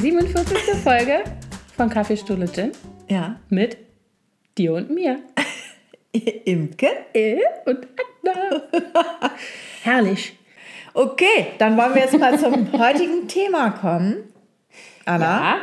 47. 0.00 0.56
Folge 0.82 1.24
von 1.76 1.88
Kaffeestuhle 1.90 2.46
Gin 2.50 2.70
Ja. 3.08 3.36
mit 3.48 3.76
dir 4.56 4.74
und 4.74 4.90
mir. 4.90 5.18
Imke? 6.44 6.88
Äh 7.12 7.38
und 7.66 7.86
Anna. 8.24 8.62
Herrlich. 9.82 10.36
Okay, 10.94 11.46
dann 11.58 11.76
wollen 11.76 11.94
wir 11.94 12.02
jetzt 12.02 12.18
mal 12.18 12.38
zum 12.38 12.72
heutigen 12.78 13.26
Thema 13.28 13.70
kommen. 13.70 14.16
Anna, 15.04 15.24
Ja. 15.40 15.56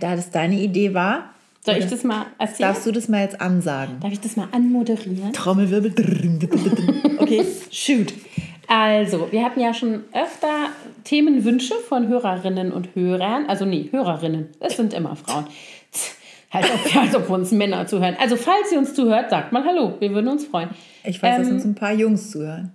da 0.00 0.16
das 0.16 0.30
deine 0.30 0.56
Idee 0.56 0.94
war, 0.94 1.34
Soll 1.64 1.76
ich 1.76 1.86
das 1.86 2.04
mal 2.04 2.26
erzählen? 2.38 2.70
darfst 2.70 2.86
du 2.86 2.92
das 2.92 3.08
mal 3.08 3.22
jetzt 3.22 3.40
ansagen. 3.40 4.00
Darf 4.00 4.12
ich 4.12 4.20
das 4.20 4.36
mal 4.36 4.48
anmoderieren? 4.52 5.32
Trommelwirbel. 5.32 5.92
Okay, 7.18 7.44
shoot. 7.70 8.12
Also, 8.68 9.30
wir 9.32 9.44
hatten 9.44 9.60
ja 9.60 9.74
schon 9.74 10.04
öfter 10.12 10.68
Themenwünsche 11.04 11.74
von 11.88 12.08
Hörerinnen 12.08 12.72
und 12.72 12.94
Hörern. 12.94 13.46
Also, 13.46 13.64
nee, 13.64 13.88
Hörerinnen. 13.90 14.48
Es 14.60 14.76
sind 14.76 14.94
immer 14.94 15.16
Frauen. 15.16 15.46
Tch, 15.92 16.12
Als 16.50 16.66
ob, 16.74 16.96
als 16.96 17.14
ob 17.14 17.30
uns 17.30 17.50
Männer 17.52 17.86
zuhören. 17.86 18.16
Also, 18.20 18.36
falls 18.36 18.72
ihr 18.72 18.78
uns 18.78 18.94
zuhört, 18.94 19.30
sagt 19.30 19.52
mal 19.52 19.64
Hallo. 19.64 19.94
Wir 19.98 20.12
würden 20.12 20.28
uns 20.28 20.46
freuen. 20.46 20.70
Ich 21.04 21.22
weiß, 21.22 21.38
dass 21.38 21.48
Ähm, 21.48 21.54
uns 21.54 21.64
ein 21.64 21.74
paar 21.74 21.92
Jungs 21.92 22.30
zuhören. 22.30 22.72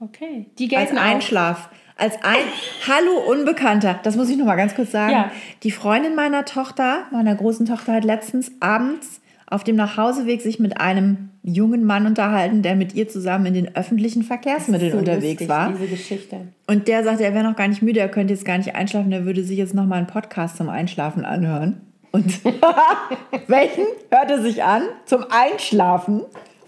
Okay. 0.00 0.46
Die 0.58 0.64
Als 0.64 0.88
gelten 0.88 0.98
auch. 0.98 1.02
Einschlaf. 1.02 1.68
Als 1.96 2.16
ein 2.24 2.42
Hallo 2.88 3.30
Unbekannter. 3.30 4.00
Das 4.02 4.16
muss 4.16 4.28
ich 4.28 4.36
noch 4.36 4.46
mal 4.46 4.56
ganz 4.56 4.74
kurz 4.74 4.90
sagen. 4.90 5.12
Ja. 5.12 5.30
Die 5.62 5.70
Freundin 5.70 6.14
meiner 6.14 6.44
Tochter, 6.44 7.04
meiner 7.12 7.34
großen 7.34 7.66
Tochter, 7.66 7.92
hat 7.92 8.04
letztens 8.04 8.50
abends 8.60 9.20
auf 9.54 9.62
dem 9.62 9.76
Nachhauseweg 9.76 10.42
sich 10.42 10.58
mit 10.58 10.80
einem 10.80 11.30
jungen 11.44 11.84
Mann 11.84 12.06
unterhalten, 12.06 12.62
der 12.62 12.74
mit 12.74 12.94
ihr 12.94 13.08
zusammen 13.08 13.46
in 13.46 13.54
den 13.54 13.76
öffentlichen 13.76 14.24
Verkehrsmitteln 14.24 14.90
So 14.90 14.98
unterwegs 14.98 15.42
lustig, 15.42 15.48
war. 15.48 15.72
Diese 15.72 15.86
Geschichte. 15.86 16.40
Und 16.66 16.88
der 16.88 17.04
sagte, 17.04 17.24
er 17.24 17.34
wäre 17.34 17.44
noch 17.44 17.54
gar 17.54 17.68
nicht 17.68 17.80
müde, 17.80 18.00
er 18.00 18.08
könnte 18.08 18.34
jetzt 18.34 18.44
gar 18.44 18.58
nicht 18.58 18.74
einschlafen, 18.74 19.12
er 19.12 19.24
würde 19.24 19.44
sich 19.44 19.56
jetzt 19.56 19.72
noch 19.72 19.86
mal 19.86 19.98
einen 19.98 20.08
Podcast 20.08 20.56
zum 20.56 20.68
Einschlafen 20.68 21.24
anhören. 21.24 21.82
Und 22.10 22.44
welchen 23.46 23.84
hört 24.10 24.30
er 24.30 24.42
sich 24.42 24.64
an? 24.64 24.82
Zum 25.04 25.24
Einschlafen? 25.30 26.22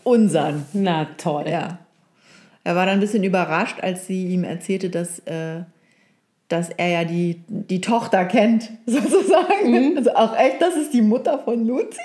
Unseren. 0.05 0.65
Na 0.73 1.09
toll. 1.17 1.47
Ja. 1.49 1.79
Er 2.63 2.77
war 2.77 2.87
dann 2.87 2.95
ein 2.95 3.01
bisschen 3.01 3.25
überrascht, 3.25 3.81
als 3.81 4.07
sie 4.07 4.29
ihm 4.29 4.45
erzählte, 4.45 4.91
dass, 4.91 5.19
äh, 5.21 5.63
dass 6.49 6.71
er 6.71 6.89
ja 6.89 7.05
die, 7.05 7.41
die 7.49 7.81
Tochter 7.81 8.25
kennt, 8.25 8.71
sozusagen. 8.87 9.97
Also 9.97 10.15
auch 10.15 10.39
echt, 10.39 10.61
das 10.63 10.77
ist 10.77 10.93
die 10.93 11.03
Mutter 11.03 11.39
von 11.39 11.67
Luzi. 11.67 11.99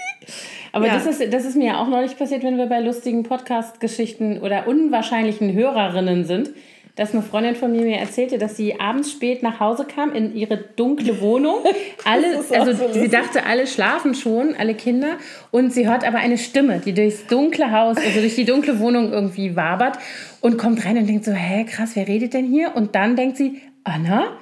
Aber 0.72 0.88
Ja. 0.88 0.94
das, 0.96 1.06
ist, 1.06 1.34
das 1.34 1.46
ist 1.46 1.56
mir 1.56 1.68
ja 1.68 1.82
auch 1.82 1.88
neulich 1.88 2.18
passiert, 2.18 2.44
wenn 2.44 2.58
wir 2.58 2.66
bei 2.68 2.80
lustigen 2.80 3.24
Podcast-Geschichten 3.24 4.40
oder 4.40 4.68
unwahrscheinlichen 4.68 5.54
Hörerinnen 5.54 6.26
sind, 6.26 6.52
dass 6.96 7.14
eine 7.14 7.22
Freundin 7.22 7.56
von 7.56 7.72
mir 7.72 7.82
mir 7.84 7.98
erzählte, 7.98 8.38
dass 8.38 8.58
sie 8.58 8.80
abends 8.80 9.12
spät 9.12 9.44
nach 9.44 9.60
Hause 9.60 9.86
kam 9.86 10.14
in 10.14 10.36
ihre 10.36 10.58
dunkle 10.58 11.22
Wohnung. 11.22 11.60
Alle, 12.04 12.38
also 12.52 12.74
so 12.74 12.92
sie 12.94 13.08
dachte, 13.08 13.46
alle 13.46 13.66
schlafen 13.66 14.14
schon, 14.14 14.56
alle 14.56 14.74
Kinder. 14.76 15.18
Und 15.52 15.72
sie 15.72 15.88
hört 15.88 16.06
aber 16.06 16.18
eine 16.18 16.38
Stimme, 16.38 16.80
die 16.84 16.94
durchs 16.94 17.28
dunkle 17.28 17.72
Haus, 17.72 17.96
also 17.98 18.20
durch 18.20 18.36
die 18.36 18.44
dunkle 18.46 18.80
Wohnung 18.80 19.12
irgendwie 19.14 19.56
wabert 19.56 20.00
und 20.42 20.58
kommt 20.58 20.86
rein 20.86 20.98
und 20.98 21.08
denkt 21.08 21.24
so, 21.26 21.32
hä, 21.32 21.64
krass, 21.66 21.92
wer 21.94 22.08
redet 22.08 22.34
denn 22.34 22.46
hier? 22.46 22.76
Und 22.76 22.94
dann 22.96 23.16
denkt 23.16 23.38
sie, 23.38 23.62
Anna? 23.84 24.38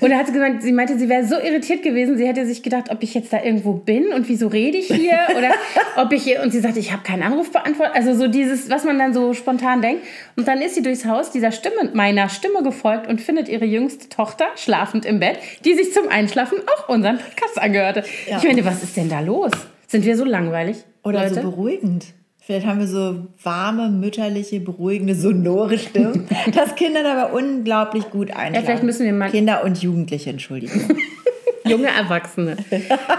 Und 0.00 0.10
dann 0.10 0.18
hat 0.18 0.26
sie 0.26 0.32
gemeint, 0.32 0.62
sie 0.62 0.72
meinte, 0.72 0.98
sie 0.98 1.08
wäre 1.10 1.26
so 1.26 1.36
irritiert 1.36 1.82
gewesen, 1.82 2.16
sie 2.16 2.26
hätte 2.26 2.46
sich 2.46 2.62
gedacht, 2.62 2.90
ob 2.90 3.02
ich 3.02 3.12
jetzt 3.12 3.32
da 3.32 3.42
irgendwo 3.42 3.74
bin 3.74 4.12
und 4.14 4.26
wieso 4.28 4.48
rede 4.48 4.78
ich 4.78 4.86
hier 4.86 5.18
oder 5.36 5.50
ob 5.96 6.10
ich 6.12 6.22
hier 6.22 6.42
und 6.42 6.52
sie 6.52 6.60
sagte, 6.60 6.78
ich 6.78 6.90
habe 6.92 7.02
keinen 7.02 7.22
Anruf 7.22 7.52
beantwortet, 7.52 7.94
also 7.94 8.14
so 8.14 8.28
dieses, 8.28 8.70
was 8.70 8.84
man 8.84 8.98
dann 8.98 9.12
so 9.12 9.34
spontan 9.34 9.82
denkt. 9.82 10.04
Und 10.36 10.48
dann 10.48 10.62
ist 10.62 10.74
sie 10.74 10.82
durchs 10.82 11.04
Haus 11.04 11.30
dieser 11.30 11.52
Stimme, 11.52 11.90
meiner 11.92 12.30
Stimme 12.30 12.62
gefolgt 12.62 13.08
und 13.08 13.20
findet 13.20 13.48
ihre 13.48 13.66
jüngste 13.66 14.08
Tochter 14.08 14.46
schlafend 14.56 15.04
im 15.04 15.20
Bett, 15.20 15.38
die 15.64 15.74
sich 15.74 15.92
zum 15.92 16.08
Einschlafen 16.08 16.58
auch 16.78 16.88
unseren 16.88 17.18
Podcast 17.18 17.60
angehörte. 17.60 18.04
Ja. 18.28 18.38
Ich 18.38 18.44
meine, 18.44 18.64
was 18.64 18.82
ist 18.82 18.96
denn 18.96 19.10
da 19.10 19.20
los? 19.20 19.52
Sind 19.86 20.04
wir 20.04 20.16
so 20.16 20.24
langweilig? 20.24 20.78
Oder 21.02 21.24
Leute? 21.24 21.34
so 21.34 21.40
beruhigend. 21.42 22.06
Vielleicht 22.48 22.66
haben 22.66 22.78
wir 22.80 22.86
so 22.86 23.26
warme, 23.42 23.90
mütterliche, 23.90 24.58
beruhigende, 24.60 25.14
sonore 25.14 25.78
Stimmen, 25.78 26.26
dass 26.54 26.74
Kinder 26.76 27.02
dabei 27.02 27.30
unglaublich 27.30 28.08
gut 28.08 28.30
einschlafen. 28.30 28.64
vielleicht 28.64 28.82
müssen 28.84 29.04
wir 29.04 29.12
mal- 29.12 29.30
Kinder 29.30 29.62
und 29.64 29.82
Jugendliche, 29.82 30.30
Entschuldigung. 30.30 30.80
Junge 31.66 31.88
Erwachsene. 31.88 32.56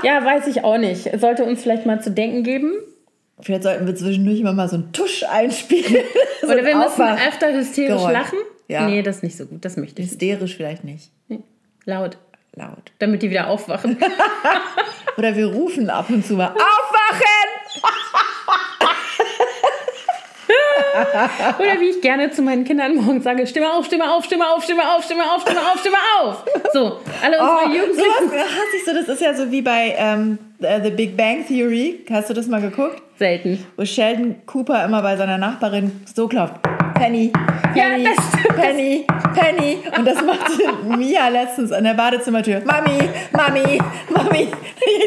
ja, 0.02 0.26
weiß 0.26 0.48
ich 0.48 0.64
auch 0.64 0.80
nicht. 0.80 1.12
Sollte 1.20 1.44
uns 1.44 1.62
vielleicht 1.62 1.86
mal 1.86 2.02
zu 2.02 2.10
denken 2.10 2.42
geben. 2.42 2.74
Vielleicht 3.40 3.62
sollten 3.62 3.86
wir 3.86 3.96
zwischendurch 3.96 4.40
immer 4.40 4.54
mal 4.54 4.68
so 4.68 4.78
einen 4.78 4.94
Tusch 4.94 5.24
einspielen. 5.24 5.98
so 6.42 6.48
Oder 6.48 6.66
wir 6.66 6.78
müssen 6.78 7.04
öfter 7.04 7.54
hysterisch 7.56 7.98
Geräusch. 8.02 8.12
lachen. 8.12 8.40
Ja. 8.68 8.88
Nee, 8.88 9.04
das 9.04 9.18
ist 9.18 9.24
nicht 9.24 9.38
so 9.38 9.46
gut. 9.46 9.64
Das 9.64 9.78
möchte 9.78 10.02
ich 10.02 10.08
nicht. 10.08 10.20
Hysterisch 10.20 10.56
vielleicht 10.56 10.84
nicht. 10.84 11.12
Laut. 11.86 12.18
Laut. 12.56 12.92
Damit 12.98 13.22
die 13.22 13.30
wieder 13.30 13.48
aufwachen. 13.48 13.96
Oder 15.20 15.36
wir 15.36 15.46
rufen 15.54 15.92
ab 15.92 16.10
und 16.10 16.26
zu 16.26 16.34
mal 16.34 16.48
Aufwachen! 16.48 17.60
Oder 21.60 21.80
wie 21.80 21.90
ich 21.90 22.02
gerne 22.02 22.32
zu 22.32 22.42
meinen 22.42 22.64
Kindern 22.66 22.96
morgens 22.96 23.24
sage, 23.24 23.46
Stimme 23.48 23.72
auf, 23.74 23.86
Stimme 23.86 24.12
auf, 24.12 24.26
Stimme 24.26 24.46
auf, 24.54 24.64
Stimme 24.64 24.84
auf, 24.96 25.04
Stimme 25.04 25.24
auf, 25.34 25.42
Stimme 25.42 25.60
auf, 25.62 25.80
Stimme 25.80 25.98
auf. 26.22 26.46
So, 26.74 27.00
alle 27.24 27.40
unsere 27.40 27.58
Oh, 27.66 27.70
Jugendlichen. 27.70 28.30
sowas 28.30 28.42
hasse 28.44 28.78
ich 28.78 28.86
so. 28.86 28.94
Das 28.94 29.08
ist 29.08 29.22
ja 29.22 29.34
so 29.34 29.52
wie 29.52 29.62
bei 29.62 29.96
ähm, 29.98 30.38
äh, 30.62 30.82
The 30.82 30.90
Big 30.92 31.16
Bang 31.18 31.46
Theory. 31.48 32.06
Hast 32.12 32.30
du 32.30 32.34
das 32.34 32.48
mal 32.48 32.62
geguckt? 32.62 33.02
Selten. 33.18 33.66
Wo 33.78 33.86
Sheldon 33.86 34.36
Cooper 34.46 34.86
immer 34.86 35.02
bei 35.02 35.16
seiner 35.18 35.38
Nachbarin 35.38 35.92
so 36.14 36.28
klopft. 36.28 36.56
Penny, 36.96 37.32
Penny, 37.74 38.04
Ja. 38.04 38.12
Penny, 38.56 39.06
Penny. 39.34 39.78
Und 39.98 40.06
das 40.06 40.22
machte 40.22 40.54
Mia 40.98 41.30
letztens 41.30 41.72
an 41.72 41.84
der 41.86 41.94
Badezimmertür. 41.94 42.62
Mami, 42.66 42.98
Mami, 43.32 43.80
Mami. 44.10 44.48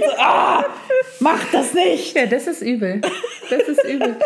So, 0.06 0.16
ah, 0.18 0.64
mach 1.20 1.38
das 1.52 1.74
nicht. 1.74 2.16
Ja, 2.16 2.24
das 2.26 2.46
ist 2.46 2.62
übel. 2.62 3.00
Das 3.50 3.60
ist 3.68 3.84
übel. 3.84 4.16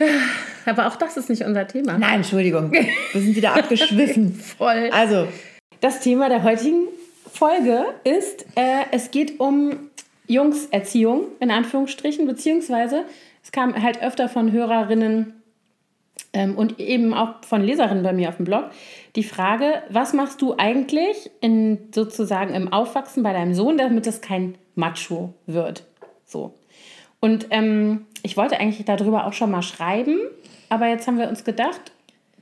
Aber 0.66 0.86
auch 0.86 0.96
das 0.96 1.16
ist 1.16 1.28
nicht 1.28 1.44
unser 1.44 1.66
Thema. 1.66 1.98
Nein, 1.98 2.16
Entschuldigung. 2.16 2.72
Wir 3.12 3.20
sind 3.20 3.36
wieder 3.36 3.54
abgeschwiffen. 3.54 4.34
Voll. 4.34 4.90
Also, 4.92 5.28
Das 5.80 6.00
Thema 6.00 6.28
der 6.28 6.42
heutigen 6.42 6.88
Folge 7.32 7.86
ist, 8.04 8.44
äh, 8.54 8.84
es 8.92 9.10
geht 9.10 9.40
um 9.40 9.90
Jungserziehung, 10.26 11.24
in 11.40 11.50
Anführungsstrichen, 11.50 12.26
beziehungsweise 12.26 13.04
es 13.42 13.52
kam 13.52 13.80
halt 13.80 14.02
öfter 14.02 14.28
von 14.28 14.52
Hörerinnen 14.52 15.34
ähm, 16.32 16.56
und 16.56 16.78
eben 16.78 17.14
auch 17.14 17.44
von 17.44 17.62
Leserinnen 17.62 18.02
bei 18.02 18.12
mir 18.12 18.28
auf 18.28 18.36
dem 18.36 18.44
Blog 18.44 18.70
die 19.16 19.24
Frage, 19.24 19.82
was 19.88 20.12
machst 20.12 20.40
du 20.40 20.54
eigentlich 20.56 21.30
in, 21.40 21.88
sozusagen 21.92 22.54
im 22.54 22.72
Aufwachsen 22.72 23.22
bei 23.22 23.32
deinem 23.32 23.54
Sohn, 23.54 23.76
damit 23.76 24.06
es 24.06 24.20
kein 24.20 24.56
Macho 24.74 25.34
wird? 25.46 25.84
So. 26.24 26.54
Und 27.18 27.48
ähm, 27.50 28.06
ich 28.22 28.36
wollte 28.36 28.58
eigentlich 28.60 28.84
darüber 28.84 29.26
auch 29.26 29.32
schon 29.32 29.50
mal 29.50 29.62
schreiben, 29.62 30.18
aber 30.68 30.88
jetzt 30.88 31.06
haben 31.06 31.18
wir 31.18 31.28
uns 31.28 31.44
gedacht, 31.44 31.92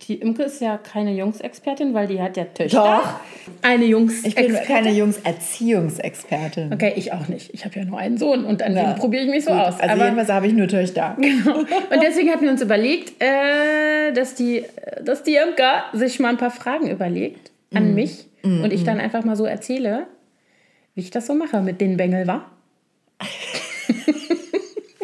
die 0.06 0.14
Imke 0.14 0.44
ist 0.44 0.60
ja 0.60 0.78
keine 0.78 1.12
Jungsexpertin, 1.12 1.92
weil 1.92 2.06
die 2.06 2.22
hat 2.22 2.36
ja 2.36 2.44
Töchter. 2.44 3.00
Doch. 3.02 3.20
Eine 3.62 3.84
Jungs. 3.84 4.24
ich 4.24 4.34
bin 4.36 4.54
keine 4.66 4.92
Jungserziehungsexpertin. 4.92 6.72
Okay, 6.72 6.92
ich 6.96 7.12
auch 7.12 7.26
nicht. 7.28 7.52
Ich 7.52 7.64
habe 7.64 7.78
ja 7.78 7.84
nur 7.84 7.98
einen 7.98 8.16
Sohn 8.16 8.44
und 8.44 8.62
an 8.62 8.76
Ja. 8.76 8.92
dem 8.92 8.98
probiere 8.98 9.24
ich 9.24 9.30
mich 9.30 9.44
so 9.44 9.50
Gut, 9.50 9.60
aus. 9.60 9.80
Also 9.80 9.92
Aber, 9.94 10.04
jedenfalls 10.04 10.28
habe 10.30 10.46
ich 10.46 10.52
nur 10.52 10.68
Töchter. 10.68 11.16
und 11.18 12.02
deswegen 12.02 12.30
hatten 12.30 12.44
wir 12.44 12.50
uns 12.50 12.62
überlegt, 12.62 13.20
äh, 13.20 14.12
dass, 14.12 14.34
die, 14.36 14.64
dass 15.04 15.24
die 15.24 15.34
Imke 15.34 15.64
sich 15.92 16.20
mal 16.20 16.28
ein 16.28 16.36
paar 16.36 16.52
Fragen 16.52 16.88
überlegt 16.88 17.50
an 17.74 17.94
mich 17.94 18.26
und 18.44 18.72
ich 18.72 18.84
dann 18.84 19.00
einfach 19.00 19.24
mal 19.24 19.36
so 19.36 19.44
erzähle, 19.44 20.06
wie 20.94 21.00
ich 21.02 21.10
das 21.10 21.26
so 21.26 21.34
mache 21.34 21.60
mit 21.60 21.80
den 21.80 21.96
Bengel, 21.96 22.26
war. 22.26 22.50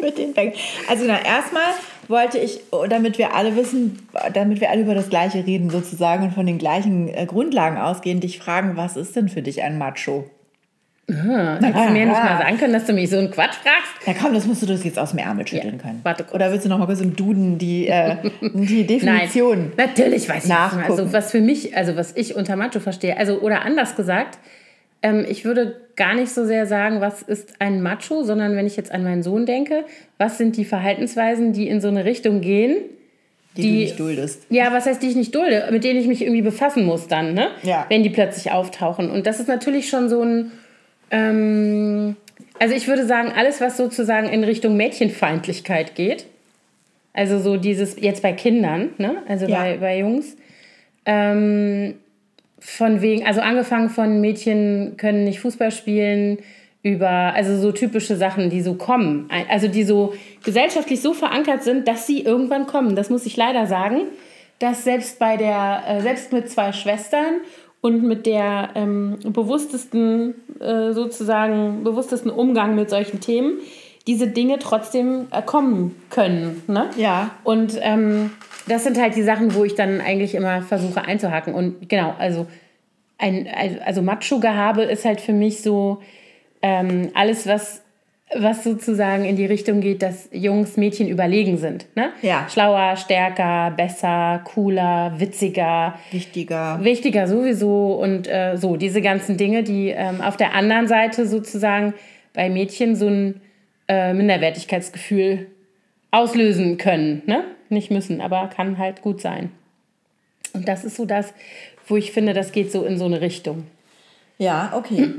Mit 0.05 0.17
den 0.17 0.33
Bänken. 0.33 0.59
Also 0.89 1.03
na, 1.07 1.19
erstmal 1.23 1.63
wollte 2.07 2.37
ich, 2.37 2.61
damit 2.89 3.17
wir 3.17 3.33
alle 3.35 3.55
wissen, 3.55 3.99
damit 4.33 4.61
wir 4.61 4.69
alle 4.69 4.81
über 4.81 4.95
das 4.95 5.09
Gleiche 5.09 5.45
reden 5.45 5.69
sozusagen 5.69 6.23
und 6.23 6.31
von 6.33 6.45
den 6.45 6.57
gleichen 6.57 7.07
äh, 7.09 7.25
Grundlagen 7.25 7.77
ausgehen, 7.77 8.19
dich 8.19 8.39
fragen, 8.39 8.77
was 8.77 8.95
ist 8.95 9.15
denn 9.15 9.27
für 9.29 9.41
dich 9.41 9.63
ein 9.63 9.77
Macho? 9.77 10.29
Hättest 11.07 11.23
du 11.23 11.91
mir 11.93 12.05
nicht 12.07 12.23
mal 12.23 12.37
sagen 12.39 12.57
können, 12.57 12.73
dass 12.73 12.85
du 12.85 12.93
mich 12.93 13.11
so 13.11 13.17
einen 13.19 13.29
Quatsch 13.29 13.53
fragst? 13.55 13.91
Na 14.07 14.13
komm, 14.19 14.33
das 14.33 14.47
musst 14.47 14.63
du 14.63 14.65
das 14.65 14.83
jetzt 14.83 14.97
aus 14.97 15.11
dem 15.11 15.19
Ärmel 15.19 15.47
schütteln 15.47 15.75
Ja, 15.77 15.81
können. 15.83 15.99
warte 16.01 16.23
kurz. 16.23 16.33
Oder 16.33 16.51
willst 16.51 16.65
du 16.65 16.69
noch 16.69 16.79
mal 16.79 16.87
kurz 16.87 16.99
im 17.01 17.15
Duden 17.15 17.59
die, 17.59 17.87
äh, 17.87 18.15
die 18.41 18.47
Nein, 18.53 18.87
Definition? 18.87 19.71
natürlich 19.77 20.27
weiß 20.27 20.45
ich 20.45 20.49
das. 20.49 20.73
Nachgucken. 20.73 20.83
Also 20.91 21.13
was 21.13 21.29
für 21.29 21.41
mich, 21.41 21.77
also 21.77 21.95
was 21.95 22.15
ich 22.15 22.35
unter 22.35 22.55
Macho 22.55 22.79
verstehe, 22.79 23.17
also 23.17 23.39
oder 23.39 23.61
anders 23.63 23.95
gesagt, 23.95 24.39
ähm, 25.05 25.25
ich 25.29 25.45
würde 25.45 25.75
gar 25.95 26.15
nicht 26.15 26.31
so 26.31 26.45
sehr 26.45 26.65
sagen, 26.65 26.99
was 26.99 27.21
ist 27.21 27.53
ein 27.59 27.81
Macho, 27.81 28.23
sondern 28.23 28.55
wenn 28.55 28.65
ich 28.67 28.75
jetzt 28.75 28.91
an 28.91 29.03
meinen 29.03 29.23
Sohn 29.23 29.45
denke, 29.45 29.85
was 30.17 30.37
sind 30.37 30.57
die 30.57 30.65
Verhaltensweisen, 30.65 31.53
die 31.53 31.67
in 31.67 31.79
so 31.79 31.87
eine 31.89 32.03
Richtung 32.05 32.41
gehen, 32.41 32.77
Die, 33.55 33.61
die- 33.61 33.69
du 33.69 33.75
nicht 33.75 33.99
duldest. 33.99 34.45
ja, 34.49 34.73
was 34.73 34.85
heißt, 34.87 35.01
die 35.03 35.07
ich 35.09 35.15
nicht 35.15 35.33
dulde, 35.35 35.67
mit 35.71 35.83
denen 35.83 35.99
ich 35.99 36.07
mich 36.07 36.21
irgendwie 36.23 36.41
befassen 36.41 36.83
muss 36.85 37.07
dann, 37.07 37.33
ne? 37.33 37.47
Ja. 37.63 37.85
Wenn 37.89 38.03
die 38.03 38.09
plötzlich 38.09 38.51
auftauchen. 38.51 39.09
Und 39.11 39.25
das 39.27 39.39
ist 39.39 39.47
natürlich 39.47 39.87
schon 39.89 40.09
so 40.09 40.21
ein, 40.23 40.51
ähm, 41.11 42.15
also 42.59 42.73
ich 42.75 42.87
würde 42.87 43.05
sagen, 43.05 43.31
alles, 43.35 43.61
was 43.61 43.77
sozusagen 43.77 44.27
in 44.27 44.43
Richtung 44.43 44.75
Mädchenfeindlichkeit 44.75 45.95
geht, 45.95 46.25
also 47.13 47.39
so 47.39 47.55
dieses, 47.57 47.95
jetzt 48.01 48.21
bei 48.21 48.33
Kindern, 48.33 48.89
ne? 48.97 49.23
Also 49.27 49.45
Ja. 49.45 49.59
bei, 49.61 49.77
bei 49.77 49.99
Jungs, 49.99 50.35
ähm, 51.05 51.95
von 52.65 53.01
wegen, 53.01 53.25
also 53.25 53.41
angefangen 53.41 53.89
von 53.89 54.19
Mädchen 54.21 54.95
können 54.97 55.23
nicht 55.23 55.39
Fußball 55.39 55.71
spielen, 55.71 56.39
über, 56.81 57.09
also 57.09 57.57
so 57.59 57.71
typische 57.71 58.15
Sachen, 58.15 58.49
die 58.49 58.61
so 58.61 58.75
kommen, 58.75 59.29
also 59.49 59.67
die 59.67 59.83
so 59.83 60.13
gesellschaftlich 60.43 61.01
so 61.01 61.13
verankert 61.13 61.63
sind, 61.63 61.87
dass 61.87 62.05
sie 62.05 62.21
irgendwann 62.21 62.67
kommen. 62.67 62.95
Das 62.95 63.09
muss 63.09 63.25
ich 63.25 63.37
leider 63.37 63.65
sagen, 63.65 64.01
dass 64.59 64.83
selbst 64.83 65.17
bei 65.19 65.37
der, 65.37 65.83
äh, 65.87 66.01
selbst 66.01 66.31
mit 66.31 66.49
zwei 66.49 66.73
Schwestern 66.73 67.41
und 67.81 68.03
mit 68.03 68.25
der 68.25 68.69
ähm, 68.75 69.17
bewusstesten, 69.25 70.35
äh, 70.59 70.91
sozusagen, 70.93 71.83
bewusstesten 71.83 72.31
Umgang 72.31 72.75
mit 72.75 72.89
solchen 72.89 73.19
Themen, 73.19 73.59
diese 74.07 74.27
Dinge 74.27 74.59
trotzdem 74.59 75.27
äh, 75.31 75.41
kommen 75.41 75.95
können. 76.09 76.63
Ne? 76.67 76.89
Ja. 76.97 77.31
Und 77.43 77.79
ähm, 77.81 78.31
das 78.67 78.83
sind 78.83 78.99
halt 78.99 79.15
die 79.15 79.23
Sachen, 79.23 79.53
wo 79.53 79.63
ich 79.63 79.75
dann 79.75 80.01
eigentlich 80.01 80.35
immer 80.35 80.61
versuche 80.61 81.03
einzuhaken. 81.03 81.53
Und 81.53 81.89
genau, 81.89 82.15
also 82.17 82.47
ein, 83.17 83.47
also 83.85 84.01
Macho-Gehabe 84.01 84.83
ist 84.83 85.05
halt 85.05 85.21
für 85.21 85.33
mich 85.33 85.61
so, 85.61 86.01
ähm, 86.61 87.11
alles, 87.13 87.45
was, 87.47 87.83
was 88.35 88.63
sozusagen 88.63 89.23
in 89.23 89.35
die 89.35 89.45
Richtung 89.45 89.81
geht, 89.81 90.01
dass 90.01 90.29
Jungs 90.31 90.77
Mädchen 90.77 91.07
überlegen 91.07 91.57
sind. 91.57 91.85
Ne? 91.95 92.09
Ja. 92.23 92.47
Schlauer, 92.49 92.95
stärker, 92.95 93.71
besser, 93.77 94.41
cooler, 94.45 95.13
witziger. 95.17 95.99
Wichtiger. 96.11 96.83
Wichtiger 96.83 97.27
sowieso 97.27 97.93
und 97.93 98.27
äh, 98.27 98.57
so, 98.57 98.77
diese 98.77 99.01
ganzen 99.01 99.37
Dinge, 99.37 99.61
die 99.61 99.89
ähm, 99.89 100.21
auf 100.21 100.37
der 100.37 100.55
anderen 100.55 100.87
Seite 100.87 101.27
sozusagen 101.27 101.93
bei 102.33 102.49
Mädchen 102.49 102.95
so 102.95 103.07
ein 103.07 103.41
äh, 103.87 104.13
Minderwertigkeitsgefühl 104.13 105.47
auslösen 106.09 106.77
können. 106.77 107.21
Ne? 107.27 107.43
Nicht 107.69 107.91
müssen, 107.91 108.21
aber 108.21 108.47
kann 108.47 108.77
halt 108.77 109.01
gut 109.01 109.21
sein. 109.21 109.51
Und 110.53 110.67
das 110.67 110.85
ist 110.85 110.95
so 110.95 111.05
das, 111.05 111.33
wo 111.87 111.97
ich 111.97 112.11
finde, 112.11 112.33
das 112.33 112.51
geht 112.51 112.71
so 112.71 112.83
in 112.83 112.97
so 112.97 113.05
eine 113.05 113.21
Richtung. 113.21 113.67
Ja, 114.37 114.73
okay. 114.75 115.13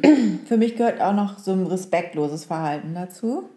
Für 0.46 0.56
mich 0.56 0.76
gehört 0.76 1.00
auch 1.00 1.14
noch 1.14 1.38
so 1.38 1.52
ein 1.52 1.66
respektloses 1.66 2.44
Verhalten 2.44 2.94
dazu. 2.94 3.48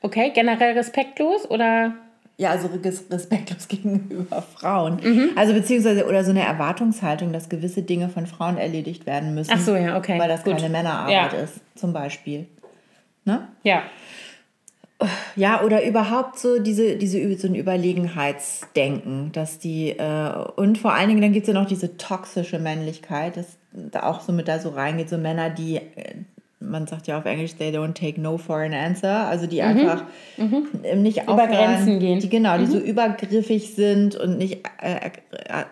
Okay, 0.00 0.32
generell 0.34 0.76
respektlos 0.76 1.48
oder? 1.50 1.94
Ja, 2.36 2.50
also 2.50 2.68
respektlos 3.10 3.68
gegenüber 3.68 4.42
Frauen. 4.42 5.00
Mhm. 5.02 5.30
Also 5.36 5.54
beziehungsweise 5.54 6.06
oder 6.06 6.24
so 6.24 6.30
eine 6.30 6.44
Erwartungshaltung, 6.44 7.32
dass 7.32 7.48
gewisse 7.48 7.82
Dinge 7.82 8.08
von 8.08 8.26
Frauen 8.26 8.56
erledigt 8.56 9.06
werden 9.06 9.34
müssen. 9.34 9.52
Ach 9.54 9.60
so, 9.60 9.76
ja, 9.76 9.96
okay. 9.96 10.18
Weil 10.18 10.28
das 10.28 10.42
Gut. 10.42 10.56
keine 10.56 10.68
Männerarbeit 10.68 11.32
ja. 11.32 11.38
ist, 11.38 11.60
zum 11.74 11.92
Beispiel. 11.92 12.46
Ne? 13.24 13.48
Ja. 13.62 13.84
Ja, 15.36 15.62
oder 15.62 15.84
überhaupt 15.84 16.38
so 16.38 16.60
diese, 16.60 16.96
diese 16.96 17.36
so 17.36 17.48
ein 17.48 17.54
Überlegenheitsdenken, 17.54 19.32
dass 19.32 19.58
die, 19.58 19.90
äh, 19.90 20.30
und 20.56 20.78
vor 20.78 20.94
allen 20.94 21.08
Dingen, 21.08 21.20
dann 21.20 21.32
gibt 21.32 21.48
es 21.48 21.52
ja 21.52 21.60
noch 21.60 21.68
diese 21.68 21.96
toxische 21.96 22.58
Männlichkeit, 22.58 23.36
dass 23.36 23.56
da 23.72 24.04
auch 24.04 24.20
so 24.20 24.32
mit 24.32 24.46
da 24.46 24.58
so 24.60 24.70
reingeht, 24.70 25.08
so 25.08 25.18
Männer, 25.18 25.50
die, 25.50 25.76
äh, 25.76 26.14
man 26.60 26.86
sagt 26.86 27.08
ja 27.08 27.18
auf 27.18 27.24
Englisch, 27.24 27.56
they 27.56 27.76
don't 27.76 27.94
take 27.94 28.20
no 28.20 28.38
for 28.38 28.58
an 28.58 28.72
answer, 28.72 29.26
also 29.26 29.46
die 29.46 29.60
mhm. 29.60 29.68
einfach 29.68 30.04
mhm. 30.36 31.02
nicht 31.02 31.24
über 31.24 31.46
Grenzen 31.48 31.98
gehen. 31.98 32.20
Die, 32.20 32.28
genau, 32.28 32.56
die 32.56 32.64
mhm. 32.64 32.70
so 32.70 32.78
übergriffig 32.78 33.74
sind 33.74 34.14
und 34.14 34.38
nicht 34.38 34.64
äh, 34.80 35.10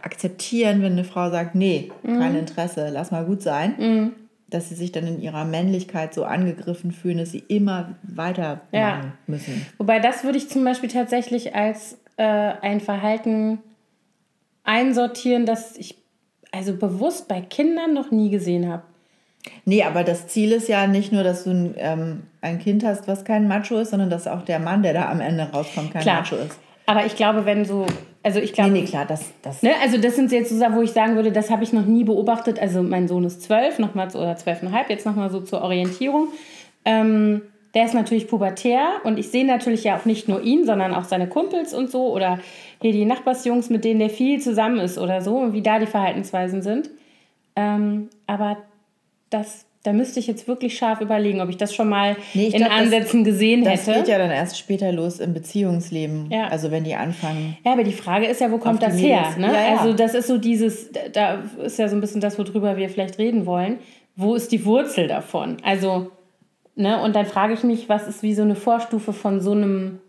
akzeptieren, 0.02 0.82
wenn 0.82 0.92
eine 0.92 1.04
Frau 1.04 1.30
sagt, 1.30 1.54
nee, 1.54 1.90
mhm. 2.02 2.18
kein 2.18 2.36
Interesse, 2.36 2.90
lass 2.92 3.12
mal 3.12 3.24
gut 3.24 3.40
sein. 3.40 4.12
Dass 4.52 4.68
sie 4.68 4.74
sich 4.74 4.92
dann 4.92 5.06
in 5.06 5.20
ihrer 5.20 5.44
Männlichkeit 5.44 6.14
so 6.14 6.24
angegriffen 6.24 6.92
fühlen, 6.92 7.18
dass 7.18 7.30
sie 7.32 7.44
immer 7.48 7.96
weiter 8.02 8.62
ja. 8.72 9.12
müssen. 9.26 9.66
Wobei 9.78 9.98
das 9.98 10.24
würde 10.24 10.38
ich 10.38 10.48
zum 10.48 10.64
Beispiel 10.64 10.90
tatsächlich 10.90 11.54
als 11.54 11.98
äh, 12.16 12.24
ein 12.24 12.80
Verhalten 12.80 13.58
einsortieren, 14.64 15.46
das 15.46 15.76
ich 15.76 15.96
also 16.52 16.76
bewusst 16.76 17.28
bei 17.28 17.40
Kindern 17.40 17.94
noch 17.94 18.10
nie 18.10 18.30
gesehen 18.30 18.70
habe. 18.70 18.82
Nee, 19.64 19.82
aber 19.82 20.04
das 20.04 20.28
Ziel 20.28 20.52
ist 20.52 20.68
ja 20.68 20.86
nicht 20.86 21.12
nur, 21.12 21.24
dass 21.24 21.44
du 21.44 21.50
ein, 21.50 21.74
ähm, 21.76 22.22
ein 22.40 22.58
Kind 22.58 22.84
hast, 22.84 23.08
was 23.08 23.24
kein 23.24 23.48
Macho 23.48 23.78
ist, 23.78 23.90
sondern 23.90 24.10
dass 24.10 24.28
auch 24.28 24.42
der 24.42 24.60
Mann, 24.60 24.82
der 24.82 24.92
da 24.92 25.10
am 25.10 25.20
Ende 25.20 25.44
rauskommt, 25.44 25.92
kein 25.92 26.02
klar. 26.02 26.20
Macho 26.20 26.36
ist. 26.36 26.58
Aber 26.86 27.06
ich 27.06 27.16
glaube, 27.16 27.46
wenn 27.46 27.64
so, 27.64 27.86
also 28.22 28.40
ich 28.40 28.52
glaube. 28.52 28.70
Nee, 28.70 28.82
nee, 28.82 28.86
klar, 28.86 29.06
das. 29.06 29.32
das 29.42 29.62
ne, 29.62 29.72
also 29.82 29.98
das 29.98 30.16
sind 30.16 30.32
jetzt 30.32 30.50
so 30.50 30.56
Sachen, 30.56 30.76
wo 30.76 30.82
ich 30.82 30.92
sagen 30.92 31.16
würde, 31.16 31.32
das 31.32 31.50
habe 31.50 31.62
ich 31.62 31.72
noch 31.72 31.86
nie 31.86 32.04
beobachtet. 32.04 32.58
Also 32.58 32.82
mein 32.82 33.08
Sohn 33.08 33.24
ist 33.24 33.42
zwölf, 33.42 33.78
nochmal 33.78 34.08
oder 34.08 34.36
zwölfeinhalb, 34.36 34.90
jetzt 34.90 35.06
nochmal 35.06 35.30
so 35.30 35.40
zur 35.40 35.62
Orientierung. 35.62 36.28
Ähm, 36.84 37.42
der 37.74 37.86
ist 37.86 37.94
natürlich 37.94 38.28
pubertär 38.28 39.00
und 39.04 39.18
ich 39.18 39.30
sehe 39.30 39.46
natürlich 39.46 39.84
ja 39.84 39.96
auch 39.96 40.04
nicht 40.04 40.28
nur 40.28 40.42
ihn, 40.42 40.66
sondern 40.66 40.94
auch 40.94 41.04
seine 41.04 41.26
Kumpels 41.26 41.72
und 41.72 41.90
so 41.90 42.12
oder 42.12 42.38
hier 42.82 42.92
die 42.92 43.06
Nachbarsjungs, 43.06 43.70
mit 43.70 43.84
denen 43.84 44.00
der 44.00 44.10
viel 44.10 44.40
zusammen 44.40 44.78
ist 44.78 44.98
oder 44.98 45.22
so 45.22 45.38
und 45.38 45.52
wie 45.54 45.62
da 45.62 45.78
die 45.78 45.86
Verhaltensweisen 45.86 46.60
sind. 46.60 46.90
Ähm, 47.56 48.10
aber 48.26 48.58
das, 49.30 49.64
da 49.82 49.92
müsste 49.92 50.20
ich 50.20 50.26
jetzt 50.26 50.46
wirklich 50.46 50.78
scharf 50.78 51.00
überlegen, 51.00 51.40
ob 51.40 51.48
ich 51.48 51.56
das 51.56 51.74
schon 51.74 51.88
mal 51.88 52.16
nee, 52.34 52.46
in 52.46 52.52
glaub, 52.52 52.70
Ansätzen 52.70 53.24
das, 53.24 53.32
gesehen 53.32 53.66
hätte. 53.66 53.86
Das 53.86 53.96
geht 53.96 54.08
ja 54.08 54.18
dann 54.18 54.30
erst 54.30 54.58
später 54.58 54.92
los 54.92 55.18
im 55.18 55.34
Beziehungsleben. 55.34 56.30
Ja. 56.30 56.48
Also 56.48 56.70
wenn 56.70 56.84
die 56.84 56.94
anfangen. 56.94 57.56
Ja, 57.64 57.72
aber 57.72 57.82
die 57.82 57.92
Frage 57.92 58.26
ist 58.26 58.40
ja, 58.40 58.50
wo 58.52 58.58
kommt 58.58 58.82
das 58.82 58.96
her? 58.96 59.34
Ne? 59.38 59.46
Ja, 59.46 59.52
ja. 59.52 59.76
Also 59.78 59.92
das 59.92 60.14
ist 60.14 60.28
so 60.28 60.38
dieses, 60.38 60.90
da 61.12 61.42
ist 61.64 61.78
ja 61.78 61.88
so 61.88 61.96
ein 61.96 62.00
bisschen 62.00 62.20
das, 62.20 62.38
worüber 62.38 62.76
wir 62.76 62.88
vielleicht 62.88 63.18
reden 63.18 63.44
wollen. 63.44 63.78
Wo 64.14 64.34
ist 64.34 64.52
die 64.52 64.64
Wurzel 64.64 65.08
davon? 65.08 65.56
Also 65.62 66.10
Ne? 66.74 67.02
Und 67.02 67.14
dann 67.14 67.26
frage 67.26 67.54
ich 67.54 67.64
mich, 67.64 67.88
was 67.88 68.06
ist 68.06 68.22
wie 68.22 68.34
so 68.34 68.42
eine 68.42 68.54
Vorstufe 68.54 69.12
von 69.12 69.40
so 69.40 69.52
einem 69.52 70.00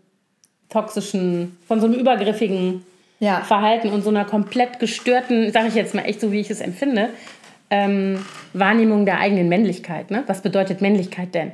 toxischen, 0.68 1.56
von 1.66 1.80
so 1.80 1.86
einem 1.86 1.94
übergriffigen. 1.94 2.84
Verhalten 3.20 3.88
und 3.88 4.02
so 4.02 4.10
einer 4.10 4.26
komplett 4.26 4.80
gestörten, 4.80 5.50
sage 5.50 5.68
ich 5.68 5.74
jetzt 5.74 5.94
mal 5.94 6.02
echt 6.02 6.20
so, 6.20 6.30
wie 6.30 6.40
ich 6.40 6.50
es 6.50 6.60
empfinde, 6.60 7.08
ähm, 7.74 8.24
Wahrnehmung 8.52 9.04
der 9.04 9.18
eigenen 9.18 9.48
Männlichkeit. 9.48 10.12
Ne? 10.12 10.22
Was 10.28 10.42
bedeutet 10.42 10.80
Männlichkeit 10.80 11.34
denn? 11.34 11.50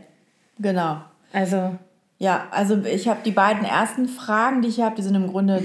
Genau. 0.58 0.98
Also. 1.32 1.76
Ja, 2.18 2.48
also 2.50 2.82
ich 2.84 3.08
habe 3.08 3.20
die 3.24 3.30
beiden 3.30 3.64
ersten 3.64 4.06
Fragen, 4.06 4.60
die 4.60 4.68
ich 4.68 4.80
habe, 4.80 4.94
die 4.96 5.02
sind 5.02 5.14
im 5.14 5.28
Grunde, 5.28 5.62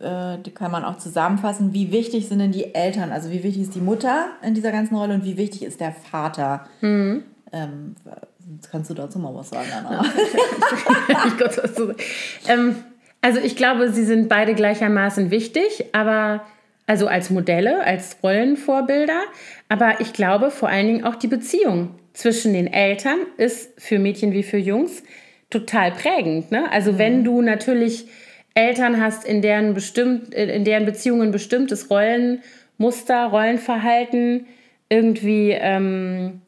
äh, 0.00 0.36
die 0.44 0.50
kann 0.50 0.70
man 0.70 0.84
auch 0.84 0.98
zusammenfassen. 0.98 1.72
Wie 1.72 1.90
wichtig 1.90 2.28
sind 2.28 2.40
denn 2.40 2.52
die 2.52 2.74
Eltern? 2.74 3.10
Also 3.10 3.30
wie 3.30 3.42
wichtig 3.42 3.62
ist 3.62 3.74
die 3.74 3.80
Mutter 3.80 4.26
in 4.42 4.52
dieser 4.52 4.72
ganzen 4.72 4.94
Rolle 4.96 5.14
und 5.14 5.24
wie 5.24 5.38
wichtig 5.38 5.62
ist 5.62 5.80
der 5.80 5.92
Vater? 5.92 6.66
Mhm. 6.82 7.22
Ähm, 7.50 7.96
kannst 8.70 8.90
du 8.90 8.94
dazu 8.94 9.18
mal 9.18 9.34
was 9.34 9.48
sagen, 9.48 9.68
Anna. 9.74 10.04
ähm, 12.48 12.76
also 13.22 13.40
ich 13.40 13.56
glaube, 13.56 13.90
sie 13.90 14.04
sind 14.04 14.28
beide 14.28 14.54
gleichermaßen 14.54 15.30
wichtig, 15.30 15.86
aber 15.94 16.42
also 16.88 17.06
als 17.06 17.28
Modelle, 17.28 17.84
als 17.84 18.16
Rollenvorbilder. 18.22 19.20
Aber 19.68 20.00
ich 20.00 20.12
glaube 20.12 20.50
vor 20.50 20.68
allen 20.68 20.86
Dingen 20.86 21.04
auch 21.04 21.16
die 21.16 21.26
Beziehung 21.28 21.90
zwischen 22.12 22.52
den 22.52 22.66
Eltern 22.72 23.18
ist 23.36 23.80
für 23.80 23.98
Mädchen 23.98 24.32
wie 24.32 24.42
für 24.42 24.58
Jungs 24.58 25.02
total 25.50 25.92
prägend. 25.92 26.50
Ne? 26.50 26.70
Also 26.70 26.92
mhm. 26.92 26.98
wenn 26.98 27.24
du 27.24 27.42
natürlich 27.42 28.06
Eltern 28.54 29.00
hast, 29.00 29.24
in 29.24 29.40
deren, 29.40 29.74
bestimmt, 29.74 30.34
in 30.34 30.64
deren 30.64 30.84
Beziehungen 30.84 31.30
bestimmtes 31.30 31.90
Rollenmuster, 31.90 33.26
Rollenverhalten 33.26 34.46
irgendwie 34.88 35.50
ähm, 35.52 36.40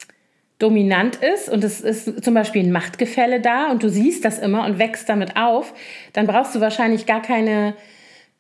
dominant 0.59 1.17
ist 1.17 1.49
und 1.49 1.63
es 1.63 1.81
ist 1.81 2.25
zum 2.25 2.35
Beispiel 2.35 2.65
ein 2.65 2.73
Machtgefälle 2.73 3.41
da 3.41 3.71
und 3.71 3.83
du 3.83 3.89
siehst 3.89 4.25
das 4.25 4.39
immer 4.39 4.65
und 4.65 4.79
wächst 4.79 5.09
damit 5.09 5.37
auf, 5.37 5.73
dann 6.13 6.27
brauchst 6.27 6.55
du 6.55 6.61
wahrscheinlich 6.61 7.07
gar 7.07 7.23
keine 7.23 7.75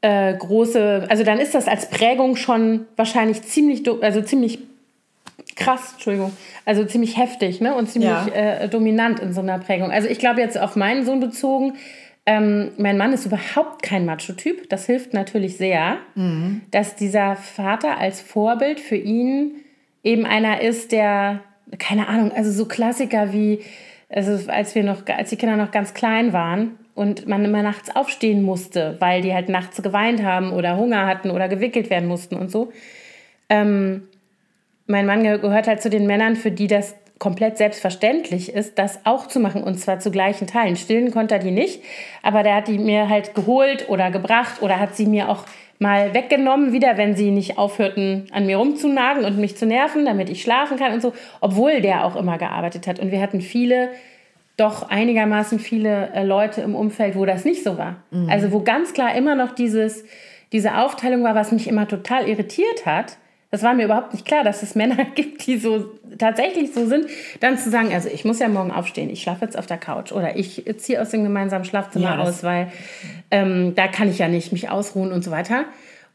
äh, 0.02 0.34
große, 0.34 1.06
also 1.08 1.24
dann 1.24 1.38
ist 1.38 1.54
das 1.54 1.68
als 1.68 1.88
Prägung 1.90 2.36
schon 2.36 2.86
wahrscheinlich 2.96 3.42
ziemlich, 3.42 3.88
also 4.02 4.20
ziemlich 4.22 4.58
krass, 5.60 5.92
Entschuldigung, 5.92 6.32
also 6.64 6.84
ziemlich 6.84 7.16
heftig 7.16 7.60
ne? 7.60 7.74
und 7.76 7.88
ziemlich 7.88 8.10
ja. 8.10 8.26
äh, 8.28 8.68
dominant 8.68 9.20
in 9.20 9.32
so 9.32 9.40
einer 9.40 9.58
Prägung. 9.58 9.92
Also 9.92 10.08
ich 10.08 10.18
glaube 10.18 10.40
jetzt 10.40 10.58
auf 10.58 10.74
meinen 10.74 11.04
Sohn 11.04 11.20
bezogen, 11.20 11.74
ähm, 12.26 12.72
mein 12.76 12.98
Mann 12.98 13.12
ist 13.12 13.26
überhaupt 13.26 13.82
kein 13.82 14.04
Macho-Typ. 14.04 14.68
Das 14.68 14.86
hilft 14.86 15.14
natürlich 15.14 15.56
sehr, 15.56 15.98
mhm. 16.16 16.62
dass 16.70 16.96
dieser 16.96 17.36
Vater 17.36 17.98
als 17.98 18.20
Vorbild 18.20 18.80
für 18.80 18.96
ihn 18.96 19.52
eben 20.02 20.26
einer 20.26 20.60
ist, 20.60 20.92
der 20.92 21.40
keine 21.78 22.08
Ahnung, 22.08 22.32
also 22.32 22.50
so 22.50 22.66
Klassiker 22.66 23.32
wie, 23.32 23.60
also 24.08 24.50
als 24.50 24.74
wir 24.74 24.82
noch, 24.82 25.06
als 25.06 25.30
die 25.30 25.36
Kinder 25.36 25.56
noch 25.56 25.70
ganz 25.70 25.94
klein 25.94 26.32
waren 26.32 26.78
und 26.94 27.26
man 27.26 27.44
immer 27.44 27.62
nachts 27.62 27.94
aufstehen 27.94 28.42
musste, 28.42 28.96
weil 28.98 29.22
die 29.22 29.32
halt 29.32 29.48
nachts 29.48 29.80
geweint 29.82 30.22
haben 30.22 30.52
oder 30.52 30.76
Hunger 30.76 31.06
hatten 31.06 31.30
oder 31.30 31.48
gewickelt 31.48 31.90
werden 31.90 32.08
mussten 32.08 32.34
und 32.36 32.50
so. 32.50 32.72
Ähm, 33.48 34.08
mein 34.90 35.06
Mann 35.06 35.22
gehört 35.22 35.66
halt 35.66 35.80
zu 35.80 35.88
den 35.88 36.06
Männern, 36.06 36.36
für 36.36 36.50
die 36.50 36.66
das 36.66 36.94
komplett 37.18 37.58
selbstverständlich 37.58 38.52
ist, 38.52 38.78
das 38.78 39.00
auch 39.04 39.26
zu 39.26 39.40
machen 39.40 39.62
und 39.62 39.78
zwar 39.78 40.00
zu 40.00 40.10
gleichen 40.10 40.46
Teilen. 40.46 40.76
Stillen 40.76 41.10
konnte 41.10 41.34
er 41.34 41.40
die 41.40 41.50
nicht, 41.50 41.82
aber 42.22 42.42
der 42.42 42.56
hat 42.56 42.68
die 42.68 42.78
mir 42.78 43.08
halt 43.08 43.34
geholt 43.34 43.88
oder 43.88 44.10
gebracht 44.10 44.62
oder 44.62 44.80
hat 44.80 44.96
sie 44.96 45.06
mir 45.06 45.28
auch 45.28 45.44
mal 45.78 46.14
weggenommen, 46.14 46.72
wieder, 46.72 46.96
wenn 46.96 47.14
sie 47.14 47.30
nicht 47.30 47.58
aufhörten, 47.58 48.26
an 48.32 48.46
mir 48.46 48.56
rumzunagen 48.56 49.24
und 49.24 49.38
mich 49.38 49.56
zu 49.56 49.66
nerven, 49.66 50.04
damit 50.06 50.30
ich 50.30 50.42
schlafen 50.42 50.78
kann 50.78 50.92
und 50.92 51.02
so, 51.02 51.12
obwohl 51.40 51.80
der 51.80 52.06
auch 52.06 52.16
immer 52.16 52.38
gearbeitet 52.38 52.86
hat. 52.86 52.98
Und 52.98 53.10
wir 53.10 53.20
hatten 53.20 53.40
viele, 53.42 53.90
doch 54.56 54.88
einigermaßen 54.88 55.58
viele 55.58 56.10
äh, 56.14 56.22
Leute 56.22 56.62
im 56.62 56.74
Umfeld, 56.74 57.16
wo 57.16 57.24
das 57.24 57.44
nicht 57.44 57.62
so 57.62 57.78
war. 57.78 57.96
Mhm. 58.10 58.28
Also 58.30 58.50
wo 58.52 58.60
ganz 58.60 58.92
klar 58.92 59.14
immer 59.14 59.34
noch 59.34 59.52
dieses, 59.52 60.04
diese 60.52 60.78
Aufteilung 60.78 61.22
war, 61.22 61.34
was 61.34 61.52
mich 61.52 61.68
immer 61.68 61.86
total 61.86 62.28
irritiert 62.28 62.84
hat, 62.84 63.16
Das 63.50 63.62
war 63.64 63.74
mir 63.74 63.84
überhaupt 63.84 64.12
nicht 64.12 64.24
klar, 64.24 64.44
dass 64.44 64.62
es 64.62 64.74
Männer 64.74 65.04
gibt, 65.14 65.46
die 65.46 65.58
so 65.58 65.90
tatsächlich 66.18 66.72
so 66.72 66.86
sind, 66.86 67.06
dann 67.40 67.58
zu 67.58 67.70
sagen, 67.70 67.92
also 67.92 68.08
ich 68.08 68.24
muss 68.24 68.38
ja 68.38 68.48
morgen 68.48 68.70
aufstehen, 68.70 69.10
ich 69.10 69.22
schlafe 69.22 69.44
jetzt 69.44 69.58
auf 69.58 69.66
der 69.66 69.78
Couch 69.78 70.12
oder 70.12 70.36
ich 70.36 70.64
ziehe 70.78 71.00
aus 71.00 71.10
dem 71.10 71.24
gemeinsamen 71.24 71.64
Schlafzimmer 71.64 72.16
ja, 72.16 72.18
aus, 72.18 72.42
weil 72.42 72.70
ähm, 73.30 73.74
da 73.74 73.88
kann 73.88 74.08
ich 74.08 74.18
ja 74.18 74.28
nicht 74.28 74.52
mich 74.52 74.70
ausruhen 74.70 75.12
und 75.12 75.24
so 75.24 75.30
weiter. 75.30 75.64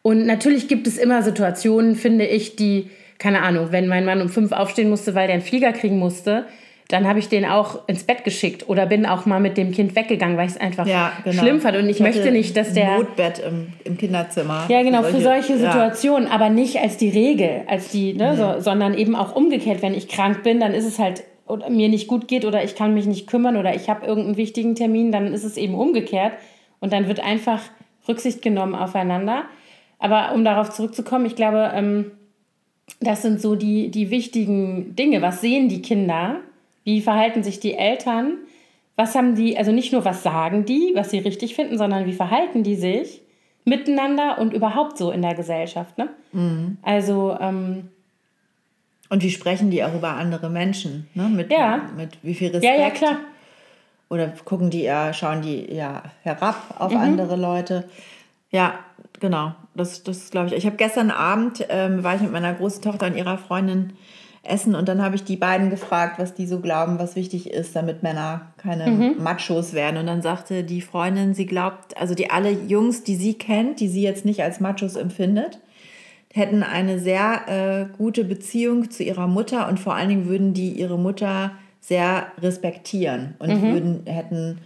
Und 0.01 0.25
natürlich 0.25 0.67
gibt 0.67 0.85
es 0.87 0.97
immer 0.97 1.23
Situationen, 1.23 1.95
finde 1.95 2.25
ich, 2.25 2.55
die, 2.55 2.89
keine 3.17 3.41
Ahnung, 3.41 3.71
wenn 3.71 3.87
mein 3.87 4.05
Mann 4.05 4.21
um 4.21 4.29
fünf 4.29 4.51
aufstehen 4.51 4.89
musste, 4.89 5.15
weil 5.15 5.27
der 5.27 5.33
einen 5.33 5.43
Flieger 5.43 5.73
kriegen 5.73 5.97
musste, 5.97 6.45
dann 6.87 7.07
habe 7.07 7.17
ich 7.17 7.29
den 7.29 7.45
auch 7.45 7.87
ins 7.87 8.03
Bett 8.03 8.23
geschickt 8.23 8.69
oder 8.69 8.85
bin 8.85 9.07
auch 9.07 9.25
mal 9.25 9.39
mit 9.39 9.57
dem 9.57 9.71
Kind 9.71 9.95
weggegangen, 9.95 10.37
weil 10.37 10.45
ich 10.45 10.53
es 10.53 10.61
einfach 10.61 10.85
ja, 10.85 11.13
genau. 11.23 11.41
schlimm 11.41 11.59
fand. 11.59 11.77
Und 11.77 11.89
ich, 11.89 11.97
ich 11.97 12.01
möchte 12.01 12.31
nicht, 12.31 12.55
dass 12.55 12.73
der. 12.73 12.99
Notbett 12.99 13.39
im, 13.39 13.73
im 13.83 13.97
Kinderzimmer. 13.97 14.65
Ja, 14.69 14.83
genau, 14.83 15.01
solche, 15.01 15.17
für 15.17 15.23
solche 15.23 15.57
Situationen, 15.57 16.27
ja. 16.27 16.33
aber 16.33 16.49
nicht 16.49 16.77
als 16.77 16.97
die 16.97 17.09
Regel, 17.09 17.63
als 17.67 17.89
die, 17.89 18.13
ne, 18.13 18.33
mhm. 18.33 18.37
so, 18.37 18.59
sondern 18.59 18.93
eben 18.93 19.15
auch 19.15 19.35
umgekehrt, 19.35 19.81
wenn 19.81 19.95
ich 19.95 20.07
krank 20.07 20.43
bin, 20.43 20.59
dann 20.59 20.73
ist 20.73 20.85
es 20.85 20.99
halt 20.99 21.23
oder 21.47 21.69
mir 21.69 21.89
nicht 21.89 22.07
gut 22.07 22.27
geht 22.27 22.45
oder 22.45 22.63
ich 22.63 22.75
kann 22.75 22.93
mich 22.93 23.05
nicht 23.05 23.27
kümmern 23.27 23.57
oder 23.57 23.75
ich 23.75 23.89
habe 23.89 24.05
irgendeinen 24.05 24.37
wichtigen 24.37 24.75
Termin, 24.75 25.11
dann 25.11 25.33
ist 25.33 25.43
es 25.43 25.57
eben 25.57 25.75
umgekehrt 25.75 26.33
und 26.79 26.91
dann 26.91 27.07
wird 27.07 27.19
einfach 27.19 27.61
Rücksicht 28.07 28.41
genommen 28.41 28.75
aufeinander. 28.75 29.43
Aber 29.99 30.33
um 30.33 30.43
darauf 30.43 30.71
zurückzukommen, 30.71 31.25
ich 31.25 31.35
glaube, 31.35 31.71
ähm, 31.73 32.11
das 32.99 33.21
sind 33.21 33.41
so 33.41 33.55
die, 33.55 33.89
die 33.89 34.09
wichtigen 34.11 34.95
Dinge. 34.95 35.21
Was 35.21 35.41
sehen 35.41 35.69
die 35.69 35.81
Kinder? 35.81 36.41
Wie 36.85 37.01
verhalten 37.01 37.43
sich 37.43 37.59
die 37.59 37.73
Eltern? 37.73 38.37
Was 38.95 39.15
haben 39.15 39.35
die, 39.35 39.57
also 39.57 39.73
nicht 39.73 39.91
nur 39.91 40.05
was 40.05 40.23
sagen 40.23 40.63
die, 40.63 40.93
was 40.95 41.09
sie 41.09 41.19
richtig 41.19 41.55
finden, 41.55 41.77
sondern 41.77 42.05
wie 42.05 42.13
verhalten 42.13 42.63
die 42.63 42.75
sich 42.75 43.21
miteinander 43.65 44.37
und 44.37 44.53
überhaupt 44.53 44.97
so 44.97 45.11
in 45.11 45.21
der 45.21 45.35
Gesellschaft. 45.35 45.97
Ne? 45.97 46.09
Mhm. 46.31 46.77
Also. 46.83 47.35
Ähm, 47.39 47.89
und 49.09 49.21
wie 49.21 49.31
sprechen 49.31 49.69
die 49.69 49.83
auch 49.83 49.93
über 49.93 50.13
andere 50.13 50.49
Menschen? 50.49 51.07
Ne? 51.13 51.23
Mit, 51.23 51.51
ja. 51.51 51.89
mit 51.97 52.17
wie 52.23 52.33
viel 52.33 52.49
Respekt? 52.49 52.73
Ja, 52.77 52.79
ja, 52.79 52.89
klar. 52.89 53.17
Oder 54.09 54.33
gucken 54.45 54.69
die 54.69 54.83
ja, 54.83 55.13
schauen 55.13 55.41
die 55.41 55.73
ja 55.73 56.03
herab 56.21 56.75
auf 56.79 56.91
mhm. 56.91 56.99
andere 56.99 57.35
Leute? 57.35 57.89
Ja, 58.51 58.79
genau. 59.19 59.53
Das, 59.73 60.03
das 60.03 60.29
glaube 60.31 60.47
ich. 60.47 60.53
Ich 60.53 60.65
habe 60.65 60.77
gestern 60.77 61.11
Abend, 61.11 61.65
ähm, 61.69 62.03
war 62.03 62.15
ich 62.15 62.21
mit 62.21 62.31
meiner 62.31 62.53
großen 62.53 62.81
Tochter 62.81 63.07
und 63.07 63.15
ihrer 63.15 63.37
Freundin 63.37 63.93
essen 64.47 64.75
und 64.75 64.87
dann 64.87 65.01
habe 65.01 65.15
ich 65.15 65.23
die 65.23 65.37
beiden 65.37 65.69
gefragt, 65.69 66.19
was 66.19 66.33
die 66.33 66.45
so 66.45 66.59
glauben, 66.59 66.99
was 66.99 67.15
wichtig 67.15 67.51
ist, 67.51 67.75
damit 67.75 68.03
Männer 68.03 68.53
keine 68.57 68.87
mhm. 68.87 69.23
Machos 69.23 69.73
werden. 69.73 69.97
Und 69.97 70.07
dann 70.07 70.21
sagte 70.21 70.63
die 70.63 70.81
Freundin, 70.81 71.33
sie 71.33 71.45
glaubt, 71.45 71.97
also 71.97 72.15
die 72.15 72.29
alle 72.29 72.51
Jungs, 72.51 73.03
die 73.03 73.15
sie 73.15 73.35
kennt, 73.35 73.79
die 73.79 73.87
sie 73.87 74.01
jetzt 74.01 74.25
nicht 74.25 74.43
als 74.43 74.59
Machos 74.59 74.95
empfindet, 74.95 75.59
hätten 76.33 76.63
eine 76.63 76.99
sehr 76.99 77.47
äh, 77.47 77.97
gute 77.97 78.25
Beziehung 78.25 78.91
zu 78.91 79.03
ihrer 79.03 79.27
Mutter 79.27 79.67
und 79.67 79.79
vor 79.79 79.95
allen 79.95 80.09
Dingen 80.09 80.27
würden 80.27 80.53
die 80.53 80.71
ihre 80.71 80.97
Mutter 80.97 81.51
sehr 81.79 82.27
respektieren 82.41 83.35
und 83.39 83.49
mhm. 83.49 83.73
würden 83.73 84.01
hätten 84.05 84.57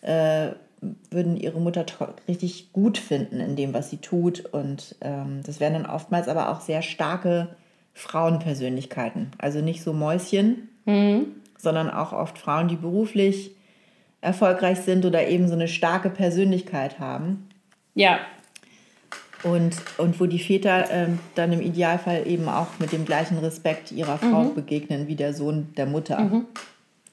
äh, 0.00 0.50
würden 1.10 1.36
ihre 1.36 1.60
Mutter 1.60 1.84
richtig 2.28 2.72
gut 2.72 2.98
finden 2.98 3.40
in 3.40 3.56
dem, 3.56 3.74
was 3.74 3.90
sie 3.90 3.96
tut. 3.98 4.44
Und 4.46 4.96
ähm, 5.00 5.40
das 5.44 5.60
wären 5.60 5.74
dann 5.74 5.86
oftmals 5.86 6.28
aber 6.28 6.50
auch 6.50 6.60
sehr 6.60 6.82
starke 6.82 7.48
Frauenpersönlichkeiten. 7.98 9.32
Also 9.38 9.60
nicht 9.60 9.82
so 9.82 9.92
Mäuschen, 9.92 10.68
mhm. 10.86 11.26
sondern 11.58 11.90
auch 11.90 12.12
oft 12.12 12.38
Frauen, 12.38 12.68
die 12.68 12.76
beruflich 12.76 13.50
erfolgreich 14.20 14.78
sind 14.78 15.04
oder 15.04 15.26
eben 15.28 15.48
so 15.48 15.54
eine 15.54 15.68
starke 15.68 16.08
Persönlichkeit 16.08 17.00
haben. 17.00 17.48
Ja. 17.94 18.20
Und, 19.42 19.76
und 19.98 20.20
wo 20.20 20.26
die 20.26 20.38
Väter 20.38 20.90
ähm, 20.90 21.18
dann 21.34 21.52
im 21.52 21.60
Idealfall 21.60 22.26
eben 22.26 22.48
auch 22.48 22.68
mit 22.78 22.92
dem 22.92 23.04
gleichen 23.04 23.38
Respekt 23.38 23.92
ihrer 23.92 24.18
Frau 24.18 24.44
mhm. 24.44 24.54
begegnen 24.54 25.08
wie 25.08 25.14
der 25.16 25.34
Sohn 25.34 25.72
der 25.76 25.86
Mutter. 25.86 26.20
Mhm. 26.20 26.46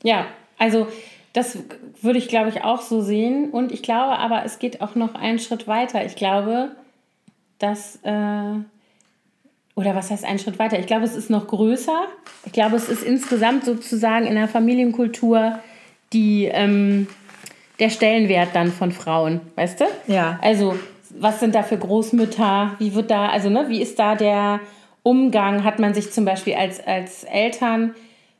Ja, 0.04 0.28
also 0.58 0.88
das 1.34 1.58
würde 2.02 2.20
ich, 2.20 2.28
glaube 2.28 2.50
ich, 2.50 2.64
auch 2.64 2.82
so 2.82 3.02
sehen. 3.02 3.50
Und 3.52 3.72
ich 3.72 3.82
glaube 3.82 4.18
aber, 4.18 4.46
es 4.46 4.60
geht 4.60 4.82
auch 4.82 4.96
noch 4.96 5.16
einen 5.16 5.40
Schritt 5.40 5.68
weiter. 5.68 6.06
Ich 6.06 6.16
glaube, 6.16 6.72
dass, 7.60 7.98
äh, 8.04 8.56
oder 9.76 9.94
was 9.94 10.10
heißt 10.10 10.24
einen 10.24 10.40
Schritt 10.40 10.58
weiter? 10.58 10.80
Ich 10.80 10.88
glaube, 10.88 11.04
es 11.04 11.16
ist 11.16 11.30
noch 11.30 11.48
größer. 11.48 12.06
Ich 12.46 12.54
glaube, 12.54 12.78
es 12.78 12.88
ist 12.88 13.04
insgesamt 13.04 13.66
sozusagen 13.66 14.26
in 14.26 14.36
der 14.36 14.48
Familienkultur 14.48 15.60
die, 16.14 16.46
ähm, 16.46 17.08
der 17.80 17.90
Stellenwert 17.90 18.50
dann 18.54 18.72
von 18.72 18.94
Frauen, 18.94 19.42
weißt 19.56 19.82
du? 19.82 19.86
Ja. 20.08 20.40
Also, 20.42 20.76
was 21.10 21.42
sind 21.42 21.56
da 21.56 21.64
für 21.64 21.78
Großmütter? 21.78 22.76
Wie 22.80 22.96
wird 22.96 23.12
da, 23.12 23.28
also, 23.28 23.50
ne, 23.50 23.66
wie 23.68 23.82
ist 23.82 24.00
da 24.00 24.16
der 24.16 24.62
Umgang? 25.04 25.66
Hat 25.66 25.80
man 25.80 25.94
sich 25.94 26.12
zum 26.12 26.24
Beispiel 26.24 26.56
als, 26.56 26.86
als 26.86 27.26
Eltern 27.26 27.96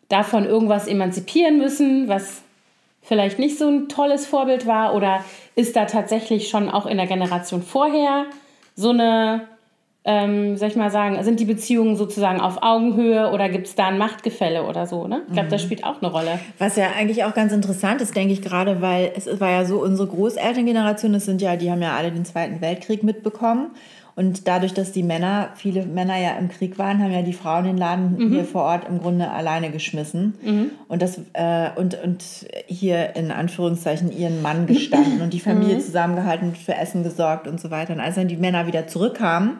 davon 0.08 0.46
irgendwas 0.46 0.88
emanzipieren 0.88 1.58
müssen, 1.58 2.08
was 2.08 2.44
vielleicht 3.02 3.40
nicht 3.40 3.58
so 3.58 3.68
ein 3.68 3.90
tolles 3.90 4.26
Vorbild 4.26 4.68
war? 4.68 4.96
Oder 4.96 5.24
ist 5.56 5.76
da 5.76 5.86
tatsächlich 5.86 6.48
schon 6.48 6.70
auch 6.70 6.86
in 6.86 6.96
der 6.96 7.08
Generation 7.08 7.62
vorher 7.62 8.26
so 8.76 8.92
eine, 8.92 9.48
ähm, 10.08 10.56
soll 10.56 10.68
ich 10.68 10.76
mal 10.76 10.92
sagen, 10.92 11.22
sind 11.24 11.40
die 11.40 11.46
Beziehungen 11.46 11.96
sozusagen 11.96 12.40
auf 12.40 12.62
Augenhöhe 12.62 13.32
oder 13.32 13.50
gibt 13.50 13.66
es 13.66 13.74
da 13.74 13.88
ein 13.88 13.98
Machtgefälle 13.98 14.64
oder 14.64 14.86
so? 14.86 15.08
Ne? 15.08 15.24
Ich 15.28 15.34
glaube, 15.34 15.50
das 15.50 15.64
mhm. 15.64 15.66
spielt 15.66 15.84
auch 15.84 16.00
eine 16.00 16.12
Rolle. 16.12 16.40
Was 16.60 16.76
ja 16.76 16.90
eigentlich 16.96 17.24
auch 17.24 17.34
ganz 17.34 17.52
interessant 17.52 18.02
ist, 18.02 18.16
denke 18.16 18.34
ich 18.34 18.44
gerade, 18.44 18.82
weil 18.82 19.12
es 19.16 19.40
war 19.40 19.50
ja 19.50 19.66
so, 19.66 19.82
unsere 19.82 20.08
Großelterngeneration, 20.08 21.12
das 21.14 21.26
sind 21.26 21.42
ja, 21.42 21.56
die 21.56 21.72
haben 21.72 21.82
ja 21.82 21.96
alle 21.96 22.12
den 22.12 22.24
Zweiten 22.24 22.62
Weltkrieg 22.62 23.04
mitbekommen. 23.04 23.72
Und 24.16 24.48
dadurch, 24.48 24.74
dass 24.74 24.94
die 24.94 25.04
Männer, 25.04 25.50
viele 25.56 25.86
Männer 25.86 26.18
ja 26.18 26.38
im 26.38 26.48
Krieg 26.48 26.78
waren, 26.78 27.04
haben 27.04 27.12
ja 27.12 27.22
die 27.22 27.34
Frauen 27.34 27.66
den 27.66 27.78
Laden 27.78 28.16
mhm. 28.18 28.32
hier 28.32 28.46
vor 28.46 28.62
Ort 28.62 28.88
im 28.88 29.00
Grunde 29.00 29.30
alleine 29.30 29.72
geschmissen. 29.72 30.36
Mhm. 30.42 30.72
Und, 30.88 31.02
das, 31.02 31.20
äh, 31.34 31.72
und, 31.76 32.02
und 32.02 32.24
hier 32.68 33.16
in 33.18 33.32
Anführungszeichen 33.32 34.16
ihren 34.16 34.42
Mann 34.42 34.68
gestanden 34.68 35.22
und 35.22 35.34
die 35.34 35.42
Familie 35.42 35.76
mhm. 35.76 35.82
zusammengehalten, 35.82 36.56
für 36.56 36.76
Essen 36.76 37.04
gesorgt 37.04 37.48
und 37.48 37.60
so 37.60 37.72
weiter. 37.72 37.94
Und 37.94 38.00
als 38.00 38.16
dann 38.16 38.30
die 38.30 38.38
Männer 38.38 38.68
wieder 38.68 38.88
zurückkamen, 38.88 39.58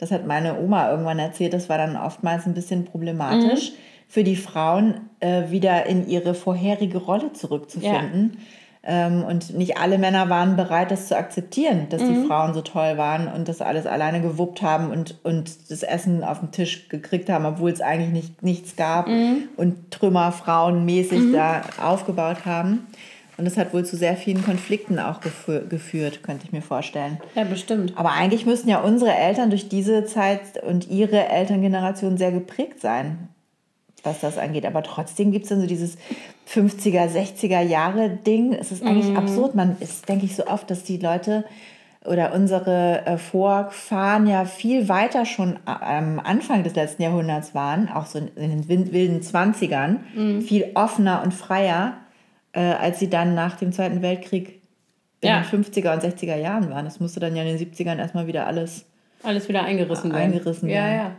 das 0.00 0.10
hat 0.10 0.26
meine 0.26 0.58
Oma 0.58 0.90
irgendwann 0.90 1.18
erzählt, 1.18 1.52
das 1.52 1.68
war 1.68 1.78
dann 1.78 1.96
oftmals 1.96 2.46
ein 2.46 2.54
bisschen 2.54 2.84
problematisch 2.84 3.70
mhm. 3.70 3.74
für 4.08 4.24
die 4.24 4.36
Frauen, 4.36 5.02
äh, 5.20 5.50
wieder 5.50 5.86
in 5.86 6.08
ihre 6.08 6.34
vorherige 6.34 6.98
Rolle 6.98 7.32
zurückzufinden. 7.32 8.32
Ja 8.34 8.40
ähm, 8.82 9.24
und 9.24 9.56
nicht 9.56 9.76
alle 9.76 9.98
Männer 9.98 10.30
waren 10.30 10.56
bereit, 10.56 10.90
das 10.90 11.08
zu 11.08 11.16
akzeptieren, 11.16 11.88
dass 11.90 12.00
mhm. 12.00 12.14
die 12.14 12.26
Frauen 12.26 12.54
so 12.54 12.62
toll 12.62 12.96
waren 12.96 13.28
und 13.28 13.46
das 13.46 13.60
alles 13.60 13.86
alleine 13.86 14.22
gewuppt 14.22 14.62
haben 14.62 14.90
und, 14.90 15.16
und 15.22 15.70
das 15.70 15.82
Essen 15.82 16.24
auf 16.24 16.40
den 16.40 16.50
Tisch 16.50 16.88
gekriegt 16.88 17.28
haben, 17.28 17.44
obwohl 17.44 17.70
es 17.70 17.82
eigentlich 17.82 18.10
nicht, 18.10 18.42
nichts 18.42 18.76
gab 18.76 19.06
mhm. 19.06 19.48
und 19.58 19.90
Trümmer 19.90 20.32
frauenmäßig 20.32 21.20
mhm. 21.20 21.32
da 21.34 21.62
aufgebaut 21.82 22.46
haben. 22.46 22.86
Und 23.40 23.46
das 23.46 23.56
hat 23.56 23.72
wohl 23.72 23.86
zu 23.86 23.96
sehr 23.96 24.16
vielen 24.16 24.44
Konflikten 24.44 24.98
auch 24.98 25.20
geführt, 25.20 26.22
könnte 26.22 26.44
ich 26.44 26.52
mir 26.52 26.60
vorstellen. 26.60 27.18
Ja, 27.34 27.44
bestimmt. 27.44 27.94
Aber 27.96 28.12
eigentlich 28.12 28.44
müssten 28.44 28.68
ja 28.68 28.80
unsere 28.80 29.14
Eltern 29.14 29.48
durch 29.48 29.70
diese 29.70 30.04
Zeit 30.04 30.62
und 30.62 30.90
ihre 30.90 31.26
Elterngeneration 31.26 32.18
sehr 32.18 32.32
geprägt 32.32 32.80
sein 32.80 33.30
was 34.02 34.20
das 34.20 34.38
angeht. 34.38 34.66
Aber 34.66 34.82
trotzdem 34.82 35.32
gibt 35.32 35.44
es 35.44 35.50
dann 35.50 35.60
so 35.60 35.66
dieses 35.66 35.96
50er, 36.48 37.08
60er 37.08 37.60
Jahre 37.60 38.10
Ding. 38.10 38.54
Es 38.54 38.72
ist 38.72 38.82
eigentlich 38.82 39.10
mhm. 39.10 39.16
absurd. 39.16 39.54
Man 39.54 39.76
ist, 39.80 40.08
denke 40.08 40.24
ich, 40.24 40.36
so 40.36 40.46
oft, 40.46 40.70
dass 40.70 40.84
die 40.84 40.96
Leute 40.96 41.44
oder 42.06 42.32
unsere 42.32 43.04
äh, 43.04 43.18
Vorfahren 43.18 44.26
ja 44.26 44.46
viel 44.46 44.88
weiter 44.88 45.26
schon 45.26 45.58
am 45.66 46.18
Anfang 46.18 46.64
des 46.64 46.74
letzten 46.74 47.02
Jahrhunderts 47.02 47.54
waren, 47.54 47.90
auch 47.90 48.06
so 48.06 48.18
in 48.18 48.66
den 48.66 48.68
wilden 48.68 49.20
20ern, 49.20 49.96
mhm. 50.14 50.40
viel 50.40 50.70
offener 50.74 51.22
und 51.22 51.34
freier, 51.34 51.98
äh, 52.52 52.60
als 52.60 52.98
sie 52.98 53.08
dann 53.08 53.34
nach 53.34 53.56
dem 53.56 53.72
Zweiten 53.72 54.02
Weltkrieg 54.02 54.60
in 55.20 55.28
ja. 55.28 55.40
den 55.40 55.64
50er 55.64 55.92
und 55.92 56.02
60er 56.02 56.36
Jahren 56.36 56.70
waren. 56.70 56.84
Das 56.84 57.00
musste 57.00 57.20
dann 57.20 57.36
ja 57.36 57.42
in 57.42 57.56
den 57.56 57.72
70ern 57.72 57.98
erstmal 57.98 58.26
wieder 58.26 58.46
alles 58.46 58.86
alles 59.22 59.48
wieder 59.48 59.64
eingerissen 59.64 60.12
werden. 60.12 60.32
Eingerissen 60.32 60.68
werden. 60.68 60.92
Ja, 60.92 60.94
ja. 60.94 61.16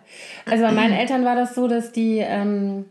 Also 0.50 0.64
bei 0.64 0.72
meinen 0.72 0.94
Eltern 0.94 1.24
war 1.24 1.36
das 1.36 1.54
so, 1.54 1.68
dass 1.68 1.92
die, 1.92 2.18
ähm, 2.18 2.86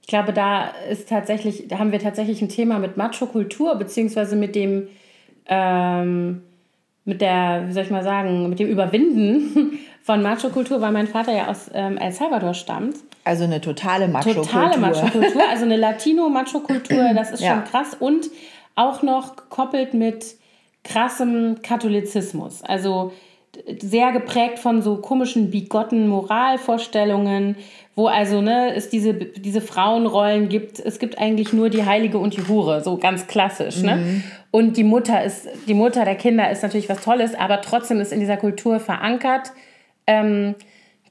ich 0.00 0.08
glaube, 0.08 0.32
da 0.32 0.72
ist 0.90 1.08
tatsächlich, 1.08 1.68
da 1.68 1.78
haben 1.78 1.92
wir 1.92 2.00
tatsächlich 2.00 2.42
ein 2.42 2.48
Thema 2.48 2.78
mit 2.78 2.96
Macho-Kultur, 2.96 3.76
beziehungsweise 3.76 4.34
mit 4.34 4.56
dem, 4.56 4.88
ähm, 5.46 6.42
mit 7.04 7.20
der, 7.20 7.64
wie 7.68 7.72
soll 7.72 7.84
ich 7.84 7.90
mal 7.90 8.02
sagen, 8.02 8.48
mit 8.48 8.58
dem 8.58 8.68
Überwinden 8.68 9.78
von 10.02 10.22
Macho-Kultur, 10.22 10.80
weil 10.80 10.92
mein 10.92 11.06
Vater 11.06 11.32
ja 11.32 11.48
aus 11.48 11.70
ähm, 11.74 11.98
El 11.98 12.12
Salvador 12.12 12.54
stammt. 12.54 12.96
Also 13.24 13.44
eine 13.44 13.60
totale 13.60 14.08
Macho-Kultur. 14.08 14.44
Totale 14.44 14.78
Macho-Kultur, 14.78 15.42
also 15.48 15.64
eine 15.64 15.76
Latino-Macho-Kultur, 15.76 17.10
das 17.14 17.32
ist 17.32 17.42
ja. 17.42 17.54
schon 17.54 17.64
krass. 17.64 17.96
Und 17.98 18.30
auch 18.74 19.02
noch 19.02 19.36
gekoppelt 19.36 19.94
mit 19.94 20.36
krassem 20.84 21.60
Katholizismus. 21.62 22.62
Also 22.62 23.12
sehr 23.80 24.12
geprägt 24.12 24.58
von 24.58 24.80
so 24.80 24.96
komischen, 24.96 25.50
bigotten 25.50 26.08
Moralvorstellungen, 26.08 27.56
wo 27.94 28.06
also 28.06 28.40
ne, 28.40 28.74
es 28.74 28.88
diese, 28.88 29.12
diese 29.12 29.60
Frauenrollen 29.60 30.48
gibt. 30.48 30.78
Es 30.78 30.98
gibt 30.98 31.18
eigentlich 31.18 31.52
nur 31.52 31.68
die 31.68 31.84
Heilige 31.84 32.18
und 32.18 32.36
die 32.36 32.46
Hure, 32.46 32.80
so 32.82 32.96
ganz 32.96 33.26
klassisch. 33.26 33.82
Ne? 33.82 33.96
Mhm. 33.96 34.02
Ne? 34.02 34.22
Und 34.52 34.76
die 34.76 34.84
Mutter 34.84 35.22
ist, 35.22 35.48
die 35.66 35.74
Mutter 35.74 36.04
der 36.04 36.14
Kinder 36.14 36.50
ist 36.50 36.62
natürlich 36.62 36.88
was 36.88 37.02
Tolles, 37.02 37.34
aber 37.34 37.60
trotzdem 37.60 38.00
ist 38.00 38.12
in 38.12 38.20
dieser 38.20 38.36
Kultur 38.36 38.80
verankert, 38.80 39.52
ähm, 40.10 40.56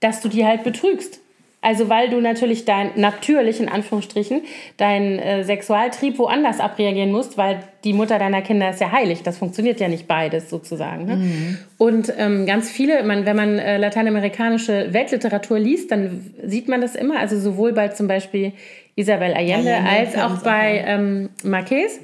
dass 0.01 0.21
du 0.21 0.27
die 0.27 0.45
halt 0.45 0.63
betrügst. 0.63 1.21
Also 1.61 1.89
weil 1.89 2.09
du 2.09 2.21
natürlich 2.21 2.63
dein, 2.63 2.91
natürlich 2.95 3.59
in 3.59 3.67
Anführungsstrichen, 3.67 4.43
dein 4.77 5.19
äh, 5.19 5.43
Sexualtrieb 5.43 6.17
woanders 6.17 6.61
abreagieren 6.61 7.11
musst, 7.11 7.37
weil 7.37 7.59
die 7.83 7.91
Mutter 7.91 8.17
deiner 8.17 8.41
Kinder 8.41 8.69
ist 8.69 8.79
ja 8.79 8.93
heilig. 8.93 9.23
Das 9.23 9.37
funktioniert 9.37 9.81
ja 9.81 9.89
nicht 9.89 10.07
beides 10.07 10.49
sozusagen. 10.49 11.05
Ne? 11.05 11.15
Mhm. 11.17 11.57
Und 11.77 12.13
ähm, 12.17 12.45
ganz 12.45 12.69
viele, 12.69 13.03
man, 13.03 13.25
wenn 13.25 13.35
man 13.35 13.59
äh, 13.59 13.77
lateinamerikanische 13.77 14.93
Weltliteratur 14.93 15.59
liest, 15.59 15.91
dann 15.91 16.33
sieht 16.45 16.69
man 16.69 16.79
das 16.79 16.95
immer. 16.95 17.19
Also 17.19 17.37
sowohl 17.37 17.73
bei 17.73 17.89
zum 17.89 18.07
Beispiel 18.07 18.53
Isabel 18.95 19.33
Allende, 19.33 19.75
Allende 19.75 19.89
als 19.89 20.15
auch 20.17 20.41
bei 20.41 20.81
ähm, 20.87 21.29
Marquez. 21.43 21.99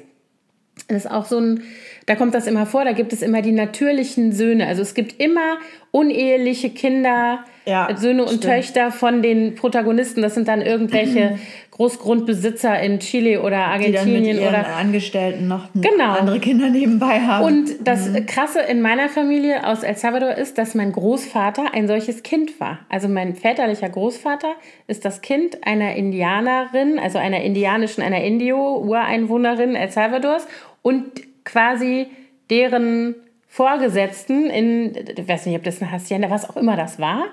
Das 0.88 1.06
ist 1.06 1.10
auch 1.10 1.24
so 1.24 1.38
ein 1.38 1.62
da 2.06 2.14
kommt 2.14 2.34
das 2.34 2.46
immer 2.46 2.66
vor, 2.66 2.84
da 2.84 2.92
gibt 2.92 3.12
es 3.12 3.20
immer 3.20 3.42
die 3.42 3.50
natürlichen 3.50 4.30
Söhne. 4.30 4.68
Also 4.68 4.80
es 4.82 4.94
gibt 4.94 5.20
immer 5.20 5.58
uneheliche 5.90 6.70
Kinder, 6.70 7.40
ja, 7.64 7.88
Söhne 7.96 8.22
und 8.22 8.28
stimmt. 8.28 8.44
Töchter 8.44 8.92
von 8.92 9.22
den 9.22 9.56
Protagonisten. 9.56 10.22
Das 10.22 10.34
sind 10.34 10.46
dann 10.46 10.62
irgendwelche 10.62 11.36
Großgrundbesitzer 11.72 12.78
in 12.80 13.00
Chile 13.00 13.42
oder 13.42 13.58
Argentinien 13.58 14.38
oder 14.38 14.76
Angestellten 14.76 15.48
noch 15.48 15.68
genau. 15.74 16.12
andere 16.12 16.38
Kinder 16.38 16.70
nebenbei 16.70 17.20
haben. 17.20 17.44
Und 17.44 17.70
das 17.82 18.08
mhm. 18.08 18.24
Krasse 18.26 18.60
in 18.60 18.82
meiner 18.82 19.08
Familie 19.08 19.66
aus 19.66 19.82
El 19.82 19.96
Salvador 19.96 20.36
ist, 20.36 20.58
dass 20.58 20.76
mein 20.76 20.92
Großvater 20.92 21.74
ein 21.74 21.88
solches 21.88 22.22
Kind 22.22 22.60
war. 22.60 22.78
Also 22.88 23.08
mein 23.08 23.34
väterlicher 23.34 23.88
Großvater 23.88 24.54
ist 24.86 25.04
das 25.04 25.22
Kind 25.22 25.66
einer 25.66 25.96
Indianerin, 25.96 27.00
also 27.00 27.18
einer 27.18 27.40
indianischen, 27.42 28.02
einer 28.02 28.22
Indio-Ureinwohnerin 28.22 29.74
El 29.74 29.90
Salvadors 29.90 30.46
und 30.82 31.04
quasi 31.46 32.08
deren 32.50 33.14
Vorgesetzten 33.48 34.50
in, 34.50 34.94
ich 34.94 35.26
weiß 35.26 35.46
nicht, 35.46 35.56
ob 35.56 35.64
das 35.64 35.80
eine 35.80 35.90
Hacienda, 35.90 36.28
was 36.28 36.50
auch 36.50 36.58
immer 36.58 36.76
das 36.76 36.98
war. 36.98 37.24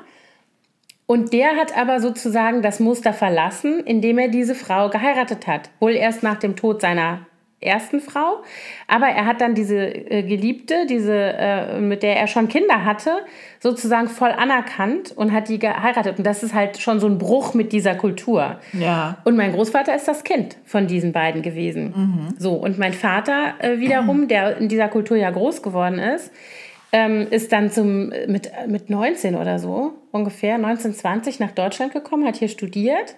Und 1.06 1.34
der 1.34 1.58
hat 1.58 1.78
aber 1.78 2.00
sozusagen 2.00 2.62
das 2.62 2.80
Muster 2.80 3.12
verlassen, 3.12 3.82
indem 3.86 4.18
er 4.18 4.30
diese 4.30 4.56
Frau 4.56 4.90
geheiratet 4.90 5.48
hat. 5.48 5.70
Wohl 5.82 5.92
erst 5.92 6.24
nach 6.24 6.40
dem 6.40 6.56
Tod 6.56 6.80
seiner 6.80 7.28
ersten 7.64 8.00
Frau. 8.00 8.44
Aber 8.88 9.08
er 9.08 9.26
hat 9.26 9.42
dann 9.42 9.56
diese 9.56 9.78
äh, 9.78 10.24
Geliebte, 10.24 10.86
diese, 10.88 11.14
äh, 11.16 11.80
mit 11.80 12.04
der 12.04 12.18
er 12.18 12.28
schon 12.28 12.48
Kinder 12.48 12.86
hatte, 12.86 13.12
sozusagen 13.60 14.08
voll 14.08 14.32
anerkannt 14.32 15.12
und 15.16 15.32
hat 15.32 15.50
die 15.50 15.60
geheiratet. 15.60 16.18
Und 16.18 16.26
das 16.26 16.44
ist 16.44 16.54
halt 16.54 16.78
schon 16.78 17.00
so 17.00 17.08
ein 17.08 17.18
Bruch 17.18 17.54
mit 17.54 17.72
dieser 17.72 17.96
Kultur. 17.96 18.60
Ja. 18.74 19.18
Und 19.24 19.36
mein 19.36 19.54
Großvater 19.54 19.96
ist 19.96 20.08
das 20.08 20.24
Kind 20.24 20.58
von 20.66 20.88
diesen 20.88 21.14
beiden 21.14 21.42
gewesen. 21.42 21.94
Mhm. 21.96 22.36
So, 22.38 22.54
und 22.54 22.78
mein 22.78 22.94
Vater 22.94 23.56
äh, 23.60 23.80
wiederum, 23.80 24.22
mhm. 24.22 24.28
der 24.28 24.58
in 24.58 24.68
dieser 24.68 24.90
Kultur 24.90 25.18
ja 25.18 25.32
groß 25.32 25.62
geworden 25.62 26.00
ist, 26.00 26.32
ähm, 26.92 27.28
ist 27.32 27.52
dann 27.52 27.72
zum, 27.72 28.10
mit, 28.28 28.52
mit 28.68 28.90
19 28.90 29.36
oder 29.36 29.58
so, 29.58 29.94
ungefähr 30.12 30.56
1920 30.56 31.40
nach 31.40 31.52
Deutschland 31.52 31.92
gekommen, 31.92 32.26
hat 32.26 32.36
hier 32.36 32.50
studiert 32.50 33.16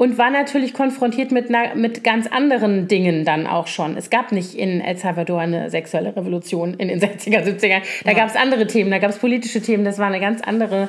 und 0.00 0.16
war 0.16 0.30
natürlich 0.30 0.72
konfrontiert 0.72 1.30
mit, 1.30 1.50
mit 1.74 2.02
ganz 2.02 2.26
anderen 2.26 2.88
Dingen 2.88 3.26
dann 3.26 3.46
auch 3.46 3.66
schon. 3.66 3.98
Es 3.98 4.08
gab 4.08 4.32
nicht 4.32 4.54
in 4.54 4.80
El 4.80 4.96
Salvador 4.96 5.42
eine 5.42 5.68
sexuelle 5.68 6.16
Revolution 6.16 6.72
in 6.72 6.88
den 6.88 7.00
60er, 7.02 7.44
70er. 7.44 7.82
Da 8.04 8.12
ja. 8.12 8.16
gab 8.16 8.30
es 8.30 8.34
andere 8.34 8.66
Themen, 8.66 8.90
da 8.90 8.96
gab 8.96 9.10
es 9.10 9.18
politische 9.18 9.60
Themen, 9.60 9.84
das 9.84 9.98
war 9.98 10.06
eine 10.06 10.18
ganz 10.18 10.40
andere 10.40 10.88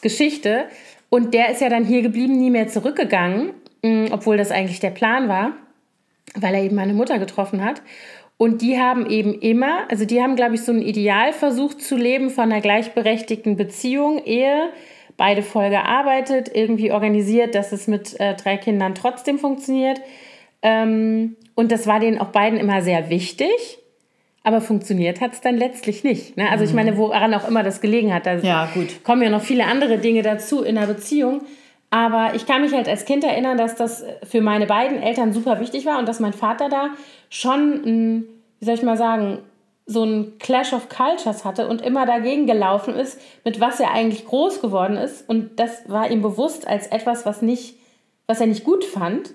Geschichte. 0.00 0.66
Und 1.10 1.34
der 1.34 1.50
ist 1.50 1.60
ja 1.60 1.70
dann 1.70 1.84
hier 1.84 2.02
geblieben, 2.02 2.38
nie 2.38 2.50
mehr 2.50 2.68
zurückgegangen, 2.68 3.50
mm, 3.82 4.12
obwohl 4.12 4.36
das 4.36 4.52
eigentlich 4.52 4.78
der 4.78 4.90
Plan 4.90 5.28
war, 5.28 5.54
weil 6.36 6.54
er 6.54 6.62
eben 6.62 6.76
meine 6.76 6.94
Mutter 6.94 7.18
getroffen 7.18 7.64
hat. 7.64 7.82
Und 8.36 8.62
die 8.62 8.78
haben 8.78 9.06
eben 9.06 9.34
immer, 9.40 9.90
also 9.90 10.04
die 10.04 10.22
haben, 10.22 10.36
glaube 10.36 10.54
ich, 10.54 10.62
so 10.62 10.70
ein 10.70 10.82
Ideal 10.82 11.32
versucht 11.32 11.82
zu 11.82 11.96
leben 11.96 12.30
von 12.30 12.52
einer 12.52 12.60
gleichberechtigten 12.60 13.56
Beziehung, 13.56 14.22
Ehe, 14.24 14.68
beide 15.22 15.44
voll 15.44 15.70
gearbeitet, 15.70 16.50
irgendwie 16.52 16.90
organisiert, 16.90 17.54
dass 17.54 17.70
es 17.70 17.86
mit 17.86 18.18
äh, 18.18 18.34
drei 18.34 18.56
Kindern 18.56 18.96
trotzdem 18.96 19.38
funktioniert. 19.38 20.00
Ähm, 20.62 21.36
und 21.54 21.70
das 21.70 21.86
war 21.86 22.00
denen 22.00 22.18
auch 22.18 22.30
beiden 22.30 22.58
immer 22.58 22.82
sehr 22.82 23.08
wichtig. 23.08 23.78
Aber 24.42 24.60
funktioniert 24.60 25.20
hat 25.20 25.34
es 25.34 25.40
dann 25.40 25.56
letztlich 25.56 26.02
nicht. 26.02 26.36
Ne? 26.36 26.50
Also 26.50 26.64
ich 26.64 26.70
mhm. 26.70 26.76
meine, 26.76 26.96
woran 26.96 27.32
auch 27.34 27.46
immer 27.46 27.62
das 27.62 27.80
gelegen 27.80 28.12
hat. 28.12 28.26
Da 28.26 28.38
ja, 28.38 28.68
gut. 28.74 29.04
kommen 29.04 29.22
ja 29.22 29.30
noch 29.30 29.42
viele 29.42 29.66
andere 29.66 29.98
Dinge 29.98 30.22
dazu 30.22 30.64
in 30.64 30.74
der 30.74 30.86
Beziehung. 30.86 31.42
Aber 31.90 32.32
ich 32.34 32.44
kann 32.44 32.60
mich 32.60 32.72
halt 32.72 32.88
als 32.88 33.04
Kind 33.04 33.22
erinnern, 33.22 33.56
dass 33.56 33.76
das 33.76 34.04
für 34.24 34.40
meine 34.40 34.66
beiden 34.66 35.00
Eltern 35.00 35.32
super 35.32 35.60
wichtig 35.60 35.86
war 35.86 36.00
und 36.00 36.08
dass 36.08 36.18
mein 36.18 36.32
Vater 36.32 36.68
da 36.68 36.88
schon, 37.30 37.84
ein, 37.86 38.24
wie 38.58 38.64
soll 38.64 38.74
ich 38.74 38.82
mal 38.82 38.96
sagen, 38.96 39.38
so 39.86 40.04
ein 40.04 40.38
Clash 40.38 40.72
of 40.72 40.88
Cultures 40.88 41.44
hatte 41.44 41.66
und 41.68 41.82
immer 41.82 42.06
dagegen 42.06 42.46
gelaufen 42.46 42.94
ist, 42.94 43.20
mit 43.44 43.60
was 43.60 43.80
er 43.80 43.92
eigentlich 43.92 44.24
groß 44.26 44.60
geworden 44.60 44.96
ist. 44.96 45.28
Und 45.28 45.58
das 45.58 45.88
war 45.88 46.10
ihm 46.10 46.22
bewusst 46.22 46.66
als 46.66 46.86
etwas, 46.86 47.26
was, 47.26 47.42
nicht, 47.42 47.76
was 48.26 48.40
er 48.40 48.46
nicht 48.46 48.64
gut 48.64 48.84
fand 48.84 49.34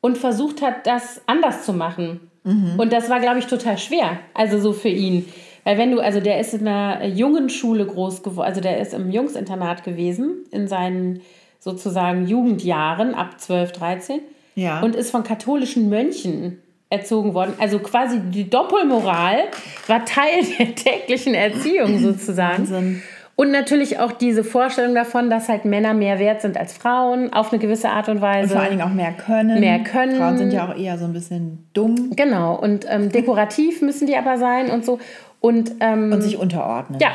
und 0.00 0.16
versucht 0.16 0.62
hat, 0.62 0.86
das 0.86 1.20
anders 1.26 1.64
zu 1.64 1.72
machen. 1.72 2.30
Mhm. 2.44 2.74
Und 2.78 2.92
das 2.92 3.10
war, 3.10 3.20
glaube 3.20 3.40
ich, 3.40 3.46
total 3.46 3.78
schwer. 3.78 4.18
Also 4.34 4.58
so 4.60 4.72
für 4.72 4.88
ihn. 4.88 5.26
Weil 5.64 5.76
wenn 5.76 5.90
du, 5.90 6.00
also 6.00 6.20
der 6.20 6.40
ist 6.40 6.54
in 6.54 6.66
einer 6.66 7.04
jungen 7.06 7.50
Schule 7.50 7.84
groß 7.84 8.22
geworden, 8.22 8.46
also 8.46 8.60
der 8.60 8.80
ist 8.80 8.94
im 8.94 9.10
Jungsinternat 9.10 9.84
gewesen, 9.84 10.44
in 10.50 10.68
seinen 10.68 11.20
sozusagen 11.58 12.26
Jugendjahren 12.26 13.14
ab 13.14 13.38
12, 13.40 13.72
13. 13.72 14.20
Ja. 14.54 14.80
Und 14.80 14.96
ist 14.96 15.10
von 15.10 15.22
katholischen 15.22 15.88
Mönchen 15.88 16.62
erzogen 16.90 17.34
worden. 17.34 17.54
Also 17.58 17.78
quasi 17.78 18.20
die 18.20 18.50
Doppelmoral 18.50 19.44
war 19.86 20.04
Teil 20.04 20.44
der 20.58 20.74
täglichen 20.74 21.34
Erziehung 21.34 21.98
sozusagen. 21.98 22.68
Wahnsinn. 22.68 23.02
Und 23.36 23.52
natürlich 23.52 23.98
auch 23.98 24.12
diese 24.12 24.44
Vorstellung 24.44 24.94
davon, 24.94 25.30
dass 25.30 25.48
halt 25.48 25.64
Männer 25.64 25.94
mehr 25.94 26.18
wert 26.18 26.42
sind 26.42 26.58
als 26.58 26.76
Frauen, 26.76 27.32
auf 27.32 27.50
eine 27.50 27.58
gewisse 27.58 27.88
Art 27.88 28.10
und 28.10 28.20
Weise. 28.20 28.48
Und 28.48 28.50
vor 28.50 28.60
allen 28.60 28.76
Dingen 28.76 28.82
auch 28.82 28.92
mehr 28.92 29.12
können. 29.12 29.60
Mehr 29.60 29.78
können. 29.78 30.16
Frauen 30.16 30.36
sind 30.36 30.52
ja 30.52 30.68
auch 30.68 30.76
eher 30.76 30.98
so 30.98 31.06
ein 31.06 31.14
bisschen 31.14 31.66
dumm. 31.72 32.10
Genau. 32.16 32.54
Und 32.54 32.84
ähm, 32.86 33.10
dekorativ 33.10 33.80
müssen 33.82 34.06
die 34.06 34.14
aber 34.14 34.36
sein 34.36 34.68
und 34.68 34.84
so. 34.84 34.98
Und, 35.40 35.72
ähm, 35.80 36.12
und 36.12 36.20
sich 36.20 36.36
unterordnen. 36.36 37.00
Ja, 37.00 37.12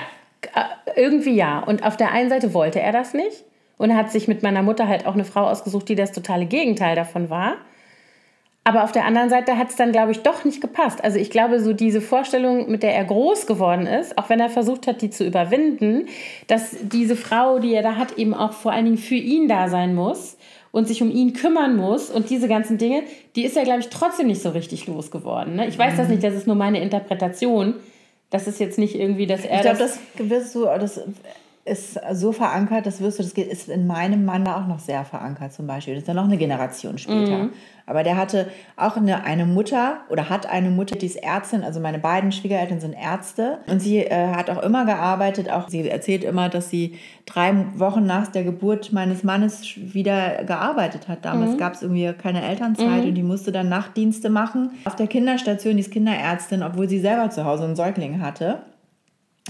äh, 0.55 0.99
irgendwie 0.99 1.35
ja. 1.35 1.59
Und 1.59 1.85
auf 1.85 1.95
der 1.95 2.11
einen 2.11 2.31
Seite 2.31 2.55
wollte 2.55 2.79
er 2.79 2.91
das 2.91 3.13
nicht. 3.13 3.43
Und 3.77 3.95
hat 3.95 4.09
sich 4.09 4.27
mit 4.27 4.41
meiner 4.41 4.63
Mutter 4.63 4.87
halt 4.87 5.05
auch 5.05 5.13
eine 5.13 5.25
Frau 5.25 5.45
ausgesucht, 5.45 5.89
die 5.89 5.95
das 5.95 6.11
totale 6.11 6.47
Gegenteil 6.47 6.95
davon 6.95 7.29
war. 7.29 7.57
Aber 8.67 8.83
auf 8.83 8.91
der 8.91 9.05
anderen 9.05 9.29
Seite 9.29 9.59
hat 9.59 9.69
es 9.69 9.75
dann, 9.75 9.91
glaube 9.91 10.11
ich, 10.11 10.23
doch 10.23 10.43
nicht 10.43 10.59
gepasst. 10.59 11.03
Also 11.03 11.19
ich 11.19 11.29
glaube, 11.29 11.59
so 11.59 11.71
diese 11.71 12.01
Vorstellung, 12.01 12.71
mit 12.71 12.81
der 12.81 12.95
er 12.95 13.05
groß 13.05 13.45
geworden 13.45 13.85
ist, 13.85 14.17
auch 14.17 14.27
wenn 14.27 14.39
er 14.39 14.49
versucht 14.49 14.87
hat, 14.87 15.03
die 15.03 15.11
zu 15.11 15.23
überwinden, 15.23 16.07
dass 16.47 16.75
diese 16.81 17.15
Frau, 17.15 17.59
die 17.59 17.75
er 17.75 17.83
da 17.83 17.95
hat, 17.95 18.17
eben 18.17 18.33
auch 18.33 18.53
vor 18.53 18.71
allen 18.71 18.85
Dingen 18.85 18.97
für 18.97 19.13
ihn 19.13 19.47
da 19.47 19.69
sein 19.69 19.93
muss 19.93 20.35
und 20.71 20.87
sich 20.87 21.03
um 21.03 21.11
ihn 21.11 21.33
kümmern 21.33 21.75
muss 21.77 22.09
und 22.09 22.31
diese 22.31 22.47
ganzen 22.47 22.79
Dinge, 22.79 23.03
die 23.35 23.45
ist 23.45 23.55
er, 23.55 23.65
glaube 23.65 23.81
ich, 23.81 23.89
trotzdem 23.89 24.25
nicht 24.25 24.41
so 24.41 24.49
richtig 24.49 24.87
losgeworden. 24.87 25.57
Ne? 25.57 25.67
Ich 25.67 25.77
weiß 25.77 25.93
mhm. 25.93 25.97
das 25.97 26.07
nicht, 26.07 26.23
das 26.23 26.33
ist 26.33 26.47
nur 26.47 26.55
meine 26.55 26.81
Interpretation. 26.81 27.75
Das 28.31 28.47
ist 28.47 28.59
jetzt 28.59 28.79
nicht 28.79 28.95
irgendwie, 28.95 29.27
dass 29.27 29.45
er. 29.45 29.57
Ich 29.57 29.61
glaube, 29.61 29.77
das, 29.77 29.99
das 30.17 30.53
das 30.79 31.01
ist 31.65 31.99
so 32.13 32.31
verankert, 32.31 32.85
das 32.85 33.01
wirst 33.01 33.17
du, 33.17 33.23
das 33.23 33.33
ist 33.33 33.69
in 33.69 33.87
meinem 33.87 34.23
Mann 34.23 34.47
auch 34.47 34.67
noch 34.67 34.77
sehr 34.77 35.03
verankert 35.03 35.51
zum 35.51 35.65
Beispiel. 35.65 35.95
Das 35.95 36.03
ist 36.03 36.07
ja 36.07 36.13
noch 36.13 36.25
eine 36.25 36.37
Generation 36.37 36.99
später. 36.99 37.45
Mhm. 37.45 37.53
Aber 37.87 38.03
der 38.03 38.17
hatte 38.17 38.49
auch 38.77 38.97
eine, 38.97 39.23
eine 39.23 39.47
Mutter 39.47 40.01
oder 40.09 40.29
hat 40.29 40.47
eine 40.47 40.69
Mutter, 40.69 40.95
die 40.95 41.07
ist 41.07 41.15
Ärztin, 41.15 41.63
also 41.63 41.79
meine 41.79 41.97
beiden 41.97 42.31
Schwiegereltern 42.31 42.79
sind 42.79 42.93
Ärzte. 42.93 43.59
Und 43.67 43.79
sie 43.79 43.97
äh, 43.97 44.27
hat 44.35 44.51
auch 44.51 44.61
immer 44.61 44.85
gearbeitet, 44.85 45.49
auch 45.49 45.67
sie 45.67 45.89
erzählt 45.89 46.23
immer, 46.23 46.49
dass 46.49 46.69
sie 46.69 46.99
drei 47.25 47.53
Wochen 47.75 48.05
nach 48.05 48.27
der 48.27 48.43
Geburt 48.43 48.93
meines 48.93 49.23
Mannes 49.23 49.63
wieder 49.75 50.43
gearbeitet 50.43 51.07
hat. 51.07 51.25
Damals 51.25 51.53
mhm. 51.53 51.57
gab 51.57 51.73
es 51.73 51.81
irgendwie 51.81 52.13
keine 52.13 52.43
Elternzeit 52.43 53.01
mhm. 53.01 53.09
und 53.09 53.15
die 53.15 53.23
musste 53.23 53.51
dann 53.51 53.69
Nachtdienste 53.69 54.29
machen. 54.29 54.69
Auf 54.85 54.95
der 54.95 55.07
Kinderstation, 55.07 55.73
die 55.73 55.81
ist 55.81 55.91
Kinderärztin, 55.91 56.61
obwohl 56.61 56.87
sie 56.87 56.99
selber 56.99 57.31
zu 57.31 57.43
Hause 57.43 57.63
einen 57.63 57.75
Säugling 57.75 58.21
hatte. 58.21 58.59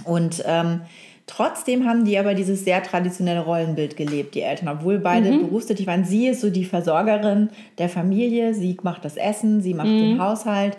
Und 0.04 0.44
ähm, 0.46 0.82
Trotzdem 1.28 1.88
haben 1.88 2.06
die 2.06 2.20
aber 2.20 2.36
dieses 2.36 2.64
sehr 2.64 2.84
traditionelle 2.84 3.42
Rollenbild 3.42 3.98
gelebt, 3.98 4.36
die 4.36 4.42
Eltern, 4.42 4.68
obwohl 4.68 5.00
beide 5.00 5.32
mhm. 5.32 5.48
berufstätig 5.48 5.88
waren. 5.88 6.06
Sie 6.06 6.28
ist 6.28 6.42
so 6.42 6.52
die 6.52 6.66
Versorgerin 6.66 7.50
der 7.80 7.90
Familie, 7.90 8.54
sie 8.54 8.78
macht 8.84 9.04
das 9.04 9.18
Essen, 9.18 9.62
sie 9.62 9.74
macht 9.74 9.88
mhm. 9.88 10.00
den 10.00 10.22
Haushalt. 10.22 10.78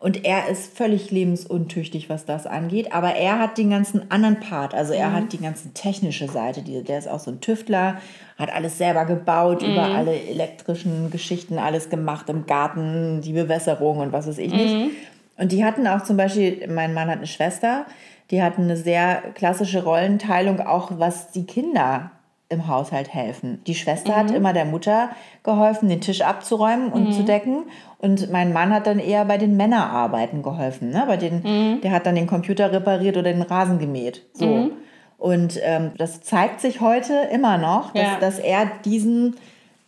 Und 0.00 0.24
er 0.24 0.48
ist 0.48 0.76
völlig 0.76 1.10
lebensuntüchtig, 1.10 2.08
was 2.08 2.24
das 2.24 2.46
angeht. 2.46 2.92
Aber 2.92 3.16
er 3.16 3.40
hat 3.40 3.58
den 3.58 3.70
ganzen 3.70 4.12
anderen 4.12 4.38
Part. 4.38 4.72
Also 4.72 4.92
er 4.92 5.08
mhm. 5.08 5.12
hat 5.14 5.32
die 5.32 5.38
ganze 5.38 5.72
technische 5.74 6.28
Seite. 6.28 6.62
Der 6.62 6.98
ist 6.98 7.08
auch 7.08 7.18
so 7.18 7.32
ein 7.32 7.40
Tüftler, 7.40 7.98
hat 8.38 8.52
alles 8.52 8.78
selber 8.78 9.04
gebaut, 9.06 9.62
mhm. 9.62 9.72
über 9.72 9.82
alle 9.82 10.14
elektrischen 10.14 11.10
Geschichten, 11.10 11.58
alles 11.58 11.90
gemacht 11.90 12.28
im 12.28 12.46
Garten, 12.46 13.22
die 13.22 13.32
Bewässerung 13.32 13.98
und 13.98 14.12
was 14.12 14.28
weiß 14.28 14.38
ich 14.38 14.52
nicht. 14.52 14.74
Mhm. 14.74 14.90
Und 15.36 15.50
die 15.50 15.64
hatten 15.64 15.88
auch 15.88 16.04
zum 16.04 16.16
Beispiel, 16.16 16.68
mein 16.68 16.94
Mann 16.94 17.08
hat 17.08 17.18
eine 17.18 17.26
Schwester, 17.26 17.86
die 18.30 18.42
hatten 18.42 18.62
eine 18.62 18.76
sehr 18.76 19.22
klassische 19.34 19.84
Rollenteilung, 19.84 20.60
auch 20.60 20.90
was 20.98 21.30
die 21.30 21.46
Kinder 21.46 22.10
im 22.50 22.66
Haushalt 22.66 23.12
helfen. 23.12 23.62
Die 23.66 23.74
Schwester 23.74 24.12
mhm. 24.12 24.16
hat 24.16 24.30
immer 24.30 24.52
der 24.52 24.64
Mutter 24.64 25.10
geholfen, 25.42 25.88
den 25.88 26.00
Tisch 26.00 26.22
abzuräumen 26.22 26.90
und 26.90 27.08
mhm. 27.08 27.12
zu 27.12 27.22
decken. 27.22 27.64
Und 27.98 28.30
mein 28.30 28.52
Mann 28.52 28.72
hat 28.72 28.86
dann 28.86 28.98
eher 28.98 29.24
bei 29.26 29.36
den 29.36 29.56
Männerarbeiten 29.56 30.42
geholfen. 30.42 30.90
Ne? 30.90 31.04
Bei 31.06 31.16
den, 31.16 31.42
mhm. 31.42 31.80
Der 31.82 31.90
hat 31.90 32.06
dann 32.06 32.14
den 32.14 32.26
Computer 32.26 32.72
repariert 32.72 33.16
oder 33.16 33.32
den 33.32 33.42
Rasen 33.42 33.78
gemäht. 33.78 34.26
So. 34.32 34.46
Mhm. 34.46 34.72
Und 35.18 35.58
ähm, 35.62 35.92
das 35.98 36.22
zeigt 36.22 36.60
sich 36.60 36.80
heute 36.80 37.14
immer 37.32 37.58
noch, 37.58 37.92
dass, 37.92 38.02
Ja. 38.02 38.18
dass 38.20 38.38
er 38.38 38.70
diesen 38.84 39.36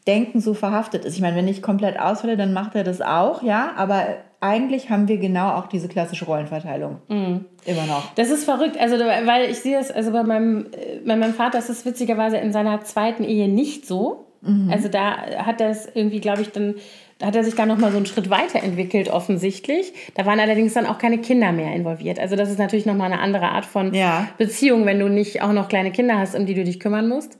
Denken 0.07 0.41
so 0.41 0.55
verhaftet 0.55 1.05
ist. 1.05 1.15
Ich 1.15 1.21
meine, 1.21 1.37
wenn 1.37 1.49
ich 1.49 1.63
komplett 1.63 1.99
ausfalle, 1.99 2.37
dann 2.37 2.53
macht 2.53 2.75
er 2.75 2.85
das 2.85 3.01
auch, 3.01 3.43
ja. 3.43 3.71
Aber 3.77 4.05
eigentlich 4.41 4.91
haben 4.91 5.07
wir 5.09 5.19
genau 5.19 5.51
auch 5.53 5.67
diese 5.67 5.89
klassische 5.89 6.25
Rollenverteilung. 6.25 6.99
Mhm. 7.09 7.45
Immer 7.67 7.87
noch. 7.87 8.15
Das 8.15 8.31
ist 8.31 8.45
verrückt, 8.45 8.79
also 8.81 8.99
weil 8.99 9.51
ich 9.51 9.59
sehe 9.61 9.79
es, 9.79 9.91
also 9.91 10.13
bei 10.13 10.23
meinem, 10.23 10.67
äh, 10.73 11.07
bei 11.07 11.17
meinem 11.17 11.35
Vater 11.35 11.59
ist 11.59 11.69
es 11.69 11.85
witzigerweise 11.85 12.39
in 12.39 12.53
seiner 12.53 12.83
zweiten 12.83 13.25
Ehe 13.25 13.49
nicht 13.49 13.87
so. 13.87 14.27
Also 14.71 14.89
da 14.89 15.19
hat 15.45 15.61
er 15.61 15.69
es 15.69 15.87
irgendwie, 15.93 16.19
glaube 16.19 16.41
ich, 16.41 16.51
dann 16.51 16.77
da 17.19 17.27
hat 17.27 17.37
er 17.37 17.45
sich 17.45 17.55
da 17.55 17.67
noch 17.67 17.77
mal 17.77 17.91
so 17.91 17.99
einen 17.99 18.07
Schritt 18.07 18.31
weiterentwickelt 18.31 19.11
offensichtlich. 19.11 19.93
Da 20.15 20.25
waren 20.25 20.41
allerdings 20.41 20.73
dann 20.73 20.87
auch 20.87 20.97
keine 20.97 21.19
Kinder 21.19 21.53
mehr 21.53 21.75
involviert. 21.75 22.19
Also 22.19 22.35
das 22.35 22.49
ist 22.49 22.59
natürlich 22.59 22.87
noch 22.87 22.95
mal 22.95 23.05
eine 23.05 23.21
andere 23.21 23.51
Art 23.51 23.67
von 23.67 23.93
Ja. 23.93 24.27
Beziehung, 24.39 24.87
wenn 24.87 24.99
du 24.99 25.09
nicht 25.09 25.43
auch 25.43 25.53
noch 25.53 25.69
kleine 25.69 25.93
Kinder 25.93 26.19
hast, 26.19 26.35
um 26.35 26.47
die 26.47 26.55
du 26.55 26.65
dich 26.65 26.81
kümmern 26.81 27.07
musst. 27.07 27.37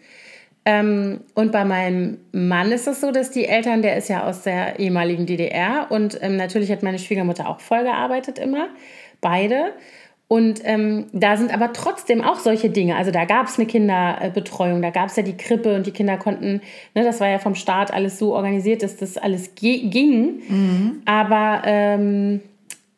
Ähm, 0.65 1.21
und 1.35 1.53
bei 1.53 1.65
meinem 1.65 2.19
Mann 2.33 2.71
ist 2.71 2.87
es 2.87 3.01
so, 3.01 3.13
dass 3.13 3.31
die 3.31 3.47
Eltern, 3.47 3.83
der 3.83 3.97
ist 3.97 4.09
ja 4.09 4.27
aus 4.27 4.43
der 4.43 4.79
ehemaligen 4.79 5.27
DDR 5.27 5.87
und 5.91 6.19
ähm, 6.23 6.37
natürlich 6.37 6.71
hat 6.71 6.83
meine 6.83 6.99
Schwiegermutter 6.99 7.49
auch 7.49 7.61
voll 7.61 7.83
gearbeitet 7.83 8.39
immer, 8.39 8.69
beide. 9.21 9.73
Und 10.29 10.61
ähm, 10.63 11.07
da 11.13 11.37
sind 11.37 11.53
aber 11.53 11.73
trotzdem 11.73 12.23
auch 12.23 12.39
solche 12.39 12.71
Dinge. 12.71 12.95
Also 12.95 13.11
da 13.11 13.25
gab 13.25 13.49
es 13.49 13.59
eine 13.59 13.67
Kinderbetreuung, 13.67 14.81
da 14.81 14.91
gab 14.91 15.09
es 15.09 15.17
ja 15.17 15.25
die 15.25 15.37
Krippe 15.37 15.75
und 15.75 15.87
die 15.87 15.91
Kinder 15.91 16.19
konnten, 16.19 16.61
ne, 16.95 17.03
das 17.03 17.19
war 17.19 17.29
ja 17.29 17.41
vom 17.41 17.57
Staat 17.57 17.93
alles 17.93 18.19
so 18.19 18.35
organisiert, 18.37 18.85
dass 18.85 18.97
das 18.97 19.17
alles 19.19 19.57
ging. 19.57 20.43
Aber 21.05 21.63
ähm, 21.65 22.41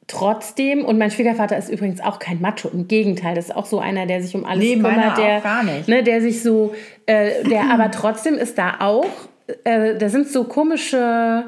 trotzdem, 0.06 0.84
und 0.84 0.98
mein 0.98 1.10
Schwiegervater 1.10 1.56
ist 1.56 1.68
übrigens 1.68 2.00
auch 2.00 2.18
kein 2.18 2.40
Macho, 2.40 2.68
im 2.68 2.88
Gegenteil, 2.88 3.34
das 3.34 3.46
ist 3.46 3.56
auch 3.56 3.66
so 3.66 3.78
einer, 3.78 4.06
der 4.06 4.22
sich 4.22 4.34
um 4.34 4.44
alles 4.44 4.62
Nee, 4.62 4.74
kümmert, 4.74 5.18
der, 5.18 5.38
auch 5.38 5.42
gar 5.42 5.62
nicht. 5.62 5.88
Ne, 5.88 6.02
der 6.02 6.20
sich 6.20 6.42
so, 6.42 6.74
äh, 7.06 7.44
der 7.44 7.64
aber 7.72 7.90
trotzdem 7.90 8.34
ist 8.34 8.58
da 8.58 8.76
auch, 8.80 9.06
äh, 9.64 9.96
da 9.96 10.08
sind 10.08 10.28
so 10.28 10.44
komische 10.44 11.44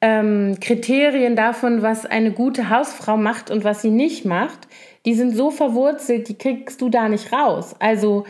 ähm, 0.00 0.58
Kriterien 0.60 1.36
davon, 1.36 1.82
was 1.82 2.04
eine 2.06 2.30
gute 2.30 2.70
Hausfrau 2.70 3.16
macht 3.16 3.50
und 3.50 3.64
was 3.64 3.82
sie 3.82 3.90
nicht 3.90 4.24
macht, 4.24 4.68
die 5.06 5.14
sind 5.14 5.34
so 5.36 5.50
verwurzelt, 5.50 6.28
die 6.28 6.36
kriegst 6.36 6.80
du 6.80 6.88
da 6.88 7.08
nicht 7.08 7.32
raus. 7.32 7.74
Also 7.78 8.24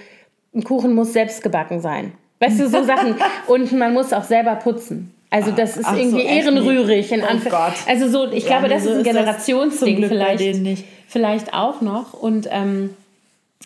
ein 0.54 0.64
Kuchen 0.64 0.94
muss 0.94 1.12
selbst 1.12 1.42
gebacken 1.42 1.80
sein. 1.80 2.12
Weißt 2.40 2.60
du, 2.60 2.68
so 2.68 2.82
Sachen. 2.84 3.14
Und 3.46 3.72
man 3.72 3.92
muss 3.94 4.12
auch 4.12 4.24
selber 4.24 4.56
putzen. 4.56 5.13
Also 5.34 5.50
das 5.50 5.76
ist 5.76 5.84
Ach 5.86 5.94
so, 5.94 6.00
irgendwie 6.00 6.22
echt 6.24 6.44
ehrenrührig. 6.46 7.10
In 7.12 7.22
Oh 7.22 7.26
Anf- 7.26 7.48
Gott. 7.50 7.72
Also 7.88 8.08
so, 8.08 8.30
ich 8.32 8.44
Ja, 8.44 8.50
glaube, 8.58 8.68
das 8.68 8.84
so 8.84 8.90
ist 8.90 8.94
ein 8.96 9.00
ist 9.02 9.06
Generationsding 9.06 10.00
bei 10.00 10.08
vielleicht. 10.08 10.84
Vielleicht 11.08 11.52
auch 11.54 11.80
noch. 11.80 12.12
Und 12.12 12.48
ähm, 12.50 12.90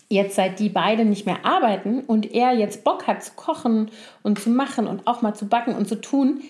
jetzt, 0.09 0.37
seit 0.37 0.59
die 0.59 0.68
beiden 0.70 1.11
nicht 1.11 1.26
mehr 1.26 1.38
arbeiten 1.44 2.00
und 2.07 2.33
er 2.35 2.52
jetzt 2.52 2.85
Bock 2.85 3.07
hat 3.07 3.22
zu 3.22 3.33
kochen 3.37 3.90
und 4.22 4.38
zu 4.40 4.50
machen 4.50 4.87
und 4.87 5.07
auch 5.07 5.20
mal 5.22 5.35
zu 5.35 5.46
backen 5.46 5.74
und 5.74 5.87
zu 5.88 5.96
tun, 6.00 6.40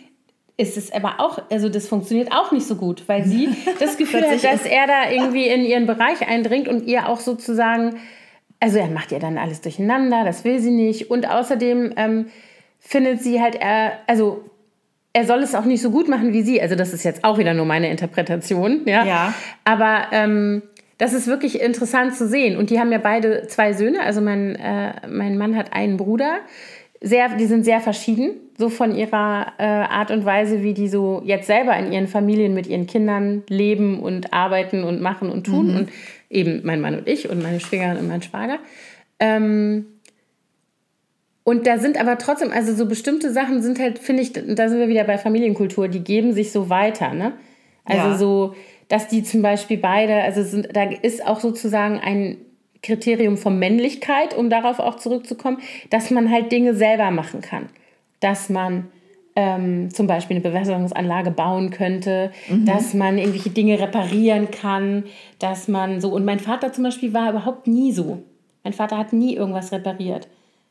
ist 0.57 0.77
es 0.77 0.93
aber 0.93 1.15
auch, 1.19 1.41
also 1.51 1.69
das 1.69 1.87
funktioniert 1.89 2.33
auch 2.33 2.51
nicht 2.53 2.67
so 2.67 2.75
gut, 2.77 3.03
weil 3.09 3.25
sie 3.25 3.49
das 3.81 3.97
Gefühl 3.97 4.23
hat, 4.23 4.43
dass 4.45 4.65
er 4.65 4.87
da 4.87 5.11
irgendwie 5.11 5.47
in 5.49 5.65
ihren 5.65 5.87
Bereich 5.87 6.27
eindringt 6.29 6.69
und 6.69 6.87
ihr 6.87 7.09
auch 7.09 7.21
sozusagen, 7.21 7.97
also 8.61 8.79
er 8.79 8.89
macht 8.89 9.13
ihr 9.13 9.21
dann 9.21 9.39
alles 9.39 9.61
durcheinander, 9.61 10.25
das 10.25 10.45
will 10.45 10.59
sie 10.61 10.73
nicht. 10.73 11.11
Und 11.11 11.29
außerdem 11.31 11.93
ähm, 11.97 12.27
findet 12.81 13.23
sie 13.23 13.41
halt, 13.41 13.55
er, 13.57 13.93
also 14.09 14.43
er 15.19 15.25
soll 15.25 15.43
es 15.43 15.57
auch 15.57 15.65
nicht 15.65 15.83
so 15.83 15.91
gut 15.91 16.09
machen 16.09 16.33
wie 16.33 16.43
sie. 16.43 16.63
Also 16.63 16.77
das 16.77 16.93
ist 16.93 17.03
jetzt 17.03 17.25
auch 17.25 17.39
wieder 17.39 17.53
nur 17.53 17.67
meine 17.67 17.91
Interpretation. 17.91 18.83
Ja. 18.85 19.05
Ja. 19.05 19.35
Aber 19.65 20.03
ähm, 20.13 20.63
das 20.97 21.13
ist 21.13 21.27
wirklich 21.27 21.61
interessant 21.61 22.15
zu 22.15 22.29
sehen. 22.29 22.57
Und 22.57 22.71
die 22.71 22.79
haben 22.79 22.93
ja 22.93 22.99
beide 22.99 23.49
zwei 23.49 23.73
Söhne. 23.73 24.01
Also 24.03 24.21
mein, 24.21 24.55
äh, 24.55 24.93
mein 25.09 25.37
Mann 25.37 25.57
hat 25.57 25.73
einen 25.73 25.97
Bruder. 25.97 26.39
Sehr, 27.01 27.31
die 27.31 27.47
sind 27.47 27.65
sehr 27.65 27.81
verschieden, 27.81 28.31
so 28.57 28.69
von 28.69 28.95
ihrer 28.95 29.55
äh, 29.59 29.65
Art 29.65 30.13
und 30.13 30.25
Weise, 30.25 30.63
wie 30.63 30.75
die 30.75 30.89
so 30.89 31.21
jetzt 31.25 31.49
selber 31.49 31.77
in 31.77 31.93
ihren 31.93 32.07
Familien 32.07 32.55
mit 32.55 32.69
ihren 32.69 32.87
Kindern 32.87 33.43
leben 33.49 34.01
und 34.01 34.33
arbeiten 34.33 34.85
und 34.85 35.01
machen 35.01 35.31
und 35.31 35.47
tun. 35.47 35.77
Und 35.77 35.89
eben 36.31 36.61
mein 36.63 36.81
Mann 36.81 36.97
und 36.97 37.09
ich 37.09 37.29
und 37.29 37.43
meine 37.43 37.59
Schwägerin 37.59 37.97
und 37.97 38.07
mein 38.07 38.23
Schwager. 38.23 38.59
Ähm, 39.19 39.87
und 41.49 41.67
da 41.67 41.79
sind 41.79 41.99
aber 41.99 42.19
trotzdem, 42.19 42.53
also 42.53 42.75
so 42.75 42.85
bestimmte 42.85 43.33
Sachen 43.33 43.63
sind 43.63 43.79
halt, 43.79 43.99
finde 43.99 44.23
ich, 44.23 44.35
da 44.35 44.69
sind 44.69 44.81
wir 44.81 44.89
wieder 44.89 45.05
bei 45.05 45.17
Familienkultur, 45.17 45.89
die 45.89 46.05
geben 46.05 46.35
sich 46.35 46.53
so 46.53 46.69
weiter, 46.69 47.15
ne? 47.15 47.33
Also 47.87 48.09
Ja. 48.09 48.19
so, 48.19 48.55
dass 48.89 49.09
die 49.09 49.23
zum 49.23 49.41
Beispiel 49.41 49.79
beide, 49.79 50.17
also 50.17 50.43
sind, 50.43 50.69
da 50.77 50.83
ist 50.83 51.27
auch 51.27 51.41
sozusagen 51.41 52.01
ein 52.01 52.37
Kriterium 52.83 53.39
von 53.39 53.59
Männlichkeit, 53.59 54.37
um 54.37 54.51
darauf 54.51 54.79
auch 54.79 54.97
zurückzukommen, 54.97 55.57
dass 55.89 56.11
man 56.11 56.31
halt 56.31 56.53
Dinge 56.53 56.75
selber 56.75 57.11
machen 57.11 57.41
kann. 57.41 57.71
Dass 58.21 58.51
man 58.51 58.89
ähm, 59.35 59.89
zum 59.91 60.07
Beispiel 60.07 60.37
eine 60.37 60.43
Bewässerungsanlage 60.47 61.31
bauen 61.31 61.71
könnte, 61.71 62.31
dass 62.67 62.93
man 62.93 63.17
irgendwelche 63.17 63.49
Dinge 63.49 63.81
reparieren 63.81 64.51
kann, 64.51 65.05
dass 65.39 65.67
man 65.67 66.03
so, 66.03 66.11
und 66.11 66.27
mein 66.27 66.41
Vater 66.41 66.75
zum 66.75 66.85
Beispiel 66.85 67.15
war 67.15 67.31
überhaupt 67.31 67.67
nie 67.67 67.93
so. 67.93 68.23
Mein 68.65 68.75
Vater 68.75 68.99
hat 68.99 69.15
nie 69.15 69.35
irgendwas 69.35 69.73
repariert. 69.73 70.29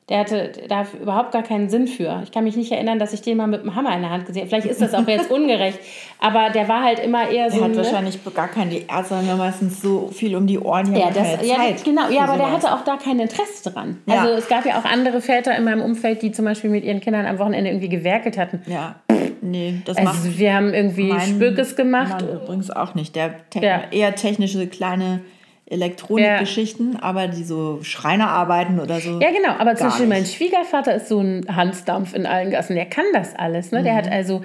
Der 0.09 0.19
hatte 0.19 0.53
da 0.69 0.85
überhaupt 1.01 1.33
gar 1.33 1.43
keinen 1.43 1.67
Sinn 1.69 1.85
für. 1.85 2.21
Ich 2.23 2.31
kann 2.31 2.45
mich 2.45 2.55
nicht 2.55 2.71
erinnern, 2.71 2.97
dass 2.97 3.11
ich 3.11 3.21
den 3.21 3.35
mal 3.35 3.47
mit 3.47 3.63
dem 3.63 3.75
Hammer 3.75 3.93
in 3.93 4.01
der 4.01 4.09
Hand 4.09 4.25
gesehen 4.25 4.43
habe. 4.43 4.49
Vielleicht 4.49 4.67
ist 4.67 4.81
das 4.81 4.93
auch 4.93 5.05
jetzt 5.05 5.29
ungerecht. 5.29 5.77
Aber 6.19 6.49
der 6.49 6.69
war 6.69 6.81
halt 6.81 6.99
immer 6.99 7.29
eher 7.29 7.51
so. 7.51 7.57
Der 7.57 7.65
hat 7.65 7.71
ne? 7.71 7.77
wahrscheinlich 7.77 8.17
gar 8.33 8.47
keine, 8.47 8.71
die 8.71 8.85
Ärzte 8.87 9.17
haben 9.17 9.27
ja 9.27 9.35
meistens 9.35 9.81
so 9.81 10.07
viel 10.07 10.33
um 10.37 10.47
die 10.47 10.59
Ohren, 10.59 10.95
Ja, 10.95 11.11
das, 11.11 11.45
ja, 11.45 11.55
Zeit. 11.57 11.83
genau. 11.83 12.09
Ja, 12.09 12.21
aber 12.21 12.37
der 12.37 12.47
sowas. 12.47 12.63
hatte 12.63 12.73
auch 12.73 12.83
da 12.85 12.95
kein 12.95 13.19
Interesse 13.19 13.69
dran. 13.69 13.97
Ja. 14.05 14.21
Also 14.21 14.33
es 14.35 14.47
gab 14.47 14.65
ja 14.65 14.79
auch 14.79 14.85
andere 14.85 15.19
Väter 15.19 15.55
in 15.57 15.65
meinem 15.65 15.81
Umfeld, 15.81 16.21
die 16.21 16.31
zum 16.31 16.45
Beispiel 16.45 16.69
mit 16.69 16.85
ihren 16.85 17.01
Kindern 17.01 17.25
am 17.25 17.37
Wochenende 17.37 17.69
irgendwie 17.69 17.89
gewerkelt 17.89 18.37
hatten. 18.37 18.61
Ja, 18.65 18.95
nee, 19.41 19.81
das 19.83 19.97
macht 20.01 20.15
Also 20.23 20.39
wir 20.39 20.53
haben 20.55 20.73
irgendwie 20.73 21.13
Spökes 21.19 21.75
gemacht. 21.75 22.21
Mann 22.21 22.29
übrigens 22.43 22.71
auch 22.71 22.95
nicht. 22.95 23.13
Der 23.17 23.35
te 23.49 23.59
Ja. 23.59 23.81
eher 23.91 24.15
technische 24.15 24.65
kleine 24.67 25.19
Elektronikgeschichten, 25.69 26.97
aber 27.01 27.27
die 27.27 27.43
so 27.43 27.79
Schreinerarbeiten 27.83 28.79
oder 28.79 28.99
so. 28.99 29.19
Ja, 29.19 29.31
genau. 29.31 29.53
Aber 29.59 29.75
zum 29.75 29.87
Beispiel 29.87 30.07
mein. 30.07 30.25
Schwiegervater 30.25 30.95
ist 30.95 31.07
so 31.09 31.19
ein 31.19 31.45
Hansdampf 31.53 32.13
in 32.13 32.25
allen 32.25 32.51
Gassen. 32.51 32.75
Der 32.75 32.85
kann 32.85 33.05
das 33.13 33.35
alles. 33.35 33.71
Ne? 33.71 33.83
Der 33.83 33.93
Mhm. 33.93 33.97
hat 33.97 34.11
also, 34.11 34.41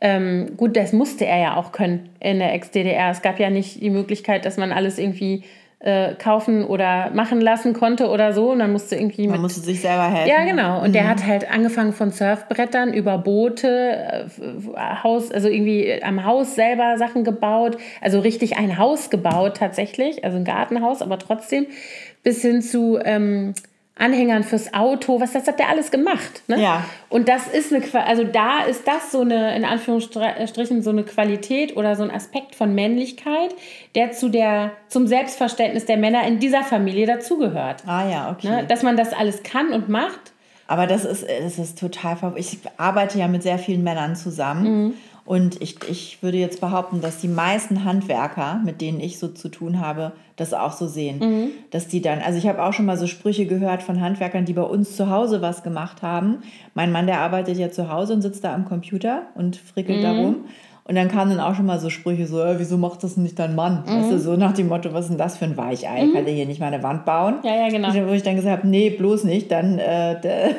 ähm, 0.00 0.52
gut, 0.56 0.76
das 0.76 0.92
musste 0.92 1.24
er 1.26 1.38
ja 1.38 1.56
auch 1.56 1.72
können 1.72 2.10
in 2.20 2.38
der 2.38 2.52
Ex-DDR. 2.52 3.10
Es 3.10 3.22
gab 3.22 3.38
ja 3.40 3.50
nicht 3.50 3.80
die 3.80 3.90
Möglichkeit, 3.90 4.44
dass 4.44 4.56
man 4.56 4.72
alles 4.72 4.98
irgendwie 4.98 5.44
äh, 5.78 6.14
kaufen 6.14 6.64
oder 6.64 7.10
machen 7.10 7.40
lassen 7.40 7.74
konnte 7.74 8.08
oder 8.08 8.32
so. 8.32 8.50
Und 8.50 8.60
dann 8.60 8.72
musste 8.72 8.96
irgendwie 8.96 9.28
Man 9.28 9.42
musste 9.42 9.60
sich 9.60 9.80
selber 9.80 10.08
helfen. 10.08 10.30
Ja, 10.30 10.44
genau. 10.44 10.82
Und 10.82 10.94
der 10.94 11.08
hat 11.08 11.26
halt 11.26 11.50
angefangen 11.50 11.92
von 11.92 12.10
Surfbrettern 12.10 12.92
über 12.94 13.18
Boote, 13.18 14.26
äh, 14.26 15.02
Haus, 15.02 15.30
also 15.30 15.48
irgendwie 15.48 16.02
am 16.02 16.24
Haus 16.24 16.54
selber 16.54 16.96
Sachen 16.98 17.24
gebaut. 17.24 17.76
Also 18.00 18.20
richtig 18.20 18.56
ein 18.56 18.78
Haus 18.78 19.10
gebaut 19.10 19.58
tatsächlich, 19.58 20.24
also 20.24 20.38
ein 20.38 20.44
Gartenhaus, 20.44 21.02
aber 21.02 21.18
trotzdem 21.18 21.66
bis 22.22 22.42
hin 22.42 22.62
zu 22.62 22.98
ähm, 23.04 23.54
Anhängern 23.98 24.44
fürs 24.44 24.74
Auto. 24.74 25.20
Was 25.20 25.32
das 25.32 25.46
hat 25.48 25.58
der 25.58 25.70
alles 25.70 25.90
gemacht? 25.90 26.42
Ne? 26.48 26.60
Ja. 26.62 26.84
Und 27.08 27.28
das 27.28 27.48
ist 27.48 27.72
eine, 27.72 27.82
also 28.06 28.24
da 28.24 28.60
ist 28.64 28.86
das 28.86 29.10
so 29.10 29.22
eine, 29.22 29.56
in 29.56 29.64
Anführungsstrichen, 29.64 30.82
so 30.82 30.90
eine 30.90 31.02
Qualität 31.02 31.76
oder 31.76 31.96
so 31.96 32.02
ein 32.02 32.10
Aspekt 32.10 32.54
von 32.54 32.74
Männlichkeit, 32.74 33.54
der 33.94 34.12
zu 34.12 34.28
der, 34.28 34.72
zum 34.88 35.06
Selbstverständnis 35.06 35.86
der 35.86 35.96
Männer 35.96 36.26
in 36.26 36.38
dieser 36.38 36.62
Familie 36.62 37.06
dazugehört. 37.06 37.84
Ah 37.86 38.08
ja, 38.08 38.30
okay. 38.30 38.48
Ne? 38.48 38.64
Dass 38.66 38.82
man 38.82 38.98
das 38.98 39.14
alles 39.14 39.42
kann 39.42 39.72
und 39.72 39.88
macht. 39.88 40.32
Aber 40.68 40.86
das 40.86 41.04
ist, 41.04 41.24
das 41.24 41.58
ist 41.58 41.78
total 41.78 42.34
Ich 42.36 42.58
arbeite 42.76 43.18
ja 43.18 43.28
mit 43.28 43.42
sehr 43.42 43.58
vielen 43.58 43.82
Männern 43.82 44.14
zusammen. 44.16 44.94
Und 45.26 45.60
ich, 45.60 45.76
ich 45.90 46.22
würde 46.22 46.38
jetzt 46.38 46.60
behaupten, 46.60 47.00
dass 47.00 47.20
die 47.20 47.28
meisten 47.28 47.84
Handwerker, 47.84 48.60
mit 48.64 48.80
denen 48.80 49.00
ich 49.00 49.18
so 49.18 49.26
zu 49.28 49.48
tun 49.48 49.80
habe, 49.80 50.12
das 50.36 50.54
auch 50.54 50.72
so 50.72 50.86
sehen. 50.86 51.18
Dass 51.70 51.88
die 51.88 52.00
dann, 52.00 52.20
also 52.20 52.38
ich 52.38 52.46
habe 52.46 52.62
auch 52.62 52.72
schon 52.72 52.86
mal 52.86 52.96
so 52.96 53.08
Sprüche 53.08 53.46
gehört 53.46 53.82
von 53.82 54.00
Handwerkern, 54.00 54.44
die 54.44 54.52
bei 54.52 54.62
uns 54.62 54.94
zu 54.96 55.10
Hause 55.10 55.42
was 55.42 55.64
gemacht 55.64 56.02
haben. 56.02 56.38
Mein 56.74 56.92
Mann, 56.92 57.06
der 57.06 57.20
arbeitet 57.20 57.58
ja 57.58 57.70
zu 57.72 57.90
Hause 57.90 58.12
und 58.12 58.22
sitzt 58.22 58.44
da 58.44 58.54
am 58.54 58.64
Computer 58.66 59.22
und 59.34 59.56
frickelt 59.56 60.04
da 60.04 60.12
rum. 60.12 60.44
Und 60.88 60.94
dann 60.94 61.08
kamen 61.08 61.32
dann 61.36 61.40
auch 61.40 61.56
schon 61.56 61.66
mal 61.66 61.80
so 61.80 61.90
Sprüche, 61.90 62.26
so, 62.28 62.40
äh, 62.40 62.60
wieso 62.60 62.76
macht 62.76 63.02
das 63.02 63.16
nicht 63.16 63.36
dein 63.40 63.56
Mann? 63.56 63.82
Weißt 63.86 64.12
du, 64.12 64.18
so 64.20 64.36
nach 64.36 64.52
dem 64.52 64.68
Motto, 64.68 64.92
was 64.92 65.06
ist 65.06 65.08
denn 65.10 65.18
das 65.18 65.36
für 65.36 65.44
ein 65.46 65.56
Weichei? 65.56 66.08
Kann 66.14 66.24
der 66.24 66.32
hier 66.32 66.46
nicht 66.46 66.60
mal 66.60 66.72
eine 66.72 66.80
Wand 66.84 67.04
bauen? 67.04 67.38
Ja, 67.42 67.56
ja, 67.56 67.68
genau. 67.68 67.88
Wo 68.08 68.12
ich 68.12 68.22
dann 68.22 68.36
gesagt 68.36 68.58
habe, 68.58 68.68
nee, 68.68 68.90
bloß 68.90 69.24
nicht, 69.24 69.50
dann 69.50 69.80
äh, 69.80 70.20
der, 70.20 70.54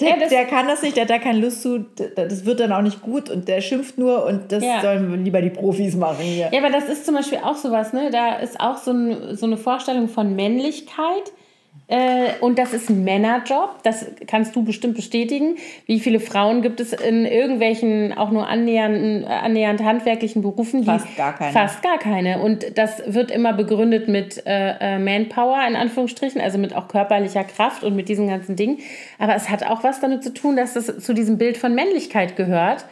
der, 0.00 0.08
Ja, 0.08 0.28
der 0.28 0.44
kann 0.46 0.66
das 0.66 0.82
nicht, 0.82 0.96
der 0.96 1.04
hat 1.04 1.10
da 1.10 1.18
keine 1.18 1.38
Lust 1.38 1.62
zu, 1.62 1.84
das 2.16 2.44
wird 2.44 2.58
dann 2.58 2.72
auch 2.72 2.82
nicht 2.82 3.00
gut 3.00 3.30
und 3.30 3.46
der 3.46 3.60
schimpft 3.60 3.96
nur 3.96 4.26
und 4.26 4.50
das 4.50 4.64
Ja. 4.64 4.80
sollen 4.82 5.24
lieber 5.24 5.40
die 5.40 5.50
Profis 5.50 5.94
machen 5.94 6.24
hier. 6.24 6.48
Ja, 6.52 6.58
aber 6.58 6.70
das 6.70 6.88
ist 6.88 7.06
zum 7.06 7.14
Beispiel 7.14 7.38
auch 7.44 7.56
sowas, 7.56 7.92
ne? 7.92 8.10
Da 8.10 8.34
ist 8.34 8.58
auch 8.58 8.78
so, 8.78 8.90
ein, 8.90 9.36
so 9.36 9.46
eine 9.46 9.56
Vorstellung 9.56 10.08
von 10.08 10.34
Männlichkeit, 10.34 11.30
Äh, 11.86 12.30
und 12.40 12.58
das 12.58 12.72
ist 12.72 12.88
ein 12.88 13.04
Männerjob, 13.04 13.82
das 13.82 14.06
kannst 14.26 14.56
du 14.56 14.64
bestimmt 14.64 14.94
bestätigen. 14.94 15.56
Wie 15.84 16.00
viele 16.00 16.18
Frauen 16.18 16.62
gibt 16.62 16.80
es 16.80 16.94
in 16.94 17.26
irgendwelchen 17.26 18.14
auch 18.16 18.30
nur 18.30 18.48
annähernd, 18.48 19.26
annähernd 19.26 19.82
handwerklichen 19.82 20.40
Berufen? 20.40 20.84
Fast 20.84 21.14
gar 21.16 21.34
keine. 21.34 21.52
Fast 21.52 21.82
gar 21.82 21.98
keine. 21.98 22.40
Und 22.40 22.78
das 22.78 23.02
wird 23.06 23.30
immer 23.30 23.52
begründet 23.52 24.08
mit 24.08 24.46
äh, 24.46 24.94
äh, 24.94 24.98
Manpower, 24.98 25.62
in 25.68 25.76
Anführungsstrichen, 25.76 26.40
also 26.40 26.56
mit 26.56 26.74
auch 26.74 26.88
körperlicher 26.88 27.44
Kraft 27.44 27.84
und 27.84 27.94
mit 27.94 28.08
diesen 28.08 28.28
ganzen 28.28 28.56
Dingen. 28.56 28.78
Aber 29.18 29.34
es 29.34 29.50
hat 29.50 29.66
auch 29.66 29.84
was 29.84 30.00
damit 30.00 30.24
zu 30.24 30.32
tun, 30.32 30.56
dass 30.56 30.72
das 30.72 30.98
zu 31.00 31.12
diesem 31.12 31.36
Bild 31.36 31.58
von 31.58 31.74
Männlichkeit 31.74 32.36
gehört. 32.36 32.86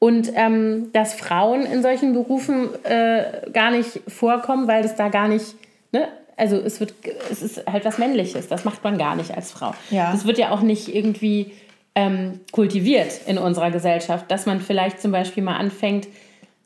Und 0.00 0.32
ähm, 0.34 0.90
dass 0.92 1.14
Frauen 1.14 1.62
in 1.62 1.80
solchen 1.80 2.12
Berufen 2.12 2.68
äh, 2.84 3.50
gar 3.54 3.70
nicht 3.70 4.02
vorkommen, 4.06 4.68
weil 4.68 4.82
das 4.82 4.96
da 4.96 5.08
gar 5.08 5.28
nicht, 5.28 5.54
ne? 5.92 6.08
Also 6.36 6.56
es 6.56 6.80
wird, 6.80 6.94
es 7.30 7.42
ist 7.42 7.66
halt 7.66 7.84
was 7.84 7.98
Männliches, 7.98 8.48
das 8.48 8.64
macht 8.64 8.82
man 8.84 8.98
gar 8.98 9.16
nicht 9.16 9.34
als 9.34 9.52
Frau. 9.52 9.72
Ja. 9.90 10.12
Das 10.12 10.26
wird 10.26 10.38
ja 10.38 10.50
auch 10.50 10.62
nicht 10.62 10.94
irgendwie 10.94 11.52
ähm, 11.94 12.40
kultiviert 12.52 13.20
in 13.26 13.38
unserer 13.38 13.70
Gesellschaft, 13.70 14.30
dass 14.30 14.46
man 14.46 14.60
vielleicht 14.60 15.00
zum 15.00 15.12
Beispiel 15.12 15.42
mal 15.42 15.56
anfängt, 15.56 16.08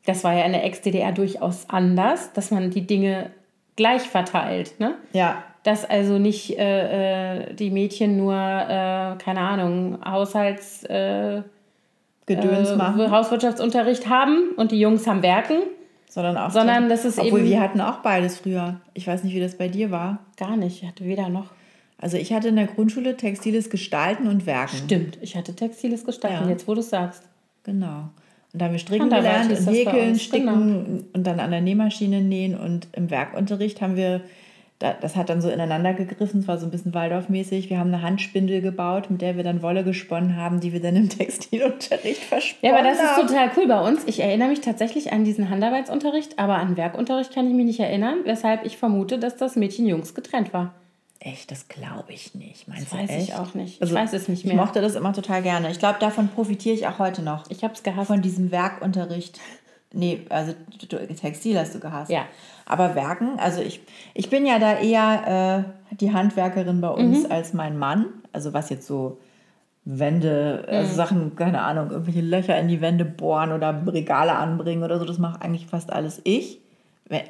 das 0.07 0.24
war 0.24 0.35
ja 0.35 0.44
in 0.44 0.52
der 0.52 0.64
Ex-DDR 0.64 1.12
durchaus 1.12 1.66
anders, 1.68 2.33
dass 2.33 2.50
man 2.50 2.70
die 2.70 2.87
Dinge 2.87 3.31
gleich 3.76 4.02
verteilt. 4.02 4.81
Ne? 4.81 4.94
Ja. 5.12 5.42
Dass 5.64 5.85
also 5.85 6.18
nicht 6.18 6.59
äh, 6.59 7.40
äh, 7.40 7.54
die 7.54 7.70
Mädchen 7.70 8.16
nur, 8.16 8.35
äh, 8.35 9.16
keine 9.22 9.40
Ahnung, 9.40 9.98
Haushalts... 10.04 10.85
Äh, 10.85 11.42
Gedöns 12.28 12.70
äh, 12.70 12.76
machen. 12.76 13.11
Hauswirtschaftsunterricht 13.11 14.09
haben 14.09 14.50
und 14.57 14.70
die 14.70 14.78
Jungs 14.78 15.07
haben 15.07 15.22
Werken. 15.22 15.62
Sondern 16.11 16.37
auch. 16.37 16.51
Sondern 16.51 16.88
das 16.88 17.05
ist 17.05 17.18
obwohl 17.18 17.40
eben- 17.40 17.49
wir 17.51 17.61
hatten 17.61 17.81
auch 17.81 17.99
beides 17.99 18.38
früher. 18.38 18.81
Ich 18.94 19.07
weiß 19.07 19.25
nicht, 19.25 19.35
wie 19.35 19.40
das 19.40 19.57
bei 19.57 19.68
dir 19.68 19.90
war. 19.90 20.21
Gar 20.37 20.57
nicht, 20.57 20.83
ich 20.83 20.88
hatte 20.88 21.05
weder 21.05 21.29
noch. 21.29 21.47
Also 21.99 22.16
ich 22.16 22.33
hatte 22.33 22.49
in 22.49 22.57
der 22.57 22.66
Grundschule 22.66 23.16
textiles 23.16 23.71
Gestalten 23.71 24.29
und 24.29 24.47
Werken. 24.47 24.77
Stimmt, 24.77 25.18
ich 25.21 25.37
hatte 25.37 25.55
textiles 25.55 26.05
Gestalten, 26.05 26.44
Ja. 26.44 26.51
jetzt 26.51 26.66
wo 26.68 26.75
du 26.75 26.81
es 26.81 26.90
sagst. 26.90 27.23
Genau. 27.64 28.09
Und 28.53 28.62
da 28.62 28.66
haben 28.66 28.73
wir 28.73 28.79
stricken 28.79 29.11
gelernt 29.11 29.51
und 29.51 29.66
häkeln, 29.66 30.11
uns, 30.11 30.31
genau. 30.31 30.53
sticken 30.53 31.05
und 31.12 31.27
dann 31.27 31.38
an 31.40 31.51
der 31.51 31.61
Nähmaschine 31.61 32.23
nähen. 32.23 32.57
Und 32.59 32.88
im 32.92 33.11
Werkunterricht 33.11 33.83
haben 33.83 33.97
wir, 33.97 34.23
das 34.79 35.17
hat 35.17 35.29
dann 35.29 35.41
so 35.41 35.49
ineinander 35.51 35.93
gegriffen, 35.93 36.41
es 36.41 36.47
war 36.49 36.57
so 36.59 36.67
ein 36.67 36.71
bisschen 36.71 36.95
Waldorfmäßig. 36.95 37.69
Wir 37.69 37.79
haben 37.81 37.93
eine 37.93 38.03
Handspindel 38.03 38.61
gebaut, 38.61 39.11
mit 39.11 39.21
der 39.23 39.37
wir 39.37 39.43
dann 39.43 39.61
Wolle 39.62 39.83
gesponnen 39.83 40.37
haben, 40.37 40.61
die 40.61 40.73
wir 40.73 40.81
dann 40.81 40.95
im 40.95 41.09
Textilunterricht 41.09 42.21
Ja, 42.23 42.29
versponnen 42.29 42.77
aber 42.77 42.85
das 42.88 42.99
ist 43.01 43.17
haben. 43.17 43.27
total 43.27 43.51
cool 43.57 43.67
bei 43.67 43.81
uns. 43.88 44.03
Ich 44.07 44.21
erinnere 44.21 44.49
mich 44.49 44.61
tatsächlich 44.61 45.12
an 45.12 45.25
diesen 45.25 45.51
Handarbeitsunterricht, 45.51 46.38
aber 46.38 46.57
an 46.57 46.77
Werkunterricht 46.77 47.35
kann 47.35 47.49
ich 47.49 47.55
mich 47.55 47.67
nicht 47.67 47.81
erinnern, 47.81 48.19
weshalb 48.25 48.64
ich 48.64 48.77
vermute, 48.77 49.19
dass 49.19 49.37
das 49.37 49.57
Mädchen-Jungs 49.57 50.14
getrennt 50.14 50.53
war. 50.53 50.75
Echt, 51.21 51.51
das 51.51 51.67
glaube 51.67 52.12
ich 52.12 52.37
nicht. 52.37 52.69
Meinst 52.69 52.93
Das 52.93 52.99
weiß 52.99 53.11
echt? 53.11 53.29
ich 53.31 53.35
auch 53.35 53.55
nicht. 53.55 53.83
Also, 53.83 53.93
ich 53.93 54.01
weiß 54.01 54.12
es 54.12 54.29
nicht 54.29 54.45
Ich 54.45 54.53
mehr. 54.53 54.55
mochte 54.55 54.81
das 54.81 54.95
immer 54.95 55.12
total 55.12 55.43
gerne. 55.43 55.69
Ich 55.73 55.81
glaube, 55.81 55.99
davon 55.99 56.29
profitiere 56.29 56.77
ich 56.77 56.87
auch 56.87 57.01
heute 57.01 57.23
noch. 57.23 57.51
Ich 57.51 57.64
habe 57.64 57.75
es 57.75 57.83
gehasst. 57.83 58.07
Von 58.07 58.23
diesem 58.23 58.53
Werkunterricht. 58.53 59.41
Nee, 59.93 60.21
also 60.29 60.53
Textil 61.21 61.59
hast 61.59 61.75
du 61.75 61.81
gehasst. 61.81 62.11
Ja. 62.11 62.27
Aber 62.68 62.94
Werken, 62.94 63.38
also 63.38 63.61
ich, 63.62 63.81
ich 64.14 64.28
bin 64.31 64.44
ja 64.46 64.59
da 64.59 64.78
eher 64.78 65.64
äh, 65.90 65.94
die 65.96 66.12
Handwerkerin 66.12 66.81
bei 66.81 66.88
uns 66.90 67.24
Mhm. 67.24 67.33
als 67.33 67.54
mein 67.54 67.78
Mann. 67.78 68.07
Also 68.33 68.52
was 68.52 68.68
jetzt 68.70 68.87
so 68.87 69.18
Wände, 69.85 70.64
Mhm. 70.68 70.74
also 70.76 70.94
Sachen, 70.94 71.35
keine 71.37 71.62
Ahnung, 71.62 71.90
irgendwelche 71.90 72.20
Löcher 72.20 72.59
in 72.59 72.68
die 72.68 72.81
Wände 72.81 73.04
bohren 73.07 73.52
oder 73.52 73.83
Regale 73.87 74.33
anbringen 74.35 74.83
oder 74.85 74.98
so, 74.98 75.04
das 75.07 75.18
mache 75.18 75.40
eigentlich 75.42 75.66
fast 75.66 75.92
alles 75.92 76.20
ich. 76.24 76.61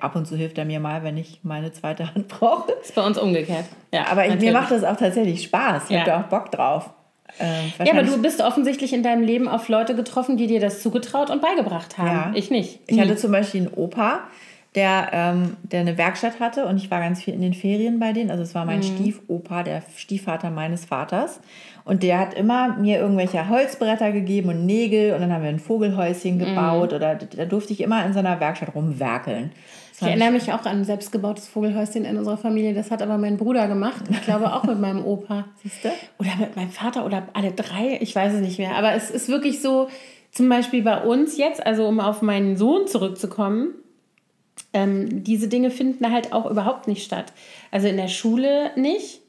Ab 0.00 0.16
und 0.16 0.26
zu 0.26 0.34
hilft 0.34 0.58
er 0.58 0.64
mir 0.64 0.80
mal, 0.80 1.04
wenn 1.04 1.16
ich 1.16 1.38
meine 1.44 1.70
zweite 1.70 2.12
Hand 2.12 2.26
brauche. 2.40 2.72
ist 2.82 2.96
bei 2.96 3.06
uns 3.06 3.16
umgekehrt. 3.16 3.64
Ja, 3.94 4.06
Aber 4.10 4.26
ich, 4.26 4.40
mir 4.40 4.52
macht 4.52 4.72
das 4.72 4.82
auch 4.82 4.96
tatsächlich 4.96 5.44
Spaß. 5.44 5.84
Ich 5.84 5.90
Ja. 5.90 6.00
habe 6.00 6.10
da 6.10 6.20
auch 6.20 6.24
Bock 6.24 6.50
drauf. 6.50 6.90
Ähm, 7.38 7.72
Ja, 7.84 7.92
aber 7.92 8.02
du 8.02 8.20
bist 8.20 8.40
offensichtlich 8.40 8.92
in 8.92 9.04
deinem 9.04 9.22
Leben 9.22 9.46
auf 9.46 9.68
Leute 9.68 9.94
getroffen, 9.94 10.36
die 10.36 10.48
dir 10.48 10.58
das 10.58 10.82
zugetraut 10.82 11.30
und 11.30 11.40
beigebracht 11.40 11.96
haben. 11.96 12.08
Ja. 12.08 12.32
Ich 12.34 12.50
nicht. 12.50 12.80
Ich 12.88 12.98
hatte 12.98 13.14
zum 13.14 13.30
Beispiel 13.30 13.60
einen 13.66 13.74
Opa, 13.74 14.20
der, 14.74 15.08
ähm, 15.12 15.56
der 15.62 15.80
eine 15.80 15.96
Werkstatt 15.96 16.40
hatte 16.40 16.66
und 16.66 16.76
ich 16.76 16.90
war 16.90 17.00
ganz 17.00 17.22
viel 17.22 17.34
in 17.34 17.40
den 17.40 17.54
Ferien 17.54 17.98
bei 17.98 18.12
denen. 18.12 18.30
Also 18.30 18.42
es 18.42 18.54
war 18.54 18.64
mein 18.64 18.82
Stiefopa, 18.82 19.62
der 19.62 19.82
Stiefvater 19.96 20.50
meines 20.50 20.84
Vaters. 20.84 21.40
Und 21.84 22.02
der 22.02 22.18
hat 22.18 22.34
immer 22.34 22.76
mir 22.76 22.98
irgendwelche 22.98 23.48
Holzbretter 23.48 24.12
gegeben 24.12 24.50
und 24.50 24.66
Nägel 24.66 25.14
und 25.14 25.20
dann 25.22 25.32
haben 25.32 25.42
wir 25.42 25.48
ein 25.48 25.58
Vogelhäuschen 25.58 26.38
gebaut 26.38 26.92
oder 26.92 27.14
da 27.14 27.46
durfte 27.46 27.72
ich 27.72 27.80
immer 27.80 28.04
in 28.04 28.12
seiner 28.12 28.40
Werkstatt 28.40 28.74
rumwerkeln. 28.74 29.52
Das 29.98 30.02
Ich 30.02 30.08
erinnere 30.08 30.32
mich 30.32 30.52
auch 30.52 30.64
an 30.66 30.78
ein 30.78 30.84
selbstgebautes 30.84 31.48
Vogelhäuschen 31.48 32.04
in 32.04 32.18
unserer 32.18 32.36
Familie. 32.36 32.74
Das 32.74 32.90
hat 32.90 33.00
aber 33.00 33.16
mein 33.16 33.38
Bruder 33.38 33.68
gemacht. 33.68 34.04
Ich 34.10 34.22
glaube 34.22 34.52
auch 34.52 34.64
mit 34.64 34.78
meinem 34.78 35.02
Opa. 35.04 35.46
Siehste? 35.62 35.92
Oder 36.18 36.36
mit 36.38 36.56
meinem 36.56 36.70
Vater 36.70 37.06
oder 37.06 37.26
alle 37.32 37.52
drei. 37.52 37.98
Ich 38.00 38.14
weiß 38.14 38.34
es 38.34 38.40
nicht 38.40 38.58
mehr. 38.58 38.76
Aber 38.76 38.92
es 38.92 39.10
ist 39.10 39.28
wirklich 39.28 39.62
so, 39.62 39.88
zum 40.30 40.48
Beispiel 40.48 40.82
bei 40.82 41.02
uns 41.02 41.38
jetzt, 41.38 41.66
also 41.66 41.88
um 41.88 42.00
auf 42.00 42.22
meinen 42.22 42.56
Sohn 42.56 42.86
zurückzukommen, 42.86 43.70
ähm, 44.78 45.24
diese 45.24 45.48
Dinge 45.48 45.70
finden 45.70 46.10
halt 46.12 46.32
auch 46.32 46.50
überhaupt 46.50 46.88
nicht 46.88 47.04
statt. 47.04 47.32
Also 47.70 47.88
in 47.88 47.96
der 47.96 48.08
Schule 48.08 48.70
nicht, 48.76 49.20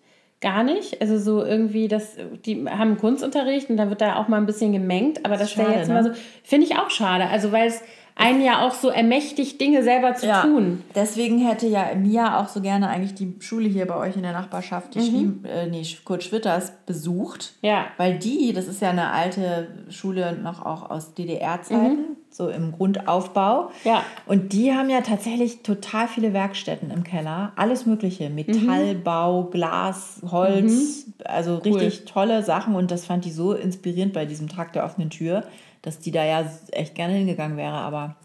gar 0.41 0.63
nicht. 0.63 1.01
Also 1.01 1.17
so 1.17 1.43
irgendwie, 1.43 1.88
das, 1.88 2.15
die 2.45 2.65
haben 2.69 2.97
Kunstunterricht 2.97 3.69
und 3.69 3.77
da 3.77 3.89
wird 3.89 4.01
da 4.01 4.17
auch 4.17 4.27
mal 4.27 4.38
ein 4.38 4.45
bisschen 4.45 4.71
gemengt, 4.71 5.25
aber 5.25 5.38
das 5.38 5.51
schade, 5.51 5.73
jetzt 5.73 5.88
ne? 5.88 5.95
mal 5.95 6.03
so, 6.03 6.12
finde 6.43 6.67
ich 6.67 6.77
auch 6.77 6.89
schade. 6.89 7.27
Also 7.27 7.51
weil 7.51 7.67
es 7.67 7.81
einen 8.19 8.43
ja 8.43 8.67
auch 8.67 8.73
so 8.73 8.89
ermächtigt, 8.89 9.62
Dinge 9.62 9.82
selber 9.82 10.13
zu 10.13 10.27
tun. 10.41 10.84
Deswegen 10.93 11.39
hätte 11.39 11.67
ja 11.67 11.95
Mia 11.95 12.41
auch 12.41 12.49
so 12.49 12.62
gerne 12.62 12.89
eigentlich 12.89 13.15
die 13.15 13.34
Schule 13.39 13.69
hier 13.69 13.88
bei 13.88 13.95
euch 13.95 14.17
in 14.17 14.23
der 14.23 14.34
Nachbarschaft, 14.34 14.93
die 14.93 14.99
Schwie- 14.99 15.47
äh, 15.47 15.67
nee, 15.67 15.84
Kurt 16.03 16.23
Schwitters, 16.23 16.73
besucht. 16.86 17.53
Ja. 17.62 17.86
Weil 17.95 18.19
die, 18.19 18.51
das 18.51 18.67
ist 18.67 18.82
ja 18.82 18.89
eine 18.89 19.12
alte 19.12 19.69
Schule 19.89 20.34
noch 20.34 20.65
auch 20.65 20.89
aus 20.89 21.13
DDR-Zeiten, 21.13 22.17
so 22.29 22.49
im 22.49 22.73
Grundaufbau. 22.73 23.71
Ja. 23.86 24.03
Und 24.25 24.51
die 24.51 24.73
haben 24.73 24.89
ja 24.89 24.99
tatsächlich 24.99 25.63
total 25.63 26.10
viele 26.10 26.34
Werkstätten 26.34 26.91
im 26.91 27.05
Keller. 27.05 27.53
Alles 27.55 27.86
Mögliche. 27.86 28.29
Metallbau, 28.29 29.45
Glas, 29.45 30.21
Holz. 30.29 31.05
Also 31.23 31.55
richtig 31.55 32.03
tolle 32.03 32.43
Sachen. 32.43 32.75
Und 32.75 32.91
das 32.91 33.05
fand 33.05 33.23
die 33.23 33.32
so 33.32 33.53
inspirierend 33.53 34.12
bei 34.12 34.25
diesem 34.25 34.49
Tag 34.49 34.73
der 34.73 34.84
offenen 34.84 35.10
Tür, 35.10 35.45
dass 35.81 35.99
die 35.99 36.11
da 36.11 36.23
ja 36.25 36.49
echt 36.71 36.95
gerne 36.95 37.13
hingegangen 37.13 37.57
wäre. 37.57 37.73
Aber 37.75 38.15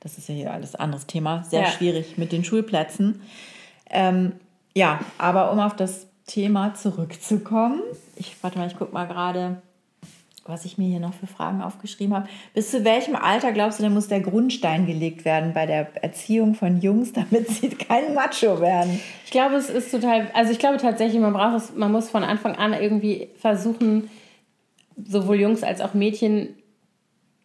das 0.00 0.18
ist 0.18 0.28
ja 0.28 0.34
hier 0.34 0.52
alles 0.52 0.74
anderes 0.74 1.06
Thema. 1.06 1.44
Sehr 1.44 1.62
Ja. 1.62 1.66
schwierig 1.68 2.16
mit 2.18 2.32
den 2.32 2.44
Schulplätzen. 2.44 3.20
Ähm, 3.90 4.32
ja, 4.74 5.00
aber 5.18 5.52
um 5.52 5.58
auf 5.60 5.74
das 5.76 6.06
Thema 6.26 6.74
zurückzukommen. 6.74 7.80
Ich 8.16 8.34
warte 8.42 8.58
mal, 8.58 8.66
ich 8.66 8.76
gucke 8.76 8.92
mal 8.92 9.06
gerade, 9.06 9.62
was 10.44 10.64
ich 10.64 10.76
mir 10.78 10.88
hier 10.88 11.00
noch 11.00 11.14
für 11.14 11.26
Fragen 11.26 11.60
aufgeschrieben 11.62 12.14
habe. 12.14 12.28
Bis 12.54 12.70
zu 12.70 12.84
welchem 12.84 13.16
Alter 13.16 13.52
glaubst 13.52 13.78
du, 13.78 13.82
denn 13.84 13.94
muss 13.94 14.08
der 14.08 14.20
Grundstein 14.20 14.86
gelegt 14.86 15.24
werden 15.24 15.52
bei 15.52 15.66
der 15.66 16.02
Erziehung 16.04 16.54
von 16.54 16.80
Jungs, 16.80 17.12
damit 17.14 17.48
sie 17.48 17.68
kein 17.70 18.14
Macho 18.14 18.60
werden? 18.60 19.00
Ich 19.24 19.30
glaube, 19.30 19.56
es 19.56 19.68
ist 19.70 19.90
total, 19.90 20.30
also 20.34 20.52
ich 20.52 20.58
glaube 20.58 20.78
tatsächlich, 20.78 21.20
man 21.20 21.32
braucht 21.32 21.56
es, 21.56 21.74
man 21.74 21.90
muss 21.92 22.10
von 22.10 22.22
Anfang 22.24 22.54
an 22.56 22.74
irgendwie 22.74 23.28
versuchen, 23.38 24.08
sowohl 25.04 25.40
Jungs 25.40 25.62
als 25.62 25.80
auch 25.80 25.94
Mädchen 25.94 26.54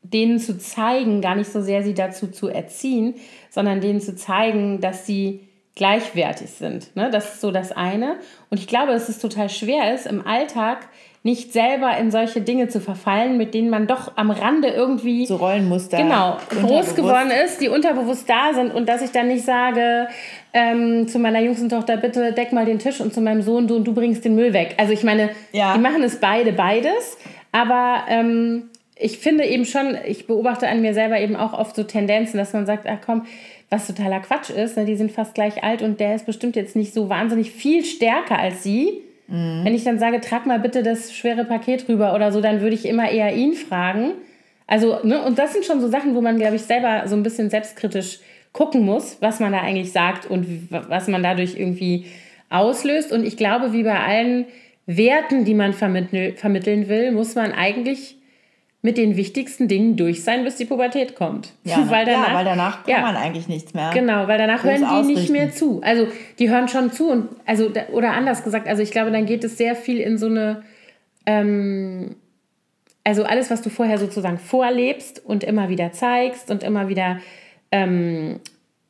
denen 0.03 0.39
zu 0.39 0.57
zeigen, 0.57 1.21
gar 1.21 1.35
nicht 1.35 1.51
so 1.51 1.61
sehr 1.61 1.83
sie 1.83 1.93
dazu 1.93 2.27
zu 2.27 2.47
erziehen, 2.49 3.15
sondern 3.49 3.81
denen 3.81 4.01
zu 4.01 4.15
zeigen, 4.15 4.81
dass 4.81 5.05
sie 5.05 5.41
gleichwertig 5.75 6.49
sind. 6.49 6.95
Ne? 6.95 7.09
Das 7.11 7.33
ist 7.35 7.41
so 7.41 7.51
das 7.51 7.71
eine. 7.71 8.17
Und 8.49 8.59
ich 8.59 8.67
glaube, 8.67 8.91
dass 8.91 9.09
es 9.09 9.19
total 9.19 9.49
schwer 9.49 9.93
ist, 9.93 10.05
im 10.05 10.25
Alltag 10.27 10.87
nicht 11.23 11.53
selber 11.53 11.95
in 11.97 12.09
solche 12.09 12.41
Dinge 12.41 12.67
zu 12.67 12.81
verfallen, 12.81 13.37
mit 13.37 13.53
denen 13.53 13.69
man 13.69 13.85
doch 13.85 14.13
am 14.17 14.31
Rande 14.31 14.69
irgendwie 14.69 15.27
So 15.27 15.35
Rollenmuster. 15.35 15.97
genau, 15.97 16.37
groß 16.49 16.95
geworden 16.95 17.29
ist, 17.45 17.61
die 17.61 17.69
unterbewusst 17.69 18.27
da 18.27 18.53
sind 18.55 18.73
und 18.73 18.89
dass 18.89 19.03
ich 19.03 19.11
dann 19.11 19.27
nicht 19.27 19.45
sage 19.45 20.07
ähm, 20.51 21.07
zu 21.07 21.19
meiner 21.19 21.39
jüngsten 21.39 21.69
Tochter, 21.69 21.97
bitte 21.97 22.33
deck 22.33 22.51
mal 22.53 22.65
den 22.65 22.79
Tisch 22.79 22.99
und 23.01 23.13
zu 23.13 23.21
meinem 23.21 23.43
Sohn, 23.43 23.67
du, 23.67 23.79
du 23.81 23.93
bringst 23.93 24.25
den 24.25 24.33
Müll 24.35 24.51
weg. 24.53 24.73
Also 24.77 24.93
ich 24.93 25.03
meine, 25.03 25.29
Ja. 25.51 25.75
die 25.75 25.79
machen 25.79 26.01
es 26.01 26.15
beide 26.19 26.53
beides, 26.53 27.17
aber 27.51 28.05
ähm, 28.09 28.70
ich 29.01 29.17
finde 29.17 29.45
eben 29.45 29.65
schon, 29.65 29.97
ich 30.05 30.27
beobachte 30.27 30.67
an 30.67 30.81
mir 30.81 30.93
selber 30.93 31.19
eben 31.19 31.35
auch 31.35 31.53
oft 31.53 31.75
so 31.75 31.83
Tendenzen, 31.83 32.37
dass 32.37 32.53
man 32.53 32.65
sagt, 32.65 32.85
ach 32.87 32.99
komm, 33.05 33.25
was 33.69 33.87
totaler 33.87 34.19
Quatsch 34.19 34.49
ist, 34.49 34.77
ne, 34.77 34.85
die 34.85 34.95
sind 34.95 35.11
fast 35.11 35.33
gleich 35.33 35.63
alt 35.63 35.81
und 35.81 35.99
der 35.99 36.15
ist 36.15 36.25
bestimmt 36.25 36.55
jetzt 36.55 36.75
nicht 36.75 36.93
so 36.93 37.09
wahnsinnig 37.09 37.51
viel 37.51 37.85
stärker 37.85 38.37
als 38.37 38.63
sie. 38.63 39.01
Wenn 39.33 39.73
ich 39.73 39.85
dann 39.85 39.97
sage, 39.97 40.19
trag 40.19 40.45
mal 40.45 40.59
bitte 40.59 40.83
das 40.83 41.13
schwere 41.15 41.45
Paket 41.45 41.87
rüber 41.87 42.13
oder 42.15 42.33
so, 42.33 42.41
dann 42.41 42.59
würde 42.59 42.75
ich 42.75 42.85
immer 42.85 43.09
eher 43.09 43.33
ihn 43.33 43.53
fragen. 43.53 44.11
Also, 44.67 44.97
ne, 45.03 45.23
und 45.23 45.39
das 45.39 45.53
sind 45.53 45.63
schon 45.63 45.79
so 45.79 45.87
Sachen, 45.87 46.15
wo 46.15 46.21
man, 46.21 46.37
glaube 46.37 46.57
ich, 46.57 46.63
selber 46.63 47.03
so 47.07 47.15
ein 47.15 47.23
bisschen 47.23 47.49
selbstkritisch 47.49 48.19
gucken 48.51 48.85
muss, 48.85 49.21
was 49.21 49.39
man 49.39 49.53
da 49.53 49.61
eigentlich 49.61 49.93
sagt 49.93 50.29
und 50.29 50.67
was 50.69 51.07
man 51.07 51.23
dadurch 51.23 51.57
irgendwie 51.57 52.07
auslöst. 52.49 53.13
Und 53.13 53.25
ich 53.25 53.37
glaube, 53.37 53.71
wie 53.71 53.83
bei 53.83 53.97
allen 53.97 54.47
Werten, 54.85 55.45
die 55.45 55.53
man 55.53 55.71
vermittel, 55.71 56.33
vermitteln 56.33 56.89
will, 56.89 57.13
muss 57.13 57.33
man 57.33 57.53
eigentlich 57.53 58.17
mit 58.83 58.97
den 58.97 59.15
wichtigsten 59.15 59.67
Dingen 59.67 59.95
durch 59.95 60.23
sein, 60.23 60.43
bis 60.43 60.55
die 60.55 60.65
Pubertät 60.65 61.15
kommt. 61.15 61.53
Ja, 61.63 61.77
weil 61.89 62.05
danach, 62.05 62.29
ja, 62.29 62.35
weil 62.35 62.45
danach 62.45 62.83
kann 62.83 63.01
man 63.01 63.15
eigentlich 63.15 63.47
nichts 63.47 63.73
mehr. 63.73 63.91
Genau, 63.93 64.27
weil 64.27 64.37
danach 64.37 64.63
hören 64.63 64.79
die 64.79 64.85
ausrichten. 64.85 65.13
nicht 65.13 65.29
mehr 65.31 65.51
zu. 65.51 65.81
Also 65.83 66.07
die 66.39 66.49
hören 66.49 66.67
schon 66.67 66.91
zu 66.91 67.11
und 67.11 67.29
also 67.45 67.71
oder 67.91 68.13
anders 68.13 68.43
gesagt, 68.43 68.67
also 68.67 68.81
ich 68.81 68.91
glaube, 68.91 69.11
dann 69.11 69.25
geht 69.25 69.43
es 69.43 69.57
sehr 69.57 69.75
viel 69.75 69.99
in 69.99 70.17
so 70.17 70.27
eine 70.27 70.63
ähm, 71.25 72.15
also 73.03 73.23
alles, 73.23 73.49
was 73.49 73.61
du 73.61 73.69
vorher 73.69 73.97
sozusagen 73.97 74.37
vorlebst 74.37 75.23
und 75.25 75.43
immer 75.43 75.69
wieder 75.69 75.91
zeigst 75.91 76.51
und 76.51 76.63
immer 76.63 76.87
wieder 76.87 77.19
ähm, 77.71 78.39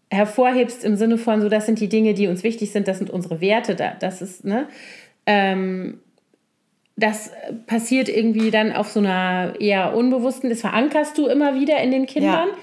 hervorhebst 0.10 0.84
im 0.84 0.98
Sinne 0.98 1.18
von 1.18 1.42
so, 1.42 1.48
das 1.48 1.66
sind 1.66 1.80
die 1.80 1.88
Dinge, 1.88 2.14
die 2.14 2.28
uns 2.28 2.44
wichtig 2.44 2.72
sind, 2.72 2.88
das 2.88 2.98
sind 2.98 3.10
unsere 3.10 3.40
Werte, 3.40 3.76
da, 3.76 3.94
das 3.98 4.22
ist, 4.22 4.44
ne? 4.44 4.68
Ähm, 5.26 6.00
das 7.02 7.32
passiert 7.68 8.10
irgendwie 8.10 8.52
dann 8.52 8.72
auf 8.72 8.90
so 8.90 9.00
einer 9.00 9.60
eher 9.60 9.96
unbewussten, 9.96 10.50
das 10.50 10.62
verankerst 10.62 11.18
du 11.18 11.28
immer 11.28 11.56
wieder 11.56 11.80
in 11.80 11.92
den 11.92 12.06
Kindern. 12.06 12.50
Ja. 12.50 12.56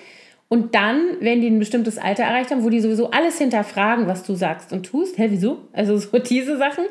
Und 0.48 0.74
dann, 0.74 1.16
wenn 1.20 1.42
die 1.42 1.48
ein 1.48 1.58
bestimmtes 1.58 1.98
Alter 1.98 2.24
erreicht 2.24 2.50
haben, 2.50 2.64
wo 2.64 2.70
die 2.70 2.80
sowieso 2.80 3.10
alles 3.10 3.36
hinterfragen, 3.36 4.06
was 4.06 4.22
du 4.22 4.34
sagst 4.34 4.72
und 4.72 4.84
tust, 4.86 5.18
hä, 5.18 5.26
wieso? 5.28 5.58
Also 5.72 5.98
so 5.98 6.18
diese 6.30 6.56
Sachen. 6.56 6.84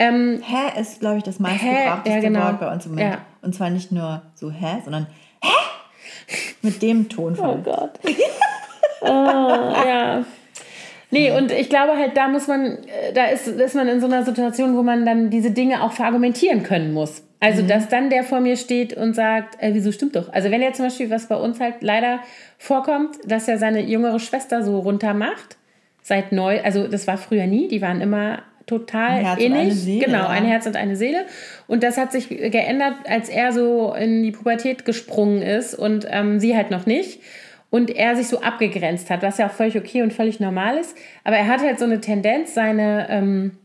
Ähm, 0.00 0.40
Hä 0.44 0.80
ist, 0.80 1.00
glaube 1.00 1.18
ich, 1.18 1.24
das 1.24 1.40
meistgebrauchteste 1.40 2.10
ja, 2.10 2.20
genau. 2.20 2.44
Wort 2.44 2.60
bei 2.60 2.72
uns 2.72 2.86
im 2.86 2.92
Moment. 2.92 3.14
Ja. 3.14 3.20
Und 3.42 3.54
zwar 3.54 3.70
nicht 3.70 3.90
nur 3.90 4.22
so 4.34 4.50
hä, 4.50 4.80
sondern 4.84 5.08
hä? 5.42 5.48
Mit 6.62 6.82
dem 6.82 7.08
Tonfall. 7.08 7.58
Oh 7.58 7.62
Gott. 7.62 7.98
oh, 9.00 9.06
ja. 9.86 10.24
Nee, 11.10 11.32
und 11.32 11.50
ich 11.50 11.70
glaube 11.70 11.96
halt, 11.96 12.16
da 12.16 12.28
muss 12.28 12.48
man, 12.48 12.78
äh, 12.84 13.12
da 13.14 13.26
ist, 13.26 13.48
ist 13.48 13.74
man 13.74 13.88
in 13.88 14.00
so 14.00 14.06
einer 14.06 14.24
Situation, 14.24 14.76
wo 14.76 14.82
man 14.82 15.06
dann 15.06 15.30
diese 15.30 15.50
Dinge 15.50 15.82
auch 15.82 15.92
verargumentieren 15.92 16.62
können 16.62 16.92
muss. 16.92 17.24
Also, 17.40 17.62
dass 17.62 17.88
dann 17.88 18.10
der 18.10 18.24
vor 18.24 18.40
mir 18.40 18.56
steht 18.56 18.94
und 18.94 19.14
sagt, 19.14 19.62
äh, 19.62 19.72
wieso 19.72 19.92
stimmt 19.92 20.16
doch? 20.16 20.32
Also, 20.32 20.50
wenn 20.50 20.60
er 20.60 20.72
zum 20.72 20.86
Beispiel, 20.86 21.08
was 21.08 21.28
bei 21.28 21.36
uns 21.36 21.60
halt 21.60 21.76
leider 21.80 22.18
vorkommt, 22.58 23.16
dass 23.24 23.48
er 23.48 23.58
seine 23.58 23.80
jüngere 23.82 24.18
Schwester 24.18 24.62
so 24.62 24.80
runter 24.80 25.14
macht, 25.14 25.56
seit 26.02 26.32
neu, 26.32 26.60
also 26.62 26.88
das 26.88 27.06
war 27.06 27.16
früher 27.16 27.46
nie, 27.46 27.68
die 27.68 27.80
waren 27.80 28.00
immer 28.00 28.42
total 28.66 29.24
Ein 29.24 29.38
innig. 29.38 29.58
eine 29.58 29.70
Seele, 29.72 30.04
genau, 30.06 30.26
ein 30.26 30.44
Herz 30.44 30.66
und 30.66 30.76
eine 30.76 30.96
Seele. 30.96 31.24
Und 31.66 31.82
das 31.82 31.96
hat 31.96 32.12
sich 32.12 32.28
geändert, 32.28 32.94
als 33.08 33.28
er 33.28 33.52
so 33.52 33.94
in 33.94 34.22
die 34.22 34.30
Pubertät 34.30 34.84
gesprungen 34.84 35.42
ist 35.42 35.74
und 35.74 36.06
ähm, 36.10 36.38
sie 36.38 36.56
halt 36.56 36.70
noch 36.70 36.86
nicht. 36.86 37.20
Und 37.70 37.90
er 37.90 38.16
sich 38.16 38.28
so 38.28 38.40
abgegrenzt 38.40 39.10
hat, 39.10 39.22
was 39.22 39.38
ja 39.38 39.46
auch 39.46 39.52
völlig 39.52 39.76
okay 39.76 40.02
und 40.02 40.12
völlig 40.12 40.40
normal 40.40 40.78
ist. 40.78 40.96
Aber 41.24 41.36
er 41.36 41.46
hat 41.46 41.60
halt 41.60 41.78
so 41.78 41.84
eine 41.84 42.00
Tendenz, 42.00 42.54
seine, 42.54 43.08
ähm, 43.10 43.58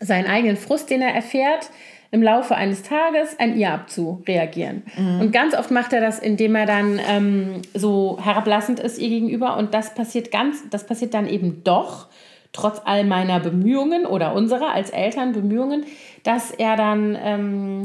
seinen 0.00 0.26
eigenen 0.26 0.56
Frust, 0.56 0.90
den 0.90 1.00
er 1.00 1.14
erfährt, 1.14 1.70
im 2.10 2.22
Laufe 2.22 2.54
eines 2.54 2.82
Tages 2.82 3.38
an 3.38 3.56
ihr 3.56 3.72
abzureagieren. 3.72 4.84
Und 5.20 5.32
ganz 5.32 5.54
oft 5.54 5.70
macht 5.70 5.92
er 5.92 6.00
das, 6.00 6.18
indem 6.18 6.54
er 6.54 6.66
dann 6.66 7.00
ähm, 7.08 7.62
so 7.74 8.18
herablassend 8.22 8.80
ist 8.80 8.98
ihr 8.98 9.08
gegenüber. 9.08 9.56
Und 9.56 9.74
das 9.74 9.94
passiert 9.94 10.30
ganz, 10.30 10.68
das 10.70 10.86
passiert 10.86 11.14
dann 11.14 11.28
eben 11.28 11.62
doch, 11.64 12.08
trotz 12.52 12.80
all 12.84 13.04
meiner 13.04 13.38
Bemühungen 13.40 14.06
oder 14.06 14.34
unserer 14.34 14.72
als 14.72 14.90
Eltern 14.90 15.32
Bemühungen, 15.32 15.84
dass 16.22 16.50
er 16.50 16.76
dann 16.76 17.18
ähm, 17.22 17.84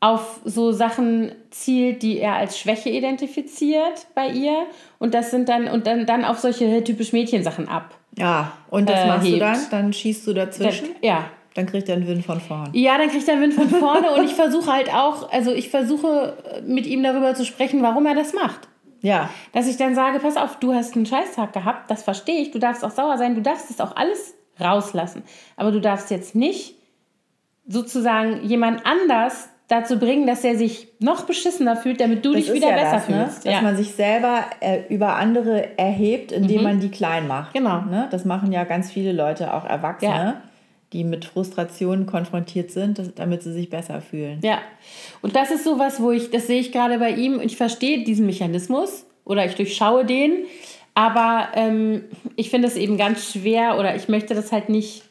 auf 0.00 0.40
so 0.44 0.70
Sachen 0.72 1.32
zielt, 1.50 2.02
die 2.02 2.18
er 2.18 2.34
als 2.34 2.58
Schwäche 2.58 2.88
identifiziert 2.90 4.06
bei 4.14 4.28
ihr. 4.28 4.66
Und 4.98 5.12
das 5.14 5.30
sind 5.32 5.48
dann, 5.48 5.66
und 5.68 5.86
dann, 5.86 6.06
dann 6.06 6.24
auf 6.24 6.38
solche 6.38 6.84
typisch 6.84 7.12
Mädchensachen 7.12 7.68
ab. 7.68 7.96
Ja, 8.16 8.52
und 8.70 8.88
das 8.88 9.00
Äh, 9.00 9.06
machst 9.08 9.26
du 9.26 9.30
hebt. 9.32 9.42
dann? 9.42 9.58
Dann 9.70 9.92
schießt 9.92 10.26
du 10.26 10.34
dazwischen? 10.34 10.88
Ja, 11.02 11.24
Dann 11.54 11.66
kriegt 11.66 11.88
er 11.88 11.96
einen 11.96 12.06
Wind 12.06 12.24
von 12.24 12.40
vorn. 12.40 12.70
Ja, 12.72 12.96
dann 12.98 13.08
kriegt 13.10 13.26
er 13.26 13.40
Wind 13.40 13.54
von 13.54 13.68
vorne 13.68 14.12
und 14.14 14.24
ich 14.24 14.34
versuche 14.34 14.72
halt 14.72 14.92
auch, 14.94 15.32
also 15.32 15.52
ich 15.52 15.70
versuche 15.70 16.36
äh, 16.54 16.60
mit 16.62 16.86
ihm 16.86 17.02
darüber 17.02 17.34
zu 17.34 17.44
sprechen, 17.44 17.82
warum 17.82 18.06
er 18.06 18.14
das 18.14 18.32
macht. 18.34 18.68
Ja, 19.00 19.30
Dass 19.52 19.68
ich 19.68 19.76
dann 19.76 19.94
sage, 19.94 20.18
pass 20.20 20.36
auf, 20.36 20.56
du 20.58 20.74
hast 20.74 20.94
einen 20.96 21.06
Scheißtag 21.06 21.52
gehabt, 21.52 21.88
das 21.90 22.02
verstehe 22.04 22.40
ich, 22.40 22.50
du 22.52 22.58
darfst 22.60 22.84
auch 22.84 22.90
sauer 22.90 23.16
sein, 23.18 23.34
du 23.36 23.42
darfst 23.42 23.70
das 23.70 23.80
auch 23.80 23.94
alles 23.96 24.34
rauslassen. 24.60 25.22
Aber 25.56 25.70
du 25.72 25.80
darfst 25.80 26.10
jetzt 26.10 26.34
nicht 26.34 26.74
sozusagen 27.66 28.42
jemand 28.44 28.84
anders 28.86 29.48
dazu 29.68 29.98
bringen, 29.98 30.26
dass 30.26 30.42
er 30.44 30.56
sich 30.56 30.88
noch 30.98 31.24
beschissener 31.24 31.76
fühlt, 31.76 32.00
damit 32.00 32.24
du 32.24 32.32
das 32.32 32.44
dich 32.46 32.54
wieder 32.54 32.70
ja 32.70 32.74
besser 32.76 32.92
das, 32.96 33.08
ne? 33.08 33.16
fühlst. 33.24 33.46
Dass 33.46 33.52
ja. 33.52 33.60
man 33.60 33.76
sich 33.76 33.92
selber 33.92 34.44
äh, 34.60 34.80
über 34.88 35.16
andere 35.16 35.78
erhebt, 35.78 36.32
indem 36.32 36.62
man 36.62 36.80
die 36.80 36.88
klein 36.90 37.28
macht. 37.28 37.52
Genau. 37.52 37.82
Ne? 37.82 38.08
Das 38.10 38.24
machen 38.24 38.50
ja 38.50 38.64
ganz 38.64 38.90
viele 38.90 39.12
Leute, 39.12 39.52
auch 39.52 39.66
Erwachsene, 39.66 40.10
Ja. 40.10 40.42
die 40.94 41.04
mit 41.04 41.26
Frustrationen 41.26 42.06
konfrontiert 42.06 42.70
sind, 42.70 42.98
dass- 42.98 43.14
damit 43.14 43.42
sie 43.42 43.52
sich 43.52 43.68
besser 43.68 44.00
fühlen. 44.00 44.40
Ja, 44.42 44.58
und 45.20 45.36
das 45.36 45.50
ist 45.50 45.64
so 45.64 45.78
was, 45.78 46.00
wo 46.00 46.12
ich, 46.12 46.30
das 46.30 46.46
sehe 46.46 46.60
ich 46.60 46.72
gerade 46.72 46.98
bei 46.98 47.10
ihm, 47.10 47.38
ich 47.40 47.58
verstehe 47.58 48.04
diesen 48.04 48.24
Mechanismus 48.24 49.04
oder 49.26 49.44
ich 49.44 49.54
durchschaue 49.54 50.06
den, 50.06 50.44
aber 50.94 51.48
ähm, 51.54 52.04
ich 52.36 52.48
finde 52.48 52.68
es 52.68 52.76
eben 52.76 52.96
ganz 52.96 53.32
schwer 53.32 53.78
oder 53.78 53.94
ich 53.96 54.08
möchte 54.08 54.34
das 54.34 54.50
halt 54.50 54.70
nicht 54.70 55.02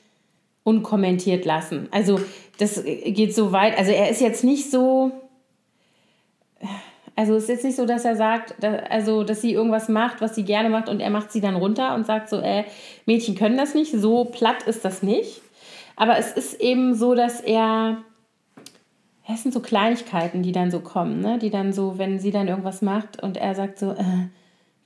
unkommentiert 0.64 1.46
lassen. 1.46 1.88
Also 1.92 2.20
das 2.58 2.84
geht 2.84 3.36
so 3.36 3.52
weit, 3.52 3.78
also 3.78 3.92
er 3.92 4.10
ist 4.10 4.22
jetzt 4.22 4.44
nicht 4.44 4.72
so, 4.72 5.12
also 7.16 7.36
es 7.36 7.44
ist 7.44 7.50
jetzt 7.50 7.66
nicht 7.66 7.76
so, 7.76 7.86
dass 7.86 8.06
er 8.06 8.16
sagt, 8.16 8.56
da, 8.60 8.74
also 8.90 9.24
dass 9.24 9.42
sie 9.42 9.54
irgendwas 9.54 9.90
macht, 9.90 10.22
was 10.22 10.36
sie 10.36 10.44
gerne 10.44 10.70
macht 10.70 10.90
und 10.90 11.00
er 11.00 11.10
macht 11.10 11.32
sie 11.32 11.42
dann 11.42 11.56
runter 11.56 11.96
und 11.96 12.06
sagt 12.06 12.30
so, 12.30 12.38
äh, 12.38 12.64
Mädchen 13.06 13.36
können 13.36 13.58
das 13.58 13.74
nicht, 13.74 13.92
so 13.92 14.26
platt 14.26 14.64
ist 14.64 14.86
das 14.86 15.04
nicht. 15.04 15.42
Aber 15.96 16.18
es 16.18 16.32
ist 16.32 16.62
eben 16.62 16.94
so, 16.94 17.16
dass 17.16 17.42
er 17.42 18.04
es 19.30 19.44
sind 19.44 19.52
so 19.52 19.60
Kleinigkeiten, 19.60 20.42
die 20.42 20.54
dann 20.54 20.72
so 20.72 20.80
kommen, 20.80 21.20
ne? 21.20 21.38
Die 21.38 21.50
dann 21.50 21.74
so, 21.74 21.98
wenn 21.98 22.20
sie 22.20 22.32
dann 22.32 22.48
irgendwas 22.48 22.82
macht 22.82 23.22
und 23.22 23.36
er 23.36 23.56
sagt 23.56 23.78
so, 23.78 23.92
äh, 23.92 24.28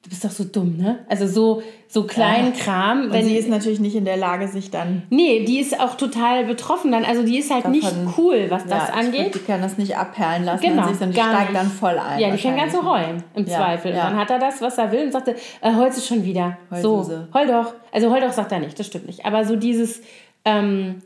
du 0.04 0.10
bist 0.10 0.26
doch 0.26 0.32
so 0.32 0.44
dumm, 0.44 0.78
ne? 0.78 1.00
Also 1.10 1.28
so, 1.28 1.62
so 1.88 2.06
kleinen 2.06 2.54
Kram. 2.54 3.04
Und 3.04 3.14
Wenn, 3.14 3.26
sie 3.26 3.38
ist 3.38 3.48
natürlich 3.50 3.80
nicht 3.80 3.96
in 3.96 4.04
der 4.06 4.18
Lage, 4.18 4.48
sich 4.48 4.72
dann. 4.72 5.04
nee, 5.12 5.46
die 5.46 5.60
ist 5.60 5.80
auch 5.80 5.96
total 5.96 6.46
betroffen 6.46 6.92
dann. 6.92 7.06
Also 7.06 7.24
die 7.24 7.38
ist 7.38 7.54
halt 7.54 7.68
nicht 7.70 7.86
Davon- 7.86 8.14
cool, 8.18 8.46
was 8.50 8.66
das 8.66 8.88
ja, 8.90 8.94
angeht. 8.96 9.32
glaub, 9.32 9.34
Die 9.34 9.40
kann 9.52 9.62
das 9.62 9.78
nicht 9.78 9.96
abperlen 9.96 10.44
lassen 10.46 10.62
Genau, 10.64 10.82
an 10.84 10.88
sich, 10.96 10.98
steigt 11.16 11.40
nicht. 11.52 11.56
dann 11.56 11.68
voll 11.70 12.00
ein. 12.00 12.20
Ja, 12.20 12.32
die 12.32 12.38
fängt 12.40 12.58
ganz 12.58 12.74
zu 12.74 12.84
wahrscheinlich. 12.84 13.08
heulen, 13.10 13.24
im 13.36 13.46
Ja, 13.46 13.58
Zweifel. 13.58 13.94
ja. 13.94 14.04
Dann 14.10 14.18
hat 14.18 14.32
er 14.32 14.40
das, 14.40 14.60
was 14.62 14.78
er 14.80 14.92
will 14.92 15.06
und 15.06 15.12
sagte, 15.12 15.36
äh, 15.62 15.74
heulst 15.76 15.98
du 16.00 16.02
schon 16.02 16.24
wieder. 16.26 16.58
So, 16.72 16.98
Heulsuse. 16.98 17.28
heul 17.34 17.48
doch. 17.48 17.74
Also 17.92 18.10
heul 18.12 18.22
doch 18.22 18.32
sagt 18.34 18.52
er 18.52 18.60
nicht, 18.60 18.80
das 18.80 18.88
stimmt 18.88 19.06
nicht. 19.08 19.26
Aber 19.26 19.46
so 19.46 19.56
dieses, 19.56 20.02
ähm, 20.46 21.04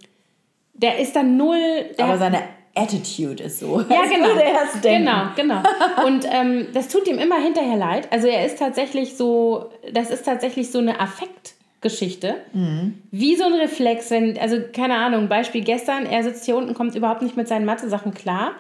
der 0.74 1.00
ist 1.00 1.16
dann 1.16 1.36
null. 1.38 1.58
Aber 1.98 2.18
seine 2.18 2.40
Attitude 2.76 3.44
ist 3.44 3.60
so. 3.60 3.82
Ja, 3.90 4.02
als 4.02 4.10
genau. 4.10 4.28
würde 4.28 4.44
er 4.44 4.64
es 4.64 4.82
denken. 4.82 5.06
Genau, 5.06 5.24
genau. 5.36 6.06
Und 6.06 6.26
ähm, 6.30 6.68
das 6.74 6.90
tut 6.90 7.08
ihm 7.08 7.18
immer 7.18 7.40
hinterher 7.40 7.78
leid. 7.78 8.12
Also 8.12 8.28
er 8.28 8.46
ist 8.46 8.60
tatsächlich 8.60 9.16
so, 9.16 9.72
das 9.92 10.12
ist 10.12 10.26
tatsächlich 10.26 10.72
so 10.72 10.80
eine 10.80 11.00
Affektgeschichte. 11.00 12.36
Mhm. 12.54 13.02
Wie 13.12 13.36
so 13.36 13.46
ein 13.46 13.54
Reflex, 13.54 14.12
wenn, 14.12 14.38
also 14.38 14.58
keine 14.74 14.96
Ahnung, 14.96 15.30
Beispiel 15.30 15.64
gestern, 15.64 16.06
er 16.06 16.24
sitzt 16.24 16.46
hier 16.46 16.58
unten, 16.58 16.74
kommt 16.74 16.96
überhaupt 16.96 17.22
nicht 17.22 17.38
mit 17.38 17.48
seinen 17.48 17.66
Mathe-Sachen 17.66 18.14
klar, 18.14 18.52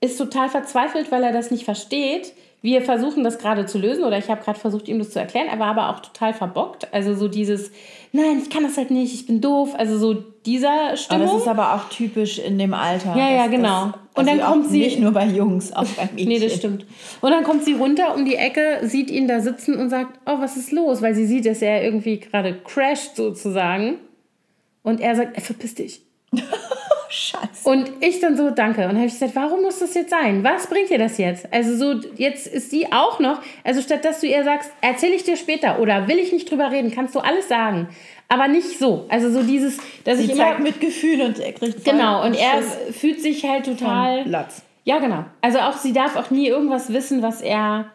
ist 0.00 0.18
total 0.18 0.50
verzweifelt, 0.50 1.10
weil 1.10 1.22
er 1.22 1.32
das 1.32 1.50
nicht 1.50 1.64
versteht. 1.64 2.34
Wir 2.64 2.80
versuchen 2.80 3.24
das 3.24 3.36
gerade 3.36 3.66
zu 3.66 3.76
lösen 3.76 4.04
oder 4.04 4.16
ich 4.16 4.30
habe 4.30 4.42
gerade 4.42 4.58
versucht, 4.58 4.88
ihm 4.88 4.98
das 4.98 5.10
zu 5.10 5.18
erklären. 5.18 5.48
Er 5.48 5.58
war 5.58 5.66
aber 5.66 5.90
auch 5.90 6.00
total 6.00 6.32
verbockt. 6.32 6.88
Also 6.94 7.14
so 7.14 7.28
dieses, 7.28 7.70
nein, 8.12 8.38
ich 8.42 8.48
kann 8.48 8.62
das 8.62 8.78
halt 8.78 8.90
nicht, 8.90 9.12
ich 9.12 9.26
bin 9.26 9.42
doof. 9.42 9.74
Also 9.76 9.98
so 9.98 10.14
dieser 10.46 10.70
Aber 10.88 10.96
Stimmung. 10.96 11.26
das 11.26 11.42
ist 11.42 11.48
aber 11.48 11.74
auch 11.74 11.90
typisch 11.90 12.38
in 12.38 12.58
dem 12.58 12.72
Alter. 12.72 13.14
Ja, 13.18 13.30
ja, 13.30 13.48
genau. 13.48 13.88
dass- 13.88 13.94
Und 14.14 14.26
dann 14.28 14.40
also 14.40 14.50
kommt 14.52 14.70
sie- 14.70 14.78
Nicht 14.80 14.98
nur 14.98 15.12
bei 15.12 15.26
Jungs, 15.26 15.72
auch 15.74 15.84
bei 15.84 16.04
Mädchen. 16.14 16.26
Nee, 16.28 16.38
das 16.38 16.54
stimmt. 16.56 16.86
Und 17.20 17.30
dann 17.32 17.44
kommt 17.44 17.64
sie 17.66 17.74
runter 17.74 18.14
um 18.14 18.24
die 18.24 18.36
Ecke, 18.36 18.78
sieht 18.84 19.10
ihn 19.10 19.28
da 19.28 19.40
sitzen 19.42 19.78
und 19.78 19.90
sagt, 19.90 20.18
oh, 20.24 20.36
was 20.40 20.56
ist 20.56 20.72
los? 20.72 21.02
Weil 21.02 21.14
sie 21.14 21.26
sieht, 21.26 21.44
dass 21.44 21.60
er 21.60 21.84
irgendwie 21.84 22.18
gerade 22.18 22.54
crasht 22.64 23.16
sozusagen. 23.16 23.98
Und 24.82 25.00
er 25.02 25.14
sagt, 25.16 25.36
"Ey, 25.36 25.42
verpiss 25.42 25.74
dich. 25.74 26.00
Scheiße. 27.14 27.68
Und 27.68 27.92
ich 28.00 28.18
dann 28.18 28.36
so, 28.36 28.50
danke. 28.50 28.88
Und 28.88 28.96
habe 28.96 29.06
ich 29.06 29.12
gesagt, 29.12 29.36
warum 29.36 29.62
muss 29.62 29.78
das 29.78 29.94
jetzt 29.94 30.10
sein? 30.10 30.42
Was 30.42 30.66
bringt 30.66 30.90
dir 30.90 30.98
das 30.98 31.16
jetzt? 31.16 31.46
Also 31.52 31.76
so, 31.76 32.08
jetzt 32.16 32.48
ist 32.48 32.70
sie 32.70 32.92
auch 32.92 33.20
noch, 33.20 33.40
also 33.62 33.80
statt 33.80 34.04
dass 34.04 34.20
du 34.20 34.26
ihr 34.26 34.42
sagst, 34.42 34.72
erzähle 34.80 35.14
ich 35.14 35.22
dir 35.22 35.36
später 35.36 35.78
oder 35.78 36.08
will 36.08 36.18
ich 36.18 36.32
nicht 36.32 36.50
drüber 36.50 36.72
reden, 36.72 36.90
kannst 36.90 37.14
du 37.14 37.20
alles 37.20 37.46
sagen. 37.48 37.88
Aber 38.28 38.48
nicht 38.48 38.80
so. 38.80 39.06
Also 39.08 39.30
so 39.30 39.44
dieses, 39.44 39.78
dass 40.02 40.18
Sie 40.18 40.24
ich 40.24 40.30
immer... 40.32 40.42
zeigt 40.42 40.60
Mitgefühl 40.60 41.20
und 41.20 41.38
er 41.38 41.52
kriegt 41.52 41.84
Genau, 41.84 42.24
und 42.24 42.34
er 42.34 42.62
fühlt 42.92 43.20
sich 43.20 43.44
halt 43.44 43.66
total... 43.66 44.24
Platz. 44.24 44.62
Ja, 44.82 44.98
genau. 44.98 45.24
Also 45.40 45.60
auch 45.60 45.76
sie 45.76 45.92
darf 45.92 46.16
auch 46.16 46.30
nie 46.30 46.48
irgendwas 46.48 46.92
wissen, 46.92 47.22
was 47.22 47.42
er 47.42 47.86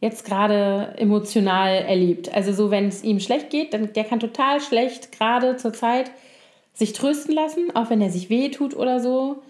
jetzt 0.00 0.26
gerade 0.26 0.94
emotional 0.98 1.76
erlebt. 1.76 2.32
Also 2.34 2.52
so, 2.52 2.70
wenn 2.70 2.88
es 2.88 3.02
ihm 3.02 3.20
schlecht 3.20 3.48
geht, 3.48 3.72
dann 3.72 3.94
der 3.94 4.04
kann 4.04 4.20
total 4.20 4.60
schlecht 4.60 5.12
gerade 5.12 5.56
zur 5.56 5.72
Zeit 5.72 6.10
sich 6.76 6.92
trösten 6.92 7.34
lassen, 7.34 7.74
auch 7.74 7.90
wenn 7.90 8.00
er 8.00 8.10
sich 8.10 8.30
weh 8.30 8.50
tut 8.50 8.76
oder 8.76 9.00
so. 9.00 9.42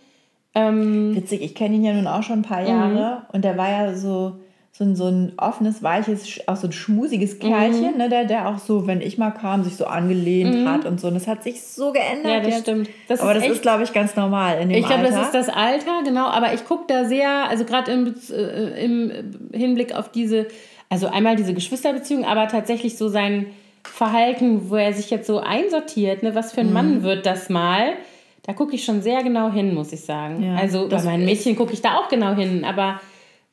Ähm, 0.55 1.15
Witzig, 1.15 1.43
ich 1.43 1.55
kenne 1.55 1.75
ihn 1.75 1.85
ja 1.85 1.93
nun 1.93 2.07
auch 2.07 2.23
schon 2.23 2.39
ein 2.39 2.43
paar 2.43 2.67
Jahre 2.67 3.27
und 3.33 3.45
der 3.45 3.59
war 3.59 3.69
ja 3.69 3.95
so, 3.95 4.39
so 4.73 4.85
ein, 4.85 4.95
so 4.95 5.07
ein 5.07 5.33
offenes, 5.37 5.83
weiches, 5.83 6.41
auch 6.47 6.57
so 6.57 6.69
ein 6.69 6.73
schmusiges 6.73 7.39
Kerlchen, 7.39 7.93
mhm. 7.93 7.99
ne, 7.99 8.09
der, 8.09 8.25
der 8.25 8.49
auch 8.49 8.59
so, 8.59 8.87
wenn 8.87 9.01
ich 9.01 9.19
mal 9.19 9.33
kam, 9.33 9.65
sich 9.65 9.77
so 9.77 9.87
angelehnt 9.87 10.55
mhm. 10.55 10.69
hat 10.69 10.87
und 10.87 11.01
so. 11.01 11.09
Und 11.09 11.15
das 11.15 11.27
hat 11.27 11.43
sich 11.43 11.63
so 11.63 11.93
geändert. 11.93 12.33
Ja, 12.33 12.41
das 12.41 12.49
jetzt. 12.49 12.61
stimmt. 12.61 12.89
Das 13.09 13.21
aber 13.21 13.35
ist 13.35 13.45
das 13.45 13.53
ist, 13.57 13.63
glaube 13.63 13.83
ich, 13.83 13.93
ganz 13.93 14.17
normal 14.17 14.59
in 14.61 14.69
dem 14.69 14.79
Ich 14.79 14.87
glaube, 14.87 15.03
das 15.03 15.21
ist 15.21 15.35
das 15.35 15.49
Alter, 15.49 16.03
genau. 16.05 16.27
Aber 16.27 16.55
ich 16.55 16.65
gucke 16.65 16.85
da 16.87 17.05
sehr, 17.05 17.49
also 17.51 17.65
gerade 17.65 17.91
im, 17.91 18.15
äh, 18.31 18.85
im 18.85 19.13
Hinblick 19.53 19.95
auf 19.95 20.11
diese, 20.11 20.47
also 20.89 21.09
einmal 21.09 21.37
diese 21.37 21.55
Geschwisterbeziehung, 21.55 22.25
aber 22.25 22.49
tatsächlich 22.49 22.97
so 22.97 23.09
sein 23.09 23.47
Verhalten, 23.87 24.71
wo 24.71 24.77
er 24.77 24.93
sich 24.93 25.11
jetzt 25.11 25.27
so 25.27 25.41
einsortiert, 25.41 26.23
ne, 26.23 26.35
was 26.35 26.53
für 26.53 26.61
ein 26.61 26.69
mhm. 26.69 26.73
Mann 26.73 27.03
wird 27.03 27.27
das 27.27 27.49
mal? 27.49 27.95
Da 28.43 28.53
gucke 28.53 28.77
ich 28.77 28.85
schon 28.85 29.03
sehr 29.03 29.23
genau 29.23 29.51
hin, 29.51 29.75
muss 29.75 29.93
ich 29.93 30.03
sagen. 30.03 30.43
Ja, 30.43 30.57
also 30.57 30.89
bei 30.89 31.03
meinen 31.03 31.25
Mädchen 31.25 31.57
gucke 31.57 31.73
ich 31.73 31.83
da 31.83 31.99
auch 31.99 32.09
genau 32.09 32.35
hin, 32.35 32.65
aber 32.65 33.01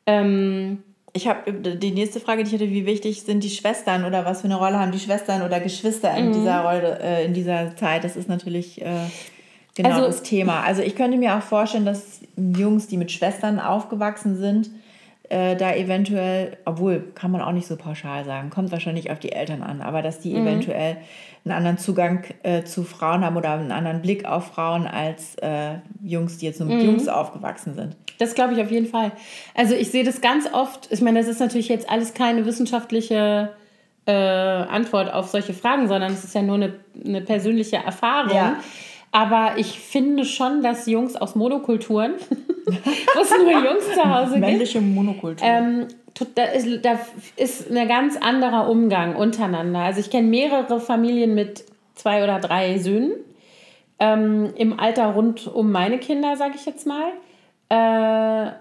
ähm, 0.06 0.84
ich 1.14 1.28
habe 1.28 1.52
die 1.54 1.92
nächste 1.92 2.20
Frage, 2.20 2.44
die 2.44 2.50
ich 2.50 2.62
hatte, 2.62 2.72
wie 2.72 2.86
wichtig 2.86 3.22
sind 3.22 3.44
die 3.44 3.50
Schwestern 3.50 4.04
oder 4.04 4.26
was 4.26 4.42
für 4.42 4.46
eine 4.46 4.56
Rolle 4.56 4.80
haben 4.80 4.92
die 4.92 5.00
Schwestern 5.00 5.44
oder 5.44 5.60
Geschwister 5.60 6.16
in 6.16 6.30
mhm. 6.30 6.34
dieser 6.34 6.62
Rolle, 6.62 7.00
äh, 7.02 7.26
in 7.26 7.34
dieser 7.34 7.76
Zeit? 7.76 8.04
Das 8.04 8.16
ist 8.16 8.28
natürlich 8.28 8.82
äh, 8.82 8.86
genau 9.76 9.90
also, 9.90 10.02
das 10.08 10.24
Thema. 10.24 10.62
Also 10.62 10.82
ich 10.82 10.96
könnte 10.96 11.18
mir 11.18 11.38
auch 11.38 11.42
vorstellen, 11.44 11.86
dass 11.86 12.22
Jungs, 12.36 12.88
die 12.88 12.98
mit 12.98 13.12
Schwestern 13.12 13.60
aufgewachsen 13.60 14.38
sind, 14.38 14.72
äh, 15.30 15.56
da 15.56 15.74
eventuell, 15.74 16.58
obwohl 16.66 17.12
kann 17.16 17.32
man 17.32 17.42
auch 17.42 17.52
nicht 17.52 17.68
so 17.68 17.76
pauschal 17.76 18.26
sagen, 18.26 18.50
kommt 18.50 18.72
wahrscheinlich 18.72 19.10
auf 19.12 19.20
die 19.20 19.32
Eltern 19.32 19.64
an, 19.64 19.82
aber 19.82 20.02
dass 20.02 20.20
die 20.20 20.34
mhm. 20.34 20.48
eventuell 20.48 20.98
einen 21.46 21.56
anderen 21.56 21.78
Zugang 21.78 22.24
äh, 22.44 22.64
zu 22.64 22.84
Frauen 22.84 23.26
haben 23.26 23.36
oder 23.36 23.52
einen 23.52 23.72
anderen 23.72 24.02
Blick 24.02 24.26
auf 24.26 24.48
Frauen 24.48 24.88
als 24.88 25.36
äh, 25.36 25.76
Jungs, 26.04 26.38
die 26.38 26.46
jetzt 26.46 26.60
nur 26.60 26.70
mit 26.70 26.80
mhm. 26.80 26.86
Jungs 26.86 27.08
aufgewachsen 27.08 27.74
sind. 27.74 27.96
Das 28.18 28.36
glaube 28.36 28.54
ich 28.54 28.62
auf 28.62 28.72
jeden 28.72 28.86
Fall. 28.86 29.12
Also 29.56 29.76
ich 29.76 29.92
sehe 29.92 30.04
das 30.04 30.22
ganz 30.22 30.48
oft, 30.54 30.92
ich 30.92 31.02
meine, 31.02 31.20
das 31.20 31.28
ist 31.28 31.40
natürlich 31.40 31.68
jetzt 31.68 31.90
alles 31.90 32.14
keine 32.14 32.46
wissenschaftliche 32.46 33.50
äh, 34.06 34.12
Antwort 34.12 35.12
auf 35.14 35.30
solche 35.30 35.54
Fragen, 35.54 35.88
sondern 35.88 36.14
es 36.14 36.24
ist 36.24 36.36
ja 36.36 36.42
nur 36.42 36.56
eine, 36.56 36.76
eine 37.04 37.22
persönliche 37.22 37.78
Erfahrung. 37.78 38.36
Ja. 38.36 38.58
Aber 39.14 39.54
ich 39.58 39.80
finde 39.80 40.26
schon, 40.26 40.64
dass 40.64 40.88
Jungs 40.88 41.16
aus 41.16 41.36
Monokulturen, 41.36 42.14
wo 42.66 43.22
es 43.22 43.30
nur 43.30 43.52
Jungs 43.52 43.94
zu 43.94 44.04
Hause 44.04 44.34
gibt, 44.34 44.46
männliche 44.46 44.82
Monokultur, 44.82 45.48
ähm, 45.48 45.88
da 46.36 46.46
ist, 46.46 46.84
da 46.84 47.00
ist 47.36 47.72
ein 47.72 47.88
ganz 47.88 48.18
anderer 48.18 48.68
Umgang 48.68 49.16
untereinander. 49.16 49.82
Also 49.82 50.00
ich 50.00 50.10
kenne 50.10 50.28
mehrere 50.28 50.80
Familien 50.80 51.36
mit 51.36 51.64
zwei 51.94 52.24
oder 52.24 52.40
drei 52.40 52.80
Söhnen 52.80 53.12
ähm, 54.00 54.52
im 54.56 54.80
Alter 54.80 55.06
rund 55.14 55.48
um 55.48 55.72
meine 55.72 56.00
Kinder, 56.00 56.36
sage 56.36 56.54
ich 56.56 56.66
jetzt 56.66 56.88
mal. 56.88 57.12
Äh, 57.70 58.52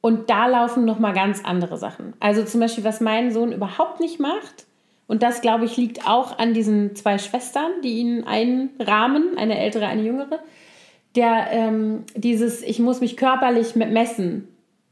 und 0.00 0.30
da 0.30 0.46
laufen 0.46 0.86
noch 0.86 0.98
mal 0.98 1.12
ganz 1.12 1.44
andere 1.44 1.76
Sachen. 1.76 2.14
Also 2.18 2.44
zum 2.44 2.60
Beispiel, 2.60 2.84
was 2.84 3.00
mein 3.02 3.30
Sohn 3.30 3.52
überhaupt 3.52 4.00
nicht 4.00 4.20
macht, 4.20 4.66
und 5.08 5.22
das, 5.22 5.40
glaube 5.40 5.64
ich, 5.64 5.76
liegt 5.76 6.06
auch 6.06 6.38
an 6.38 6.54
diesen 6.54 6.94
zwei 6.94 7.18
Schwestern, 7.18 7.80
die 7.82 7.98
ihn 7.98 8.24
einrahmen, 8.24 9.36
eine 9.36 9.58
ältere, 9.58 9.86
eine 9.86 10.02
jüngere. 10.02 10.38
Der, 11.16 11.48
ähm, 11.50 12.04
dieses, 12.14 12.62
ich 12.62 12.78
muss 12.78 13.00
mich 13.00 13.16
körperlich 13.16 13.74
messen, 13.74 14.46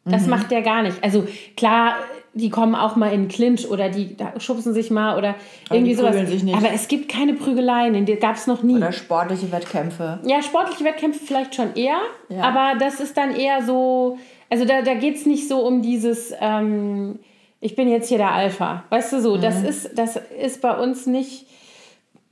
das 0.06 0.22
mhm. 0.22 0.30
macht 0.30 0.50
der 0.50 0.62
gar 0.62 0.82
nicht. 0.82 1.04
Also 1.04 1.26
klar, 1.56 1.96
die 2.32 2.48
kommen 2.48 2.74
auch 2.74 2.96
mal 2.96 3.12
in 3.12 3.28
Clinch 3.28 3.68
oder 3.68 3.90
die 3.90 4.16
schubsen 4.38 4.72
sich 4.72 4.90
mal 4.90 5.18
oder 5.18 5.34
irgendwie 5.70 5.94
sowas. 5.94 6.16
Aber 6.54 6.70
es 6.72 6.88
gibt 6.88 7.10
keine 7.10 7.34
Prügeleien, 7.34 8.06
die 8.06 8.16
gab 8.16 8.36
es 8.36 8.46
noch 8.46 8.62
nie. 8.62 8.76
Oder 8.76 8.92
sportliche 8.92 9.52
Wettkämpfe. 9.52 10.20
Ja, 10.24 10.42
sportliche 10.42 10.84
Wettkämpfe 10.84 11.20
vielleicht 11.24 11.54
schon 11.54 11.74
eher, 11.74 11.98
ja. 12.30 12.42
aber 12.42 12.78
das 12.78 13.00
ist 13.00 13.16
dann 13.18 13.36
eher 13.36 13.62
so, 13.64 14.18
also 14.48 14.64
da, 14.64 14.80
da 14.80 14.94
geht 14.94 15.16
es 15.16 15.26
nicht 15.26 15.46
so 15.46 15.58
um 15.58 15.82
dieses, 15.82 16.32
ähm, 16.40 17.18
ich 17.60 17.74
bin 17.74 17.88
jetzt 17.88 18.08
hier 18.08 18.18
der 18.18 18.32
Alpha. 18.32 18.84
Weißt 18.90 19.12
du 19.12 19.20
so, 19.20 19.36
mhm. 19.36 19.40
das, 19.40 19.62
ist, 19.62 19.98
das 19.98 20.16
ist 20.16 20.60
bei 20.60 20.76
uns 20.76 21.06
nicht, 21.06 21.46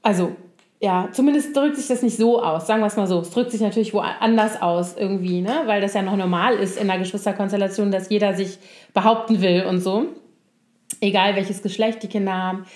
also 0.02 0.36
ja, 0.80 1.08
zumindest 1.12 1.56
drückt 1.56 1.76
sich 1.76 1.86
das 1.86 2.02
nicht 2.02 2.16
so 2.18 2.42
aus, 2.42 2.66
sagen 2.66 2.82
wir 2.82 2.88
es 2.88 2.96
mal 2.96 3.06
so. 3.06 3.20
Es 3.20 3.30
drückt 3.30 3.50
sich 3.50 3.62
natürlich 3.62 3.94
woanders 3.94 4.60
aus 4.60 4.96
irgendwie, 4.96 5.40
ne? 5.40 5.62
weil 5.64 5.80
das 5.80 5.94
ja 5.94 6.02
noch 6.02 6.16
normal 6.16 6.56
ist 6.56 6.76
in 6.76 6.88
der 6.88 6.98
Geschwisterkonstellation, 6.98 7.90
dass 7.90 8.10
jeder 8.10 8.34
sich 8.34 8.58
behaupten 8.92 9.40
will 9.40 9.64
und 9.64 9.80
so. 9.80 10.06
Egal 11.00 11.36
welches 11.36 11.62
Geschlecht 11.62 12.02
die 12.02 12.08
Kinder 12.08 12.34
haben. 12.34 12.66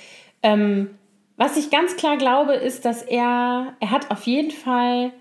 Ähm, 0.43 0.91
was 1.37 1.57
ich 1.57 1.71
ganz 1.71 1.97
klar 1.97 2.17
glaube, 2.17 2.55
ist, 2.55 2.85
dass 2.85 3.03
er, 3.03 3.75
er 3.79 3.91
hat 3.91 4.11
auf 4.11 4.25
jeden 4.25 4.51
Fall 4.51 5.13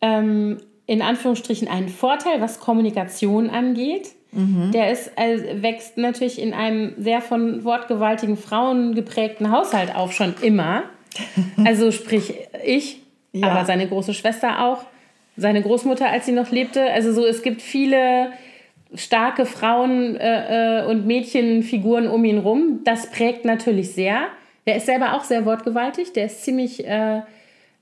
ähm, 0.00 0.58
in 0.86 1.02
Anführungsstrichen 1.02 1.66
einen 1.66 1.88
Vorteil, 1.88 2.40
was 2.40 2.60
Kommunikation 2.60 3.50
angeht. 3.50 4.13
Mhm. 4.34 4.72
Der 4.72 4.90
ist, 4.90 5.12
äh, 5.16 5.62
wächst 5.62 5.96
natürlich 5.96 6.40
in 6.40 6.52
einem 6.54 6.94
sehr 6.98 7.20
von 7.20 7.64
wortgewaltigen 7.64 8.36
Frauen 8.36 8.94
geprägten 8.94 9.50
Haushalt 9.50 9.94
auf, 9.94 10.12
schon 10.12 10.34
immer. 10.42 10.84
Also 11.64 11.92
sprich 11.92 12.34
ich, 12.64 13.00
ja. 13.32 13.48
aber 13.48 13.64
seine 13.64 13.86
große 13.86 14.14
Schwester 14.14 14.64
auch, 14.64 14.84
seine 15.36 15.62
Großmutter, 15.62 16.10
als 16.10 16.26
sie 16.26 16.32
noch 16.32 16.50
lebte. 16.50 16.90
Also 16.92 17.12
so, 17.12 17.24
es 17.24 17.42
gibt 17.42 17.62
viele 17.62 18.32
starke 18.94 19.46
Frauen 19.46 20.16
äh, 20.16 20.80
äh, 20.80 20.86
und 20.86 21.06
Mädchenfiguren 21.06 22.08
um 22.08 22.24
ihn 22.24 22.38
rum. 22.38 22.80
Das 22.84 23.10
prägt 23.10 23.44
natürlich 23.44 23.92
sehr. 23.92 24.26
Der 24.66 24.76
ist 24.76 24.86
selber 24.86 25.14
auch 25.14 25.24
sehr 25.24 25.44
wortgewaltig, 25.44 26.12
der 26.12 26.26
ist 26.26 26.42
ziemlich 26.42 26.86
äh, 26.86 27.18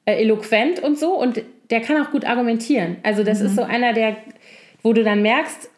äh 0.04 0.20
eloquent 0.20 0.82
und 0.82 0.98
so 0.98 1.14
und 1.14 1.42
der 1.70 1.80
kann 1.80 2.04
auch 2.04 2.10
gut 2.10 2.24
argumentieren. 2.24 2.96
Also 3.02 3.22
das 3.22 3.40
mhm. 3.40 3.46
ist 3.46 3.56
so 3.56 3.62
einer, 3.62 3.92
der, 3.92 4.16
wo 4.82 4.92
du 4.92 5.04
dann 5.04 5.22
merkst, 5.22 5.70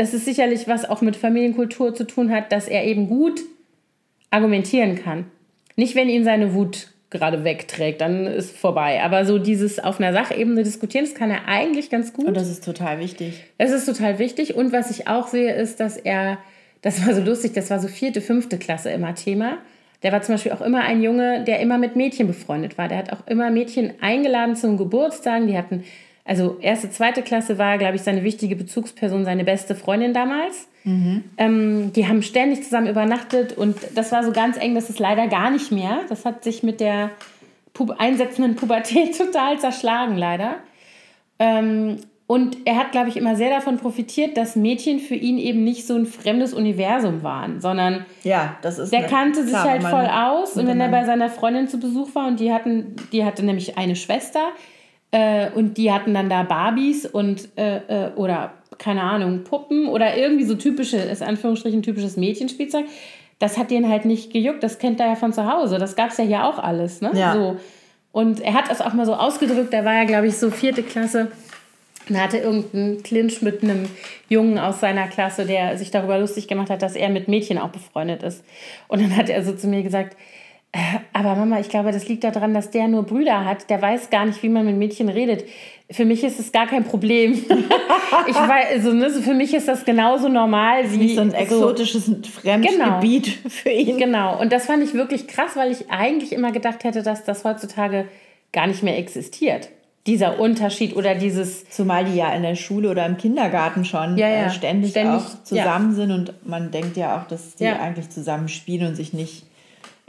das 0.00 0.14
ist 0.14 0.24
sicherlich 0.24 0.66
was 0.66 0.88
auch 0.88 1.02
mit 1.02 1.14
Familienkultur 1.14 1.94
zu 1.94 2.06
tun 2.06 2.30
hat, 2.30 2.52
dass 2.52 2.68
er 2.68 2.84
eben 2.84 3.06
gut 3.06 3.38
argumentieren 4.30 4.96
kann. 4.96 5.26
Nicht, 5.76 5.94
wenn 5.94 6.08
ihn 6.08 6.24
seine 6.24 6.54
Wut 6.54 6.88
gerade 7.10 7.44
wegträgt, 7.44 8.00
dann 8.00 8.26
ist 8.26 8.56
vorbei. 8.56 9.02
Aber 9.02 9.26
so 9.26 9.38
dieses 9.38 9.78
auf 9.78 10.00
einer 10.00 10.14
Sachebene 10.14 10.62
diskutieren, 10.62 11.04
das 11.04 11.14
kann 11.14 11.30
er 11.30 11.48
eigentlich 11.48 11.90
ganz 11.90 12.14
gut. 12.14 12.24
Und 12.24 12.34
das 12.34 12.48
ist 12.48 12.64
total 12.64 12.98
wichtig. 12.98 13.44
Das 13.58 13.72
ist 13.72 13.84
total 13.84 14.18
wichtig. 14.18 14.54
Und 14.54 14.72
was 14.72 14.90
ich 14.90 15.06
auch 15.06 15.28
sehe, 15.28 15.52
ist, 15.52 15.80
dass 15.80 15.98
er, 15.98 16.38
das 16.80 17.06
war 17.06 17.14
so 17.14 17.20
lustig, 17.20 17.52
das 17.52 17.68
war 17.68 17.78
so 17.78 17.88
vierte, 17.88 18.22
fünfte 18.22 18.56
Klasse 18.56 18.88
immer 18.88 19.14
Thema. 19.14 19.58
Der 20.02 20.12
war 20.12 20.22
zum 20.22 20.36
Beispiel 20.36 20.52
auch 20.52 20.62
immer 20.62 20.80
ein 20.80 21.02
Junge, 21.02 21.44
der 21.44 21.60
immer 21.60 21.76
mit 21.76 21.94
Mädchen 21.94 22.26
befreundet 22.26 22.78
war. 22.78 22.88
Der 22.88 22.96
hat 22.96 23.12
auch 23.12 23.26
immer 23.26 23.50
Mädchen 23.50 23.92
eingeladen 24.00 24.56
zum 24.56 24.78
Geburtstag. 24.78 25.46
Die 25.46 25.58
hatten 25.58 25.84
also 26.30 26.58
erste, 26.60 26.88
zweite 26.90 27.22
Klasse 27.22 27.58
war, 27.58 27.76
glaube 27.76 27.96
ich, 27.96 28.02
seine 28.02 28.22
wichtige 28.22 28.54
Bezugsperson, 28.54 29.24
seine 29.24 29.42
beste 29.42 29.74
Freundin 29.74 30.14
damals. 30.14 30.68
Mhm. 30.84 31.24
Ähm, 31.36 31.92
die 31.92 32.06
haben 32.06 32.22
ständig 32.22 32.62
zusammen 32.62 32.86
übernachtet 32.86 33.58
und 33.58 33.76
das 33.96 34.12
war 34.12 34.22
so 34.22 34.30
ganz 34.30 34.56
eng, 34.56 34.76
das 34.76 34.88
ist 34.88 35.00
leider 35.00 35.26
gar 35.26 35.50
nicht 35.50 35.72
mehr. 35.72 36.02
Das 36.08 36.24
hat 36.24 36.44
sich 36.44 36.62
mit 36.62 36.78
der 36.78 37.10
Pub 37.74 37.96
einsetzenden 37.98 38.54
Pubertät 38.54 39.18
total 39.18 39.58
zerschlagen, 39.58 40.16
leider. 40.16 40.58
Ähm, 41.40 41.96
und 42.28 42.58
er 42.64 42.76
hat, 42.76 42.92
glaube 42.92 43.08
ich, 43.08 43.16
immer 43.16 43.34
sehr 43.34 43.50
davon 43.50 43.78
profitiert, 43.78 44.36
dass 44.36 44.54
Mädchen 44.54 45.00
für 45.00 45.16
ihn 45.16 45.36
eben 45.36 45.64
nicht 45.64 45.84
so 45.84 45.96
ein 45.96 46.06
fremdes 46.06 46.54
Universum 46.54 47.24
waren, 47.24 47.60
sondern 47.60 48.06
ja, 48.22 48.56
das 48.62 48.78
ist 48.78 48.92
der 48.92 49.08
kannte 49.08 49.44
sich 49.44 49.56
halt 49.56 49.82
voll 49.82 50.06
aus. 50.06 50.56
Und 50.56 50.68
wenn 50.68 50.80
er 50.80 50.90
bei 50.90 51.04
seiner 51.04 51.28
Freundin 51.28 51.66
zu 51.66 51.80
Besuch 51.80 52.14
war 52.14 52.28
und 52.28 52.38
die 52.38 52.52
hatten, 52.52 52.94
die 53.10 53.24
hatte 53.24 53.44
nämlich 53.44 53.76
eine 53.76 53.96
Schwester, 53.96 54.52
äh, 55.12 55.50
und 55.50 55.76
die 55.76 55.92
hatten 55.92 56.14
dann 56.14 56.28
da 56.28 56.42
Barbies 56.42 57.06
und 57.06 57.48
äh, 57.56 57.78
äh, 57.78 58.12
oder 58.14 58.52
keine 58.78 59.02
Ahnung, 59.02 59.44
Puppen 59.44 59.86
oder 59.88 60.16
irgendwie 60.16 60.44
so 60.44 60.54
typische, 60.54 60.96
ist 60.96 61.22
Anführungsstrichen 61.22 61.82
typisches 61.82 62.16
Mädchenspielzeug. 62.16 62.86
Das 63.38 63.58
hat 63.58 63.70
den 63.70 63.88
halt 63.88 64.04
nicht 64.04 64.32
gejuckt, 64.32 64.62
das 64.62 64.78
kennt 64.78 65.00
er 65.00 65.06
ja 65.06 65.16
von 65.16 65.32
zu 65.32 65.50
Hause. 65.50 65.78
Das 65.78 65.96
gab 65.96 66.10
es 66.10 66.18
ja 66.18 66.24
hier 66.24 66.44
auch 66.44 66.58
alles. 66.58 67.00
Ne? 67.00 67.10
Ja. 67.14 67.34
So. 67.34 67.56
Und 68.12 68.40
er 68.40 68.54
hat 68.54 68.70
das 68.70 68.80
auch 68.80 68.92
mal 68.92 69.06
so 69.06 69.14
ausgedrückt, 69.14 69.72
da 69.72 69.84
war 69.84 69.94
ja, 69.94 70.04
glaube 70.04 70.26
ich, 70.26 70.36
so 70.36 70.50
vierte 70.50 70.82
Klasse. 70.82 71.30
Und 72.08 72.20
hatte 72.20 72.38
irgendeinen 72.38 73.02
Clinch 73.04 73.40
mit 73.40 73.62
einem 73.62 73.88
Jungen 74.28 74.58
aus 74.58 74.80
seiner 74.80 75.06
Klasse, 75.06 75.44
der 75.44 75.76
sich 75.78 75.92
darüber 75.92 76.18
lustig 76.18 76.48
gemacht 76.48 76.70
hat, 76.70 76.82
dass 76.82 76.96
er 76.96 77.08
mit 77.08 77.28
Mädchen 77.28 77.58
auch 77.58 77.68
befreundet 77.68 78.22
ist. 78.24 78.42
Und 78.88 79.00
dann 79.00 79.16
hat 79.16 79.28
er 79.28 79.44
so 79.44 79.52
zu 79.52 79.68
mir 79.68 79.82
gesagt, 79.82 80.16
aber 81.12 81.34
Mama, 81.34 81.58
ich 81.58 81.68
glaube, 81.68 81.90
das 81.90 82.08
liegt 82.08 82.22
daran, 82.22 82.54
dass 82.54 82.70
der 82.70 82.86
nur 82.86 83.02
Brüder 83.02 83.44
hat. 83.44 83.68
Der 83.70 83.82
weiß 83.82 84.10
gar 84.10 84.24
nicht, 84.24 84.40
wie 84.42 84.48
man 84.48 84.64
mit 84.64 84.76
Mädchen 84.76 85.08
redet. 85.08 85.44
Für 85.90 86.04
mich 86.04 86.22
ist 86.22 86.38
es 86.38 86.52
gar 86.52 86.68
kein 86.68 86.84
Problem. 86.84 87.32
ich 88.28 88.36
weiß, 88.36 88.66
also, 88.74 88.92
ne, 88.92 89.10
für 89.10 89.34
mich 89.34 89.52
ist 89.52 89.66
das 89.66 89.84
genauso 89.84 90.28
normal 90.28 90.84
wie 90.92 91.16
so 91.16 91.22
ein 91.22 91.34
exotisches 91.34 92.06
so, 92.06 92.16
Fremdgebiet 92.22 93.24
genau, 93.24 93.50
für 93.50 93.70
ihn. 93.70 93.98
Genau. 93.98 94.40
Und 94.40 94.52
das 94.52 94.66
fand 94.66 94.84
ich 94.84 94.94
wirklich 94.94 95.26
krass, 95.26 95.56
weil 95.56 95.72
ich 95.72 95.90
eigentlich 95.90 96.32
immer 96.32 96.52
gedacht 96.52 96.84
hätte, 96.84 97.02
dass 97.02 97.24
das 97.24 97.44
heutzutage 97.44 98.06
gar 98.52 98.68
nicht 98.68 98.84
mehr 98.84 98.96
existiert. 98.96 99.70
Dieser 100.06 100.38
Unterschied 100.38 100.94
oder 100.94 101.16
dieses. 101.16 101.68
Zumal 101.68 102.04
die 102.04 102.14
ja 102.14 102.32
in 102.32 102.42
der 102.42 102.54
Schule 102.54 102.90
oder 102.90 103.04
im 103.06 103.16
Kindergarten 103.16 103.84
schon 103.84 104.16
ja, 104.16 104.28
ja. 104.28 104.46
Äh, 104.46 104.50
ständig, 104.50 104.92
ständig, 104.92 105.20
auch 105.20 105.42
zusammen 105.42 105.90
ja. 105.90 105.96
sind 105.96 106.12
und 106.12 106.46
man 106.46 106.70
denkt 106.70 106.96
ja 106.96 107.20
auch, 107.20 107.26
dass 107.26 107.56
die 107.56 107.66
eigentlich 107.66 108.08
zusammen 108.08 108.48
spielen 108.48 108.86
und 108.86 108.94
sich 108.94 109.12
nicht 109.12 109.49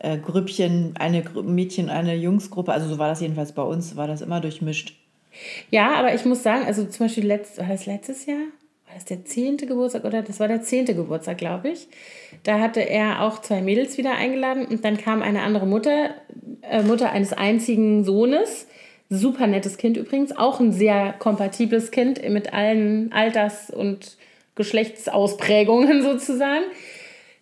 äh, 0.01 0.17
Grüppchen, 0.17 0.93
eine 0.99 1.23
Mädchen, 1.43 1.89
eine 1.89 2.15
Jungsgruppe. 2.15 2.71
Also 2.71 2.87
so 2.87 2.97
war 2.97 3.09
das 3.09 3.21
jedenfalls 3.21 3.53
bei 3.53 3.63
uns, 3.63 3.95
war 3.95 4.07
das 4.07 4.21
immer 4.21 4.41
durchmischt. 4.41 4.95
Ja, 5.69 5.93
aber 5.95 6.13
ich 6.13 6.25
muss 6.25 6.43
sagen, 6.43 6.65
also 6.65 6.85
zum 6.85 7.05
Beispiel 7.05 7.25
letzt, 7.25 7.57
war 7.57 7.67
das 7.67 7.85
letztes 7.85 8.25
Jahr? 8.25 8.43
war 8.91 8.95
das 8.95 9.05
der 9.05 9.23
zehnte 9.23 9.67
Geburtstag 9.67 10.03
oder 10.03 10.21
das 10.21 10.39
war 10.39 10.49
der 10.49 10.61
zehnte 10.61 10.93
Geburtstag, 10.93 11.37
glaube 11.37 11.69
ich. 11.69 11.87
Da 12.43 12.59
hatte 12.59 12.81
er 12.81 13.21
auch 13.21 13.39
zwei 13.39 13.61
Mädels 13.61 13.97
wieder 13.97 14.15
eingeladen 14.15 14.65
und 14.65 14.83
dann 14.83 14.97
kam 14.97 15.21
eine 15.21 15.43
andere 15.43 15.65
Mutter, 15.65 16.09
äh, 16.61 16.83
Mutter 16.83 17.11
eines 17.11 17.31
einzigen 17.31 18.03
Sohnes. 18.03 18.67
Super 19.09 19.47
nettes 19.47 19.77
Kind 19.77 19.97
übrigens, 19.97 20.35
auch 20.35 20.59
ein 20.59 20.73
sehr 20.73 21.13
kompatibles 21.13 21.91
Kind 21.91 22.27
mit 22.29 22.53
allen 22.53 23.11
Alters- 23.13 23.69
und 23.69 24.17
Geschlechtsausprägungen 24.55 26.01
sozusagen, 26.03 26.63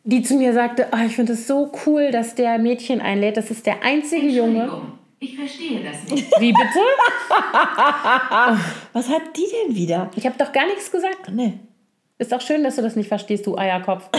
die 0.10 0.24
zu 0.24 0.36
mir 0.36 0.54
sagte, 0.54 0.88
oh, 0.92 0.98
ich 1.06 1.16
finde 1.16 1.34
es 1.34 1.48
so 1.48 1.72
cool, 1.86 2.12
dass 2.12 2.34
der 2.36 2.58
Mädchen 2.58 3.00
einlädt. 3.02 3.38
Das 3.38 3.52
ist 3.52 3.66
der 3.66 3.84
einzige 3.84 4.28
Junge. 4.28 4.82
Ich 5.20 5.38
verstehe 5.38 5.84
das 5.84 6.12
nicht. 6.12 6.32
Wie 6.40 6.52
bitte? 6.52 6.80
Was 8.94 9.10
hat 9.10 9.22
die 9.36 9.46
denn 9.68 9.76
wieder? 9.76 10.10
Ich 10.16 10.26
habe 10.26 10.36
doch 10.38 10.52
gar 10.52 10.66
nichts 10.66 10.92
gesagt. 10.92 11.30
Nee. 11.32 11.60
Ist 12.18 12.32
doch 12.32 12.42
schön, 12.42 12.64
dass 12.64 12.78
du 12.78 12.82
das 12.82 12.96
nicht 12.96 13.08
verstehst, 13.08 13.46
du 13.46 13.58
Eierkopf. 13.58 14.10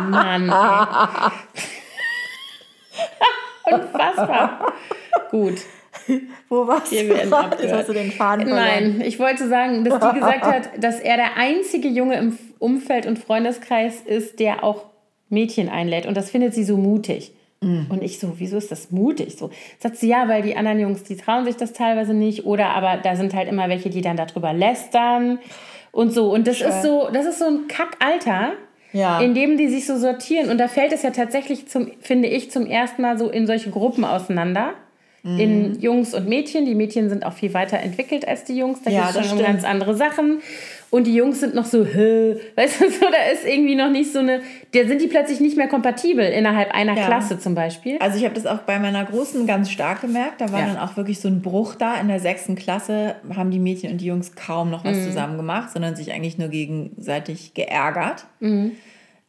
Mann. 0.00 0.48
Ey. 3.64 3.74
Unfassbar. 3.74 4.72
Gut. 5.30 5.60
Wo 6.48 6.66
warst 6.66 6.92
du. 6.92 6.96
Jetzt 6.96 7.32
hast 7.32 7.88
du 7.88 7.92
den 7.92 8.12
Faden 8.12 8.46
verloren. 8.46 8.64
Nein, 8.64 9.00
ich 9.00 9.18
wollte 9.18 9.48
sagen, 9.48 9.84
dass 9.84 9.98
die 9.98 10.18
gesagt 10.18 10.44
hat, 10.44 10.70
dass 10.78 11.00
er 11.00 11.16
der 11.16 11.36
einzige 11.36 11.88
Junge 11.88 12.16
im 12.16 12.38
Umfeld 12.58 13.06
und 13.06 13.18
Freundeskreis 13.18 14.00
ist, 14.00 14.38
der 14.40 14.64
auch 14.64 14.84
Mädchen 15.28 15.68
einlädt. 15.68 16.06
Und 16.06 16.16
das 16.16 16.30
findet 16.30 16.54
sie 16.54 16.64
so 16.64 16.76
mutig. 16.76 17.32
Mm. 17.60 17.90
Und 17.90 18.02
ich 18.02 18.18
so, 18.18 18.34
wieso 18.38 18.56
ist 18.58 18.70
das 18.70 18.90
mutig? 18.90 19.36
So 19.36 19.50
sagt 19.78 19.96
sie, 19.96 20.08
ja, 20.08 20.28
weil 20.28 20.42
die 20.42 20.56
anderen 20.56 20.78
Jungs, 20.78 21.02
die 21.04 21.16
trauen 21.16 21.44
sich 21.44 21.56
das 21.56 21.72
teilweise 21.72 22.14
nicht. 22.14 22.44
Oder 22.46 22.70
aber 22.70 22.98
da 23.02 23.16
sind 23.16 23.34
halt 23.34 23.48
immer 23.48 23.68
welche, 23.68 23.90
die 23.90 24.02
dann 24.02 24.16
darüber 24.16 24.52
lästern 24.52 25.38
und 25.92 26.12
so. 26.12 26.32
Und 26.32 26.46
das 26.46 26.60
ist 26.60 26.82
so, 26.82 27.08
das 27.12 27.26
ist 27.26 27.38
so 27.38 27.46
ein 27.46 27.66
Kackalter, 27.68 28.52
Ja. 28.92 29.20
in 29.20 29.34
dem 29.34 29.56
die 29.56 29.68
sich 29.68 29.86
so 29.86 29.96
sortieren. 29.98 30.50
Und 30.50 30.58
da 30.58 30.68
fällt 30.68 30.92
es 30.92 31.02
ja 31.02 31.10
tatsächlich, 31.10 31.66
zum, 31.68 31.90
finde 32.00 32.28
ich, 32.28 32.50
zum 32.50 32.66
ersten 32.66 33.02
Mal 33.02 33.18
so 33.18 33.28
in 33.30 33.46
solche 33.46 33.70
Gruppen 33.70 34.04
auseinander. 34.04 34.74
Mhm. 35.22 35.40
In 35.40 35.80
Jungs 35.80 36.14
und 36.14 36.28
Mädchen. 36.28 36.66
Die 36.66 36.74
Mädchen 36.76 37.08
sind 37.08 37.24
auch 37.26 37.32
viel 37.32 37.52
weiter 37.52 37.78
entwickelt 37.78 38.28
als 38.28 38.44
die 38.44 38.56
Jungs. 38.56 38.82
Da 38.82 38.90
Ja, 38.90 39.06
geht 39.10 39.10
es 39.22 39.26
schon 39.28 39.38
stimmt. 39.38 39.42
ganz 39.42 39.64
andere 39.64 39.94
Sachen. 39.96 40.40
Und 40.90 41.06
die 41.08 41.14
Jungs 41.14 41.40
sind 41.40 41.54
noch 41.54 41.64
so, 41.64 41.84
Hä? 41.84 42.36
weißt 42.54 42.80
du, 42.80 42.90
so, 42.90 43.06
da 43.10 43.30
ist 43.32 43.44
irgendwie 43.44 43.74
noch 43.74 43.90
nicht 43.90 44.12
so 44.12 44.20
eine, 44.20 44.40
da 44.72 44.86
sind 44.86 45.00
die 45.02 45.08
plötzlich 45.08 45.40
nicht 45.40 45.56
mehr 45.56 45.66
kompatibel 45.68 46.24
innerhalb 46.24 46.72
einer 46.72 46.94
Ja. 46.96 47.06
Klasse 47.06 47.38
zum 47.40 47.54
Beispiel. 47.56 47.98
Also 47.98 48.16
ich 48.18 48.24
habe 48.24 48.34
das 48.34 48.46
auch 48.46 48.60
bei 48.60 48.78
meiner 48.78 49.04
Großen 49.04 49.46
ganz 49.46 49.70
stark 49.70 50.00
gemerkt. 50.02 50.40
Da 50.40 50.52
war 50.52 50.60
Ja. 50.60 50.66
dann 50.66 50.78
auch 50.78 50.96
wirklich 50.96 51.20
so 51.20 51.28
ein 51.28 51.42
Bruch 51.42 51.74
da. 51.74 51.94
In 52.00 52.06
der 52.08 52.20
sechsten 52.20 52.54
Klasse 52.54 53.16
haben 53.34 53.50
die 53.50 53.58
Mädchen 53.58 53.90
und 53.90 54.00
die 54.00 54.06
Jungs 54.06 54.36
kaum 54.36 54.70
noch 54.70 54.84
Mhm. 54.84 54.88
was 54.90 55.04
zusammen 55.04 55.36
gemacht, 55.36 55.70
sondern 55.72 55.96
sich 55.96 56.12
eigentlich 56.12 56.38
nur 56.38 56.48
gegenseitig 56.48 57.52
geärgert. 57.54 58.26
Mhm. 58.40 58.72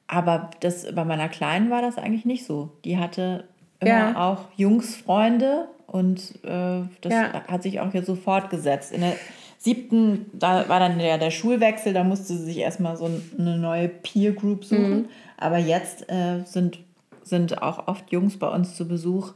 Aber 0.07 0.51
das, 0.61 0.85
bei 0.93 1.03
meiner 1.05 1.27
Kleinen 1.27 1.69
war 1.69 1.81
das 1.81 1.97
eigentlich 1.97 2.23
nicht 2.25 2.45
so. 2.45 2.69
Die 2.85 2.97
hatte 2.97 3.45
immer 3.79 3.89
Ja. 3.89 4.29
auch 4.29 4.45
Jungsfreunde 4.55 5.67
und 5.87 6.35
äh, 6.43 6.81
das 7.01 7.13
Ja. 7.13 7.43
hat 7.47 7.63
sich 7.63 7.79
auch 7.79 7.93
jetzt 7.93 8.05
so 8.07 8.15
fortgesetzt. 8.15 8.91
In 8.93 9.01
der 9.01 9.13
siebten, 9.67 10.27
da 10.33 10.69
war 10.69 10.79
dann 10.79 10.97
der, 10.97 11.17
der 11.17 11.31
Schulwechsel, 11.31 11.91
da 11.93 12.03
musste 12.05 12.33
sie 12.33 12.43
sich 12.45 12.57
erstmal 12.59 12.95
so 12.95 13.09
eine 13.37 13.57
neue 13.57 13.89
Peer 13.89 14.31
Group 14.31 14.63
suchen. 14.63 14.89
Mhm. 15.01 15.05
Aber 15.37 15.57
jetzt 15.57 16.09
äh, 16.09 16.41
sind, 16.45 16.79
sind 17.23 17.61
auch 17.61 17.87
oft 17.87 18.09
Jungs 18.11 18.37
bei 18.39 18.47
uns 18.47 18.75
zu 18.75 18.87
Besuch 18.87 19.33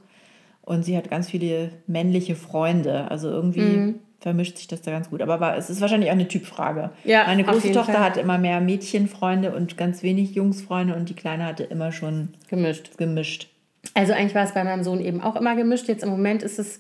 und 0.62 0.86
sie 0.86 0.96
hat 0.96 1.10
ganz 1.10 1.30
viele 1.30 1.72
männliche 1.88 2.36
Freunde. 2.36 3.12
Also 3.12 3.30
irgendwie 3.30 3.62
Mhm. 3.62 3.96
vermischt 4.22 4.58
sich 4.58 4.68
das 4.68 4.82
da 4.82 4.92
ganz 4.92 5.10
gut. 5.10 5.22
Aber 5.22 5.58
es 5.58 5.70
ist 5.70 5.82
wahrscheinlich 5.82 6.10
auch 6.10 6.16
eine 6.16 6.28
Typfrage. 6.28 6.92
Ja, 7.04 7.26
Meine 7.26 7.44
große 7.44 7.72
Tochter 7.74 7.94
Fall. 7.94 8.04
hat 8.04 8.18
immer 8.18 8.38
mehr 8.38 8.62
Mädchenfreunde 8.62 9.54
und 9.54 9.76
ganz 9.78 10.02
wenig 10.04 10.36
Jungsfreunde 10.36 10.96
und 10.96 11.10
die 11.10 11.16
Kleine 11.16 11.46
hatte 11.46 11.64
immer 11.64 11.92
schon 11.92 12.30
Gemischt. 12.50 12.98
gemischt. 12.98 13.50
Also 13.96 14.14
eigentlich 14.14 14.36
war 14.36 14.46
es 14.46 14.54
bei 14.54 14.64
meinem 14.64 14.84
Sohn 14.84 15.02
eben 15.02 15.22
auch 15.22 15.36
immer 15.36 15.56
gemischt. 15.56 15.88
Jetzt 15.88 16.04
im 16.04 16.10
Moment 16.10 16.44
ist 16.44 16.60
es 16.60 16.80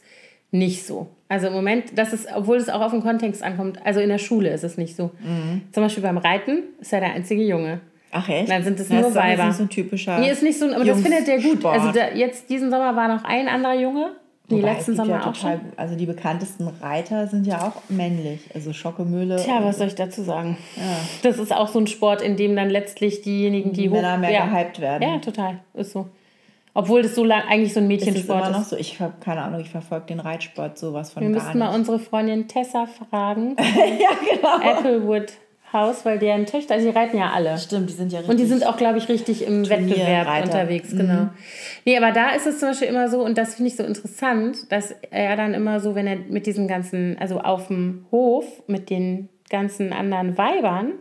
nicht 0.51 0.85
so. 0.85 1.07
Also 1.29 1.47
im 1.47 1.53
Moment, 1.53 1.97
das 1.97 2.11
ist, 2.13 2.27
obwohl 2.35 2.57
es 2.57 2.67
auch 2.69 2.81
auf 2.81 2.91
den 2.91 3.01
Kontext 3.01 3.41
ankommt, 3.41 3.79
also 3.85 3.99
in 4.01 4.09
der 4.09 4.17
Schule 4.17 4.49
ist 4.49 4.63
es 4.63 4.77
nicht 4.77 4.95
so. 4.95 5.11
Mhm. 5.23 5.61
Zum 5.71 5.83
Beispiel 5.83 6.03
beim 6.03 6.17
Reiten 6.17 6.63
ist 6.79 6.91
er 6.91 6.99
der 6.99 7.13
einzige 7.13 7.43
Junge. 7.43 7.79
Ach 8.11 8.27
echt? 8.27 8.49
Dann 8.49 8.61
sind 8.63 8.77
es 8.79 8.89
Das 8.89 8.97
nur 8.97 9.07
ist 9.07 9.15
doch 9.15 9.23
jetzt 9.23 9.37
Weiber. 9.37 9.47
nicht 9.47 9.55
so 9.57 9.63
ein 9.63 9.69
typischer. 9.69 10.19
Nee, 10.19 10.29
ist 10.31 10.43
nicht 10.43 10.59
so, 10.59 10.65
aber 10.65 10.83
das 10.83 10.99
findet 11.01 11.27
der 11.27 11.37
gut. 11.37 11.45
Jungssport. 11.45 11.79
Also 11.79 11.91
da, 11.97 12.09
jetzt 12.13 12.49
diesen 12.49 12.69
Sommer 12.69 12.93
war 12.97 13.07
noch 13.07 13.23
ein 13.23 13.47
anderer 13.47 13.75
Junge. 13.79 14.11
Die 14.49 14.55
Wobei, 14.55 14.73
letzten 14.73 14.97
Sommer 14.97 15.11
ja 15.11 15.19
auch 15.21 15.33
total, 15.33 15.59
schon. 15.59 15.61
Also 15.77 15.95
die 15.95 16.05
bekanntesten 16.05 16.67
Reiter 16.81 17.27
sind 17.27 17.47
ja 17.47 17.61
auch 17.65 17.89
männlich. 17.89 18.41
Also 18.53 18.73
Schockemühle. 18.73 19.37
Tja, 19.37 19.63
was 19.63 19.77
soll 19.77 19.87
ich 19.87 19.95
dazu 19.95 20.23
sagen? 20.23 20.57
Das 21.23 21.39
ist 21.39 21.53
auch 21.55 21.69
so 21.69 21.79
ein 21.79 21.87
Sport, 21.87 22.21
in 22.21 22.35
dem 22.35 22.57
dann 22.57 22.69
letztlich 22.69 23.21
diejenigen, 23.21 23.71
die, 23.71 23.83
Die 23.83 23.89
Männer 23.89 24.15
hoch, 24.15 24.19
mehr 24.19 24.31
ja. 24.31 24.45
gehypt 24.47 24.81
werden. 24.81 25.03
Ja, 25.03 25.17
total. 25.19 25.59
Ist 25.73 25.91
so. 25.93 26.09
Obwohl 26.73 27.01
das 27.01 27.15
so 27.15 27.23
lang 27.25 27.43
eigentlich 27.49 27.73
so 27.73 27.79
ein 27.79 27.91
ist 27.91 28.05
Mädchensport 28.05 28.47
immer 28.47 28.49
noch 28.51 28.61
ist. 28.61 28.69
so? 28.69 28.77
Ich 28.77 28.99
habe 29.01 29.13
keine 29.19 29.41
Ahnung, 29.41 29.59
ich 29.59 29.69
verfolge 29.69 30.05
den 30.07 30.19
Reitsport 30.19 30.77
sowas 30.77 31.11
von 31.11 31.23
Wir 31.23 31.29
nicht. 31.29 31.55
mal 31.55 31.75
unsere 31.75 31.99
Freundin 31.99 32.47
Tessa 32.47 32.87
fragen. 32.87 33.55
ja, 33.59 34.09
genau. 34.29 34.71
Applewood 34.71 35.33
House, 35.73 36.05
weil 36.05 36.19
deren 36.19 36.45
Töchter, 36.45 36.73
also 36.75 36.89
die 36.89 36.95
reiten 36.95 37.17
ja 37.17 37.31
alle. 37.31 37.57
Stimmt, 37.57 37.89
die 37.89 37.93
sind 37.93 38.11
ja 38.11 38.19
richtig. 38.19 38.31
Und 38.31 38.39
die 38.39 38.45
sind 38.45 38.65
auch, 38.65 38.77
glaube 38.77 38.97
ich, 38.97 39.07
richtig 39.07 39.45
im 39.45 39.69
Wettbewerb 39.69 39.95
Turnierreiter. 39.97 40.43
unterwegs, 40.45 40.91
genau. 40.91 41.29
Nee, 41.85 41.97
aber 41.97 42.11
da 42.11 42.31
ist 42.31 42.45
es 42.45 42.59
zum 42.59 42.69
Beispiel 42.69 42.89
immer 42.89 43.09
so, 43.09 43.23
und 43.23 43.37
das 43.37 43.55
finde 43.55 43.69
ich 43.69 43.77
so 43.77 43.83
interessant, 43.83 44.71
dass 44.71 44.93
er 45.11 45.35
dann 45.37 45.53
immer 45.53 45.79
so, 45.79 45.95
wenn 45.95 46.07
er 46.07 46.17
mit 46.17 46.45
diesen 46.45 46.67
ganzen, 46.67 47.17
also 47.19 47.39
auf 47.39 47.67
dem 47.67 48.05
Hof 48.11 48.45
mit 48.67 48.89
den 48.89 49.29
ganzen 49.49 49.93
anderen 49.93 50.37
Weibern, 50.37 50.93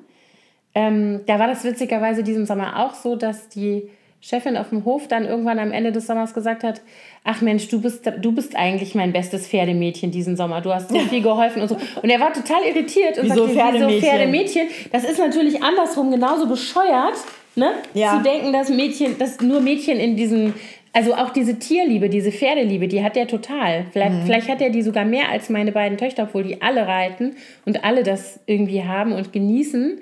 ähm, 0.74 1.22
da 1.26 1.40
war 1.40 1.48
das 1.48 1.64
witzigerweise 1.64 2.22
diesen 2.22 2.46
Sommer 2.46 2.84
auch 2.84 2.94
so, 2.94 3.16
dass 3.16 3.48
die 3.48 3.90
Chefin 4.22 4.56
auf 4.58 4.68
dem 4.68 4.84
Hof 4.84 5.08
dann 5.08 5.24
irgendwann 5.24 5.58
am 5.58 5.72
Ende 5.72 5.92
des 5.92 6.06
Sommers 6.06 6.34
gesagt 6.34 6.62
hat, 6.62 6.82
ach 7.24 7.40
Mensch, 7.40 7.68
du 7.68 7.80
bist, 7.80 8.10
du 8.20 8.32
bist 8.32 8.54
eigentlich 8.54 8.94
mein 8.94 9.12
bestes 9.12 9.46
Pferdemädchen 9.48 10.10
diesen 10.10 10.36
Sommer. 10.36 10.60
Du 10.60 10.72
hast 10.74 10.90
so 10.90 10.98
viel 10.98 11.22
geholfen 11.22 11.62
und 11.62 11.68
so. 11.68 11.76
Und 12.02 12.10
er 12.10 12.20
war 12.20 12.32
total 12.32 12.62
irritiert 12.64 13.16
und 13.18 13.24
Wieso 13.26 13.46
sagte, 13.46 13.54
Pferdemädchen? 13.54 13.88
wieso 13.90 14.06
Pferdemädchen? 14.06 14.68
Das 14.92 15.04
ist 15.04 15.18
natürlich 15.18 15.62
andersrum 15.62 16.10
genauso 16.10 16.46
bescheuert, 16.46 17.14
ne? 17.56 17.72
Ja. 17.94 18.18
Zu 18.18 18.22
denken, 18.22 18.52
dass 18.52 18.68
Mädchen, 18.68 19.16
dass 19.18 19.40
nur 19.40 19.60
Mädchen 19.62 19.98
in 19.98 20.16
diesen, 20.16 20.52
also 20.92 21.14
auch 21.14 21.30
diese 21.30 21.58
Tierliebe, 21.58 22.10
diese 22.10 22.30
Pferdeliebe, 22.30 22.88
die 22.88 23.02
hat 23.02 23.16
er 23.16 23.26
total. 23.26 23.86
Vielleicht, 23.90 24.12
Mhm. 24.12 24.22
vielleicht 24.26 24.48
hat 24.50 24.60
er 24.60 24.68
die 24.68 24.82
sogar 24.82 25.06
mehr 25.06 25.30
als 25.30 25.48
meine 25.48 25.72
beiden 25.72 25.96
Töchter, 25.96 26.24
obwohl 26.24 26.42
die 26.42 26.60
alle 26.60 26.86
reiten 26.86 27.36
und 27.64 27.84
alle 27.84 28.02
das 28.02 28.38
irgendwie 28.44 28.84
haben 28.84 29.12
und 29.12 29.32
genießen. 29.32 29.98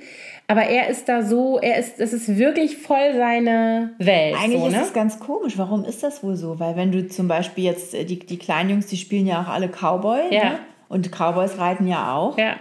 Aber 0.51 0.62
er 0.62 0.88
ist 0.88 1.09
da 1.11 1.22
so, 1.22 1.59
er 1.61 1.78
ist, 1.78 2.01
das 2.01 2.14
ist 2.14 2.38
wirklich 2.38 2.78
voll 2.78 3.14
seine 3.14 3.90
Welt. 3.99 4.34
Eigentlich 4.42 4.61
so, 4.62 4.66
ist 4.68 4.72
ne? 4.74 4.82
es 4.82 4.92
ganz 4.94 5.20
komisch. 5.20 5.59
Warum 5.59 5.84
ist 5.84 6.03
das 6.03 6.22
wohl 6.22 6.36
so? 6.36 6.59
Weil 6.59 6.74
wenn 6.74 6.90
du 6.90 7.07
zum 7.07 7.28
Beispiel 7.28 7.64
jetzt, 7.64 7.94
äh, 7.94 8.05
die, 8.05 8.18
die 8.18 8.38
kleinen 8.38 8.70
Jungs, 8.70 8.86
die 8.86 8.96
spielen 8.96 9.26
ja 9.26 9.42
auch 9.42 9.49
alle 9.49 9.68
Cowboy. 9.68 10.20
Ja. 10.34 10.44
Ne? 10.44 10.59
Und 10.88 11.11
Cowboys 11.12 11.59
reiten 11.59 11.86
ja 11.86 12.14
auch. 12.14 12.38
Ja. 12.38 12.57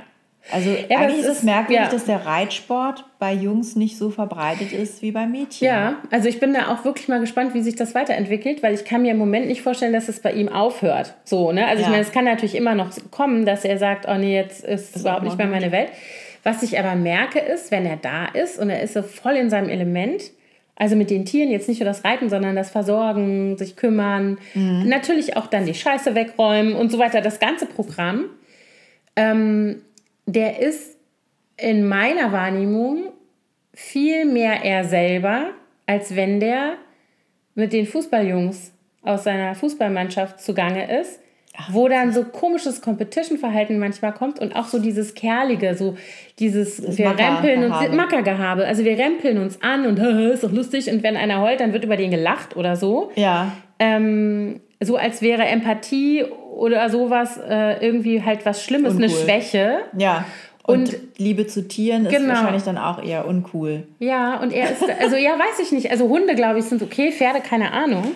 Also 0.51 0.69
aber 0.69 0.97
eigentlich 0.99 1.19
es 1.19 1.25
ist 1.25 1.31
es 1.31 1.38
ist- 1.39 1.43
merkwürdig, 1.43 1.85
ja. 1.85 1.89
dass 1.91 2.05
der 2.05 2.25
Reitsport 2.25 3.03
bei 3.19 3.33
Jungs 3.33 3.75
nicht 3.75 3.97
so 3.97 4.09
verbreitet 4.09 4.71
ist 4.71 5.01
wie 5.01 5.11
bei 5.11 5.25
Mädchen. 5.25 5.67
Ja, 5.67 5.95
also 6.09 6.29
ich 6.29 6.39
bin 6.39 6.53
da 6.53 6.73
auch 6.73 6.85
wirklich 6.85 7.09
mal 7.09 7.19
gespannt, 7.19 7.53
wie 7.53 7.61
sich 7.61 7.75
das 7.75 7.95
weiterentwickelt, 7.95 8.63
weil 8.63 8.73
ich 8.73 8.85
kann 8.85 9.01
mir 9.01 9.11
im 9.11 9.17
Moment 9.17 9.47
nicht 9.47 9.61
vorstellen, 9.61 9.91
dass 9.91 10.07
es 10.07 10.21
bei 10.21 10.31
ihm 10.31 10.47
aufhört. 10.47 11.15
So, 11.25 11.51
ne? 11.51 11.67
Also 11.67 11.81
Ja. 11.81 11.88
ich 11.88 11.91
meine, 11.91 12.01
es 12.03 12.11
kann 12.13 12.23
natürlich 12.25 12.55
immer 12.55 12.75
noch 12.75 12.91
kommen, 13.11 13.45
dass 13.45 13.65
er 13.65 13.77
sagt, 13.77 14.07
oh 14.09 14.15
nee, 14.17 14.35
jetzt 14.35 14.63
ist 14.63 14.95
es 14.95 15.01
überhaupt 15.01 15.23
nicht 15.23 15.38
mehr 15.38 15.47
meine 15.47 15.71
Welt. 15.73 15.89
Was 16.47 16.63
ich 16.63 16.79
aber 16.79 16.95
merke 16.95 17.39
ist, 17.39 17.71
wenn 17.71 17.85
er 17.85 17.97
da 17.97 18.25
ist 18.25 18.57
und 18.57 18.69
er 18.69 18.81
ist 18.81 18.93
so 18.93 19.01
voll 19.01 19.35
in 19.35 19.49
seinem 19.49 19.67
Element, 19.67 20.31
also 20.77 20.95
mit 20.95 21.09
den 21.09 21.25
Tieren 21.25 21.51
jetzt 21.51 21.67
nicht 21.67 21.81
nur 21.81 21.89
das 21.89 22.05
Reiten, 22.05 22.29
sondern 22.29 22.55
das 22.55 22.69
Versorgen, 22.69 23.57
sich 23.57 23.75
kümmern, 23.75 24.37
Mhm. 24.53 24.87
natürlich 24.87 25.35
auch 25.35 25.47
dann 25.47 25.65
die 25.65 25.73
Scheiße 25.73 26.15
wegräumen 26.15 26.73
und 26.73 26.89
so 26.89 26.99
weiter, 26.99 27.19
das 27.19 27.41
ganze 27.41 27.65
Programm, 27.65 28.29
ähm, 29.17 29.81
der 30.25 30.59
ist 30.61 30.95
in 31.57 31.85
meiner 31.85 32.31
Wahrnehmung 32.31 33.07
viel 33.73 34.23
mehr 34.23 34.63
er 34.63 34.85
selber, 34.85 35.49
als 35.85 36.15
wenn 36.15 36.39
der 36.39 36.75
mit 37.55 37.73
den 37.73 37.85
Fußballjungs 37.85 38.71
aus 39.01 39.25
seiner 39.25 39.53
Fußballmannschaft 39.53 40.39
zugange 40.39 40.97
ist, 41.01 41.19
wo 41.71 41.87
dann 41.87 42.13
so 42.13 42.23
komisches 42.23 42.81
Competition-Verhalten 42.81 43.79
manchmal 43.79 44.13
kommt 44.13 44.39
und 44.39 44.55
auch 44.55 44.65
so 44.67 44.79
dieses 44.79 45.15
Kerlige, 45.15 45.75
so 45.75 45.97
dieses, 46.39 46.97
wir 46.97 47.09
Macker- 47.09 47.23
rempeln 47.23 47.63
uns, 47.63 47.79
Gehabe. 47.79 47.95
Mackergehabe, 47.95 48.65
also 48.67 48.83
wir 48.85 48.97
rempeln 48.97 49.37
uns 49.39 49.61
an 49.61 49.85
und 49.85 49.97
ist 50.33 50.43
doch 50.43 50.51
lustig 50.51 50.89
und 50.91 51.03
wenn 51.03 51.17
einer 51.17 51.41
heult, 51.41 51.59
dann 51.59 51.73
wird 51.73 51.83
über 51.83 51.97
den 51.97 52.11
gelacht 52.11 52.55
oder 52.55 52.75
so. 52.75 53.11
Ja. 53.15 53.51
Ähm, 53.79 54.61
so 54.79 54.95
als 54.97 55.21
wäre 55.21 55.45
Empathie 55.45 56.23
oder 56.55 56.89
sowas 56.89 57.37
äh, 57.49 57.83
irgendwie 57.85 58.23
halt 58.23 58.45
was 58.45 58.63
Schlimmes, 58.63 58.95
eine 58.95 59.05
Uncool. 59.05 59.23
Schwäche. 59.23 59.77
Ja. 59.97 60.25
Und, 60.68 60.93
Und- 60.93 60.97
Liebe 61.18 61.47
zu 61.47 61.68
Tieren 61.68 62.05
ist 62.05 62.11
Genau. 62.15 62.28
wahrscheinlich 62.34 62.61
dann 62.63 62.78
auch 62.78 63.01
eher 63.03 63.26
uncool. 63.28 63.88
Ja, 63.99 64.39
und 64.41 64.51
er 64.53 64.70
ist, 64.70 64.84
also 65.01 65.15
ja, 65.15 65.32
weiß 65.32 65.59
ich 65.63 65.72
nicht. 65.72 65.89
Also 65.89 66.09
Hunde, 66.09 66.36
glaube 66.36 66.59
ich, 66.59 66.65
sind 66.65 66.84
okay, 66.84 67.11
Pferde, 67.11 67.39
keine 67.39 67.72
Ahnung. 67.72 68.11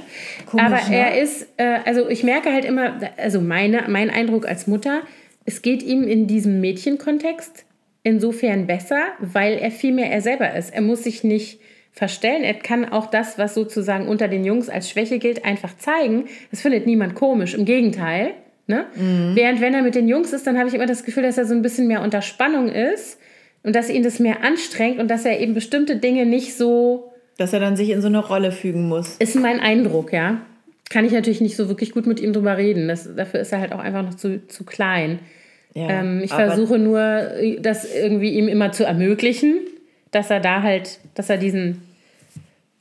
Komisch, 0.45 0.65
Aber 0.65 0.75
ne? 0.89 0.95
er 0.97 1.21
ist, 1.21 1.47
äh, 1.57 1.79
also 1.85 2.09
ich 2.09 2.23
merke 2.23 2.51
halt 2.51 2.65
immer, 2.65 2.99
also 3.17 3.39
meine, 3.41 3.85
mein 3.87 4.09
Eindruck 4.09 4.45
als 4.47 4.67
Mutter, 4.67 5.01
es 5.45 5.61
geht 5.63 5.81
ihm 5.81 6.03
in 6.03 6.27
diesem 6.27 6.59
Mädchenkontext 6.61 7.65
insofern 8.03 8.67
besser, 8.67 8.99
weil 9.19 9.53
er 9.57 9.71
viel 9.71 9.93
mehr 9.93 10.11
er 10.11 10.21
selber 10.21 10.53
ist. 10.53 10.73
Er 10.73 10.81
muss 10.81 11.03
sich 11.05 11.23
nicht 11.23 11.59
verstellen. 11.93 12.43
Er 12.43 12.53
kann 12.55 12.85
auch 12.91 13.07
das, 13.07 13.37
was 13.37 13.53
sozusagen 13.53 14.07
unter 14.07 14.27
den 14.27 14.43
Jungs 14.45 14.69
als 14.69 14.89
Schwäche 14.89 15.19
gilt, 15.19 15.45
einfach 15.45 15.77
zeigen. 15.77 16.25
Das 16.51 16.61
findet 16.61 16.85
niemand 16.85 17.15
komisch. 17.15 17.53
Im 17.53 17.65
Gegenteil. 17.65 18.33
Ne? 18.71 18.85
Mhm. 18.95 19.35
Während 19.35 19.59
wenn 19.59 19.73
er 19.73 19.81
mit 19.81 19.95
den 19.95 20.07
Jungs 20.07 20.31
ist, 20.31 20.47
dann 20.47 20.57
habe 20.57 20.69
ich 20.69 20.73
immer 20.73 20.85
das 20.85 21.03
Gefühl, 21.03 21.23
dass 21.23 21.37
er 21.37 21.45
so 21.45 21.53
ein 21.53 21.61
bisschen 21.61 21.87
mehr 21.87 22.01
unter 22.01 22.21
Spannung 22.21 22.69
ist 22.69 23.19
und 23.63 23.75
dass 23.75 23.89
ihn 23.89 24.01
das 24.01 24.19
mehr 24.19 24.43
anstrengt 24.43 24.99
und 24.99 25.09
dass 25.09 25.25
er 25.25 25.41
eben 25.41 25.53
bestimmte 25.53 25.97
Dinge 25.97 26.25
nicht 26.25 26.55
so. 26.55 27.11
Dass 27.37 27.51
er 27.51 27.59
dann 27.59 27.75
sich 27.75 27.89
in 27.89 28.01
so 28.01 28.07
eine 28.07 28.19
Rolle 28.19 28.53
fügen 28.53 28.87
muss. 28.87 29.17
Ist 29.17 29.35
mein 29.35 29.59
Eindruck, 29.59 30.13
ja. 30.13 30.37
Kann 30.89 31.05
ich 31.05 31.11
natürlich 31.11 31.41
nicht 31.41 31.57
so 31.57 31.67
wirklich 31.67 31.91
gut 31.91 32.07
mit 32.07 32.21
ihm 32.21 32.31
drüber 32.31 32.57
reden. 32.57 32.87
Das, 32.87 33.13
dafür 33.13 33.41
ist 33.41 33.51
er 33.51 33.59
halt 33.59 33.73
auch 33.73 33.79
einfach 33.79 34.03
noch 34.03 34.15
zu, 34.15 34.47
zu 34.47 34.63
klein. 34.63 35.19
Ja, 35.73 35.89
ähm, 35.89 36.21
ich 36.23 36.33
versuche 36.33 36.77
nur, 36.77 37.29
das 37.59 37.93
irgendwie 37.93 38.31
ihm 38.31 38.47
immer 38.47 38.71
zu 38.71 38.85
ermöglichen, 38.85 39.57
dass 40.11 40.29
er 40.29 40.39
da 40.39 40.61
halt, 40.61 40.99
dass 41.15 41.29
er 41.29 41.37
diesen 41.37 41.81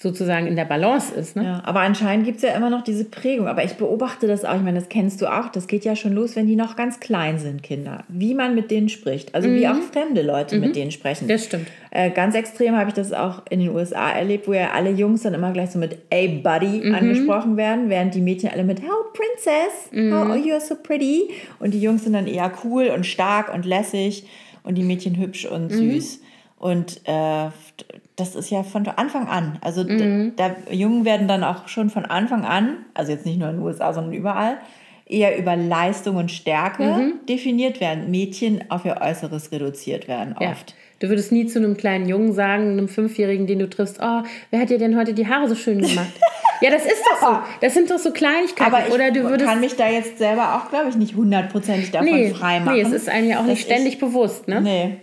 sozusagen 0.03 0.47
in 0.47 0.57
der 0.57 0.65
Balance 0.65 1.15
ist. 1.15 1.37
Ne? 1.37 1.45
Ja, 1.45 1.63
aber 1.63 1.81
anscheinend 1.81 2.25
gibt 2.25 2.39
es 2.39 2.43
ja 2.43 2.57
immer 2.57 2.71
noch 2.71 2.83
diese 2.83 3.05
Prägung. 3.05 3.49
Aber 3.49 3.65
ich 3.65 3.75
beobachte 3.75 4.27
das 4.27 4.47
auch, 4.47 4.55
ich 4.55 4.63
meine, 4.63 4.81
das 4.81 4.89
kennst 4.89 5.21
du 5.21 5.27
auch, 5.27 5.51
das 5.51 5.67
geht 5.67 5.85
ja 5.85 5.95
schon 5.95 6.15
los, 6.15 6.37
wenn 6.37 6.47
die 6.47 6.57
noch 6.57 6.75
ganz 6.75 7.01
klein 7.01 7.39
sind, 7.39 7.63
Kinder. 7.63 8.05
Wie 8.09 8.33
man 8.33 8.55
mit 8.55 8.71
denen 8.71 8.89
spricht. 8.89 9.35
Also 9.35 9.51
mhm. 9.51 9.57
wie 9.57 9.69
auch 9.69 9.77
fremde 9.93 10.23
Leute 10.23 10.55
mhm. 10.57 10.63
mit 10.63 10.77
denen 10.77 10.91
sprechen. 10.91 11.29
Das 11.29 11.45
stimmt. 11.45 11.67
Äh, 11.91 12.11
ganz 12.13 12.35
extrem 12.35 12.77
habe 12.77 12.89
ich 12.89 12.95
das 12.95 13.13
auch 13.13 13.43
in 13.51 13.61
den 13.61 13.69
USA 13.69 14.11
erlebt, 14.11 14.49
wo 14.49 14.55
ja 14.55 14.71
alle 14.71 14.91
Jungs 14.91 15.21
dann 15.21 15.35
immer 15.35 15.53
gleich 15.53 15.71
so 15.71 15.79
mit 15.79 15.99
Hey 16.11 16.29
Buddy 16.29 16.81
mhm. 16.83 16.95
angesprochen 16.95 17.59
werden, 17.59 17.91
während 17.91 18.15
die 18.15 18.23
Mädchen 18.23 18.49
alle 18.51 18.65
mit 18.65 18.81
How 18.81 19.13
Princess, 19.13 19.91
oh, 19.93 20.33
oh 20.33 20.35
you're 20.35 20.61
so 20.61 20.77
pretty. 20.77 21.29
Und 21.59 21.75
die 21.75 21.81
Jungs 21.81 22.05
sind 22.05 22.15
dann 22.15 22.27
eher 22.27 22.51
cool 22.65 22.87
und 22.87 23.05
stark 23.05 23.53
und 23.53 23.67
lässig 23.67 24.25
und 24.63 24.77
die 24.77 24.83
Mädchen 24.83 25.19
hübsch 25.19 25.45
und 25.45 25.71
mhm. 25.71 25.93
süß. 25.93 26.21
Und 26.57 27.01
äh, 27.05 27.49
das 28.21 28.35
ist 28.35 28.51
ja 28.51 28.63
von 28.63 28.87
Anfang 28.87 29.29
an. 29.29 29.59
Also 29.63 29.85
mhm. 29.85 30.35
da, 30.37 30.51
da, 30.51 30.73
Jungen 30.73 31.05
werden 31.05 31.27
dann 31.27 31.43
auch 31.43 31.69
schon 31.69 31.91
von 31.91 32.05
Anfang 32.05 32.45
an, 32.45 32.85
also 32.95 33.13
jetzt 33.13 33.27
nicht 33.27 33.39
nur 33.39 33.49
in 33.49 33.57
den 33.57 33.65
USA, 33.65 33.93
sondern 33.93 34.13
überall, 34.13 34.59
eher 35.07 35.37
über 35.39 35.57
Leistung 35.57 36.17
und 36.17 36.31
Stärke 36.31 36.85
mhm. 36.85 37.27
definiert 37.29 37.81
werden. 37.81 38.11
Mädchen 38.11 38.71
auf 38.71 38.85
ihr 38.85 38.99
Äußeres 39.01 39.51
reduziert 39.53 40.09
werden 40.09 40.35
oft. 40.35 40.71
Ja. 40.71 40.77
Du 41.01 41.09
würdest 41.09 41.33
nie 41.33 41.47
zu 41.47 41.59
einem 41.59 41.77
kleinen 41.77 42.07
Jungen 42.09 42.33
sagen, 42.33 42.73
einem 42.73 42.89
Fünfjährigen, 42.89 43.47
den 43.47 43.59
du 43.59 43.69
triffst, 43.69 43.99
oh, 44.03 44.23
wer 44.51 44.61
hat 44.61 44.71
dir 44.71 44.79
denn 44.79 44.97
heute 44.99 45.15
die 45.15 45.27
Haare 45.27 45.49
so 45.49 45.55
schön 45.55 45.81
gemacht? 45.81 46.13
ja, 46.61 46.71
das 46.71 46.85
ist 46.85 47.03
doch 47.11 47.21
so. 47.21 47.39
Das 47.63 47.73
sind 47.75 47.91
doch 47.91 47.99
so 47.99 48.13
Kleinigkeiten. 48.13 48.73
Aber 48.73 48.87
ich 48.87 48.93
Oder 48.93 49.11
du 49.11 49.23
würdest 49.23 49.49
kann 49.49 49.61
mich 49.61 49.77
da 49.77 49.89
jetzt 49.89 50.19
selber 50.19 50.57
auch, 50.57 50.69
glaube 50.71 50.91
ich, 50.91 50.97
nicht 50.97 51.17
hundertprozentig 51.17 51.91
davon 51.91 52.11
nee, 52.11 52.31
frei 52.31 52.61
machen. 52.61 52.77
Nee, 52.77 52.83
es 52.83 52.93
ist 52.93 53.09
einem 53.09 53.31
ja 53.31 53.41
auch 53.41 53.45
nicht 53.45 53.63
ständig 53.63 53.95
ich, 53.95 53.99
bewusst, 53.99 54.47
ne? 54.47 54.61
Nee. 54.61 54.97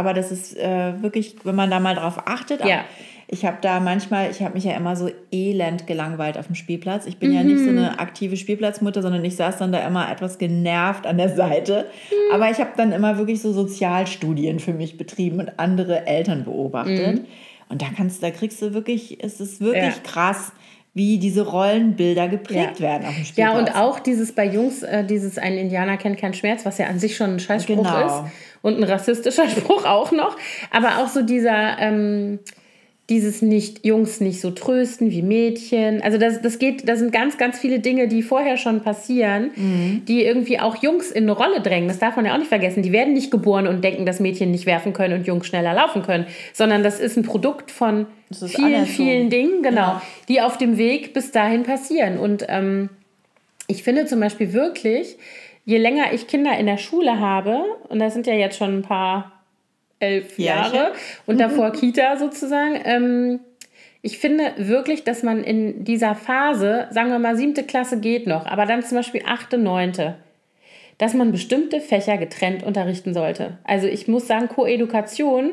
Aber 0.00 0.14
das 0.14 0.32
ist 0.32 0.56
äh, 0.56 1.02
wirklich, 1.02 1.36
wenn 1.44 1.54
man 1.54 1.70
da 1.70 1.78
mal 1.78 1.94
drauf 1.94 2.26
achtet. 2.26 2.64
Ja. 2.64 2.84
Ich 3.28 3.44
habe 3.44 3.58
da 3.60 3.78
manchmal, 3.78 4.30
ich 4.30 4.40
habe 4.42 4.54
mich 4.54 4.64
ja 4.64 4.72
immer 4.72 4.96
so 4.96 5.10
elend 5.30 5.86
gelangweilt 5.86 6.38
auf 6.38 6.46
dem 6.46 6.54
Spielplatz. 6.54 7.06
Ich 7.06 7.18
bin 7.18 7.30
mhm. 7.30 7.36
ja 7.36 7.42
nicht 7.44 7.58
so 7.58 7.70
mhm. 7.70 7.78
eine 7.78 8.00
aktive 8.00 8.38
Spielplatzmutter, 8.38 9.02
sondern 9.02 9.22
ich 9.24 9.36
saß 9.36 9.58
dann 9.58 9.72
da 9.72 9.86
immer 9.86 10.10
etwas 10.10 10.38
genervt 10.38 11.06
an 11.06 11.18
der 11.18 11.28
Seite. 11.28 11.84
Mhm. 12.10 12.34
Aber 12.34 12.50
ich 12.50 12.58
habe 12.58 12.70
dann 12.78 12.92
immer 12.92 13.18
wirklich 13.18 13.42
so 13.42 13.52
Sozialstudien 13.52 14.58
für 14.58 14.72
mich 14.72 14.96
betrieben 14.96 15.38
und 15.38 15.58
andere 15.58 16.06
Eltern 16.06 16.44
beobachtet. 16.44 17.20
Mhm. 17.20 17.26
Und 17.68 17.82
da 17.82 17.86
kannst, 17.94 18.22
da 18.22 18.30
kriegst 18.30 18.62
du 18.62 18.72
wirklich, 18.72 19.22
es 19.22 19.38
ist 19.38 19.60
wirklich 19.60 19.94
ja. 19.96 20.02
krass 20.02 20.52
wie 20.92 21.18
diese 21.18 21.46
Rollenbilder 21.46 22.28
geprägt 22.28 22.80
ja. 22.80 22.80
werden 22.80 23.06
auf 23.06 23.14
dem 23.14 23.24
Spielplatz. 23.24 23.36
Ja, 23.36 23.58
und 23.58 23.76
auch 23.76 24.00
dieses 24.00 24.32
bei 24.32 24.44
Jungs, 24.46 24.82
äh, 24.82 25.04
dieses 25.04 25.38
ein 25.38 25.56
Indianer 25.56 25.96
kennt 25.96 26.18
keinen 26.18 26.34
Schmerz, 26.34 26.66
was 26.66 26.78
ja 26.78 26.86
an 26.86 26.98
sich 26.98 27.16
schon 27.16 27.34
ein 27.34 27.40
Scheißspruch 27.40 27.76
genau. 27.76 28.06
ist 28.06 28.32
und 28.62 28.76
ein 28.76 28.84
rassistischer 28.84 29.48
Spruch 29.56 29.84
auch 29.84 30.10
noch, 30.10 30.36
aber 30.70 30.98
auch 30.98 31.08
so 31.08 31.22
dieser 31.22 31.78
ähm, 31.78 32.40
dieses 33.10 33.42
nicht 33.42 33.84
Jungs 33.84 34.20
nicht 34.20 34.40
so 34.40 34.52
trösten 34.52 35.10
wie 35.10 35.22
Mädchen. 35.22 36.00
Also 36.00 36.16
das, 36.16 36.40
das 36.40 36.60
geht, 36.60 36.88
da 36.88 36.94
sind 36.94 37.12
ganz, 37.12 37.36
ganz 37.38 37.58
viele 37.58 37.80
Dinge, 37.80 38.06
die 38.06 38.22
vorher 38.22 38.56
schon 38.56 38.82
passieren, 38.82 39.50
mhm. 39.56 40.02
die 40.06 40.24
irgendwie 40.24 40.60
auch 40.60 40.76
Jungs 40.76 41.10
in 41.10 41.24
eine 41.24 41.32
Rolle 41.32 41.60
drängen. 41.60 41.88
Das 41.88 41.98
darf 41.98 42.14
man 42.14 42.24
ja 42.24 42.34
auch 42.34 42.38
nicht 42.38 42.48
vergessen. 42.48 42.84
Die 42.84 42.92
werden 42.92 43.12
nicht 43.12 43.32
geboren 43.32 43.66
und 43.66 43.82
denken, 43.82 44.06
dass 44.06 44.20
Mädchen 44.20 44.52
nicht 44.52 44.64
werfen 44.64 44.92
können 44.92 45.14
und 45.18 45.26
Jungs 45.26 45.48
schneller 45.48 45.74
laufen 45.74 46.02
können, 46.02 46.26
sondern 46.52 46.84
das 46.84 47.00
ist 47.00 47.16
ein 47.16 47.24
Produkt 47.24 47.72
von 47.72 48.06
vielen, 48.32 48.86
vielen 48.86 49.30
Dingen, 49.30 49.62
genau, 49.62 49.80
ja. 49.80 50.02
die 50.28 50.40
auf 50.40 50.56
dem 50.56 50.78
Weg 50.78 51.12
bis 51.12 51.32
dahin 51.32 51.64
passieren. 51.64 52.18
Und 52.18 52.44
ähm, 52.48 52.90
ich 53.66 53.82
finde 53.82 54.06
zum 54.06 54.20
Beispiel 54.20 54.52
wirklich, 54.52 55.16
je 55.64 55.78
länger 55.78 56.12
ich 56.12 56.26
Kinder 56.26 56.56
in 56.58 56.66
der 56.66 56.78
Schule 56.78 57.18
habe, 57.18 57.62
und 57.88 57.98
das 57.98 58.14
sind 58.14 58.26
ja 58.26 58.34
jetzt 58.34 58.56
schon 58.56 58.78
ein 58.78 58.82
paar 58.82 59.32
elf 59.98 60.38
Jahre 60.38 60.76
ja, 60.76 60.92
und 61.26 61.40
davor 61.40 61.72
Kita 61.72 62.16
sozusagen. 62.16 62.80
Ähm, 62.84 63.40
ich 64.02 64.18
finde 64.18 64.54
wirklich, 64.56 65.04
dass 65.04 65.22
man 65.22 65.44
in 65.44 65.84
dieser 65.84 66.14
Phase, 66.14 66.88
sagen 66.90 67.10
wir 67.10 67.18
mal, 67.18 67.36
siebte 67.36 67.64
Klasse 67.64 68.00
geht 68.00 68.26
noch, 68.26 68.46
aber 68.46 68.64
dann 68.64 68.82
zum 68.82 68.96
Beispiel 68.96 69.22
achte, 69.26 69.58
neunte, 69.58 70.16
dass 70.96 71.12
man 71.12 71.32
bestimmte 71.32 71.80
Fächer 71.80 72.16
getrennt 72.16 72.62
unterrichten 72.62 73.12
sollte. 73.12 73.58
Also 73.64 73.86
ich 73.86 74.08
muss 74.08 74.26
sagen, 74.26 74.48
Koedukation, 74.48 75.52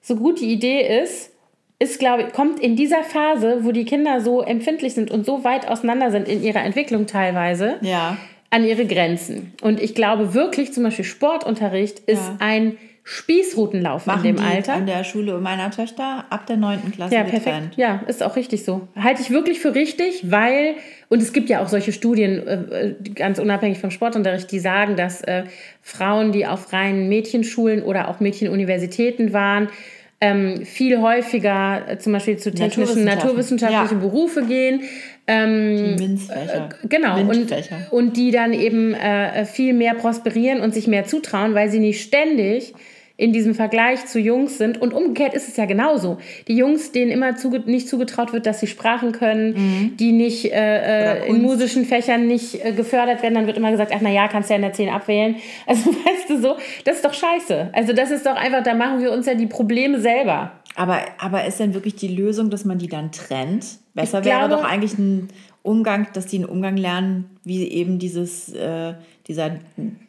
so 0.00 0.16
gut 0.16 0.40
die 0.40 0.50
Idee 0.50 1.02
ist, 1.02 1.33
ist, 1.78 1.98
glaube 1.98 2.22
ich, 2.22 2.32
kommt 2.32 2.60
in 2.60 2.76
dieser 2.76 3.02
Phase, 3.02 3.58
wo 3.62 3.72
die 3.72 3.84
Kinder 3.84 4.20
so 4.20 4.42
empfindlich 4.42 4.94
sind 4.94 5.10
und 5.10 5.26
so 5.26 5.44
weit 5.44 5.68
auseinander 5.68 6.10
sind 6.10 6.28
in 6.28 6.42
ihrer 6.42 6.62
Entwicklung 6.62 7.06
teilweise, 7.06 7.76
ja. 7.82 8.16
an 8.50 8.64
ihre 8.64 8.86
Grenzen. 8.86 9.52
Und 9.60 9.80
ich 9.80 9.94
glaube 9.94 10.34
wirklich, 10.34 10.72
zum 10.72 10.84
Beispiel 10.84 11.04
Sportunterricht 11.04 11.98
ist 12.00 12.22
ja. 12.22 12.36
ein 12.38 12.78
Spießrutenlauf 13.06 14.06
Machen 14.06 14.24
in 14.24 14.36
dem 14.36 14.44
Alter. 14.44 14.72
An 14.72 14.86
der 14.86 15.04
Schule 15.04 15.38
meiner 15.38 15.70
Töchter 15.70 16.24
ab 16.30 16.46
der 16.46 16.56
9. 16.56 16.90
Klasse 16.92 17.14
ja, 17.14 17.22
perfekt. 17.22 17.44
Getrennt. 17.44 17.76
Ja, 17.76 18.00
ist 18.06 18.22
auch 18.22 18.34
richtig 18.34 18.64
so. 18.64 18.88
Halte 18.96 19.20
ich 19.20 19.30
wirklich 19.30 19.60
für 19.60 19.74
richtig, 19.74 20.30
weil, 20.30 20.76
und 21.10 21.20
es 21.20 21.34
gibt 21.34 21.50
ja 21.50 21.62
auch 21.62 21.68
solche 21.68 21.92
Studien, 21.92 22.46
äh, 22.46 22.54
äh, 22.54 22.94
ganz 23.14 23.38
unabhängig 23.38 23.78
vom 23.78 23.90
Sportunterricht, 23.90 24.50
die 24.50 24.58
sagen, 24.58 24.96
dass 24.96 25.20
äh, 25.20 25.44
Frauen, 25.82 26.32
die 26.32 26.46
auf 26.46 26.72
reinen 26.72 27.10
Mädchenschulen 27.10 27.82
oder 27.82 28.08
auch 28.08 28.20
Mädchenuniversitäten 28.20 29.34
waren, 29.34 29.68
ähm, 30.24 30.64
viel 30.64 31.02
häufiger 31.02 31.82
äh, 31.86 31.98
zum 31.98 32.14
Beispiel 32.14 32.38
zu 32.38 32.50
technischen, 32.50 33.04
naturwissenschaftlichen 33.04 34.00
ja. 34.00 34.08
Berufe 34.08 34.44
gehen. 34.46 34.80
Ähm, 35.26 35.96
die 35.98 36.02
MINT-Fächer. 36.02 36.70
Äh, 36.82 36.88
genau, 36.88 37.20
und, 37.20 37.52
und 37.90 38.16
die 38.16 38.30
dann 38.30 38.54
eben 38.54 38.94
äh, 38.94 39.44
viel 39.44 39.74
mehr 39.74 39.94
prosperieren 39.94 40.60
und 40.60 40.72
sich 40.72 40.86
mehr 40.86 41.04
zutrauen, 41.04 41.54
weil 41.54 41.70
sie 41.70 41.78
nicht 41.78 42.02
ständig 42.02 42.72
in 43.16 43.32
diesem 43.32 43.54
Vergleich 43.54 44.06
zu 44.06 44.18
Jungs 44.18 44.58
sind. 44.58 44.80
Und 44.80 44.92
umgekehrt 44.92 45.34
ist 45.34 45.48
es 45.48 45.56
ja 45.56 45.66
genauso. 45.66 46.18
Die 46.48 46.56
Jungs, 46.56 46.90
denen 46.90 47.12
immer 47.12 47.36
zuge 47.36 47.60
nicht 47.60 47.88
zugetraut 47.88 48.32
wird, 48.32 48.44
dass 48.44 48.58
sie 48.58 48.66
Sprachen 48.66 49.12
können, 49.12 49.54
mhm. 49.54 49.96
die 49.96 50.10
nicht 50.10 50.52
äh, 50.52 51.20
äh 51.20 51.28
in 51.28 51.40
musischen 51.40 51.84
Fächern 51.84 52.26
nicht 52.26 52.64
äh, 52.64 52.72
gefördert 52.72 53.22
werden, 53.22 53.34
dann 53.34 53.46
wird 53.46 53.56
immer 53.56 53.70
gesagt, 53.70 53.92
ach 53.94 54.00
na 54.00 54.10
ja, 54.10 54.26
kannst 54.26 54.50
ja 54.50 54.56
in 54.56 54.62
der 54.62 54.72
10 54.72 54.88
abwählen. 54.88 55.36
Also 55.66 55.90
weißt 55.90 56.30
du 56.30 56.40
so, 56.40 56.56
das 56.84 56.96
ist 56.96 57.04
doch 57.04 57.14
scheiße. 57.14 57.70
Also 57.72 57.92
das 57.92 58.10
ist 58.10 58.26
doch 58.26 58.36
einfach, 58.36 58.62
da 58.62 58.74
machen 58.74 59.00
wir 59.00 59.12
uns 59.12 59.26
ja 59.26 59.34
die 59.34 59.46
Probleme 59.46 60.00
selber. 60.00 60.52
Aber, 60.76 60.98
aber 61.18 61.44
ist 61.44 61.60
denn 61.60 61.74
wirklich 61.74 61.94
die 61.94 62.08
Lösung, 62.08 62.50
dass 62.50 62.64
man 62.64 62.78
die 62.78 62.88
dann 62.88 63.12
trennt? 63.12 63.78
Besser 63.94 64.20
ich 64.20 64.24
wäre 64.24 64.48
glaube, 64.48 64.62
doch 64.62 64.64
eigentlich 64.64 64.98
ein 64.98 65.28
Umgang, 65.62 66.08
dass 66.12 66.26
die 66.26 66.36
einen 66.36 66.46
Umgang 66.46 66.76
lernen, 66.76 67.30
wie 67.44 67.66
eben 67.68 67.98
dieses, 67.98 68.52
äh, 68.52 68.94
dieser 69.26 69.56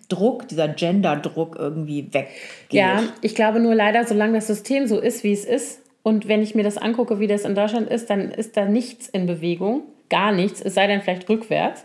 Druck, 0.10 0.48
dieser 0.48 0.68
Gender-Druck 0.68 1.56
irgendwie 1.58 2.06
weggeht. 2.12 2.32
Ja, 2.72 3.04
ich 3.22 3.36
glaube 3.36 3.60
nur 3.60 3.76
leider, 3.76 4.06
solange 4.06 4.34
das 4.34 4.48
System 4.48 4.88
so 4.88 5.00
ist, 5.00 5.24
wie 5.24 5.34
es 5.34 5.46
ist, 5.46 5.82
und 6.04 6.28
wenn 6.28 6.44
ich 6.44 6.54
mir 6.54 6.64
das 6.64 6.78
angucke, 6.78 7.20
wie 7.20 7.28
das 7.28 7.46
in 7.46 7.56
Deutschland 7.56 7.90
ist, 7.90 8.12
dann 8.12 8.30
ist 8.30 8.56
da 8.58 8.66
nichts 8.66 9.08
in 9.08 9.26
Bewegung, 9.26 9.84
gar 10.10 10.32
nichts, 10.32 10.62
es 10.62 10.76
sei 10.76 10.86
denn 10.86 11.02
vielleicht 11.02 11.28
rückwärts, 11.30 11.84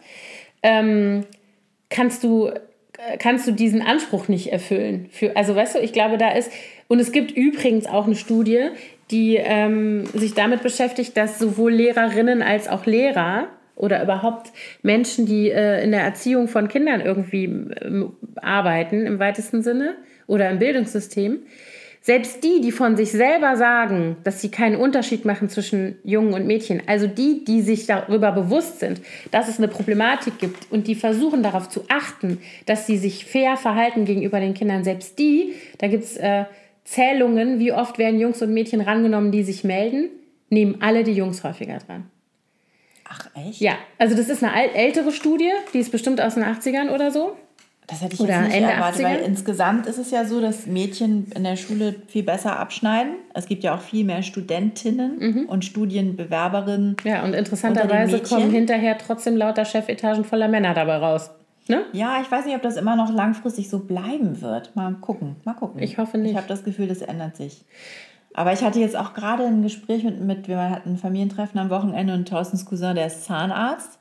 ähm, 0.62 1.24
kannst 1.88 2.22
du 2.22 2.50
kannst 3.18 3.46
du 3.46 3.52
diesen 3.52 3.82
Anspruch 3.82 4.28
nicht 4.28 4.52
erfüllen. 4.52 5.08
Für, 5.10 5.36
also 5.36 5.56
weißt 5.56 5.76
du, 5.76 5.78
ich 5.78 5.92
glaube, 5.92 6.18
da 6.18 6.32
ist, 6.32 6.52
und 6.88 7.00
es 7.00 7.12
gibt 7.12 7.30
übrigens 7.30 7.86
auch 7.86 8.06
eine 8.06 8.14
Studie, 8.14 8.68
die 9.10 9.36
ähm, 9.36 10.06
sich 10.06 10.34
damit 10.34 10.62
beschäftigt, 10.62 11.16
dass 11.16 11.38
sowohl 11.38 11.72
Lehrerinnen 11.72 12.42
als 12.42 12.68
auch 12.68 12.86
Lehrer 12.86 13.48
oder 13.80 14.02
überhaupt 14.02 14.52
Menschen, 14.82 15.26
die 15.26 15.50
äh, 15.50 15.82
in 15.82 15.90
der 15.90 16.02
Erziehung 16.02 16.48
von 16.48 16.68
Kindern 16.68 17.00
irgendwie 17.00 17.44
äh, 17.44 18.04
arbeiten, 18.36 19.06
im 19.06 19.18
weitesten 19.18 19.62
Sinne, 19.62 19.96
oder 20.26 20.48
im 20.48 20.60
Bildungssystem, 20.60 21.40
selbst 22.02 22.42
die, 22.44 22.60
die 22.62 22.72
von 22.72 22.96
sich 22.96 23.10
selber 23.10 23.56
sagen, 23.56 24.16
dass 24.24 24.40
sie 24.40 24.50
keinen 24.50 24.76
Unterschied 24.76 25.24
machen 25.24 25.48
zwischen 25.48 25.96
Jungen 26.02 26.32
und 26.32 26.46
Mädchen, 26.46 26.82
also 26.86 27.06
die, 27.06 27.44
die 27.44 27.60
sich 27.60 27.86
darüber 27.86 28.32
bewusst 28.32 28.80
sind, 28.80 29.02
dass 29.30 29.48
es 29.48 29.58
eine 29.58 29.68
Problematik 29.68 30.38
gibt 30.38 30.70
und 30.70 30.86
die 30.86 30.94
versuchen 30.94 31.42
darauf 31.42 31.68
zu 31.68 31.84
achten, 31.88 32.38
dass 32.64 32.86
sie 32.86 32.96
sich 32.96 33.26
fair 33.26 33.56
verhalten 33.56 34.04
gegenüber 34.06 34.40
den 34.40 34.54
Kindern, 34.54 34.84
selbst 34.84 35.18
die, 35.18 35.54
da 35.78 35.88
gibt 35.88 36.04
es 36.04 36.16
äh, 36.16 36.44
Zählungen, 36.84 37.58
wie 37.58 37.72
oft 37.72 37.98
werden 37.98 38.18
Jungs 38.18 38.40
und 38.40 38.54
Mädchen 38.54 38.80
rangenommen, 38.80 39.30
die 39.30 39.42
sich 39.42 39.64
melden, 39.64 40.08
nehmen 40.48 40.76
alle 40.80 41.04
die 41.04 41.12
Jungs 41.12 41.44
häufiger 41.44 41.78
dran. 41.78 42.10
Ach 43.12 43.28
echt? 43.34 43.60
Ja, 43.60 43.72
also 43.98 44.16
das 44.16 44.28
ist 44.28 44.42
eine 44.44 44.72
ältere 44.74 45.10
Studie, 45.12 45.50
die 45.74 45.78
ist 45.78 45.90
bestimmt 45.92 46.20
aus 46.20 46.34
den 46.34 46.44
80ern 46.44 46.90
oder 46.94 47.10
so. 47.10 47.36
Das 47.88 48.02
hätte 48.02 48.14
ich 48.14 48.20
Oder 48.20 48.34
jetzt 48.34 48.44
nicht 48.46 48.56
Ende 48.58 48.70
erwartet, 48.70 49.00
80er? 49.00 49.04
weil 49.04 49.18
insgesamt 49.22 49.86
ist 49.88 49.98
es 49.98 50.12
ja 50.12 50.24
so, 50.24 50.40
dass 50.40 50.66
Mädchen 50.66 51.26
in 51.34 51.42
der 51.42 51.56
Schule 51.56 51.96
viel 52.06 52.22
besser 52.22 52.56
abschneiden. 52.56 53.14
Es 53.34 53.46
gibt 53.46 53.64
ja 53.64 53.74
auch 53.74 53.80
viel 53.80 54.04
mehr 54.04 54.22
Studentinnen 54.22 55.18
Mhm. 55.18 55.46
und 55.48 55.64
Studienbewerberinnen. 55.64 56.96
Ja, 57.04 57.24
und 57.24 57.34
interessanterweise 57.34 58.20
kommen 58.20 58.50
hinterher 58.52 58.96
trotzdem 58.98 59.36
lauter 59.36 59.64
Chefetagen 59.64 60.24
voller 60.24 60.46
Männer 60.46 60.72
dabei 60.72 60.98
raus. 60.98 61.30
Ne? 61.66 61.82
Ja, 61.92 62.20
ich 62.22 62.30
weiß 62.30 62.46
nicht, 62.46 62.54
ob 62.54 62.62
das 62.62 62.76
immer 62.76 62.94
noch 62.96 63.12
langfristig 63.12 63.68
so 63.68 63.80
bleiben 63.80 64.40
wird. 64.40 64.74
Mal 64.76 64.94
gucken, 65.00 65.36
mal 65.44 65.54
gucken. 65.54 65.82
Ich 65.82 65.98
hoffe 65.98 66.16
nicht. 66.18 66.32
Ich 66.32 66.36
habe 66.36 66.48
das 66.48 66.62
Gefühl, 66.64 66.86
das 66.88 67.02
ändert 67.02 67.36
sich. 67.36 67.64
Aber 68.34 68.52
ich 68.52 68.62
hatte 68.62 68.78
jetzt 68.78 68.96
auch 68.96 69.14
gerade 69.14 69.44
ein 69.44 69.62
Gespräch 69.62 70.04
mit, 70.04 70.20
mit, 70.20 70.48
wir 70.48 70.70
hatten 70.70 70.90
ein 70.90 70.98
Familientreffen 70.98 71.58
am 71.58 71.70
Wochenende 71.70 72.14
und 72.14 72.28
Thorstens 72.28 72.64
Cousin, 72.64 72.94
der 72.94 73.06
ist 73.06 73.24
Zahnarzt. 73.24 73.98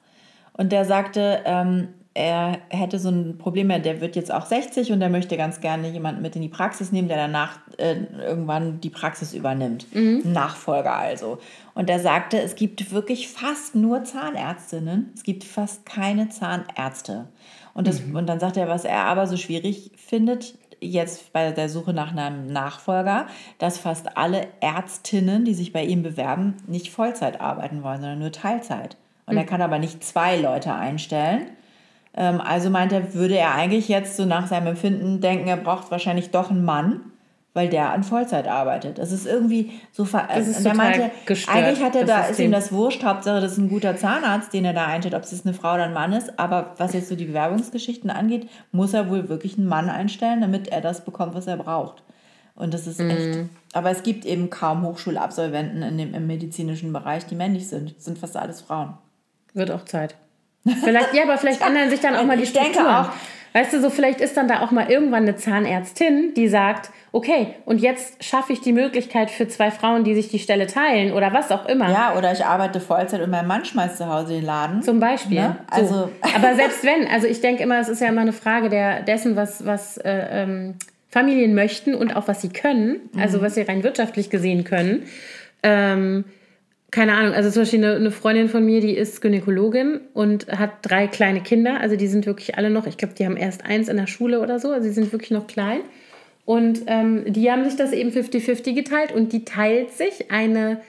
Und 0.54 0.72
der 0.72 0.86
sagte, 0.86 1.40
ähm, 1.46 1.88
er 2.14 2.58
hätte 2.70 3.00
so 3.00 3.10
ein 3.10 3.38
Problem, 3.38 3.68
mehr, 3.68 3.80
der 3.80 4.02
wird 4.02 4.18
jetzt 4.18 4.34
auch 4.34 4.46
60 4.46 4.92
und 4.92 5.02
er 5.02 5.10
möchte 5.10 5.38
ganz 5.38 5.62
gerne 5.62 5.90
jemanden 5.90 6.22
mit 6.22 6.36
in 6.36 6.42
die 6.42 6.50
Praxis 6.50 6.92
nehmen, 6.92 7.08
der 7.08 7.16
danach 7.16 7.60
äh, 7.78 7.96
irgendwann 8.20 8.82
die 8.82 8.90
Praxis 8.90 9.34
übernimmt. 9.34 9.88
Ein 10.26 10.34
Nachfolger 10.34 10.96
also. 10.96 11.38
Und 11.76 11.90
er 11.90 12.00
sagte, 12.00 12.42
es 12.42 12.56
gibt 12.56 12.92
wirklich 12.92 13.30
fast 13.30 13.74
nur 13.74 14.04
Zahnärztinnen, 14.04 15.14
es 15.16 15.24
gibt 15.24 15.46
fast 15.46 15.86
keine 15.86 16.28
Zahnärzte. 16.28 17.30
Und, 17.74 17.88
das, 17.88 18.02
und 18.02 18.28
dann 18.28 18.42
sagt 18.42 18.58
er, 18.58 18.68
was 18.68 18.84
er 18.84 19.06
aber 19.06 19.26
so 19.26 19.38
schwierig 19.38 19.92
findet, 19.96 20.56
jetzt 20.80 21.34
bei 21.34 21.52
der 21.52 21.70
Suche 21.70 21.94
nach 21.94 22.16
einem 22.16 22.48
Nachfolger, 22.48 23.28
dass 23.58 23.78
fast 23.78 24.18
alle 24.18 24.48
Ärztinnen, 24.62 25.46
die 25.46 25.54
sich 25.54 25.74
bei 25.74 25.84
ihm 25.84 26.04
bewerben, 26.04 26.58
nicht 26.68 26.92
Vollzeit 26.92 27.42
arbeiten 27.42 27.84
wollen, 27.84 28.02
sondern 28.02 28.20
nur 28.20 28.32
Teilzeit. 28.32 28.98
Und 29.26 29.38
er 29.38 29.46
kann 29.46 29.62
aber 29.62 29.78
nicht 29.78 30.04
zwei 30.04 30.38
Leute 30.38 30.74
einstellen. 30.74 31.52
Ähm, 32.16 32.42
also 32.42 32.70
meint 32.70 32.92
er, 32.92 33.14
würde 33.14 33.38
er 33.38 33.54
eigentlich 33.54 33.88
jetzt 33.88 34.18
so 34.18 34.26
nach 34.26 34.48
seinem 34.48 34.68
Empfinden 34.68 35.22
denken, 35.22 35.48
er 35.48 35.58
braucht 35.58 35.92
wahrscheinlich 35.92 36.32
doch 36.32 36.50
einen 36.50 36.66
Mann, 36.66 37.02
weil 37.54 37.68
der 37.68 37.92
an 37.92 38.04
Vollzeit 38.04 38.48
arbeitet. 38.48 38.98
Das 38.98 39.12
ist 39.12 39.26
irgendwie 39.26 39.72
so 39.92 40.06
ver 40.06 40.28
Das 40.34 40.48
ist 40.48 40.60
und 40.60 40.66
er 40.66 40.72
total 40.74 40.88
meinte, 40.92 41.12
gestört, 41.26 41.58
eigentlich 41.58 41.84
hat 41.84 41.96
er 41.96 42.06
das 42.06 42.28
da, 42.28 42.28
ist 42.28 42.40
ihm 42.40 42.52
das 42.52 42.72
wurscht, 42.72 43.04
Hauptsache 43.04 43.42
das 43.42 43.54
ist 43.54 43.58
ein 43.58 43.70
guter 43.70 43.98
Zahnarzt, 43.98 44.54
den 44.54 44.66
er 44.66 44.74
da 44.74 44.86
einstellt, 44.86 45.16
ob 45.16 45.24
es 45.24 45.32
jetzt 45.32 45.46
eine 45.46 45.56
Frau 45.56 45.74
oder 45.74 45.86
ein 45.86 45.94
Mann 45.94 46.14
ist. 46.14 46.38
Aber 46.38 46.74
was 46.78 46.94
jetzt 46.94 47.10
so 47.10 47.16
die 47.16 47.26
Bewerbungsgeschichten 47.26 48.10
angeht, 48.10 48.48
muss 48.72 48.94
er 48.94 49.10
wohl 49.10 49.30
wirklich 49.30 49.58
einen 49.58 49.68
Mann 49.68 49.90
einstellen, 49.90 50.42
damit 50.42 50.68
er 50.68 50.82
das 50.82 51.04
bekommt, 51.04 51.34
was 51.34 51.48
er 51.48 51.58
braucht. 51.58 52.04
Und 52.56 52.74
das 52.74 52.88
ist 52.88 53.00
echt. 53.00 53.36
Mhm. 53.36 53.50
Aber 53.74 53.90
es 53.90 54.04
gibt 54.04 54.26
eben 54.26 54.50
kaum 54.50 54.84
Hochschulabsolventen 54.84 55.82
in 55.82 55.98
dem, 55.98 56.14
im 56.14 56.28
medizinischen 56.28 56.92
Bereich, 56.92 57.26
die 57.26 57.36
männlich 57.36 57.68
sind. 57.68 57.96
Es 57.98 58.06
sind 58.06 58.20
fast 58.20 58.36
alles 58.36 58.62
Frauen. 58.62 58.98
Wird 59.54 59.72
auch 59.72 59.86
Zeit. 59.86 60.16
Vielleicht, 60.84 61.14
ja, 61.14 61.24
aber 61.24 61.38
vielleicht 61.38 61.62
ändern 61.66 61.90
sich 61.90 62.02
dann 62.02 62.16
auch 62.16 62.26
mal 62.26 62.38
die 62.38 62.44
ich 62.44 62.54
denke 62.54 62.72
Strukturen. 62.74 63.06
auch. 63.06 63.10
Weißt 63.54 63.74
du, 63.74 63.82
so 63.82 63.90
vielleicht 63.90 64.22
ist 64.22 64.38
dann 64.38 64.48
da 64.48 64.62
auch 64.62 64.72
mal 64.72 64.90
irgendwann 64.92 65.24
eine 65.24 65.36
Zahnärztin, 65.36 66.34
die 66.36 66.48
sagt, 66.48 66.92
okay, 67.12 67.56
und 67.66 67.80
jetzt 67.80 68.24
schaffe 68.24 68.54
ich 68.54 68.62
die 68.62 68.72
Möglichkeit 68.74 69.32
für 69.32 69.48
zwei 69.48 69.72
Frauen, 69.72 70.04
die 70.04 70.14
sich 70.14 70.30
die 70.30 70.38
Stelle 70.40 70.68
teilen 70.68 71.14
oder 71.14 71.34
was 71.34 71.52
auch 71.52 71.66
immer. 71.68 71.90
Ja, 71.90 72.16
oder 72.18 72.32
ich 72.32 72.46
arbeite 72.46 72.80
Vollzeit 72.80 73.22
und 73.22 73.32
mein 73.32 73.48
Mann 73.48 73.66
schmeißt 73.66 73.98
zu 73.98 74.08
Hause 74.08 74.34
den 74.34 74.46
Laden. 74.46 74.84
Zum 74.84 75.00
Beispiel. 75.00 75.40
Ne? 75.40 75.56
So. 75.72 75.82
Also- 75.82 76.10
Aber 76.36 76.56
selbst 76.56 76.84
wenn, 76.84 77.08
also 77.08 77.26
ich 77.28 77.42
denke 77.42 77.64
immer, 77.64 77.80
es 77.80 77.90
ist 77.90 78.02
ja 78.02 78.08
immer 78.10 78.22
eine 78.22 78.34
Frage 78.34 78.70
der, 78.70 79.02
dessen, 79.02 79.36
was, 79.36 79.66
was 79.66 79.98
äh, 79.98 80.44
ähm, 80.44 80.76
Familien 81.10 81.56
möchten 81.56 81.96
und 81.96 82.16
auch 82.16 82.28
was 82.28 82.42
sie 82.42 82.50
können, 82.50 83.00
Mhm. 83.14 83.20
also 83.22 83.42
was 83.42 83.56
sie 83.56 83.62
rein 83.64 83.82
wirtschaftlich 83.84 84.30
gesehen 84.30 84.64
können. 84.64 85.04
Ähm, 85.64 86.26
keine 86.92 87.14
Ahnung, 87.14 87.34
also 87.34 87.52
zum 87.52 87.64
Beispiel 87.64 87.84
eine, 87.84 87.96
eine 87.96 88.12
Freundin 88.12 88.50
von 88.50 88.66
mir, 88.66 88.82
die 88.82 88.96
ist 88.96 89.22
Gynäkologin 89.22 90.02
und 90.14 90.48
hat 90.48 90.72
drei 90.82 91.08
kleine 91.08 91.42
Kinder. 91.42 91.80
Also 91.80 91.96
die 91.96 92.08
sind 92.08 92.26
wirklich 92.26 92.58
alle 92.58 92.70
noch, 92.70 92.88
ich 92.88 92.98
glaube, 92.98 93.14
die 93.14 93.26
haben 93.26 93.38
erst 93.38 93.66
eins 93.66 93.90
in 93.90 93.98
der 93.98 94.08
Schule 94.08 94.40
oder 94.40 94.60
so, 94.60 94.72
also 94.72 94.88
die 94.88 94.94
sind 94.94 95.12
wirklich 95.12 95.32
noch 95.32 95.48
klein. 95.48 95.82
Und 96.46 96.82
ähm, 96.88 97.32
die 97.32 97.52
haben 97.52 97.64
sich 97.64 97.76
das 97.76 97.92
eben 97.92 98.10
50-50 98.10 98.74
geteilt 98.74 99.12
und 99.12 99.34
die 99.34 99.46
teilt 99.46 99.92
sich 99.92 100.32
eine, 100.32 100.82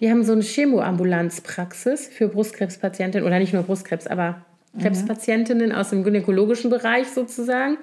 die 0.00 0.10
haben 0.10 0.24
so 0.24 0.32
eine 0.32 0.42
Chemoambulanzpraxis 0.42 2.08
für 2.08 2.28
Brustkrebspatientinnen 2.28 3.26
oder 3.26 3.38
nicht 3.38 3.54
nur 3.54 3.62
Brustkrebs, 3.62 4.06
aber 4.06 4.42
Krebspatientinnen 4.78 5.72
aus 5.72 5.88
dem 5.88 6.04
gynäkologischen 6.04 6.68
Bereich 6.68 7.08
sozusagen. 7.08 7.78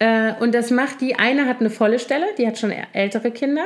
Äh, 0.00 0.34
und 0.40 0.54
das 0.54 0.70
macht 0.70 1.00
die, 1.00 1.14
eine 1.14 1.46
hat 1.46 1.60
eine 1.60 1.70
volle 1.70 1.98
Stelle, 1.98 2.26
die 2.36 2.46
hat 2.46 2.58
schon 2.58 2.72
ältere 2.92 3.30
Kinder. 3.30 3.64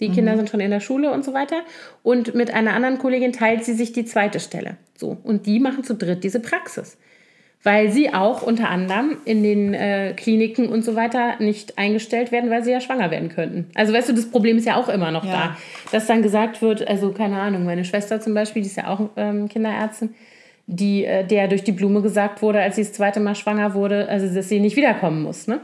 Die 0.00 0.10
Kinder 0.10 0.36
sind 0.36 0.48
schon 0.48 0.60
in 0.60 0.70
der 0.70 0.80
Schule 0.80 1.10
und 1.10 1.24
so 1.24 1.34
weiter. 1.34 1.62
Und 2.02 2.34
mit 2.34 2.52
einer 2.54 2.74
anderen 2.74 2.98
Kollegin 2.98 3.32
teilt 3.32 3.64
sie 3.64 3.74
sich 3.74 3.92
die 3.92 4.04
zweite 4.04 4.38
Stelle. 4.38 4.76
So. 4.96 5.16
Und 5.24 5.46
die 5.46 5.58
machen 5.58 5.82
zu 5.82 5.94
dritt 5.94 6.22
diese 6.22 6.40
Praxis. 6.40 6.96
Weil 7.64 7.90
sie 7.90 8.14
auch 8.14 8.42
unter 8.42 8.68
anderem 8.68 9.16
in 9.24 9.42
den 9.42 9.74
äh, 9.74 10.14
Kliniken 10.16 10.68
und 10.68 10.84
so 10.84 10.94
weiter 10.94 11.34
nicht 11.40 11.76
eingestellt 11.76 12.30
werden, 12.30 12.50
weil 12.50 12.62
sie 12.62 12.70
ja 12.70 12.80
schwanger 12.80 13.10
werden 13.10 13.30
könnten. 13.30 13.66
Also 13.74 13.92
weißt 13.92 14.08
du, 14.08 14.12
das 14.12 14.30
Problem 14.30 14.58
ist 14.58 14.64
ja 14.66 14.76
auch 14.76 14.88
immer 14.88 15.10
noch 15.10 15.24
Ja. 15.24 15.32
da. 15.32 15.56
Dass 15.90 16.06
dann 16.06 16.22
gesagt 16.22 16.62
wird, 16.62 16.86
also 16.86 17.10
keine 17.10 17.40
Ahnung, 17.40 17.64
meine 17.64 17.84
Schwester 17.84 18.20
zum 18.20 18.34
Beispiel, 18.34 18.62
die 18.62 18.68
ist 18.68 18.76
ja 18.76 18.86
auch 18.86 19.10
ähm, 19.16 19.48
Kinderärztin, 19.48 20.14
die, 20.68 21.04
äh, 21.04 21.24
der 21.26 21.48
durch 21.48 21.64
die 21.64 21.72
Blume 21.72 22.00
gesagt 22.00 22.42
wurde, 22.42 22.60
als 22.60 22.76
sie 22.76 22.82
das 22.82 22.92
zweite 22.92 23.18
Mal 23.18 23.34
schwanger 23.34 23.74
wurde, 23.74 24.08
also 24.08 24.32
dass 24.32 24.48
sie 24.48 24.60
nicht 24.60 24.76
wiederkommen 24.76 25.22
muss, 25.24 25.48
ne? 25.48 25.60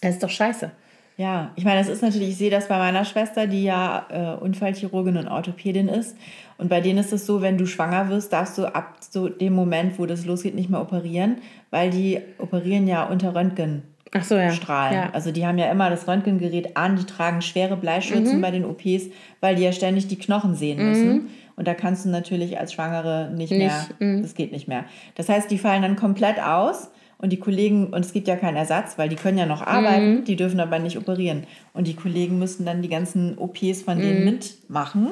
Das 0.00 0.12
ist 0.14 0.22
doch 0.22 0.30
scheiße. 0.30 0.70
Ja, 1.18 1.50
ich 1.56 1.64
meine, 1.64 1.80
das 1.80 1.88
ist 1.88 2.00
natürlich, 2.00 2.28
ich 2.28 2.36
sehe 2.36 2.50
das 2.50 2.68
bei 2.68 2.78
meiner 2.78 3.04
Schwester, 3.04 3.48
die 3.48 3.64
ja 3.64 4.06
äh, 4.08 4.40
Unfallchirurgin 4.40 5.16
und 5.16 5.26
Orthopädin 5.26 5.88
ist. 5.88 6.16
Und 6.58 6.68
bei 6.68 6.80
denen 6.80 7.00
ist 7.00 7.12
es 7.12 7.26
so, 7.26 7.42
wenn 7.42 7.58
du 7.58 7.66
schwanger 7.66 8.08
wirst, 8.08 8.32
darfst 8.32 8.56
du 8.56 8.72
ab 8.72 8.98
so 9.00 9.28
dem 9.28 9.52
Moment, 9.52 9.98
wo 9.98 10.06
das 10.06 10.24
losgeht, 10.26 10.54
nicht 10.54 10.70
mehr 10.70 10.80
operieren, 10.80 11.38
weil 11.70 11.90
die 11.90 12.20
operieren 12.38 12.86
ja 12.86 13.04
unter 13.04 13.34
Röntgenstrahlen. 13.34 13.82
So, 14.22 14.36
ja. 14.36 14.92
Ja. 14.92 15.10
Also 15.12 15.32
die 15.32 15.44
haben 15.44 15.58
ja 15.58 15.68
immer 15.72 15.90
das 15.90 16.06
Röntgengerät 16.06 16.76
an, 16.76 16.94
die 16.94 17.04
tragen 17.04 17.42
schwere 17.42 17.76
Bleischürzen 17.76 18.36
Mhm. 18.36 18.40
bei 18.40 18.52
den 18.52 18.64
OPs, 18.64 19.06
weil 19.40 19.56
die 19.56 19.64
ja 19.64 19.72
ständig 19.72 20.06
die 20.06 20.18
Knochen 20.18 20.54
sehen 20.54 20.78
müssen. 20.88 21.28
Und 21.56 21.66
da 21.66 21.74
kannst 21.74 22.04
du 22.04 22.10
natürlich 22.10 22.60
als 22.60 22.72
Schwangere 22.72 23.32
nicht, 23.34 23.50
mehr, 23.50 23.72
Nicht, 23.72 24.00
mhm. 24.00 24.22
das 24.22 24.34
geht 24.36 24.52
nicht 24.52 24.68
mehr. 24.68 24.84
Das 25.16 25.28
heißt, 25.28 25.50
die 25.50 25.58
fallen 25.58 25.82
dann 25.82 25.96
komplett 25.96 26.40
aus 26.40 26.92
und 27.18 27.30
die 27.30 27.38
Kollegen, 27.38 27.88
und 27.88 28.04
es 28.04 28.12
gibt 28.12 28.28
ja 28.28 28.36
keinen 28.36 28.56
Ersatz, 28.56 28.96
weil 28.96 29.08
die 29.08 29.16
können 29.16 29.38
ja 29.38 29.46
noch 29.46 29.60
Mhm. 29.62 29.66
arbeiten, 29.68 30.24
die 30.24 30.36
dürfen 30.36 30.60
aber 30.60 30.78
nicht 30.78 30.96
operieren. 30.96 31.44
Und 31.74 31.86
die 31.88 31.94
Kollegen 31.94 32.38
müssen 32.38 32.64
dann 32.64 32.80
die 32.82 32.88
ganzen 32.88 33.36
OPs 33.38 33.82
von 33.82 33.98
Mhm. 33.98 34.02
denen 34.02 34.24
mitmachen. 34.24 35.08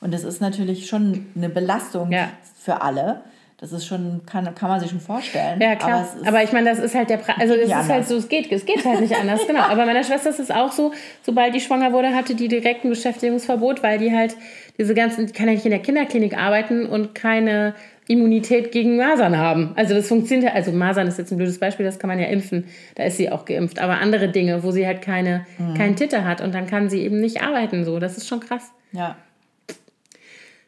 Und 0.00 0.14
das 0.14 0.24
ist 0.24 0.40
natürlich 0.40 0.86
schon 0.86 1.26
eine 1.36 1.48
Belastung 1.48 2.10
Ja. 2.12 2.28
für 2.58 2.82
alle. 2.82 3.22
Das 3.58 3.72
ist 3.72 3.84
schon, 3.84 4.22
kann, 4.24 4.54
kann 4.54 4.70
man 4.70 4.80
sich 4.80 4.88
schon 4.88 5.00
vorstellen. 5.00 5.60
Ja, 5.60 5.74
klar. 5.76 6.02
ist- 6.02 6.26
Aber, 6.26 6.42
ich 6.42 6.50
meine, 6.50 6.70
das 6.70 6.78
ist 6.78 6.94
halt 6.94 7.10
der 7.10 7.18
Pra 7.18 7.34
Also, 7.38 7.52
es 7.52 7.68
ist 7.68 7.88
halt 7.90 8.08
so, 8.08 8.16
es 8.16 8.30
geht, 8.30 8.50
es 8.50 8.64
geht 8.64 8.82
halt 8.86 9.02
nicht 9.02 9.14
anders, 9.14 9.46
genau. 9.46 9.60
Aber 9.60 9.84
meiner 9.84 10.02
Schwester 10.02 10.30
ist 10.30 10.40
es 10.40 10.50
auch 10.50 10.72
so, 10.72 10.92
sobald 11.22 11.54
die 11.54 11.60
schwanger 11.60 11.92
wurde, 11.92 12.14
hatte 12.14 12.34
die 12.34 12.48
direkt 12.48 12.84
ein 12.84 12.88
Beschäftigungsverbot, 12.88 13.82
weil 13.82 13.98
die 13.98 14.12
halt 14.16 14.34
diese 14.78 14.94
ganzen, 14.94 15.26
die 15.26 15.32
kann 15.34 15.46
ja 15.46 15.52
nicht 15.52 15.66
in 15.66 15.72
der 15.72 15.80
Kinderklinik 15.80 16.38
arbeiten 16.38 16.86
und 16.86 17.14
keine 17.14 17.74
Immunität 18.10 18.72
gegen 18.72 18.96
Masern 18.96 19.36
haben. 19.38 19.72
Also, 19.76 19.94
das 19.94 20.08
funktioniert 20.08 20.50
ja, 20.50 20.54
also 20.54 20.72
Masern 20.72 21.06
ist 21.06 21.18
jetzt 21.18 21.30
ein 21.32 21.36
blödes 21.38 21.58
Beispiel, 21.58 21.86
das 21.86 21.98
kann 21.98 22.08
man 22.08 22.18
ja 22.18 22.26
impfen. 22.26 22.64
Da 22.96 23.04
ist 23.04 23.16
sie 23.16 23.30
auch 23.30 23.44
geimpft. 23.44 23.78
Aber 23.78 23.98
andere 24.00 24.28
Dinge, 24.28 24.62
wo 24.62 24.70
sie 24.72 24.86
halt 24.86 25.00
keine, 25.02 25.46
Mhm. 25.58 25.74
keinen 25.74 25.96
Titel 25.96 26.22
hat 26.22 26.40
und 26.40 26.54
dann 26.54 26.66
kann 26.66 26.90
sie 26.90 27.00
eben 27.02 27.20
nicht 27.20 27.42
arbeiten, 27.42 27.84
so. 27.84 27.98
Das 27.98 28.16
ist 28.16 28.28
schon 28.28 28.40
krass. 28.40 28.70
ja. 28.92 29.16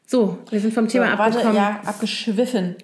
So, 0.06 0.38
wir 0.50 0.60
sind 0.60 0.74
vom 0.74 0.88
Thema 0.88 1.10
So, 1.12 1.18
warte, 1.18 1.38
abgekommen. 1.38 1.56
ja, 1.56 1.80
abgeschwiffen. 1.86 2.76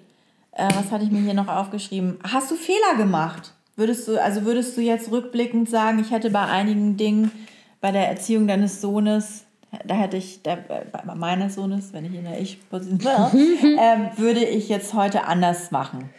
Äh, 0.51 0.67
was 0.75 0.91
hatte 0.91 1.03
ich 1.03 1.11
mir 1.11 1.19
hier 1.21 1.35
noch 1.35 1.47
aufgeschrieben? 1.47 2.17
Hast 2.23 2.49
du 2.49 2.55
Fehler 2.55 2.97
gemacht? 2.97 3.53
Würdest 3.75 4.07
du, 4.07 4.17
also 4.21 4.45
würdest 4.45 4.75
du 4.75 4.81
jetzt 4.81 5.11
rückblickend 5.11 5.69
sagen, 5.69 5.99
ich 5.99 6.11
hätte 6.11 6.31
bei 6.31 6.41
einigen 6.45 6.97
Dingen 6.97 7.31
bei 7.81 7.91
der 7.91 8.07
Erziehung 8.09 8.47
deines 8.47 8.81
Sohnes, 8.81 9.45
da 9.85 9.95
hätte 9.95 10.17
ich, 10.17 10.41
da, 10.41 10.57
bei 10.57 11.15
meines 11.15 11.55
Sohnes, 11.55 11.93
wenn 11.93 12.05
ich 12.05 12.15
in 12.15 12.23
der 12.23 12.39
Ich-Position 12.39 12.99
wäre, 13.01 13.31
ähm, 13.63 14.09
würde 14.17 14.43
ich 14.43 14.69
jetzt 14.69 14.93
heute 14.93 15.25
anders 15.25 15.71
machen. 15.71 16.09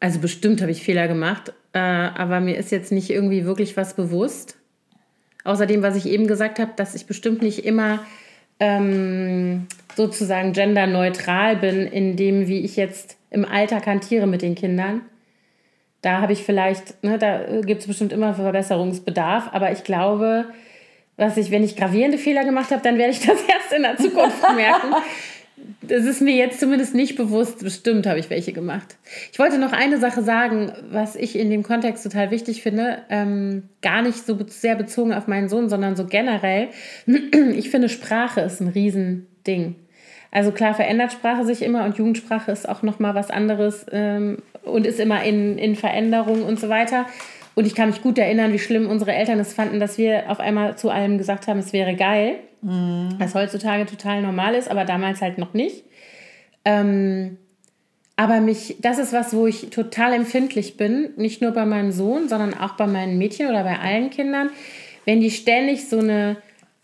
Also 0.00 0.20
bestimmt 0.20 0.60
habe 0.60 0.70
ich 0.70 0.82
Fehler 0.82 1.08
gemacht, 1.08 1.52
äh, 1.72 1.78
aber 1.78 2.40
mir 2.40 2.56
ist 2.56 2.70
jetzt 2.70 2.92
nicht 2.92 3.10
irgendwie 3.10 3.44
wirklich 3.44 3.76
was 3.76 3.94
bewusst. 3.94 4.56
Außerdem, 5.44 5.82
was 5.82 5.96
ich 5.96 6.06
eben 6.06 6.26
gesagt 6.26 6.58
habe, 6.58 6.72
dass 6.76 6.94
ich 6.94 7.06
bestimmt 7.06 7.42
nicht 7.42 7.64
immer 7.64 8.00
ähm, 8.60 9.66
sozusagen 9.96 10.52
genderneutral 10.52 11.56
bin, 11.56 11.86
in 11.86 12.16
dem, 12.16 12.46
wie 12.46 12.60
ich 12.60 12.76
jetzt 12.76 13.16
im 13.30 13.44
Alltag 13.44 13.86
hantiere 13.86 14.26
mit 14.26 14.42
den 14.42 14.54
Kindern. 14.54 15.02
Da 16.02 16.20
habe 16.20 16.32
ich 16.32 16.44
vielleicht, 16.44 17.02
ne, 17.02 17.18
da 17.18 17.60
gibt 17.62 17.80
es 17.80 17.86
bestimmt 17.86 18.12
immer 18.12 18.34
Verbesserungsbedarf, 18.34 19.48
aber 19.52 19.72
ich 19.72 19.82
glaube, 19.82 20.46
was 21.18 21.36
ich, 21.36 21.50
wenn 21.50 21.64
ich 21.64 21.76
gravierende 21.76 22.16
Fehler 22.16 22.44
gemacht 22.44 22.70
habe, 22.70 22.80
dann 22.82 22.96
werde 22.96 23.12
ich 23.12 23.20
das 23.26 23.38
erst 23.46 23.72
in 23.76 23.82
der 23.82 23.98
Zukunft 23.98 24.40
merken. 24.54 24.94
Das 25.82 26.04
ist 26.04 26.22
mir 26.22 26.34
jetzt 26.34 26.60
zumindest 26.60 26.94
nicht 26.94 27.16
bewusst. 27.16 27.62
Bestimmt 27.64 28.06
habe 28.06 28.20
ich 28.20 28.30
welche 28.30 28.52
gemacht. 28.52 28.96
Ich 29.32 29.38
wollte 29.38 29.58
noch 29.58 29.72
eine 29.72 29.98
Sache 29.98 30.22
sagen, 30.22 30.72
was 30.90 31.16
ich 31.16 31.36
in 31.36 31.50
dem 31.50 31.64
Kontext 31.64 32.04
total 32.04 32.30
wichtig 32.30 32.62
finde. 32.62 32.98
Ähm, 33.10 33.64
gar 33.82 34.02
nicht 34.02 34.24
so 34.24 34.38
sehr 34.46 34.76
bezogen 34.76 35.12
auf 35.12 35.26
meinen 35.26 35.48
Sohn, 35.48 35.68
sondern 35.68 35.96
so 35.96 36.06
generell. 36.06 36.68
Ich 37.56 37.70
finde, 37.70 37.88
Sprache 37.88 38.40
ist 38.40 38.60
ein 38.60 38.68
Riesending. 38.68 39.74
Also 40.30 40.52
klar 40.52 40.74
verändert 40.74 41.12
Sprache 41.12 41.44
sich 41.44 41.62
immer 41.62 41.84
und 41.84 41.96
Jugendsprache 41.96 42.52
ist 42.52 42.68
auch 42.68 42.82
nochmal 42.82 43.14
was 43.14 43.30
anderes 43.30 43.86
ähm, 43.90 44.38
und 44.62 44.86
ist 44.86 45.00
immer 45.00 45.24
in, 45.24 45.58
in 45.58 45.74
Veränderung 45.74 46.44
und 46.44 46.60
so 46.60 46.68
weiter. 46.68 47.06
Und 47.58 47.66
ich 47.66 47.74
kann 47.74 47.88
mich 47.88 48.02
gut 48.02 48.18
erinnern, 48.18 48.52
wie 48.52 48.60
schlimm 48.60 48.88
unsere 48.88 49.12
Eltern 49.12 49.40
es 49.40 49.52
fanden, 49.52 49.80
dass 49.80 49.98
wir 49.98 50.30
auf 50.30 50.38
einmal 50.38 50.78
zu 50.78 50.90
allem 50.90 51.18
gesagt 51.18 51.48
haben, 51.48 51.58
es 51.58 51.72
wäre 51.72 51.96
geil. 51.96 52.36
Was 53.18 53.34
heutzutage 53.34 53.84
total 53.84 54.22
normal 54.22 54.54
ist, 54.54 54.70
aber 54.70 54.84
damals 54.84 55.20
halt 55.20 55.38
noch 55.38 55.54
nicht. 55.54 55.82
Ähm, 56.64 57.36
aber 58.14 58.40
mich, 58.40 58.76
das 58.80 58.98
ist 58.98 59.12
was, 59.12 59.34
wo 59.34 59.48
ich 59.48 59.70
total 59.70 60.12
empfindlich 60.12 60.76
bin, 60.76 61.10
nicht 61.16 61.42
nur 61.42 61.50
bei 61.50 61.66
meinem 61.66 61.90
Sohn, 61.90 62.28
sondern 62.28 62.54
auch 62.54 62.76
bei 62.76 62.86
meinen 62.86 63.18
Mädchen 63.18 63.48
oder 63.48 63.64
bei 63.64 63.80
allen 63.80 64.10
Kindern, 64.10 64.50
wenn 65.04 65.20
die 65.20 65.32
ständig 65.32 65.88
so 65.88 65.98
eine 65.98 66.36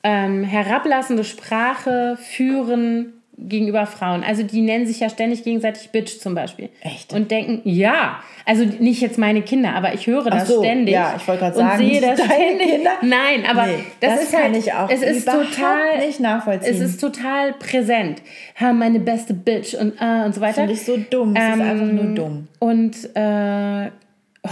ähm, 0.03 0.43
herablassende 0.43 1.23
Sprache 1.23 2.19
führen 2.21 3.13
gegenüber 3.37 3.87
Frauen. 3.87 4.23
Also 4.23 4.43
die 4.43 4.61
nennen 4.61 4.87
sich 4.87 5.01
ja 5.01 5.09
ständig 5.09 5.43
gegenseitig 5.43 5.91
Bitch 5.91 6.19
zum 6.21 6.35
Beispiel. 6.35 6.69
Echt? 6.81 7.13
Und 7.13 7.31
denken, 7.31 7.61
ja, 7.65 8.21
also 8.47 8.65
nicht 8.65 9.01
jetzt 9.01 9.19
meine 9.19 9.43
Kinder, 9.43 9.75
aber 9.75 9.95
ich 9.95 10.07
höre 10.07 10.31
das 10.31 10.49
so, 10.49 10.63
ständig. 10.63 10.95
ja, 10.95 11.15
ich 11.17 11.27
wollte 11.27 11.41
gerade 11.41 11.57
und 11.59 11.67
sagen, 11.67 11.79
sehe 11.79 12.01
das 12.01 12.21
ständig. 12.25 12.69
Kinder? 12.69 12.91
Nein, 13.03 13.45
aber 13.49 13.67
Nee, 13.67 13.85
das, 14.01 14.11
das 14.15 14.23
ist 14.25 14.33
kann 14.33 14.43
halt, 14.43 14.57
ich 14.57 14.73
auch 14.73 14.89
es 14.91 15.03
ist 15.03 15.25
total 15.27 16.07
nicht 16.07 16.21
nachvollziehen. 16.21 16.75
Es 16.75 16.81
ist 16.81 17.01
total 17.01 17.53
präsent. 17.55 18.23
Ha, 18.61 18.73
meine 18.73 19.01
beste 19.01 19.35
Bitch 19.35 19.75
und 19.75 19.95
äh, 20.01 20.25
und 20.25 20.35
so 20.35 20.41
weiter. 20.41 20.55
Finde 20.55 20.73
ich 20.75 20.85
so 20.85 20.97
dumm. 20.97 21.35
Es 21.37 21.43
ist 21.43 21.49
Ähm, 21.55 21.61
einfach 21.63 21.87
nur 21.87 22.15
dumm. 22.15 22.49
Und 22.61 22.97
äh, 23.15 23.91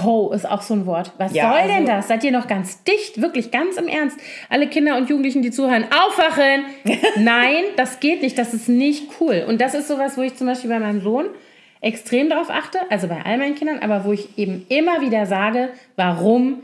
Ho 0.03 0.31
ist 0.33 0.49
auch 0.49 0.63
so 0.63 0.73
ein 0.75 0.87
Wort. 0.87 1.13
Was 1.19 1.35
Ja, 1.35 1.53
soll 1.53 1.69
denn 1.69 1.81
also- 1.83 1.93
das? 1.93 2.09
Seid 2.09 2.25
ihr 2.25 2.33
noch 2.33 2.47
ganz 2.47 2.83
dicht? 2.85 3.21
Wirklich 3.21 3.51
ganz 3.51 3.77
im 3.77 3.89
Ernst. 3.89 4.19
Alle 4.49 4.67
Kinder 4.69 4.97
und 4.97 5.11
Jugendlichen, 5.11 5.43
die 5.43 5.51
zuhören, 5.51 5.85
aufwachen! 5.85 6.65
Nein, 7.17 7.65
das 7.77 8.01
geht 8.01 8.23
nicht. 8.23 8.39
Das 8.39 8.55
ist 8.55 8.69
nicht 8.69 9.09
cool. 9.21 9.45
Und 9.47 9.61
das 9.61 9.75
ist 9.75 9.89
sowas, 9.89 10.17
wo 10.17 10.23
ich 10.23 10.35
zum 10.35 10.47
Beispiel 10.47 10.71
bei 10.71 10.79
meinem 10.79 11.03
Sohn 11.03 11.27
extrem 11.83 12.31
darauf 12.31 12.49
achte, 12.49 12.79
also 12.91 13.09
bei 13.09 13.23
all 13.25 13.37
meinen 13.39 13.55
Kindern, 13.55 13.81
aber 13.81 14.05
wo 14.05 14.13
ich 14.13 14.39
eben 14.39 14.65
immer 14.69 15.01
wieder 15.01 15.27
sage, 15.27 15.69
warum 15.97 16.63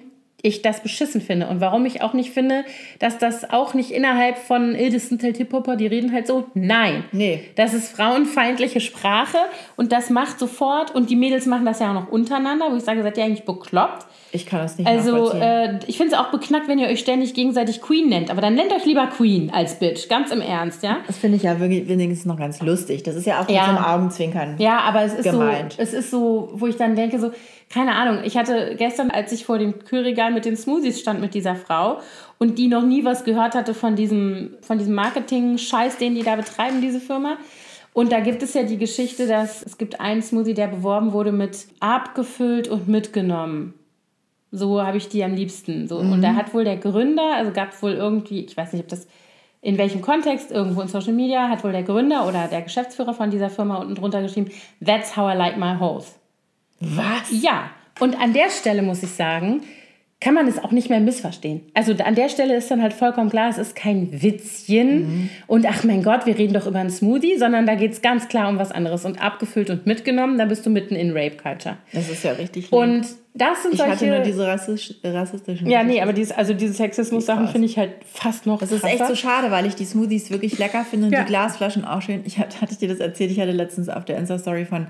ich 0.49 0.63
das 0.63 0.83
beschissen 0.83 1.21
finde 1.21 1.49
und 1.49 1.61
warum 1.61 1.87
ich 1.87 2.03
auch 2.03 2.13
nicht 2.13 2.31
finde, 2.31 2.65
dass 2.99 3.19
das 3.19 3.49
auch 3.51 3.75
nicht 3.75 3.91
innerhalb 3.91 4.39
von, 4.39 4.75
sind 4.75 5.23
halt 5.23 5.37
Hip-Hopper, 5.37 5.77
die 5.77 5.87
reden 5.87 6.13
halt 6.13 6.27
so. 6.27 6.47
Nein. 6.55 7.05
Nee. 7.13 7.45
Das 7.55 7.75
ist 7.75 7.93
frauenfeindliche 7.93 8.81
Sprache 8.81 9.39
und 9.77 9.93
das 9.93 10.11
macht 10.11 10.39
sofort, 10.39 10.95
und 10.95 11.11
die 11.11 11.17
Mädels 11.17 11.47
machen 11.47 11.65
das 11.65 11.81
ja 11.81 11.91
auch 11.91 11.95
noch 11.95 12.09
untereinander, 12.09 12.67
wo 12.71 12.77
ich 12.77 12.85
sage, 12.85 13.03
seid 13.03 13.17
ihr 13.19 13.25
eigentlich 13.25 13.45
bekloppt? 13.45 14.07
Ich 14.31 14.45
kann 14.45 14.61
das 14.61 14.77
nicht 14.77 14.87
Also, 14.87 15.33
äh, 15.33 15.79
ich 15.87 15.97
finde 15.97 16.15
es 16.15 16.19
auch 16.19 16.31
beknackt, 16.31 16.69
wenn 16.69 16.79
ihr 16.79 16.89
euch 16.89 17.01
ständig 17.01 17.33
gegenseitig 17.33 17.81
Queen 17.81 18.09
nennt, 18.09 18.31
aber 18.31 18.41
dann 18.43 18.55
nennt 18.55 18.73
euch 18.73 18.85
lieber 18.85 19.07
Queen 19.07 19.51
als 19.51 19.79
Bitch, 19.79 20.09
ganz 20.09 20.31
im 20.31 20.41
Ernst, 20.43 20.83
ja? 20.83 20.99
das 21.07 21.17
finde 21.17 21.37
ich 21.39 21.45
ja 21.45 21.59
wirklich 21.61 21.89
wenigstens 21.89 22.27
noch 22.27 22.37
ganz 22.39 22.61
lustig. 22.61 23.03
Das 23.05 23.15
ist 23.17 23.27
ja 23.27 23.41
auch 23.41 23.49
Ja. 23.49 23.63
mit 23.67 23.71
so 23.71 23.77
einem 23.77 23.85
Augenzwinkern. 23.85 24.55
Ja, 24.59 24.81
aber 24.81 25.03
es 25.03 25.15
ist 25.15 25.25
Gemeint. 25.25 25.73
so, 25.75 25.83
es 25.83 25.95
ist 25.95 26.11
so, 26.11 26.51
wo 26.53 26.67
ich 26.67 26.77
dann 26.77 26.95
denke, 26.95 27.19
so, 27.19 27.31
keine 27.71 27.95
Ahnung, 27.95 28.23
ich 28.25 28.37
hatte 28.37 28.75
gestern, 28.77 29.11
als 29.11 29.33
ich 29.33 29.45
vor 29.45 29.59
dem 29.59 29.79
Kühlregal 29.79 30.31
mit 30.31 30.45
den 30.45 30.57
Smoothies 30.57 31.01
stand 31.01 31.21
mit 31.21 31.35
dieser 31.35 31.55
Frau 31.55 32.01
und 32.39 32.59
die 32.59 32.69
noch 32.69 32.83
nie 32.83 33.05
was 33.05 33.25
gehört 33.25 33.55
hatte 33.55 33.73
von 33.75 33.97
diesem, 33.97 34.57
von 34.61 34.79
diesem 34.79 34.95
Marketing-Scheiß, 34.95 35.97
den 35.99 36.15
die 36.15 36.23
da 36.23 36.37
betreiben, 36.37 36.81
diese 36.81 37.01
Firma. 37.01 37.37
Und 37.95 38.13
da 38.13 38.21
gibt 38.21 38.43
es 38.43 38.55
ja 38.55 38.63
die 38.63 38.79
Geschichte, 38.79 39.27
dass 39.27 39.63
es 39.63 39.77
gibt 39.77 40.01
einen 40.01 40.23
Smoothie, 40.23 40.55
der 40.55 40.69
beworben 40.69 41.13
wurde 41.13 41.33
mit 41.33 41.67
abgefüllt 41.81 42.69
und 42.69 42.89
mitgenommen. 42.89 43.75
So 44.51 44.83
habe 44.83 44.97
ich 44.97 45.09
die 45.09 45.23
am 45.25 45.35
liebsten. 45.35 45.89
So. 45.89 45.99
Und 45.99 46.23
da 46.23 46.35
hat 46.35 46.55
wohl 46.55 46.65
der 46.65 46.77
Gründer, 46.77 47.35
also 47.37 47.53
gab 47.53 47.73
es 47.73 47.83
wohl 47.83 47.93
irgendwie, 47.93 48.45
ich 48.45 48.57
weiß 48.57 48.73
nicht, 48.73 48.83
ob 48.83 48.89
das 48.89 49.07
in 49.61 49.77
welchem 49.77 50.01
Kontext, 50.01 50.51
irgendwo 50.51 50.81
in 50.81 50.89
Social 50.89 51.13
Media, 51.13 51.49
hat 51.49 51.65
wohl 51.65 51.73
der 51.73 51.83
Gründer 51.83 52.27
oder 52.27 52.47
der 52.47 52.63
Geschäftsführer 52.63 53.13
von 53.13 53.31
dieser 53.31 53.51
Firma 53.51 53.77
unten 53.77 53.95
drunter 53.95 54.23
geschrieben, 54.23 54.51
That's 54.85 55.17
how 55.17 55.33
I 55.33 55.37
like 55.37 55.59
my 55.59 55.79
hoes. 55.79 56.15
Was? 56.81 57.31
Ja, 57.31 57.71
und 57.99 58.21
an 58.21 58.33
der 58.33 58.51
Stelle 58.51 58.83
muss 58.83 59.03
ich 59.03 59.11
sagen, 59.11 59.63
kann 60.21 60.35
man 60.35 60.49
es 60.49 60.59
auch 60.59 60.73
nicht 60.73 60.91
mehr 60.91 60.99
missverstehen. 60.99 61.61
Also 61.75 61.93
an 61.93 62.17
der 62.17 62.29
Stelle 62.29 62.57
ist 62.57 62.69
dann 62.71 62.83
halt 62.83 62.93
vollkommen 62.93 63.31
klar, 63.31 63.51
es 63.51 63.59
ist 63.59 63.77
kein 63.77 64.21
Witzchen 64.21 65.31
und 65.47 65.65
ach 65.65 65.85
mein 65.85 66.03
Gott, 66.03 66.27
wir 66.27 66.37
reden 66.37 66.55
doch 66.55 66.67
über 66.67 66.81
einen 66.81 66.91
Smoothie, 66.91 67.39
sondern 67.39 67.67
da 67.67 67.77
geht 67.77 67.93
es 67.93 68.03
ganz 68.03 68.27
klar 68.27 68.49
um 68.49 68.59
was 68.59 68.73
anderes 68.73 69.05
und 69.05 69.23
abgefüllt 69.23 69.71
und 69.71 69.87
mitgenommen, 69.87 70.37
dann 70.37 70.49
bist 70.49 70.67
du 70.67 70.71
mitten 70.71 70.97
in 70.97 71.11
Rape 71.17 71.37
Culture. 71.37 71.77
Das 71.93 72.11
ist 72.11 72.25
ja 72.25 72.33
richtig 72.33 72.65
lieb. 72.65 72.73
Und 72.73 73.07
das 73.35 73.63
sind 73.63 73.75
ich 73.75 73.79
solche... 73.79 73.93
hatte 73.93 74.07
nur 74.09 74.19
diese 74.19 74.45
rassisch, 74.45 74.95
rassistischen 75.05 75.69
ja, 75.69 75.85
nee, 75.85 76.01
aber 76.01 76.13
dieses, 76.13 76.37
also 76.37 76.53
diese 76.53 76.73
Sexismus-Sachen 76.73 77.47
finde 77.47 77.67
ich 77.69 77.79
halt 77.79 77.93
fast 78.13 78.47
noch 78.47 78.59
Das 78.59 78.73
ist 78.73 78.83
echt 78.83 79.07
so 79.07 79.15
schade, 79.15 79.53
weil 79.53 79.67
ich 79.67 79.77
die 79.77 79.85
Smoothies 79.85 80.33
wirklich 80.33 80.59
lecker 80.59 80.85
finde 80.85 81.07
und 81.07 81.13
Ja. 81.13 81.21
die 81.21 81.27
Glasflaschen 81.27 81.85
auch 81.85 82.03
schön. 82.03 82.23
Ich 82.25 82.39
hatte, 82.41 82.61
hatte 82.61 82.73
ich 82.73 82.79
dir 82.79 82.89
das 82.89 82.99
erzählt? 82.99 83.31
Ich 83.31 83.39
hatte 83.39 83.53
letztens 83.53 83.89
auf 83.89 84.05
der 84.05 84.19
Insta-Story 84.19 84.65
von 84.65 84.89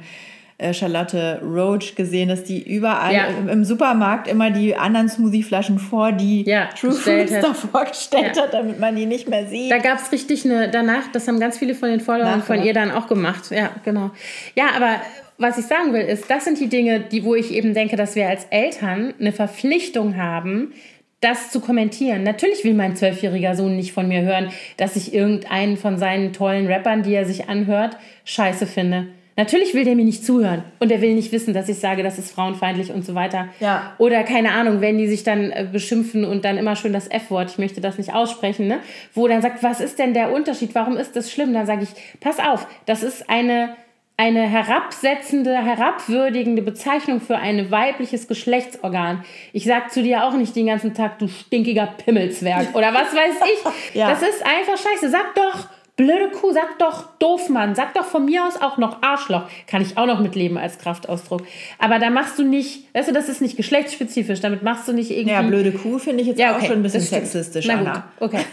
äh, 0.59 0.75
Charlotte 0.75 1.41
Roach 1.43 1.95
gesehen, 1.95 2.29
dass 2.29 2.43
die 2.45 2.61
überall 2.63 3.15
Ja. 3.15 3.27
im, 3.29 3.49
im 3.49 3.65
Supermarkt 3.65 4.27
immer 4.29 4.51
die 4.51 4.75
anderen 4.77 5.09
Smoothie-Flaschen 5.09 5.79
vor 5.79 6.11
die 6.13 6.43
Ja, 6.43 6.67
True 6.79 6.93
Fruits 6.93 7.33
hat. 7.33 7.45
davor 7.45 7.85
gestellt 7.85 8.37
Ja. 8.37 8.43
hat, 8.43 8.55
damit 8.55 8.81
man 8.81 8.97
die 8.97 9.07
nicht 9.07 9.29
mehr 9.29 9.47
sieht. 9.47 9.71
Da 9.71 9.79
gab 9.79 9.99
es 10.01 10.11
richtig 10.11 10.45
eine, 10.45 10.69
danach, 10.69 11.11
das 11.13 11.29
haben 11.29 11.39
ganz 11.41 11.59
viele 11.59 11.75
von 11.75 11.89
den 11.89 12.01
Followern 12.01 12.43
von 12.43 12.63
ihr 12.63 12.75
dann 12.75 12.91
auch 12.91 13.07
gemacht. 13.07 13.51
Ja, 13.51 13.71
genau. 13.85 14.11
Ja, 14.57 14.67
aber 14.77 14.97
was 15.39 15.57
ich 15.59 15.67
sagen 15.67 15.93
will, 15.93 16.01
ist, 16.03 16.29
das 16.29 16.45
sind 16.45 16.59
die 16.59 16.69
Dinge, 16.69 16.99
die, 16.99 17.23
wo 17.25 17.37
ich 17.37 17.53
eben 17.53 17.73
denke, 17.73 17.95
dass 17.95 18.17
wir 18.17 18.29
als 18.29 18.45
Eltern 18.51 19.15
eine 19.21 19.31
Verpflichtung 19.31 20.17
haben, 20.17 20.73
das 21.21 21.51
zu 21.53 21.61
kommentieren. 21.61 22.25
Natürlich 22.25 22.65
will 22.65 22.75
mein 22.75 22.97
zwölfjähriger 22.97 23.55
Sohn 23.55 23.77
nicht 23.77 23.93
von 23.93 24.09
mir 24.09 24.23
hören, 24.23 24.51
dass 24.77 24.97
ich 24.97 25.15
irgendeinen 25.15 25.77
von 25.77 25.99
seinen 25.99 26.33
tollen 26.33 26.67
Rappern, 26.67 27.03
die 27.05 27.15
er 27.15 27.25
sich 27.25 27.49
anhört, 27.49 27.97
scheiße 28.25 28.67
finde. 28.67 29.07
Natürlich 29.39 29.73
will 29.73 29.85
der 29.85 29.95
mir 29.95 30.05
nicht 30.05 30.27
zuhören 30.27 30.65
und 30.81 30.91
er 30.91 31.01
will 31.01 31.15
nicht 31.15 31.31
wissen, 31.31 31.55
dass 31.55 31.69
ich 31.69 31.79
sage, 31.79 32.03
das 32.03 32.19
ist 32.19 32.33
frauenfeindlich 32.33 32.91
und 32.91 33.07
so 33.07 33.15
weiter. 33.15 33.49
Ja. 33.61 33.95
Oder 33.99 34.25
keine 34.25 34.51
Ahnung, 34.51 34.81
wenn 34.81 34.99
die 34.99 35.07
sich 35.07 35.23
dann 35.23 35.53
äh, 35.53 35.65
beschimpfen 35.71 36.25
und 36.25 36.45
dann 36.45 36.59
immer 36.59 36.75
schön 36.75 36.93
das 36.93 37.09
F-Wort, 37.09 37.53
ich 37.53 37.59
möchte 37.59 37.81
das 37.81 37.99
nicht 37.99 38.13
aussprechen, 38.13 38.67
ne? 38.67 38.81
wo 39.15 39.29
dann 39.29 39.41
sagt, 39.41 39.63
was 39.63 39.79
ist 39.81 40.01
denn 40.01 40.13
der 40.13 40.33
Unterschied, 40.33 40.75
warum 40.75 40.97
ist 40.97 41.15
das 41.15 41.31
schlimm? 41.31 41.55
Dann 41.55 41.67
sage 41.67 41.85
ich, 41.85 41.91
pass 42.19 42.41
auf, 42.41 42.67
das 42.87 43.05
ist 43.05 43.31
eine, 43.31 43.77
eine 44.17 44.43
herabsetzende, 44.43 45.57
herabwürdigende 45.57 46.63
Bezeichnung 46.63 47.21
für 47.21 47.37
ein 47.37 47.71
weibliches 47.71 48.27
Geschlechtsorgan. 48.27 49.25
Ich 49.53 49.67
sag 49.67 49.93
zu 49.93 50.03
dir 50.03 50.25
auch 50.25 50.35
nicht 50.35 50.57
den 50.57 50.67
ganzen 50.67 50.95
Tag, 50.95 51.21
du 51.21 51.29
stinkiger 51.29 51.87
Pimmelzwerg 51.87 52.75
oder 52.75 52.93
was 52.93 53.15
weiß 53.15 53.37
ich. 53.53 53.95
Ja. 53.95 54.11
Das 54.11 54.21
ist 54.23 54.45
einfach 54.45 54.77
scheiße. 54.77 55.09
Sag 55.11 55.35
doch, 55.37 55.69
blöde 55.99 56.29
Kuh, 56.31 56.53
sag 56.53 56.79
doch 56.79 57.05
Doofmann, 57.19 57.75
sag 57.75 57.93
doch 57.93 58.05
von 58.05 58.25
mir 58.25 58.47
aus 58.47 58.59
auch 58.63 58.79
noch 58.79 59.03
Arschloch. 59.03 59.43
Kann 59.67 59.83
ich 59.83 59.99
auch 59.99 60.07
noch 60.07 60.21
mitleben 60.21 60.57
als 60.57 60.79
Kraftausdruck. 60.79 61.43
Aber 61.79 61.99
da 61.99 62.09
machst 62.09 62.39
du 62.39 62.45
nicht, 62.45 62.85
weißt 62.95 63.09
du, 63.09 63.13
das 63.13 63.29
ist 63.29 63.43
nicht 63.43 63.57
geschlechtsspezifisch, 63.57 64.41
damit 64.41 64.63
machst 64.63 64.87
du 64.89 64.93
nicht 64.93 65.11
irgendwie... 65.11 65.33
ja, 65.33 65.43
blöde 65.43 65.73
Kuh 65.73 65.99
finde 65.99 66.23
ich 66.23 66.29
jetzt 66.29 66.39
Ja, 66.39 66.53
auch 66.53 66.57
okay, 66.59 66.69
schon 66.69 66.77
ein 66.77 66.83
bisschen 66.83 67.01
sexistisch, 67.03 67.67
Na 67.67 67.75
Anna. 67.75 67.93
gut, 68.19 68.29
okay. 68.31 68.45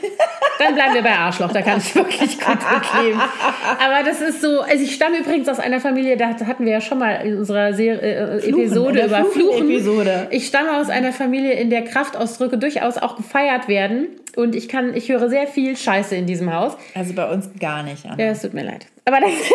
Dann 0.57 0.73
bleiben 0.73 0.93
wir 0.95 1.03
bei 1.03 1.15
Arschloch, 1.15 1.51
da 1.51 1.61
kann 1.61 1.77
ich 1.77 1.93
wirklich 1.93 2.39
gut 2.39 2.57
mitleben. 2.93 3.21
Aber 3.21 4.03
das 4.09 4.21
ist 4.21 4.41
so, 4.41 4.61
also 4.61 4.83
ich 4.83 4.95
stamme 4.95 5.19
übrigens 5.19 5.47
aus 5.47 5.59
einer 5.59 5.79
Familie, 5.79 6.17
da 6.17 6.29
hatten 6.29 6.65
wir 6.65 6.71
ja 6.71 6.81
schon 6.81 6.97
mal 6.97 7.11
in 7.25 7.37
unserer 7.37 7.73
Serie, 7.73 7.99
äh, 8.01 8.39
Fluchen, 8.39 8.61
Episode 8.61 8.99
in 9.01 9.05
über 9.07 9.17
Fluchen. 9.25 9.31
Fluchen-Episode. 9.33 10.27
Ich 10.31 10.47
stamme 10.47 10.77
aus 10.79 10.89
einer 10.89 11.11
Familie, 11.11 11.53
in 11.53 11.69
der 11.69 11.83
Kraftausdrücke 11.83 12.57
durchaus 12.57 12.97
auch 12.97 13.17
gefeiert 13.17 13.67
werden. 13.67 14.07
Und 14.35 14.55
ich 14.55 14.67
kann, 14.67 14.93
ich 14.95 15.09
höre 15.09 15.29
sehr 15.29 15.47
viel 15.47 15.75
Scheiße 15.77 16.15
in 16.15 16.25
diesem 16.25 16.53
Haus. 16.53 16.77
Also 16.93 17.13
bei 17.13 17.29
uns 17.29 17.49
gar 17.59 17.83
nicht, 17.83 18.05
Anna. 18.05 18.21
Ja, 18.23 18.31
es 18.31 18.41
tut 18.41 18.53
mir 18.53 18.63
leid. 18.63 18.85
Aber 19.05 19.19
das 19.21 19.31
ist, 19.31 19.51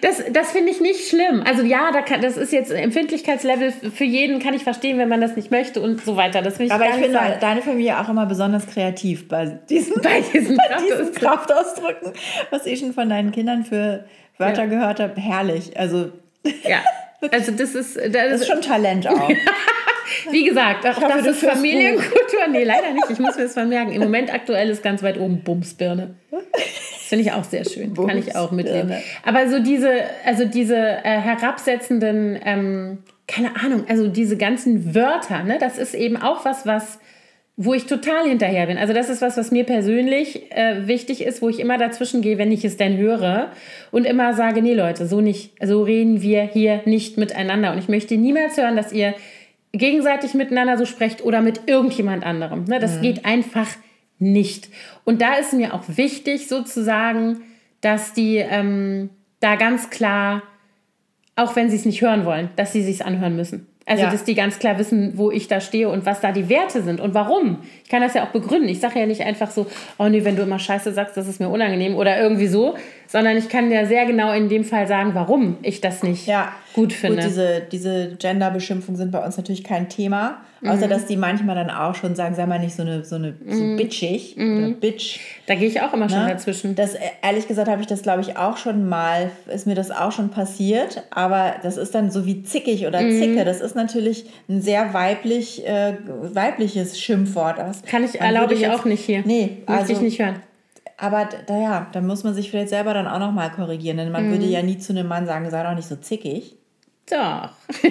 das, 0.00 0.32
das 0.32 0.50
finde 0.52 0.70
ich 0.70 0.80
nicht 0.80 1.08
schlimm. 1.08 1.42
Also 1.46 1.62
ja, 1.62 1.90
da 1.92 2.02
kann, 2.02 2.20
das 2.20 2.36
ist 2.36 2.52
jetzt 2.52 2.70
ein 2.72 2.78
Empfindlichkeitslevel 2.78 3.72
für 3.72 4.04
jeden, 4.04 4.38
kann 4.40 4.54
ich 4.54 4.62
verstehen, 4.64 4.98
wenn 4.98 5.08
man 5.08 5.20
das 5.20 5.36
nicht 5.36 5.50
möchte 5.50 5.80
und 5.80 6.04
so 6.04 6.16
weiter. 6.16 6.42
Das 6.42 6.58
ich 6.60 6.70
Aber 6.72 6.86
ich 6.86 6.94
finde 6.94 7.12
sagen. 7.12 7.34
deine 7.40 7.62
Familie 7.62 7.98
auch 7.98 8.08
immer 8.08 8.26
besonders 8.26 8.66
kreativ 8.66 9.26
bei 9.28 9.46
diesen, 9.68 9.94
Bei 10.02 10.20
diesen 10.32 10.56
bei 10.56 10.76
diesen 10.82 11.12
Kraftausdrücken. 11.14 11.14
Kraftausdrücken, 11.14 12.12
was 12.50 12.66
ich 12.66 12.80
schon 12.80 12.92
von 12.92 13.08
deinen 13.08 13.32
Kindern 13.32 13.64
für 13.64 14.04
Wörter 14.38 14.64
Ja. 14.64 14.68
gehört 14.68 15.00
habe. 15.00 15.20
Herrlich. 15.20 15.76
Also 15.78 16.12
Ja, 16.64 16.78
also 17.30 17.52
das 17.52 17.74
ist, 17.74 17.96
das 17.96 18.12
das 18.12 18.40
ist 18.40 18.46
schon 18.46 18.62
Talent 18.62 19.06
auch. 19.08 19.30
wie 20.30 20.44
gesagt, 20.44 20.86
auch 20.86 20.96
hoffe, 20.96 21.22
das 21.22 21.26
ist 21.26 21.44
Familienkultur. 21.44 22.48
Nee, 22.50 22.64
leider 22.64 22.92
nicht. 22.92 23.10
Ich 23.10 23.18
muss 23.18 23.36
mir 23.36 23.44
das 23.44 23.56
mal 23.56 23.66
merken. 23.66 23.92
Im 23.92 24.02
Moment 24.02 24.32
aktuell 24.32 24.70
ist 24.70 24.82
ganz 24.82 25.02
weit 25.02 25.18
oben 25.18 25.42
Bumsbirne. 25.42 26.14
Das 26.30 26.40
finde 27.08 27.24
ich 27.24 27.32
auch 27.32 27.44
sehr 27.44 27.64
schön. 27.64 27.94
Kann 27.94 28.18
ich 28.18 28.36
auch 28.36 28.50
mitleben. 28.50 28.88
Bumsbirne. 28.88 29.02
Aber 29.24 29.48
so 29.48 29.60
diese, 29.60 29.90
also 30.24 30.44
diese 30.44 30.76
äh, 30.76 31.02
herabsetzenden, 31.02 32.38
ähm, 32.44 32.98
keine 33.26 33.56
Ahnung, 33.56 33.84
also 33.88 34.08
diese 34.08 34.36
ganzen 34.36 34.94
Wörter, 34.94 35.42
ne, 35.44 35.58
das 35.58 35.78
ist 35.78 35.94
eben 35.94 36.16
auch 36.16 36.44
was, 36.44 36.66
was 36.66 36.98
wo 37.60 37.74
ich 37.74 37.86
total 37.86 38.28
hinterher 38.28 38.68
bin. 38.68 38.78
Also 38.78 38.94
das 38.94 39.10
ist 39.10 39.20
was, 39.20 39.36
was 39.36 39.50
mir 39.50 39.64
persönlich 39.64 40.52
äh, 40.52 40.86
wichtig 40.86 41.22
ist, 41.22 41.42
wo 41.42 41.48
ich 41.48 41.58
immer 41.58 41.76
dazwischen 41.76 42.22
gehe, 42.22 42.38
wenn 42.38 42.52
ich 42.52 42.64
es 42.64 42.76
denn 42.76 42.96
höre 42.96 43.50
und 43.90 44.06
immer 44.06 44.32
sage, 44.32 44.62
nee 44.62 44.74
Leute, 44.74 45.08
so 45.08 45.20
nicht, 45.20 45.54
so 45.60 45.82
reden 45.82 46.22
wir 46.22 46.42
hier 46.44 46.82
nicht 46.84 47.18
miteinander. 47.18 47.72
Und 47.72 47.78
ich 47.78 47.88
möchte 47.88 48.16
niemals 48.16 48.56
hören, 48.56 48.76
dass 48.76 48.92
ihr 48.92 49.12
gegenseitig 49.72 50.34
miteinander 50.34 50.78
so 50.78 50.84
sprecht 50.84 51.24
oder 51.24 51.42
mit 51.42 51.62
irgendjemand 51.66 52.24
anderem. 52.24 52.62
Ne, 52.64 52.78
das 52.78 53.00
geht 53.00 53.24
einfach 53.24 53.68
nicht. 54.20 54.68
Und 55.04 55.20
da 55.20 55.34
ist 55.34 55.52
mir 55.52 55.74
auch 55.74 55.82
wichtig 55.88 56.46
sozusagen, 56.46 57.40
dass 57.80 58.12
die 58.12 58.36
ähm, 58.36 59.10
da 59.40 59.56
ganz 59.56 59.90
klar, 59.90 60.44
auch 61.34 61.56
wenn 61.56 61.70
sie 61.70 61.76
es 61.76 61.84
nicht 61.84 62.02
hören 62.02 62.24
wollen, 62.24 62.50
dass 62.54 62.72
sie 62.72 62.82
sich 62.82 63.04
anhören 63.04 63.34
müssen. 63.34 63.66
Also, 63.88 64.04
Ja. 64.04 64.10
dass 64.10 64.22
die 64.24 64.34
ganz 64.34 64.58
klar 64.58 64.78
wissen, 64.78 65.12
wo 65.16 65.30
ich 65.30 65.48
da 65.48 65.60
stehe 65.60 65.88
und 65.88 66.04
was 66.04 66.20
da 66.20 66.30
die 66.30 66.48
Werte 66.48 66.82
sind 66.82 67.00
und 67.00 67.14
warum. 67.14 67.58
Ich 67.84 67.88
kann 67.90 68.02
das 68.02 68.14
ja 68.14 68.24
auch 68.24 68.28
begründen. 68.32 68.68
Ich 68.68 68.80
sage 68.80 69.00
ja 69.00 69.06
nicht 69.06 69.22
einfach 69.22 69.50
so, 69.50 69.66
oh 69.98 70.08
nee, 70.08 70.24
wenn 70.24 70.36
du 70.36 70.42
immer 70.42 70.58
Scheiße 70.58 70.92
sagst, 70.92 71.16
das 71.16 71.26
ist 71.26 71.40
mir 71.40 71.48
unangenehm 71.48 71.96
oder 71.96 72.20
irgendwie 72.20 72.48
so, 72.48 72.74
sondern 73.08 73.36
ich 73.36 73.48
kann 73.48 73.70
ja 73.72 73.84
sehr 73.86 74.06
genau 74.06 74.32
in 74.32 74.48
dem 74.48 74.62
Fall 74.64 74.86
sagen, 74.86 75.10
warum 75.14 75.56
ich 75.62 75.80
das 75.80 76.04
nicht 76.04 76.26
Ja, 76.28 76.52
gut 76.74 76.92
finde. 76.92 77.16
Gut, 77.22 77.24
diese, 77.30 77.62
diese 77.72 78.16
Gender-Beschimpfungen 78.18 78.96
sind 78.96 79.10
bei 79.10 79.24
uns 79.24 79.36
natürlich 79.36 79.64
kein 79.64 79.88
Thema. 79.88 80.36
Außer, 80.66 80.86
Mhm. 80.86 80.90
dass 80.90 81.06
die 81.06 81.16
manchmal 81.16 81.54
dann 81.54 81.70
auch 81.70 81.94
schon 81.94 82.16
sagen, 82.16 82.34
sei 82.34 82.44
mal 82.44 82.58
nicht 82.58 82.74
so 82.74 82.82
eine, 82.82 83.04
so 83.04 83.14
eine 83.14 83.34
so 83.48 83.76
bitchig 83.76 84.36
oder 84.36 84.70
bitch. 84.70 85.20
da 85.46 85.54
gehe 85.54 85.68
ich 85.68 85.80
auch 85.80 85.92
immer 85.94 86.08
schon 86.08 86.24
ne? 86.24 86.30
dazwischen. 86.30 86.74
Das, 86.74 86.94
äh, 86.94 86.98
ehrlich 87.22 87.46
gesagt, 87.46 87.68
habe 87.68 87.80
ich 87.80 87.86
das, 87.86 88.02
glaube 88.02 88.22
ich, 88.22 88.36
auch 88.36 88.56
schon 88.56 88.88
mal, 88.88 89.30
ist 89.54 89.68
mir 89.68 89.76
das 89.76 89.92
auch 89.92 90.10
schon 90.10 90.30
passiert. 90.30 91.04
Aber 91.10 91.54
das 91.62 91.76
ist 91.76 91.94
dann 91.94 92.10
so 92.10 92.26
wie 92.26 92.42
zickig 92.42 92.86
oder 92.88 93.00
Mhm. 93.02 93.20
zicke. 93.20 93.44
Das 93.44 93.60
ist 93.60 93.76
natürlich 93.76 94.26
ein 94.48 94.60
sehr 94.60 94.92
weiblich, 94.94 95.64
äh, 95.64 95.94
weibliches 96.22 97.00
Schimpfwort. 97.00 97.58
Das 97.58 97.82
Kann 97.82 98.04
ich, 98.04 98.20
erlaube 98.20 98.54
ich 98.54 98.60
jetzt- 98.60 98.74
auch 98.80 98.84
nicht 98.84 99.04
hier. 99.04 99.22
Nee, 99.24 99.58
Möchte 99.66 99.72
also, 99.80 99.92
ich 99.92 100.00
nicht 100.00 100.18
hören. 100.20 100.36
Aber 100.98 101.24
d- 101.26 101.36
da, 101.46 101.56
ja, 101.56 101.86
da 101.92 102.00
muss 102.00 102.24
man 102.24 102.34
sich 102.34 102.50
vielleicht 102.50 102.68
selber 102.70 102.92
dann 102.94 103.06
auch 103.06 103.18
nochmal 103.20 103.50
korrigieren. 103.50 103.96
Denn 103.96 104.10
man 104.12 104.26
Mhm. 104.26 104.32
würde 104.32 104.44
ja 104.46 104.62
nie 104.62 104.78
zu 104.78 104.92
einem 104.92 105.06
Mann 105.08 105.26
sagen, 105.26 105.48
sei 105.50 105.62
doch 105.62 105.74
nicht 105.74 105.88
so 105.88 105.96
zickig. 105.96 106.54
Doch. 107.10 107.16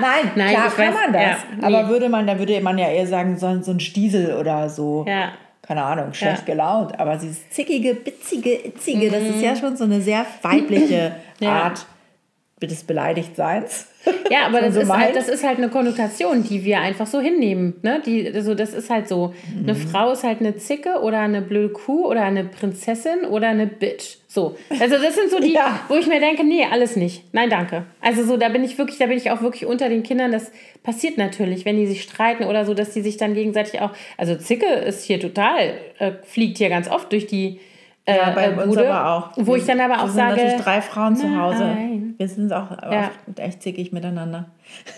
Nein, 0.00 0.30
Nein, 0.36 0.54
klar 0.54 0.70
kann 0.70 0.88
weiß- 0.88 0.94
man 0.94 1.12
das. 1.12 1.22
ja, 1.22 1.36
nee. 1.56 1.64
Aber 1.64 1.88
würde 1.88 2.08
man, 2.08 2.26
da 2.26 2.38
würde 2.38 2.60
man 2.60 2.76
ja 2.78 2.88
eher 2.88 3.06
sagen, 3.06 3.38
so, 3.38 3.62
so 3.62 3.70
ein 3.70 3.80
Stiesel 3.80 4.34
oder 4.36 4.68
so. 4.68 5.04
Ja. 5.08 5.30
Keine 5.62 5.82
Ahnung, 5.84 6.12
schlecht 6.14 6.46
Ja. 6.48 6.54
gelaunt. 6.54 6.98
Aber 6.98 7.16
dieses 7.16 7.48
zickige, 7.50 7.94
bitzige, 7.94 8.66
itzige, 8.66 9.10
das 9.10 9.22
ist 9.22 9.40
ja 9.42 9.54
schon 9.54 9.76
so 9.76 9.84
eine 9.84 10.00
sehr 10.00 10.26
weibliche 10.42 11.12
Mhm. 11.38 11.44
Ja. 11.46 11.72
Des 12.62 12.84
Beleidigtseins. 12.84 13.86
Ja, 14.30 14.40
aber 14.46 14.60
das, 14.60 14.74
so 14.74 14.80
ist 14.80 14.88
meint. 14.88 15.02
halt, 15.02 15.16
das 15.16 15.28
ist 15.28 15.44
halt 15.44 15.58
eine 15.58 15.68
Konnotation, 15.70 16.42
die 16.42 16.64
wir 16.64 16.80
einfach 16.80 17.06
so 17.06 17.20
hinnehmen. 17.20 17.74
Ne? 17.82 18.02
Die, 18.04 18.30
also 18.32 18.54
das 18.54 18.74
ist 18.74 18.90
halt 18.90 19.08
so. 19.08 19.34
Eine 19.62 19.72
Mhm. 19.74 19.78
Frau 19.88 20.12
ist 20.12 20.24
halt 20.24 20.40
eine 20.40 20.56
Zicke 20.56 21.00
oder 21.00 21.20
eine 21.20 21.40
blöde 21.42 21.70
Kuh 21.72 22.06
oder 22.06 22.22
eine 22.22 22.44
Prinzessin 22.44 23.24
oder 23.24 23.48
eine 23.48 23.66
Bitch. 23.66 24.16
So. 24.28 24.56
Also 24.78 24.96
das 24.98 25.14
sind 25.14 25.30
so 25.30 25.40
die, 25.40 25.52
Ja. 25.54 25.80
wo 25.88 25.96
ich 25.96 26.06
mir 26.06 26.20
denke, 26.20 26.44
nee, 26.44 26.64
alles 26.70 26.96
nicht. 26.96 27.24
Nein, 27.32 27.50
danke. 27.50 27.84
Also 28.00 28.24
so, 28.24 28.36
da 28.36 28.48
bin 28.50 28.62
ich 28.64 28.76
wirklich, 28.78 28.98
da 28.98 29.06
bin 29.06 29.16
ich 29.16 29.30
auch 29.30 29.42
wirklich 29.42 29.66
unter 29.66 29.88
den 29.88 30.02
Kindern. 30.02 30.30
Das 30.32 30.52
passiert 30.82 31.16
natürlich, 31.18 31.64
wenn 31.64 31.76
die 31.76 31.86
sich 31.86 32.02
streiten 32.02 32.44
oder 32.44 32.64
so, 32.64 32.74
dass 32.74 32.90
die 32.92 33.00
sich 33.02 33.16
dann 33.16 33.34
gegenseitig 33.34 33.80
auch. 33.80 33.90
Also 34.18 34.36
Zicke 34.36 34.66
ist 34.66 35.04
hier 35.04 35.18
total, 35.18 35.74
äh, 35.98 36.12
fliegt 36.24 36.58
hier 36.58 36.68
ganz 36.68 36.88
oft 36.90 37.10
durch 37.12 37.26
die. 37.26 37.58
Äh, 38.10 38.16
Ja, 38.16 38.30
bei 38.30 38.46
äh, 38.46 38.54
uns 38.54 38.66
Bude, 38.66 38.92
aber 38.92 39.10
auch. 39.10 39.30
Wo 39.36 39.56
ich 39.56 39.64
dann 39.64 39.80
aber 39.80 39.98
auch 39.98 40.04
Wir 40.04 40.08
sind 40.08 40.16
sage. 40.16 40.36
natürlich 40.36 40.60
drei 40.62 40.80
Frauen 40.82 41.16
zu 41.16 41.36
Hause. 41.40 41.76
Wir 42.16 42.28
sind 42.28 42.52
auch 42.52 42.70
Ja. 42.90 43.10
echt 43.36 43.62
zickig 43.62 43.92
miteinander. 43.92 44.46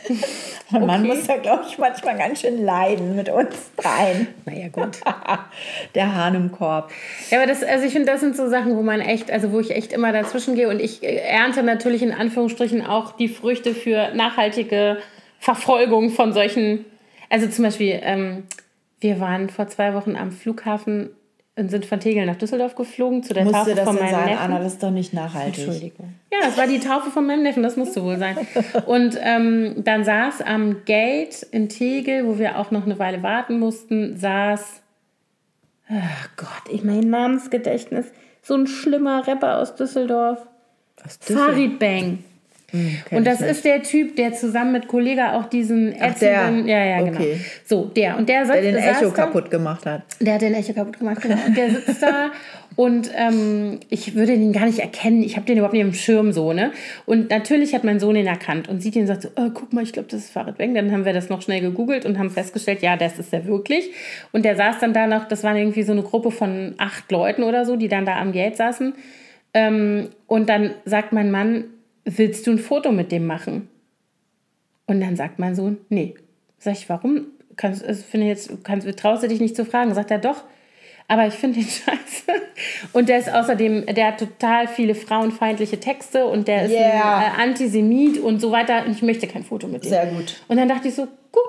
mein 0.71 0.87
Mann 0.87 1.07
muss 1.07 1.27
da, 1.27 1.37
glaube 1.37 1.65
ich, 1.69 1.79
manchmal 1.79 2.17
ganz 2.19 2.41
schön 2.41 2.65
leiden 2.65 3.17
mit 3.17 3.29
uns 3.29 3.71
dreien. 3.77 4.27
Naja, 4.45 4.69
gut. 4.69 4.99
Der 5.95 6.15
Hahn 6.15 6.35
im 6.35 6.53
Korb. 6.53 6.91
Ja, 7.31 7.39
aber 7.39 7.47
das, 7.47 7.63
also 7.63 7.85
ich 7.87 7.93
finde, 7.93 8.11
das 8.11 8.21
sind 8.21 8.37
so 8.37 8.49
Sachen, 8.49 8.77
wo 8.77 8.83
man 8.83 9.01
echt, 9.01 9.31
also 9.31 9.53
wo 9.53 9.61
ich 9.61 9.71
echt 9.71 9.93
immer 9.93 10.13
dazwischen 10.13 10.55
gehe 10.55 10.69
und 10.69 10.81
ich 10.81 11.03
äh, 11.03 11.17
ernte 11.17 11.63
natürlich 11.63 12.03
in 12.03 12.13
Anführungsstrichen 12.13 12.85
auch 12.87 13.13
die 13.13 13.29
Früchte 13.29 13.75
für 13.75 14.15
nachhaltige 14.15 14.99
Verfolgung 15.39 16.11
von 16.11 16.33
solchen. 16.33 16.85
Also 17.31 17.47
zum 17.49 17.65
Beispiel, 17.65 17.99
ähm, 18.03 18.45
wir 19.01 19.19
waren 19.21 19.49
vor 19.49 19.67
zwei 19.69 19.95
Wochen 19.95 20.17
am 20.17 20.31
Flughafen 20.33 21.11
und 21.57 21.71
sind 21.71 21.85
von 21.85 22.01
Tegel 22.01 22.25
nach 22.27 22.37
Düsseldorf 22.37 22.75
geflogen 22.75 23.23
zu 23.23 23.35
der 23.35 23.45
Musste 23.45 23.59
Taufe 23.59 23.75
das 23.75 23.85
von 23.85 23.97
meinem 23.97 24.11
sein, 24.11 24.25
Neffen. 24.27 24.39
Anna? 24.43 24.59
Das 24.61 24.73
ist 24.73 24.83
doch 24.83 24.91
nicht 24.91 25.13
nachhaltig. 25.13 25.59
Entschuldigung. 25.67 26.15
Ja, 26.33 26.39
das 26.47 26.57
war 26.57 26.67
die 26.67 26.81
Taufe 26.81 27.11
von 27.11 27.27
meinem 27.27 27.43
Neffen, 27.43 27.63
das 27.63 27.77
musste 27.77 28.03
wohl 28.03 28.17
sein. 28.19 28.37
Und 28.87 29.19
ähm, 29.21 29.75
dann 29.85 30.05
saß 30.05 30.41
am 30.43 30.85
Gate 30.87 31.43
in 31.51 31.69
Tegel, 31.69 32.27
wo 32.27 32.39
wir 32.39 32.59
auch 32.59 32.71
noch 32.71 32.87
eine 32.87 32.99
Weile 32.99 33.23
warten 33.23 33.59
mussten, 33.59 34.17
saß, 34.17 34.81
ach 35.91 36.29
Gott, 36.37 36.73
ich 36.73 36.85
mein 36.85 37.01
Namensgedächtnis, 37.11 38.07
so 38.41 38.55
ein 38.55 38.67
schlimmer 38.67 39.27
Rapper 39.27 39.59
aus 39.59 39.75
Düsseldorf, 39.77 40.47
Was 41.05 41.19
Düssel- 41.19 41.37
Farid 41.37 41.79
Bang. 41.79 42.25
Kenn 42.73 43.19
Und 43.19 43.27
das 43.27 43.41
ist 43.41 43.65
der 43.65 43.83
Typ, 43.83 44.17
der 44.17 44.33
zusammen 44.33 44.73
mit 44.73 44.89
Kollega 44.89 45.39
auch 45.39 45.47
diesen 45.47 45.93
ätzenden, 45.93 46.67
ja, 46.67 46.85
ja, 46.85 47.03
genau. 47.03 47.19
Okay. 47.19 47.37
So, 47.65 47.85
der. 47.85 48.17
Und 48.17 48.29
der, 48.29 48.47
saß, 48.47 48.55
Der 48.57 48.73
den 48.73 48.77
Echo 48.77 49.09
da, 49.09 49.11
kaputt 49.11 49.51
gemacht 49.51 49.87
hat. 49.87 50.03
der 50.21 50.35
hat 50.35 50.43
den 50.43 50.55
Echo 50.55 50.73
kaputt 50.73 50.99
gemacht, 50.99 51.21
genau. 51.21 51.39
Und 51.47 51.57
der 51.57 51.71
sitzt 51.71 52.03
da 52.03 52.31
und 52.77 53.11
ähm, 53.15 53.81
ich 53.91 54.15
würde 54.15 54.33
ihn 54.33 54.53
gar 54.53 54.65
nicht 54.65 54.79
erkennen. 54.79 55.23
Ich 55.23 55.37
habe 55.37 55.47
den 55.47 55.59
überhaupt 55.59 55.75
nicht 55.75 55.83
im 55.83 55.93
Schirm 55.93 56.33
so, 56.33 56.53
ne? 56.53 56.73
Und 57.05 57.31
natürlich 57.31 57.75
hat 57.75 57.85
mein 57.85 58.01
Sohn 58.01 58.17
ihn 58.17 58.27
erkannt 58.27 58.69
und 58.69 58.83
sieht 58.83 58.97
ihn 58.97 59.03
und 59.03 59.09
sagt 59.09 59.23
so, 59.23 59.29
oh, 59.37 59.51
guck 59.53 59.73
mal, 59.73 59.83
ich 59.83 59.93
glaube, 59.93 60.09
das 60.11 60.21
ist 60.21 60.31
Farid 60.33 60.57
Bang. 60.57 60.75
Dann 60.75 60.91
haben 60.93 61.05
wir 61.05 61.13
das 61.13 61.29
noch 61.29 61.43
schnell 61.43 61.61
gegoogelt 61.61 62.07
und 62.07 62.19
haben 62.19 62.31
festgestellt, 62.31 62.83
ja, 62.83 62.97
das 62.97 63.19
ist 63.19 63.33
er 63.33 63.47
wirklich. 63.47 63.91
Und 64.33 64.45
der 64.45 64.57
saß 64.57 64.79
dann 64.81 64.95
da 64.95 65.07
noch, 65.07 65.29
das 65.29 65.45
waren 65.45 65.57
irgendwie 65.57 65.83
so 65.83 65.93
eine 65.93 66.03
Gruppe 66.03 66.31
von 66.31 66.75
acht 66.79 67.11
Leuten 67.13 67.43
oder 67.43 67.67
so, 67.67 67.77
die 67.77 67.89
dann 67.89 68.07
da 68.07 68.19
am 68.19 68.33
Gate 68.33 68.57
saßen. 68.57 68.95
Ähm, 69.55 70.09
und 70.27 70.49
dann 70.49 70.71
sagt 70.87 71.13
mein 71.13 71.31
Mann, 71.31 71.65
willst 72.05 72.47
du 72.47 72.53
ein 72.53 72.59
Foto 72.59 72.93
mit 72.93 73.13
dem 73.13 73.27
machen? 73.27 73.69
Und 74.87 75.01
dann 75.01 75.17
sagt 75.17 75.39
mein 75.39 75.55
Sohn, 75.55 75.79
nee. 75.89 76.15
Sag 76.59 76.75
ich, 76.75 76.89
warum? 76.89 77.27
Kannst, 77.57 77.85
also 77.85 78.03
finde 78.03 78.27
jetzt, 78.29 78.65
kannst, 78.65 78.87
traust 78.99 79.23
du 79.23 79.29
dich 79.29 79.41
nicht 79.41 79.57
zu 79.57 79.65
fragen? 79.65 79.95
Sagt 79.95 80.11
er, 80.11 80.19
doch. 80.19 80.45
Aber 81.09 81.27
ich 81.27 81.35
finde 81.35 81.61
den 81.61 81.69
scheiße. 81.69 82.41
Und 82.93 83.09
der 83.09 83.19
ist 83.19 83.33
außerdem, 83.33 83.87
der 83.87 84.09
hat 84.09 84.19
total 84.19 84.69
viele 84.69 84.95
frauenfeindliche 84.95 85.79
Texte 85.81 86.27
und 86.27 86.49
der 86.49 86.65
ist 86.65 86.73
Yeah. 86.73 87.19
ein 87.19 87.23
äh, 87.23 87.43
Antisemit 87.43 88.19
und 88.19 88.41
so 88.41 88.51
weiter. 88.53 88.85
Und 88.87 88.93
ich 88.93 89.03
möchte 89.03 89.27
kein 89.27 89.45
Foto 89.45 89.67
mit 89.69 89.85
dem. 89.85 89.91
Sehr 89.91 90.07
gut. 90.07 90.41
Und 90.49 90.57
dann 90.57 90.69
dachte 90.69 90.89
ich 90.89 90.95
so, 90.95 91.07
gut. 91.31 91.43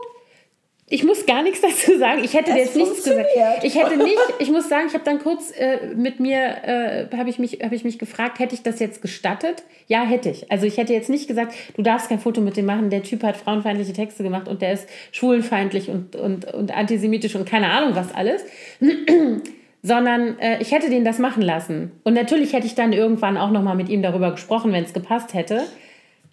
Ich 0.88 1.04
muss 1.04 1.26
gar 1.26 1.44
nichts 1.44 1.62
dazu 1.62 1.98
sagen. 1.98 2.24
Ich 2.24 2.34
hätte 2.34 2.52
Es 2.52 2.58
jetzt 2.58 2.76
nichts 2.76 3.04
gesagt. 3.04 3.30
Ich 3.64 3.76
hätte 3.76 3.98
nicht, 3.98 4.18
ich 4.40 4.52
muss 4.52 4.68
sagen, 4.68 4.88
ich 4.88 4.94
habe 4.94 5.04
dann 5.04 5.20
kurz 5.20 5.52
äh, 5.52 5.94
mit 5.96 6.20
mir, 6.20 6.38
äh, 6.38 7.18
habe 7.18 7.30
ich, 7.30 7.40
mich, 7.40 7.60
hab 7.64 7.72
ich 7.72 7.84
mich 7.84 8.00
gefragt, 8.00 8.40
hätte 8.40 8.54
ich 8.54 8.64
das 8.64 8.80
jetzt 8.80 9.02
gestattet? 9.02 9.64
Ja, 9.88 10.04
hätte 10.04 10.30
ich. 10.30 10.52
Also 10.52 10.66
ich 10.66 10.78
hätte 10.78 10.94
jetzt 10.94 11.10
nicht 11.10 11.28
gesagt, 11.28 11.54
du 11.76 11.82
darfst 11.82 12.10
kein 12.10 12.20
Foto 12.20 12.42
mit 12.42 12.58
dem 12.58 12.66
machen, 12.66 12.90
der 12.90 13.02
Typ 13.02 13.24
hat 13.24 13.38
frauenfeindliche 13.38 13.94
Texte 13.94 14.24
gemacht 14.24 14.48
und 14.48 14.62
der 14.62 14.74
ist 14.74 14.88
schwulenfeindlich 15.12 15.90
und, 15.90 16.16
und, 16.16 16.54
und 16.54 16.76
antisemitisch 16.76 17.36
und 17.36 17.48
keine 17.48 17.72
Ahnung 17.72 17.96
was 17.96 18.14
alles. 18.14 18.44
Sondern 19.86 20.40
äh, 20.40 20.62
ich 20.62 20.72
hätte 20.72 20.90
den 20.90 21.04
das 21.04 21.20
machen 21.20 21.42
lassen. 21.42 21.92
Und 22.04 22.14
natürlich 22.14 22.54
hätte 22.54 22.68
ich 22.68 22.76
dann 22.76 22.94
irgendwann 22.94 23.38
auch 23.38 23.52
nochmal 23.52 23.76
mit 23.76 23.90
ihm 23.90 24.02
darüber 24.02 24.32
gesprochen, 24.32 24.72
wenn 24.72 24.84
es 24.84 24.94
gepasst 24.94 25.34
hätte. 25.34 25.64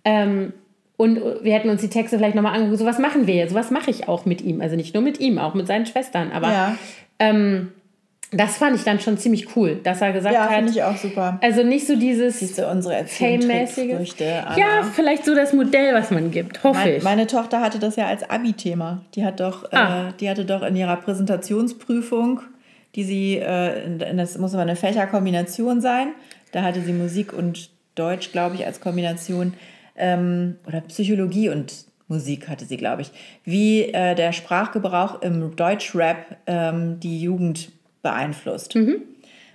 Ähm, 0.04 0.52
und 1.00 1.18
wir 1.42 1.54
hätten 1.54 1.70
uns 1.70 1.80
die 1.80 1.88
Texte 1.88 2.16
vielleicht 2.18 2.34
nochmal 2.34 2.54
angeguckt. 2.54 2.78
So 2.78 2.84
was 2.86 2.98
machen 2.98 3.26
wir 3.26 3.34
jetzt. 3.34 3.50
So 3.50 3.56
was 3.56 3.70
mache 3.70 3.90
ich 3.90 4.06
auch 4.08 4.26
mit 4.26 4.42
ihm. 4.42 4.60
Also 4.60 4.76
nicht 4.76 4.92
nur 4.94 5.02
mit 5.02 5.18
ihm, 5.18 5.38
auch 5.38 5.54
mit 5.54 5.66
seinen 5.66 5.86
Schwestern. 5.86 6.30
Aber 6.32 6.48
Ja, 6.52 6.76
ähm, 7.18 7.72
das 8.32 8.58
fand 8.58 8.76
ich 8.76 8.84
dann 8.84 9.00
schon 9.00 9.18
ziemlich 9.18 9.56
cool, 9.56 9.80
dass 9.82 10.00
er 10.02 10.12
gesagt 10.12 10.34
ja 10.34 10.42
hat, 10.48 10.54
finde 10.56 10.70
ich 10.72 10.82
auch 10.84 10.96
super. 10.96 11.38
also 11.42 11.64
nicht 11.64 11.86
so 11.86 11.96
dieses 11.96 12.38
Siehst 12.38 12.58
du 12.58 12.70
unsere 12.70 13.04
Fame-mäßige. 13.06 14.14
Ja, 14.20 14.84
vielleicht 14.94 15.24
so 15.24 15.34
das 15.34 15.52
Modell, 15.52 15.94
was 15.94 16.10
man 16.12 16.30
gibt, 16.30 16.62
hoffe 16.62 16.78
Mein, 16.78 16.94
ich. 16.98 17.02
meine 17.02 17.26
Tochter 17.26 17.60
hatte 17.60 17.78
das 17.80 17.96
ja 17.96 18.06
als 18.06 18.28
Abi-Thema. 18.30 19.00
Die 19.16 19.24
hat 19.24 19.40
doch, 19.40 19.72
Ah. 19.72 20.10
äh, 20.10 20.12
die 20.20 20.28
hatte 20.30 20.44
doch 20.44 20.62
in 20.62 20.76
ihrer 20.76 20.96
Präsentationsprüfung, 20.96 22.40
die 22.94 23.04
sie, 23.04 23.36
äh, 23.38 24.14
das 24.14 24.38
muss 24.38 24.52
aber 24.54 24.62
eine 24.62 24.76
Fächerkombination 24.76 25.80
sein. 25.80 26.08
Da 26.52 26.62
hatte 26.62 26.80
sie 26.82 26.92
Musik 26.92 27.32
und 27.32 27.70
Deutsch, 27.96 28.32
glaube 28.32 28.54
ich, 28.54 28.66
als 28.66 28.80
Kombination 28.80 29.54
ähm, 30.00 30.56
oder 30.66 30.80
Psychologie 30.82 31.48
und 31.48 31.84
Musik 32.08 32.48
hatte 32.48 32.64
sie, 32.64 32.76
glaube 32.76 33.02
ich. 33.02 33.12
Wie 33.44 33.84
äh, 33.84 34.14
der 34.14 34.32
Sprachgebrauch 34.32 35.22
im 35.22 35.54
Deutschrap 35.54 36.38
ähm, 36.46 36.98
die 36.98 37.20
Jugend 37.20 37.70
beeinflusst. 38.02 38.74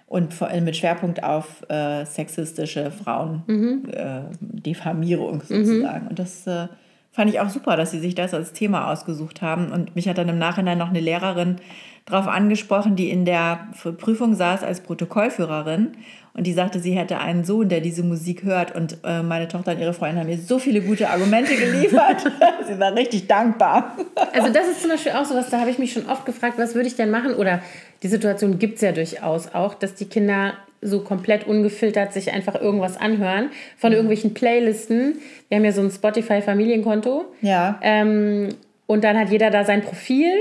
Und 0.08 0.34
vor 0.34 0.48
allem 0.48 0.64
mit 0.64 0.78
Schwerpunkt 0.78 1.24
auf 1.24 1.68
äh, 1.70 2.06
sexistische 2.06 2.92
Frauen, 2.92 3.44
äh, 3.92 4.22
Diffamierung 4.40 5.42
sozusagen. 5.42 6.08
Und 6.08 6.20
das 6.20 6.48
äh, 6.48 6.68
fand 7.12 7.30
ich 7.30 7.40
auch 7.40 7.50
super, 7.50 7.76
dass 7.76 7.92
sie 7.92 8.00
sich 8.00 8.14
das 8.14 8.34
als 8.34 8.54
Thema 8.54 8.92
ausgesucht 8.92 9.42
haben. 9.42 9.72
Und 9.72 9.96
mich 9.96 10.08
hat 10.08 10.18
dann 10.18 10.30
im 10.30 10.38
Nachhinein 10.38 10.78
noch 10.78 10.90
eine 10.90 11.00
Lehrerin 11.00 11.58
darauf 12.06 12.28
angesprochen, 12.28 12.96
die 12.96 13.10
in 13.10 13.26
der 13.26 13.68
Prüfung 13.98 14.36
saß 14.36 14.64
als 14.64 14.82
Protokollführerin. 14.82 15.94
Und 16.36 16.46
die 16.46 16.54
sagte, 16.54 16.80
sie 16.80 16.92
hätte 16.92 17.20
einen 17.20 17.46
Sohn, 17.46 17.70
der 17.70 17.80
diese 17.80 18.04
Musik 18.04 18.44
hört. 18.44 18.76
Und 18.76 18.98
äh, 19.06 19.24
meine 19.24 19.48
Tochter 19.48 19.72
und 19.72 19.80
ihre 19.80 19.94
Freundin 19.94 20.20
haben 20.20 20.28
mir 20.28 20.38
so 20.38 20.60
viele 20.60 20.82
gute 20.82 21.10
Argumente 21.10 21.56
geliefert. 21.56 22.30
sie 22.68 22.78
war 22.78 22.94
richtig 22.94 23.28
dankbar. 23.28 23.96
Also 24.34 24.52
das 24.52 24.68
ist 24.68 24.82
zum 24.82 24.92
Beispiel 24.92 25.14
auch 25.14 25.26
so 25.26 25.34
was, 25.34 25.50
da 25.50 25.62
habe 25.62 25.70
ich 25.70 25.80
mich 25.80 25.94
schon 25.94 26.08
oft 26.08 26.26
gefragt, 26.26 26.58
was 26.58 26.76
würde 26.76 26.88
ich 26.88 26.96
denn 26.96 27.10
machen? 27.10 27.34
Oder 27.36 27.62
die 28.04 28.10
Situation 28.10 28.60
gibt 28.60 28.76
es 28.76 28.82
ja 28.82 28.92
durchaus 28.92 29.56
auch, 29.56 29.74
dass 29.74 29.96
die 29.96 30.06
Kinder 30.06 30.54
so 30.82 31.00
komplett 31.00 31.48
ungefiltert 31.48 32.14
sich 32.14 32.32
einfach 32.34 32.56
irgendwas 32.56 32.98
anhören 32.98 33.50
von 33.78 33.94
irgendwelchen 33.94 34.34
Playlisten. 34.34 35.20
Wir 35.48 35.58
haben 35.58 35.66
ja 35.66 35.72
so 35.72 35.82
ein 35.82 35.90
Spotify-Familienkonto. 35.90 37.26
Ja. 37.42 37.80
Ähm, 37.82 38.50
und 38.88 39.04
dann 39.04 39.18
hat 39.18 39.30
jeder 39.30 39.50
da 39.50 39.64
sein 39.64 39.82
Profil 39.82 40.32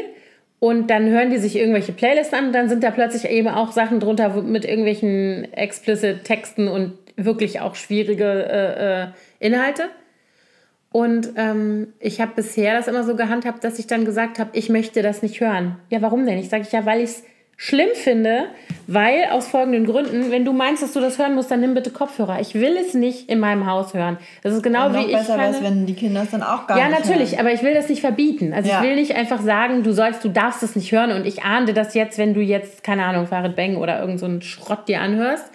Und 0.64 0.88
dann 0.88 1.10
hören 1.10 1.28
die 1.28 1.36
sich 1.36 1.56
irgendwelche 1.56 1.92
Playlists 1.92 2.32
an 2.32 2.46
und 2.46 2.52
dann 2.54 2.70
sind 2.70 2.82
da 2.82 2.90
plötzlich 2.90 3.26
eben 3.26 3.48
auch 3.48 3.70
Sachen 3.70 4.00
drunter 4.00 4.30
mit 4.40 4.64
irgendwelchen 4.64 5.52
explicit 5.52 6.24
Texten 6.24 6.68
und 6.68 6.94
wirklich 7.16 7.60
auch 7.60 7.74
schwierige 7.74 8.24
äh, 8.24 9.02
äh, 9.02 9.06
Inhalte. 9.40 9.90
Und 10.90 11.34
ähm, 11.36 11.88
ich 12.00 12.18
habe 12.22 12.32
bisher 12.34 12.74
das 12.74 12.88
immer 12.88 13.04
so 13.04 13.14
gehandhabt, 13.14 13.62
dass 13.62 13.78
ich 13.78 13.88
dann 13.88 14.06
gesagt 14.06 14.38
habe, 14.38 14.52
ich 14.54 14.70
möchte 14.70 15.02
das 15.02 15.20
nicht 15.20 15.38
hören. 15.38 15.76
Ja, 15.90 16.00
warum 16.00 16.24
denn? 16.24 16.38
Ich 16.38 16.48
sage 16.48 16.64
ja, 16.70 16.86
weil 16.86 17.00
ich 17.00 17.10
es 17.10 17.24
schlimm 17.56 17.88
finde, 17.94 18.46
weil 18.86 19.24
aus 19.30 19.46
folgenden 19.48 19.86
Gründen, 19.86 20.30
wenn 20.30 20.44
du 20.44 20.52
meinst, 20.52 20.82
dass 20.82 20.92
du 20.92 21.00
das 21.00 21.18
hören 21.18 21.34
musst, 21.34 21.50
dann 21.50 21.60
nimm 21.60 21.74
bitte 21.74 21.90
Kopfhörer. 21.90 22.40
Ich 22.40 22.54
will 22.54 22.76
es 22.76 22.94
nicht 22.94 23.30
in 23.30 23.38
meinem 23.40 23.66
Haus 23.66 23.94
hören. 23.94 24.18
Das 24.42 24.52
ist 24.54 24.62
genau 24.62 24.92
wie 24.92 25.06
ich 25.06 25.12
besser 25.12 25.38
wäre 25.38 25.62
wenn 25.62 25.86
die 25.86 25.94
Kinder 25.94 26.22
es 26.22 26.30
dann 26.30 26.42
auch 26.42 26.66
gar 26.66 26.78
ja, 26.78 26.88
nicht 26.88 27.00
natürlich, 27.00 27.32
hören. 27.32 27.40
aber 27.40 27.52
ich 27.52 27.62
will 27.62 27.74
das 27.74 27.88
nicht 27.88 28.00
verbieten. 28.00 28.52
Also 28.52 28.68
Ja. 28.68 28.80
ich 28.82 28.88
will 28.88 28.96
nicht 28.96 29.14
einfach 29.14 29.40
sagen, 29.40 29.82
du 29.82 29.92
sollst, 29.92 30.24
du 30.24 30.28
darfst 30.28 30.62
es 30.62 30.76
nicht 30.76 30.92
hören 30.92 31.12
und 31.12 31.26
ich 31.26 31.42
ahnde 31.44 31.72
das 31.74 31.94
jetzt, 31.94 32.18
wenn 32.18 32.34
du 32.34 32.40
jetzt, 32.40 32.84
keine 32.84 33.04
Ahnung, 33.04 33.26
Farid 33.26 33.56
Bang 33.56 33.76
oder 33.76 34.00
irgend 34.00 34.20
so 34.20 34.26
einen 34.26 34.42
Schrott 34.42 34.88
dir 34.88 35.00
anhörst. 35.00 35.50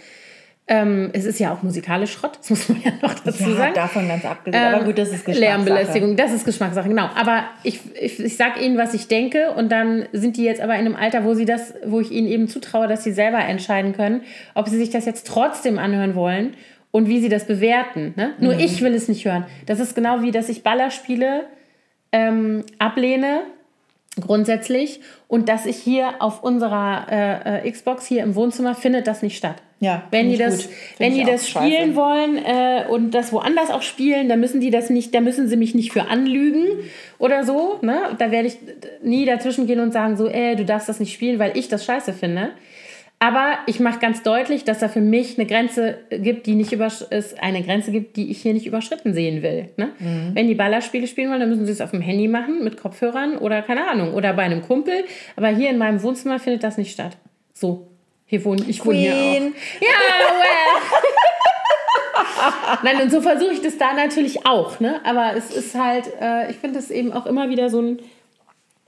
Ähm, 0.72 1.10
es 1.14 1.26
ist 1.26 1.40
ja 1.40 1.52
auch 1.52 1.64
musikalisch 1.64 2.12
Schrott, 2.12 2.38
das 2.38 2.50
muss 2.52 2.70
man 2.70 2.80
ja 2.84 2.92
noch 3.02 3.16
dazu 3.16 3.50
Ja, 3.50 3.56
sagen. 3.56 3.74
davon 3.74 4.08
ganz 4.08 4.24
abgesehen. 4.24 4.64
aber 4.64 4.84
gut, 4.86 5.00
das 5.00 5.08
ist 5.10 5.26
Geschmackssache. 5.26 5.40
Lärmbelästigung, 5.40 6.16
das 6.16 6.32
ist 6.32 6.46
Geschmackssache, 6.46 6.88
genau. 6.88 7.10
Aber 7.16 7.44
ich, 7.64 7.80
ich, 8.00 8.20
ich 8.20 8.38
sage 8.38 8.60
ihnen, 8.60 8.78
was 8.78 8.94
ich 8.94 9.08
denke 9.08 9.52
und 9.52 9.72
dann 9.72 10.06
sind 10.14 10.38
die 10.38 10.44
jetzt 10.44 10.62
aber 10.62 10.76
in 10.76 10.82
einem 10.86 10.96
Alter, 10.96 11.24
wo 11.24 11.34
sie 11.34 11.46
das, 11.46 11.74
wo 11.86 12.00
ich 12.00 12.12
ihnen 12.12 12.28
eben 12.28 12.48
zutraue, 12.48 12.88
dass 12.88 13.04
sie 13.04 13.12
selber 13.12 13.40
entscheiden 13.40 13.94
können, 13.94 14.22
ob 14.54 14.70
sie 14.70 14.78
sich 14.78 14.92
das 14.92 15.06
jetzt 15.06 15.26
trotzdem 15.26 15.80
anhören 15.80 16.14
wollen 16.14 16.54
und 16.92 17.08
wie 17.10 17.20
sie 17.20 17.30
das 17.30 17.46
bewerten. 17.48 18.14
Ne? 18.16 18.34
Nur 18.40 18.54
Mhm. 18.54 18.60
ich 18.60 18.82
will 18.82 18.94
es 18.94 19.08
nicht 19.08 19.26
hören. 19.26 19.46
Das 19.66 19.80
ist 19.80 19.96
genau 19.96 20.22
wie, 20.22 20.30
dass 20.30 20.50
ich 20.50 20.62
Ballerspiele 20.62 21.46
ähm, 22.12 22.64
ablehne, 22.78 23.42
grundsätzlich, 24.20 25.02
und 25.28 25.50
dass 25.50 25.66
ich 25.66 25.78
hier 25.78 26.16
auf 26.20 26.44
unserer 26.44 27.08
äh, 27.10 27.68
äh, 27.68 27.72
Xbox 27.72 28.06
hier 28.06 28.24
im 28.24 28.36
Wohnzimmer 28.36 28.76
findet 28.76 29.08
das 29.08 29.22
nicht 29.22 29.38
statt. 29.38 29.56
Ja, 29.82 30.04
Wenn 30.12 30.30
die 30.30 30.38
das, 30.38 30.68
gut. 30.68 30.76
Wenn 30.98 31.14
die 31.14 31.24
das 31.24 31.48
scheiße. 31.48 31.74
spielen 31.74 31.96
wollen 31.96 32.38
äh, 32.38 32.86
und 32.90 33.12
das 33.12 33.32
woanders 33.32 33.72
auch 33.72 33.82
spielen, 33.82 34.28
dann 34.28 34.40
müssen 34.40 34.60
die 34.60 34.72
das 34.72 34.90
nicht, 34.90 35.16
da 35.16 35.22
müssen 35.22 35.48
sie 35.48 35.56
mich 35.56 35.74
nicht 35.74 35.94
für 35.94 36.08
anlügen 36.08 36.66
oder 37.18 37.46
so. 37.46 37.80
Ne? 37.82 37.98
Da 38.18 38.32
werde 38.32 38.50
ich 38.50 38.58
nie 39.02 39.26
dazwischen 39.26 39.68
gehen 39.68 39.80
und 39.80 39.94
sagen 39.94 40.18
so, 40.18 40.28
äh, 40.28 40.56
du 40.56 40.66
darfst 40.66 40.90
das 40.90 41.00
nicht 41.00 41.14
spielen, 41.14 41.40
weil 41.40 41.58
ich 41.58 41.70
das 41.70 41.86
scheiße 41.86 42.12
finde. 42.12 42.50
Aber 43.22 43.58
ich 43.68 43.82
mache 43.82 44.00
ganz 44.00 44.24
deutlich, 44.24 44.64
dass 44.64 44.80
da 44.80 44.88
für 44.88 45.02
mich 45.02 45.38
eine 45.38 45.46
Grenze 45.46 45.98
gibt, 46.10 46.46
die 46.46 46.56
nicht 46.56 46.72
übersch 46.72 47.04
es 47.10 47.38
eine 47.38 47.62
Grenze 47.64 47.92
gibt, 47.92 48.16
die 48.16 48.32
ich 48.32 48.42
hier 48.42 48.54
nicht 48.54 48.66
überschritten 48.66 49.14
sehen 49.14 49.44
will. 49.44 49.70
Ne? 49.76 49.90
Mhm. 50.00 50.32
Wenn 50.34 50.48
die 50.48 50.56
Ballerspiele 50.56 51.06
spielen 51.06 51.30
wollen, 51.30 51.42
dann 51.42 51.50
müssen 51.50 51.66
sie 51.66 51.72
es 51.74 51.82
auf 51.82 51.92
dem 51.92 52.00
Handy 52.00 52.30
machen 52.30 52.64
mit 52.64 52.78
Kopfhörern 52.78 53.38
oder 53.38 53.62
keine 53.62 53.90
Ahnung 53.90 54.14
oder 54.14 54.34
bei 54.34 54.44
einem 54.44 54.62
Kumpel. 54.62 55.04
Aber 55.36 55.50
hier 55.50 55.70
in 55.70 55.78
meinem 55.78 56.02
Wohnzimmer 56.02 56.40
findet 56.40 56.64
das 56.64 56.78
nicht 56.78 56.94
statt. 56.94 57.18
So, 57.54 57.88
hier 58.30 58.46
wohne 58.46 58.64
ich 58.68 58.86
wohne 58.86 58.98
hier 58.98 59.12
auch. 59.12 59.42
Ja, 59.82 59.90
well. 60.38 60.82
Nein, 62.84 63.02
und 63.02 63.12
so 63.12 63.22
versuche 63.22 63.54
ich 63.54 63.62
das 63.62 63.80
da 63.80 63.94
natürlich 63.94 64.46
auch, 64.46 64.80
ne? 64.80 65.02
Aber 65.04 65.34
es 65.36 65.50
ist 65.50 65.74
halt, 65.74 66.06
äh, 66.22 66.52
ich 66.52 66.58
finde 66.58 66.78
es 66.78 66.92
eben 66.92 67.12
auch 67.12 67.26
immer 67.26 67.50
wieder 67.50 67.72
so 67.72 67.82
ein 67.82 68.00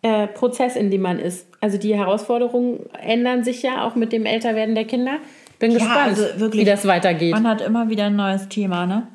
äh, 0.03 0.27
Prozess, 0.27 0.75
in 0.75 0.91
dem 0.91 1.01
man 1.01 1.17
ist. 1.17 1.47
Also 1.59 1.79
die 1.79 1.95
Herausforderungen 1.95 2.87
ändern 3.01 3.43
sich 3.43 3.63
ja 3.63 3.83
auch 3.83 3.95
mit 3.95 4.13
dem 4.13 4.27
Älterwerden 4.27 4.75
der 4.75 4.85
Kinder. 4.85 5.17
Bin 5.57 5.73
gespannt, 5.73 6.19
also 6.19 6.39
wirklich. 6.39 6.61
wie 6.61 6.65
das 6.65 6.85
weitergeht. 6.85 7.31
Man 7.31 7.47
hat 7.47 7.61
immer 7.61 7.89
wieder 7.89 8.05
ein 8.05 8.15
neues 8.15 8.47
Thema, 8.47 8.85
ne? 8.85 9.07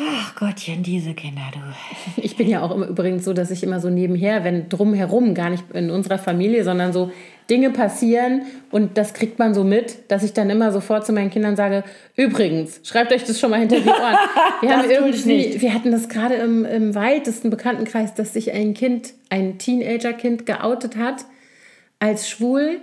Ach 0.00 0.36
Gottchen, 0.36 0.84
diese 0.84 1.12
Kinder, 1.12 1.42
du. 1.52 1.58
Ich 2.22 2.36
bin 2.36 2.48
ja 2.48 2.62
auch 2.62 2.70
immer 2.70 2.86
übrigens 2.86 3.24
so, 3.24 3.32
dass 3.32 3.50
ich 3.50 3.64
immer 3.64 3.80
so 3.80 3.90
nebenher, 3.90 4.44
wenn 4.44 4.68
drumherum, 4.68 5.34
gar 5.34 5.50
nicht 5.50 5.64
in 5.72 5.90
unserer 5.90 6.18
Familie, 6.18 6.62
sondern 6.62 6.92
so 6.92 7.10
Dinge 7.50 7.70
passieren 7.70 8.42
und 8.70 8.96
das 8.96 9.12
kriegt 9.12 9.40
man 9.40 9.54
so 9.54 9.64
mit, 9.64 10.10
dass 10.10 10.22
ich 10.22 10.34
dann 10.34 10.50
immer 10.50 10.70
sofort 10.70 11.04
zu 11.04 11.12
meinen 11.12 11.30
Kindern 11.30 11.56
sage, 11.56 11.82
übrigens, 12.14 12.80
schreibt 12.84 13.12
euch 13.12 13.24
das 13.24 13.40
schon 13.40 13.50
mal 13.50 13.58
hinter 13.58 13.80
die 13.80 13.88
Ohren. 13.88 14.16
Wir 14.60 14.76
haben 14.76 14.88
irgendwie, 14.88 15.60
wir 15.60 15.72
hatten 15.72 15.92
das 15.92 16.08
gerade 16.08 16.34
im, 16.34 16.64
im 16.64 16.94
weitesten 16.94 17.48
Bekanntenkreis, 17.48 18.14
dass 18.14 18.32
sich 18.32 18.52
ein 18.52 18.74
Kind, 18.74 19.14
ein 19.30 19.58
Teenagerkind 19.58 20.46
geoutet 20.46 20.96
hat 20.96 21.24
als 22.00 22.28
schwul 22.28 22.80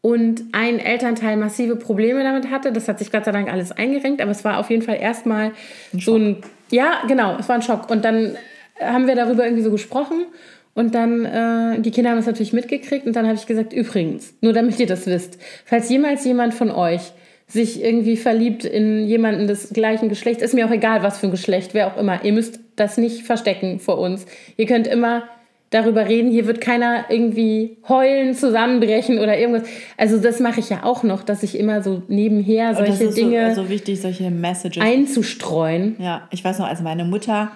und 0.00 0.44
ein 0.52 0.78
Elternteil 0.78 1.36
massive 1.36 1.76
Probleme 1.76 2.22
damit 2.22 2.50
hatte. 2.50 2.72
Das 2.72 2.88
hat 2.88 2.98
sich 2.98 3.10
Gott 3.10 3.24
sei 3.24 3.32
Dank 3.32 3.50
alles 3.50 3.72
eingerenkt, 3.72 4.20
aber 4.20 4.30
es 4.30 4.44
war 4.44 4.58
auf 4.58 4.70
jeden 4.70 4.82
Fall 4.82 4.98
erstmal 5.00 5.52
so 5.92 6.16
ein, 6.16 6.36
ja, 6.70 7.02
genau, 7.08 7.36
es 7.38 7.48
war 7.48 7.56
ein 7.56 7.62
Schock. 7.62 7.90
Und 7.90 8.04
dann 8.04 8.36
haben 8.80 9.06
wir 9.06 9.16
darüber 9.16 9.44
irgendwie 9.44 9.64
so 9.64 9.70
gesprochen 9.70 10.26
und 10.74 10.94
dann, 10.94 11.24
äh, 11.24 11.80
die 11.80 11.90
Kinder 11.90 12.10
haben 12.10 12.18
es 12.18 12.26
natürlich 12.26 12.52
mitgekriegt 12.52 13.06
und 13.06 13.16
dann 13.16 13.26
habe 13.26 13.34
ich 13.36 13.46
gesagt, 13.46 13.72
übrigens, 13.72 14.34
nur 14.40 14.52
damit 14.52 14.78
ihr 14.78 14.86
das 14.86 15.06
wisst, 15.06 15.38
falls 15.64 15.88
jemals 15.88 16.24
jemand 16.24 16.54
von 16.54 16.70
euch 16.70 17.00
sich 17.48 17.82
irgendwie 17.82 18.16
verliebt 18.16 18.64
in 18.64 19.06
jemanden 19.06 19.46
des 19.46 19.70
gleichen 19.70 20.08
Geschlechts, 20.08 20.42
ist 20.42 20.54
mir 20.54 20.66
auch 20.66 20.70
egal, 20.70 21.02
was 21.02 21.18
für 21.18 21.26
ein 21.26 21.30
Geschlecht, 21.32 21.74
wer 21.74 21.88
auch 21.88 21.96
immer, 21.96 22.24
ihr 22.24 22.32
müsst 22.32 22.60
das 22.76 22.98
nicht 22.98 23.22
verstecken 23.22 23.80
vor 23.80 23.98
uns. 23.98 24.26
Ihr 24.56 24.66
könnt 24.66 24.86
immer 24.86 25.24
darüber 25.70 26.08
reden. 26.08 26.30
Hier 26.30 26.46
wird 26.46 26.60
keiner 26.60 27.04
irgendwie 27.10 27.76
heulen, 27.88 28.34
zusammenbrechen 28.34 29.18
oder 29.18 29.38
irgendwas. 29.38 29.68
Also 29.96 30.18
das 30.18 30.40
mache 30.40 30.60
ich 30.60 30.70
ja 30.70 30.84
auch 30.84 31.02
noch, 31.02 31.22
dass 31.22 31.42
ich 31.42 31.58
immer 31.58 31.82
so 31.82 32.02
nebenher 32.08 32.74
solche 32.74 33.08
Dinge 33.10 33.54
so, 33.54 33.64
so 33.64 33.68
wichtig, 33.68 34.00
solche 34.00 34.30
Messages. 34.30 34.82
einzustreuen. 34.82 35.96
Ja, 35.98 36.26
ich 36.30 36.44
weiß 36.44 36.58
noch, 36.58 36.66
als 36.68 36.80
meine 36.80 37.04
Mutter, 37.04 37.50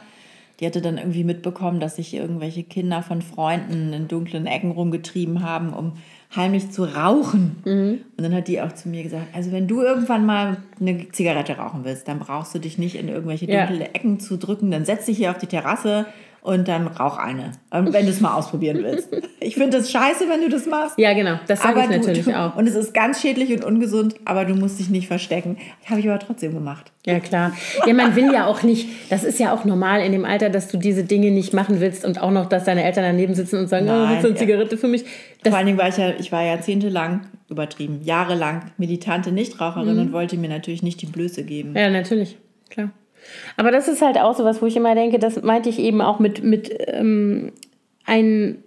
die 0.60 0.66
hatte 0.66 0.82
dann 0.82 0.98
irgendwie 0.98 1.24
mitbekommen, 1.24 1.80
dass 1.80 1.96
sich 1.96 2.14
irgendwelche 2.14 2.62
Kinder 2.62 3.02
von 3.02 3.22
Freunden 3.22 3.92
in 3.92 4.08
dunklen 4.08 4.46
Ecken 4.46 4.70
rumgetrieben 4.72 5.42
haben, 5.42 5.72
um 5.72 5.94
heimlich 6.36 6.70
zu 6.70 6.84
rauchen. 6.84 7.56
Und 7.64 8.22
dann 8.22 8.34
hat 8.34 8.48
die 8.48 8.60
auch 8.60 8.72
zu 8.72 8.88
mir 8.88 9.02
gesagt, 9.02 9.26
also 9.34 9.52
wenn 9.52 9.66
du 9.68 9.82
irgendwann 9.82 10.24
mal 10.24 10.58
eine 10.80 11.08
Zigarette 11.10 11.56
rauchen 11.56 11.80
willst, 11.84 12.08
dann 12.08 12.20
brauchst 12.20 12.54
du 12.54 12.58
dich 12.58 12.78
nicht 12.78 12.94
in 12.94 13.08
irgendwelche 13.08 13.50
Ja. 13.50 13.66
dunkle 13.66 13.86
Ecken 13.92 14.20
zu 14.20 14.36
drücken, 14.38 14.70
dann 14.70 14.84
setz 14.84 15.06
dich 15.06 15.16
hier 15.18 15.30
auf 15.30 15.38
die 15.38 15.46
Terrasse 15.46 16.06
und 16.42 16.66
dann 16.66 16.88
rauch 16.88 17.18
eine, 17.18 17.52
ähm, 17.72 17.92
wenn 17.92 18.04
du 18.04 18.10
es 18.10 18.20
mal 18.20 18.34
ausprobieren 18.34 18.78
willst. 18.82 19.08
Ich 19.44 19.56
finde 19.56 19.78
das 19.78 19.90
scheiße, 19.90 20.28
wenn 20.28 20.40
du 20.40 20.48
das 20.48 20.66
machst. 20.66 20.96
Ja, 20.98 21.14
genau. 21.14 21.40
Das 21.48 21.62
sage 21.62 21.80
ich 21.80 21.86
du- 21.86 21.96
natürlich 21.98 22.24
du, 22.26 22.38
auch. 22.38 22.54
Und 22.54 22.68
es 22.68 22.76
ist 22.76 22.94
ganz 22.94 23.20
schädlich 23.20 23.52
und 23.52 23.64
ungesund, 23.64 24.14
aber 24.24 24.44
du 24.44 24.54
musst 24.54 24.78
dich 24.78 24.88
nicht 24.88 25.08
verstecken. 25.08 25.56
Habe 25.86 25.98
ich 25.98 26.08
aber 26.08 26.20
trotzdem 26.20 26.54
gemacht. 26.54 26.92
Ja, 27.04 27.18
klar. 27.18 27.52
Ja, 27.84 27.92
man 27.92 28.14
will 28.14 28.32
ja 28.32 28.46
auch 28.46 28.62
nicht, 28.62 28.88
das 29.10 29.24
ist 29.24 29.40
ja 29.40 29.52
auch 29.52 29.64
normal 29.64 30.00
in 30.02 30.12
dem 30.12 30.24
Alter, 30.24 30.48
dass 30.48 30.68
du 30.68 30.76
diese 30.78 31.02
Dinge 31.02 31.32
nicht 31.32 31.52
machen 31.54 31.80
willst 31.80 32.04
und 32.04 32.22
auch 32.22 32.30
noch, 32.30 32.46
dass 32.48 32.62
deine 32.62 32.84
Eltern 32.84 33.02
daneben 33.02 33.34
sitzen 33.34 33.58
und 33.58 33.66
sagen, 33.68 33.86
oh, 33.88 33.92
Nein, 33.92 34.10
willst 34.10 34.22
du 34.22 34.28
eine 34.28 34.36
ja. 34.36 34.40
Zigarette 34.40 34.78
für 34.78 34.86
mich? 34.86 35.04
Das, 35.42 35.50
Vor 35.50 35.58
allen 35.58 35.66
Dingen 35.66 35.78
war 35.78 35.88
ich 35.88 35.96
ja, 35.96 36.10
ich 36.16 36.30
war 36.30 36.44
jahrzehntelang, 36.44 37.22
übertrieben, 37.50 38.00
jahrelang 38.04 38.70
militante 38.78 39.32
Nichtraucherin 39.32 39.98
und 39.98 40.12
wollte 40.12 40.36
mir 40.36 40.48
natürlich 40.48 40.84
nicht 40.84 41.02
die 41.02 41.06
Blöße 41.06 41.42
geben. 41.42 41.74
ja, 41.76 41.90
natürlich, 41.90 42.38
klar. 42.70 42.90
Aber 43.56 43.70
das 43.70 43.88
ist 43.88 44.02
halt 44.02 44.18
auch 44.18 44.36
so 44.36 44.44
was, 44.44 44.62
wo 44.62 44.66
ich 44.66 44.76
immer 44.76 44.94
denke, 44.94 45.18
das 45.18 45.42
meinte 45.42 45.68
ich 45.68 45.78
eben 45.78 46.00
auch 46.00 46.18
mit, 46.18 46.42
mit 46.42 46.70
ähm, 46.88 47.52
ein 48.04 48.62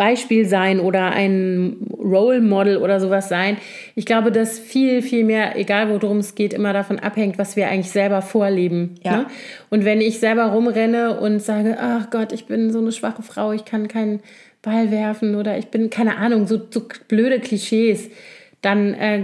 Beispiel 0.00 0.46
sein 0.46 0.80
oder 0.80 1.10
ein 1.10 1.76
Role 1.92 2.40
Model 2.40 2.78
oder 2.78 3.00
sowas 3.00 3.28
sein. 3.28 3.58
Ich 3.94 4.06
glaube, 4.06 4.32
dass 4.32 4.58
viel, 4.58 5.02
viel 5.02 5.24
mehr, 5.24 5.58
egal 5.58 5.90
worum 5.90 6.20
es 6.20 6.34
geht, 6.34 6.54
immer 6.54 6.72
davon 6.72 6.98
abhängt, 6.98 7.36
was 7.36 7.54
wir 7.54 7.68
eigentlich 7.68 7.90
selber 7.90 8.22
vorleben. 8.22 8.94
Ja. 9.02 9.18
Ne? 9.18 9.26
Und 9.68 9.84
wenn 9.84 10.00
ich 10.00 10.18
selber 10.18 10.46
rumrenne 10.46 11.20
und 11.20 11.40
sage, 11.40 11.76
ach 11.78 12.08
Gott, 12.08 12.32
ich 12.32 12.46
bin 12.46 12.72
so 12.72 12.78
eine 12.78 12.92
schwache 12.92 13.22
Frau, 13.22 13.52
ich 13.52 13.66
kann 13.66 13.88
keinen 13.88 14.20
Ball 14.62 14.90
werfen 14.90 15.34
oder 15.34 15.58
ich 15.58 15.66
bin, 15.66 15.90
keine 15.90 16.16
Ahnung, 16.16 16.46
so, 16.46 16.58
so 16.70 16.82
blöde 17.08 17.38
Klischees, 17.38 18.08
dann, 18.62 18.94
äh, 18.94 19.22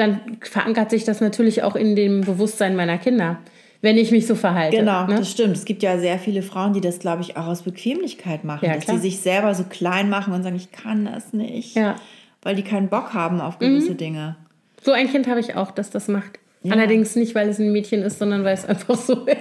dann 0.00 0.20
verankert 0.40 0.90
sich 0.90 1.04
das 1.04 1.20
natürlich 1.20 1.62
auch 1.62 1.76
in 1.76 1.94
dem 1.94 2.22
Bewusstsein 2.22 2.74
meiner 2.74 2.98
Kinder, 2.98 3.38
wenn 3.82 3.96
ich 3.96 4.10
mich 4.10 4.26
so 4.26 4.34
verhalte. 4.34 4.76
Genau, 4.78 5.06
ne? 5.06 5.16
das 5.16 5.30
stimmt. 5.30 5.56
Es 5.56 5.64
gibt 5.64 5.82
ja 5.82 5.98
sehr 5.98 6.18
viele 6.18 6.42
Frauen, 6.42 6.72
die 6.72 6.80
das, 6.80 6.98
glaube 6.98 7.22
ich, 7.22 7.36
auch 7.36 7.46
aus 7.46 7.62
Bequemlichkeit 7.62 8.44
machen. 8.44 8.64
Ja, 8.66 8.74
dass 8.74 8.86
die 8.86 8.98
sich 8.98 9.20
selber 9.20 9.54
so 9.54 9.64
klein 9.64 10.10
machen 10.10 10.34
und 10.34 10.42
sagen, 10.42 10.56
ich 10.56 10.72
kann 10.72 11.04
das 11.04 11.32
nicht. 11.32 11.76
Ja. 11.76 11.96
Weil 12.42 12.56
die 12.56 12.62
keinen 12.62 12.88
Bock 12.88 13.14
haben 13.14 13.40
auf 13.40 13.60
Mhm. 13.60 13.66
gewisse 13.66 13.94
Dinge. 13.94 14.36
So 14.82 14.92
ein 14.92 15.08
Kind 15.10 15.28
habe 15.28 15.40
ich 15.40 15.56
auch, 15.56 15.70
das 15.70 15.90
das 15.90 16.08
macht. 16.08 16.38
Allerdings 16.68 17.16
nicht, 17.16 17.34
weil 17.34 17.48
es 17.48 17.58
ein 17.58 17.72
Mädchen 17.72 18.02
ist, 18.02 18.18
sondern 18.18 18.44
weil 18.44 18.52
es 18.54 18.66
einfach 18.66 18.96
so 18.96 19.14
ist. 19.26 19.36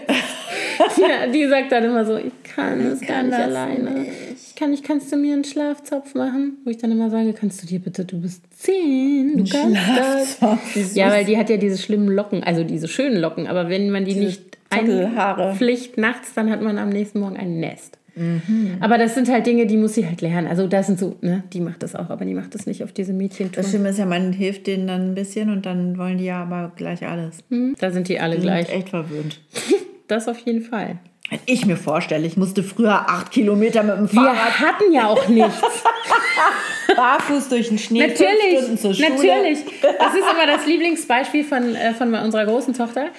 ja, 0.97 1.27
die 1.31 1.47
sagt 1.47 1.71
dann 1.71 1.83
immer 1.83 2.05
so, 2.05 2.15
ich 2.15 2.31
kann 2.43 2.79
es 2.79 3.01
gar 3.01 3.23
nicht 3.23 3.33
alleine. 3.37 4.05
Ich 4.33 4.48
kann 4.59 4.71
nicht, 4.71 4.83
kannst 4.83 5.11
du 5.11 5.17
mir 5.17 5.33
einen 5.33 5.43
Schlafzopf 5.43 6.13
machen? 6.15 6.57
Wo 6.63 6.69
ich 6.69 6.77
dann 6.77 6.91
immer 6.91 7.09
sage, 7.09 7.33
kannst 7.33 7.63
du 7.63 7.67
dir 7.67 7.79
bitte, 7.79 8.05
du 8.05 8.21
bist 8.21 8.43
zehn, 8.57 9.37
du 9.37 9.43
kannst 9.49 9.75
das. 9.77 10.37
Schlafzopf, 10.37 10.73
süß. 10.73 10.95
Ja, 10.95 11.09
weil 11.09 11.25
die 11.25 11.37
hat 11.37 11.49
ja 11.49 11.57
diese 11.57 11.77
schlimmen 11.77 12.09
Locken, 12.09 12.43
also 12.43 12.63
diese 12.63 12.87
schönen 12.87 13.19
Locken, 13.19 13.47
aber 13.47 13.69
wenn 13.69 13.89
man 13.89 14.05
die 14.05 14.15
nicht 14.15 14.41
einpflicht 14.69 15.97
nachts, 15.97 16.33
dann 16.35 16.49
hat 16.51 16.61
man 16.61 16.77
am 16.77 16.89
nächsten 16.89 17.19
Morgen 17.19 17.37
ein 17.37 17.59
Nest. 17.59 17.97
Mhm. 18.15 18.77
Aber 18.81 18.97
das 18.97 19.15
sind 19.15 19.29
halt 19.29 19.47
Dinge, 19.47 19.65
die 19.65 19.77
muss 19.77 19.93
sie 19.95 20.05
halt 20.05 20.19
lernen. 20.21 20.47
Also 20.47 20.67
das 20.67 20.87
sind 20.87 20.99
so, 20.99 21.15
ne, 21.21 21.43
die 21.53 21.61
macht 21.61 21.81
das 21.83 21.95
auch, 21.95 22.09
aber 22.09 22.25
die 22.25 22.33
macht 22.33 22.53
das 22.53 22.65
nicht 22.65 22.83
auf 22.83 22.91
diese 22.91 23.13
Mädchentour. 23.13 23.63
Das 23.63 23.69
Schlimme 23.71 23.89
ist 23.89 23.97
ja, 23.99 24.05
man 24.05 24.33
hilft 24.33 24.67
denen 24.67 24.87
dann 24.87 25.11
ein 25.11 25.15
bisschen 25.15 25.49
und 25.49 25.65
dann 25.65 25.97
wollen 25.97 26.17
die 26.17 26.25
ja 26.25 26.41
aber 26.41 26.71
gleich 26.75 27.07
alles. 27.07 27.37
Da 27.79 27.91
sind 27.91 28.09
die 28.09 28.19
alle 28.19 28.35
Die 28.35 28.41
gleich. 28.41 28.67
sind 28.67 28.75
echt 28.75 28.89
verwöhnt. 28.89 29.39
Das 30.09 30.27
auf 30.27 30.39
jeden 30.39 30.61
Fall. 30.61 30.97
Wenn 31.29 31.39
ich 31.45 31.65
mir 31.67 31.77
vorstelle, 31.77 32.25
ich 32.25 32.35
musste 32.35 32.63
früher 32.63 33.07
acht 33.07 33.31
Kilometer 33.31 33.83
mit 33.83 33.97
dem 33.97 34.11
Wir 34.11 34.21
Fahrrad 34.21 34.59
hatten 34.59 34.91
ja 34.91 35.07
auch 35.07 35.27
nichts. 35.27 35.61
barfuß 36.95 37.49
durch 37.49 37.69
den 37.69 37.77
Schnee 37.77 38.07
natürlich, 38.07 38.57
Stunden 38.57 38.77
zur 38.79 38.93
Schule. 38.95 39.09
natürlich. 39.09 39.59
Das 39.81 40.13
ist 40.15 40.23
immer 40.31 40.47
das 40.47 40.65
Lieblingsbeispiel 40.65 41.43
von, 41.43 41.75
äh, 41.75 41.93
von 41.93 42.13
unserer 42.15 42.45
großen 42.45 42.73
Tochter. 42.73 43.09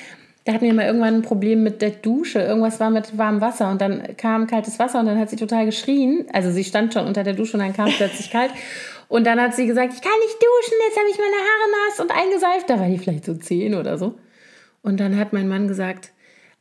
Da 0.45 0.55
hatten 0.55 0.65
wir 0.65 0.75
mal 0.75 0.87
irgendwann 0.87 1.15
ein 1.15 1.23
Problem 1.23 1.63
mit 1.63 1.81
der 1.81 1.91
Dusche. 1.91 2.41
Irgendwas 2.41 2.81
war 2.81 2.91
mit 2.91 3.17
warmem 3.17 3.41
Wasser 3.41 3.71
und 3.71 3.81
dann 3.81 4.17
kam 4.17 4.49
kaltes 4.49 4.81
Wasser 4.81 4.99
und 4.99 5.07
dann 5.07 5.19
hat 5.19 5.31
sie 5.31 5.37
total 5.37 5.67
geschrien. 5.67 6.27
Also 6.33 6.51
sie 6.51 6.65
stand 6.65 6.93
schon 6.93 7.07
unter 7.07 7.23
der 7.23 7.35
Dusche 7.35 7.57
und 7.57 7.63
dann 7.63 7.73
kam 7.73 7.91
plötzlich 7.91 8.31
kalt. 8.33 8.51
Und 9.07 9.27
dann 9.27 9.41
hat 9.41 9.55
sie 9.55 9.67
gesagt, 9.67 9.93
ich 9.95 10.01
kann 10.01 10.19
nicht 10.21 10.35
duschen, 10.35 10.79
jetzt 10.89 10.99
habe 10.99 11.09
ich 11.09 11.19
meine 11.19 11.37
Haare 11.37 11.89
nass 11.89 12.01
und 12.01 12.11
eingeseift. 12.11 12.71
Da 12.71 12.81
war 12.81 12.89
die 12.89 12.99
vielleicht 12.99 13.25
so 13.27 13.35
zehn 13.35 13.75
oder 13.75 13.99
so. 13.99 14.15
Und 14.83 14.99
dann 14.99 15.17
hat 15.17 15.33
mein 15.33 15.47
Mann 15.47 15.69
gesagt, 15.69 16.11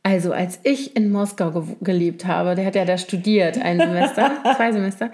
also 0.02 0.32
als 0.32 0.58
ich 0.62 0.96
in 0.96 1.12
Moskau 1.12 1.50
ge 1.50 1.62
gelebt 1.82 2.24
habe, 2.26 2.54
der 2.54 2.64
hat 2.64 2.74
ja 2.74 2.86
da 2.86 2.96
studiert, 2.96 3.60
ein 3.62 3.78
Semester, 3.78 4.30
zwei 4.56 4.72
Semester, 4.72 5.10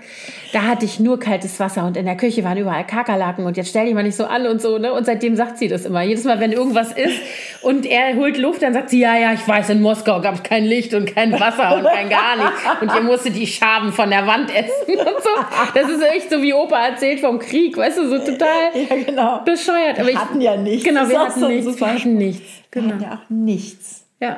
da 0.53 0.63
hatte 0.63 0.85
ich 0.85 1.01
nur 1.01 1.19
kaltes 1.19 1.59
Wasser 1.59 1.85
und 1.87 1.97
in 1.97 2.07
der 2.07 2.17
Küche 2.17 2.45
waren 2.45 2.57
überall 2.57 2.87
Kakerlaken 2.87 3.45
und 3.47 3.57
jetzt 3.57 3.71
stell 3.71 3.87
dich 3.87 3.95
mal 3.95 4.05
nicht 4.05 4.15
so 4.17 4.27
an 4.27 4.47
und 4.47 4.63
so, 4.63 4.79
ne? 4.79 4.93
Und 4.93 5.05
seitdem 5.05 5.35
sagt 5.35 5.59
sie 5.59 5.67
das 5.67 5.87
immer. 5.87 6.03
Jedes 6.03 6.23
Mal, 6.23 6.39
wenn 6.39 6.53
irgendwas 6.53 6.93
ist 6.93 7.19
und 7.63 7.85
er 7.85 8.15
holt 8.15 8.39
Luft, 8.39 8.63
dann 8.63 8.75
sagt 8.75 8.91
sie, 8.91 9.01
ja, 9.01 9.17
ja, 9.19 9.33
ich 9.33 9.47
weiß, 9.47 9.71
in 9.71 9.83
Moskau 9.83 10.21
gab 10.21 10.37
es 10.37 10.43
kein 10.45 10.65
Licht 10.65 10.95
und 10.95 11.13
kein 11.13 11.33
Wasser 11.33 11.77
und 11.79 11.85
kein 11.85 12.09
gar 12.09 12.37
nichts. 12.37 12.63
Und 12.81 12.95
ihr 12.95 13.03
musste 13.03 13.33
die 13.33 13.47
Schaben 13.49 13.93
von 13.93 14.09
der 14.09 14.25
Wand 14.29 14.55
essen 14.55 14.71
und 14.89 15.23
so. 15.23 15.31
Das 15.75 15.91
ist 15.91 16.03
echt 16.15 16.31
so, 16.31 16.41
wie 16.41 16.55
Opa 16.55 16.87
erzählt 16.87 17.19
vom 17.19 17.41
Krieg, 17.41 17.77
weißt 17.77 17.99
du, 17.99 18.09
so 18.09 18.19
total 18.19 18.71
Ja, 18.89 18.97
genau. 19.05 19.41
bescheuert. 19.45 19.99
Aber 19.99 20.07
Wir 20.07 20.11
ich, 20.15 20.17
hatten 20.19 20.41
ja 20.41 20.57
nichts. 20.57 20.85
Genau, 20.85 21.09
wir 21.09 21.19
hatten 21.19 21.41
so 21.41 21.49
nichts. 21.49 21.81
Wir 21.81 21.87
hatten 21.93 22.15
nichts. 22.17 22.43
Wir 22.71 22.83
Genau. 22.83 22.95
hatten 22.95 23.03
ja 23.03 23.13
auch 23.15 23.31
nichts. 23.31 24.05
Ja. 24.21 24.37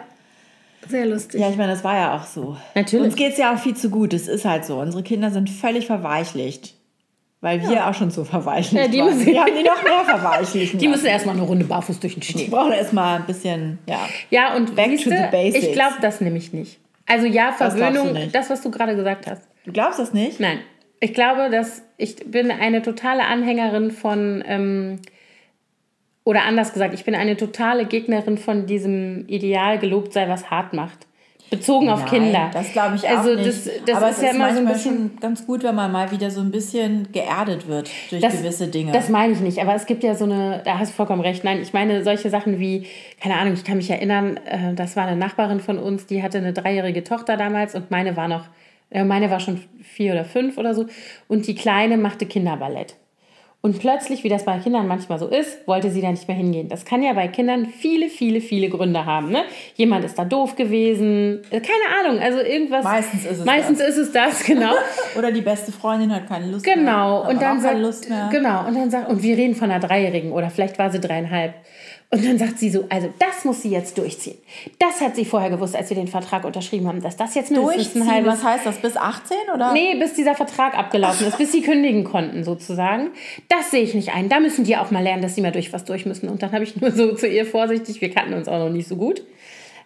Sehr 0.89 1.07
lustig. 1.07 1.41
Ja, 1.41 1.51
ich 1.51 1.57
meine, 1.57 1.73
das 1.73 1.85
war 1.85 1.97
ja 1.97 2.17
auch 2.17 2.25
so. 2.25 2.57
Natürlich. 2.75 3.05
Uns 3.07 3.17
geht 3.17 3.33
es 3.33 3.39
ja 3.39 3.55
auch 3.55 3.59
viel 3.59 3.77
zu 3.77 3.91
gut. 3.91 4.13
Es 4.15 4.29
ist 4.29 4.45
halt 4.45 4.65
so. 4.65 4.79
Unsere 4.81 5.03
Kinder 5.03 5.31
sind 5.31 5.51
völlig 5.51 5.87
verweichlicht. 5.87 6.75
Weil 7.41 7.61
wir 7.69 7.87
auch 7.87 7.95
schon 7.95 8.11
so 8.11 8.25
verweichlicht 8.25 8.85
Ja, 8.85 8.91
die 8.91 8.99
waren. 8.99 9.17
müssen- 9.17 9.27
wir 9.27 9.41
haben 9.41 9.53
die 9.57 9.63
noch 9.63 9.81
mehr 9.85 10.05
verweichlichen. 10.05 10.79
Die 10.81 10.89
müssen 10.89 11.07
erstmal 11.07 11.37
eine 11.37 11.45
Runde 11.45 11.65
barfuß 11.67 12.01
durch 12.01 12.15
den 12.15 12.21
Die 12.21 12.27
Schnee. 12.33 12.49
brauchen 12.51 12.73
erstmal 12.73 13.19
ein 13.21 13.27
bisschen, 13.27 13.79
ja. 13.87 14.01
Ja, 14.31 14.57
und 14.57 14.75
Back 14.75 14.91
siehste, 14.91 15.11
to 15.11 15.17
the 15.17 15.23
basics. 15.31 15.67
ich 15.67 15.73
glaube 15.73 15.95
das 16.01 16.21
nämlich 16.21 16.53
nicht. 16.53 16.81
Also 17.07 17.27
ja, 17.27 17.53
Verwöhnung, 17.53 18.13
nicht? 18.13 18.35
das, 18.35 18.51
was 18.51 18.61
du 18.63 18.73
gerade 18.73 18.97
gesagt 18.97 19.29
hast. 19.29 19.43
Du 19.65 19.73
glaubst 19.73 20.01
das 20.01 20.13
nicht? 20.13 20.41
Nein. 20.41 20.59
Ich 20.99 21.15
glaube, 21.15 21.49
dass 21.49 21.83
ich 21.97 22.17
bin 22.29 22.51
eine 22.51 22.83
totale 22.83 23.25
Anhängerin 23.25 23.93
von, 23.93 24.43
ähm, 24.45 24.99
oder 26.29 26.45
anders 26.45 26.75
gesagt, 26.75 26.93
ich 26.93 27.07
bin 27.07 27.15
eine 27.15 27.39
totale 27.39 27.87
Gegnerin 27.87 28.37
von 28.37 28.67
diesem 28.67 29.25
Ideal, 29.29 29.79
gelobt 29.79 30.13
sei, 30.13 30.29
was 30.29 30.51
hart 30.51 30.75
macht. 30.75 31.07
Bezogen 31.49 31.89
auf 31.89 32.01
Nein, 32.01 32.11
Kinder. 32.11 32.51
Das 32.53 32.71
glaube 32.75 32.97
ich 32.97 33.09
also 33.09 33.31
auch 33.33 33.37
nicht. 33.37 33.49
Das, 33.49 33.71
das 33.87 33.97
Aber 33.97 34.11
ist 34.11 34.17
es 34.19 34.23
ja 34.23 34.29
ist 34.29 34.35
immer 34.35 34.53
so 34.53 34.59
ein 34.61 34.67
bisschen. 34.67 34.97
schon 34.97 35.21
ganz 35.21 35.47
gut, 35.47 35.63
wenn 35.63 35.75
man 35.75 35.91
mal 35.91 36.11
wieder 36.11 36.31
so 36.31 36.43
ein 36.43 36.51
bisschen 36.51 37.11
geerdet 37.13 37.67
wird 37.67 37.91
durch 38.11 38.21
Das- 38.21 38.37
gewisse 38.43 38.69
Dinge. 38.69 38.93
Das 38.93 39.09
meine 39.09 39.33
ich 39.33 39.41
nicht, 39.41 39.59
aber 39.59 39.75
es 39.75 39.87
gibt 39.87 40.05
ja 40.05 40.15
so 40.15 40.25
eine, 40.25 40.61
da 40.67 40.79
hast 40.79 40.91
du 40.93 40.97
vollkommen 40.97 41.23
recht. 41.23 41.45
Nein, 41.45 41.63
ich 41.63 41.73
meine 41.73 42.05
solche 42.05 42.29
Sachen 42.29 42.59
wie, 42.59 42.85
keine 43.23 43.37
Ahnung, 43.37 43.55
ich 43.55 43.65
kann 43.65 43.79
mich 43.79 43.89
erinnern, 43.89 44.37
äh, 44.45 44.75
das 44.75 44.97
war 44.97 45.07
eine 45.07 45.17
Nachbarin 45.17 45.61
von 45.61 45.79
uns, 45.79 46.05
die 46.05 46.23
hatte 46.23 46.37
eine 46.37 46.53
dreijährige 46.53 47.03
Tochter 47.03 47.39
damals 47.39 47.75
und 47.75 47.91
meine 47.91 48.19
war 48.19 48.29
noch, 48.29 48.45
äh, 48.91 49.03
meine 49.05 49.31
war 49.31 49.41
schon 49.41 49.63
vier 49.83 50.13
oder 50.13 50.27
fünf 50.27 50.59
oder 50.59 50.75
so 50.75 50.85
und 51.29 51.47
die 51.47 51.55
Kleine 51.55 51.97
machte 51.97 52.27
Kinderballett. 52.27 52.97
Und 53.61 53.81
plötzlich, 53.81 54.23
wie 54.23 54.29
das 54.29 54.45
bei 54.45 54.57
Kindern 54.59 54.87
manchmal 54.87 55.19
so 55.19 55.27
ist, 55.27 55.67
wollte 55.67 55.91
sie 55.91 56.01
da 56.01 56.13
nicht 56.13 56.29
mehr 56.29 56.37
hingehen. 56.37 56.69
Das 56.69 56.85
kann 56.85 57.03
ja 57.03 57.13
bei 57.13 57.27
Kindern 57.27 57.67
viele, 57.67 58.09
viele, 58.09 58.41
viele 58.41 58.69
Gründe 58.69 59.05
haben. 59.05 59.33
Ne? 59.33 59.43
Jemand 59.75 60.05
ist 60.05 60.17
da 60.17 60.25
doof 60.25 60.55
gewesen, 60.55 61.43
äh, 61.51 61.61
keine 61.61 62.07
Ahnung, 62.07 62.23
also 62.23 62.39
irgendwas. 62.39 62.85
Meistens 62.85 63.25
ist 63.25 63.39
es 63.41 63.45
Meistens 63.45 63.81
ist 63.81 63.97
es 63.97 64.13
das, 64.13 64.45
genau. 64.45 64.75
Oder 65.19 65.33
die 65.33 65.41
beste 65.41 65.73
Freundin 65.73 66.15
hat 66.15 66.29
keine 66.29 66.53
Lust 66.53 66.65
mehr. 66.65 66.77
Genau, 66.77 67.29
und 67.29 67.43
dann 67.43 67.61
sagt, 67.61 67.75
keine 67.75 67.85
Lust 67.85 68.09
mehr. 68.09 68.29
genau, 68.31 68.65
und 68.65 68.77
dann 68.77 68.91
sagt, 68.91 69.09
und 69.09 69.25
wir 69.25 69.37
reden 69.37 69.57
von 69.57 69.71
einer 69.73 69.81
Dreijährigen 69.85 70.31
oder 70.31 70.51
vielleicht 70.51 70.79
war 70.79 70.91
sie 70.91 71.01
dreieinhalb. 71.01 71.55
Und 72.11 72.25
dann 72.25 72.39
sagt 72.39 72.59
sie 72.59 72.71
so, 72.71 72.87
also 72.89 73.13
das 73.19 73.45
muss 73.45 73.61
sie 73.61 73.69
jetzt 73.69 73.99
durchziehen. 73.99 74.39
Das 74.79 75.03
hat 75.03 75.15
sie 75.15 75.27
vorher 75.27 75.51
gewusst, 75.51 75.77
als 75.77 75.91
wir 75.91 75.97
den 75.97 76.09
Vertrag 76.09 76.45
unterschrieben 76.45 76.89
haben, 76.89 77.03
dass 77.03 77.19
das 77.19 77.35
jetzt 77.35 77.51
mindestens 77.51 78.01
ein 78.01 78.11
halbes 78.11 78.33
was 78.33 78.45
heißt 78.45 78.67
das? 78.67 78.79
Bis 78.79 78.97
18 78.97 79.37
oder? 79.55 79.75
Nee, 79.75 79.95
bis 79.97 80.15
dieser 80.15 80.35
Vertrag 80.35 80.77
abgelaufen 80.77 81.27
ist, 81.27 81.37
bis 81.37 81.53
sie 81.53 81.61
kündigen 81.61 82.05
konnten 82.05 82.45
sozusagen. 82.45 83.11
Das 83.51 83.71
sehe 83.71 83.83
ich 83.83 83.93
nicht 83.93 84.15
ein. 84.15 84.31
Da 84.31 84.41
müssen 84.41 84.65
die 84.65 84.79
auch 84.79 84.91
mal 84.91 85.03
lernen, 85.03 85.21
dass 85.21 85.35
sie 85.35 85.43
mal 85.43 85.53
durch 85.53 85.71
was 85.75 85.85
durch 85.85 86.07
müssen. 86.07 86.31
Und 86.31 86.43
dann 86.43 86.53
habe 86.53 86.65
ich 86.65 86.81
nur 86.81 86.93
so 86.93 87.15
zu 87.15 87.29
ihr 87.29 87.45
vorsichtig, 87.45 88.01
wir 88.01 88.11
kannten 88.11 88.33
uns 88.33 88.49
auch 88.49 88.59
noch 88.59 88.71
nicht 88.71 88.89
so 88.89 88.97
gut, 88.97 89.23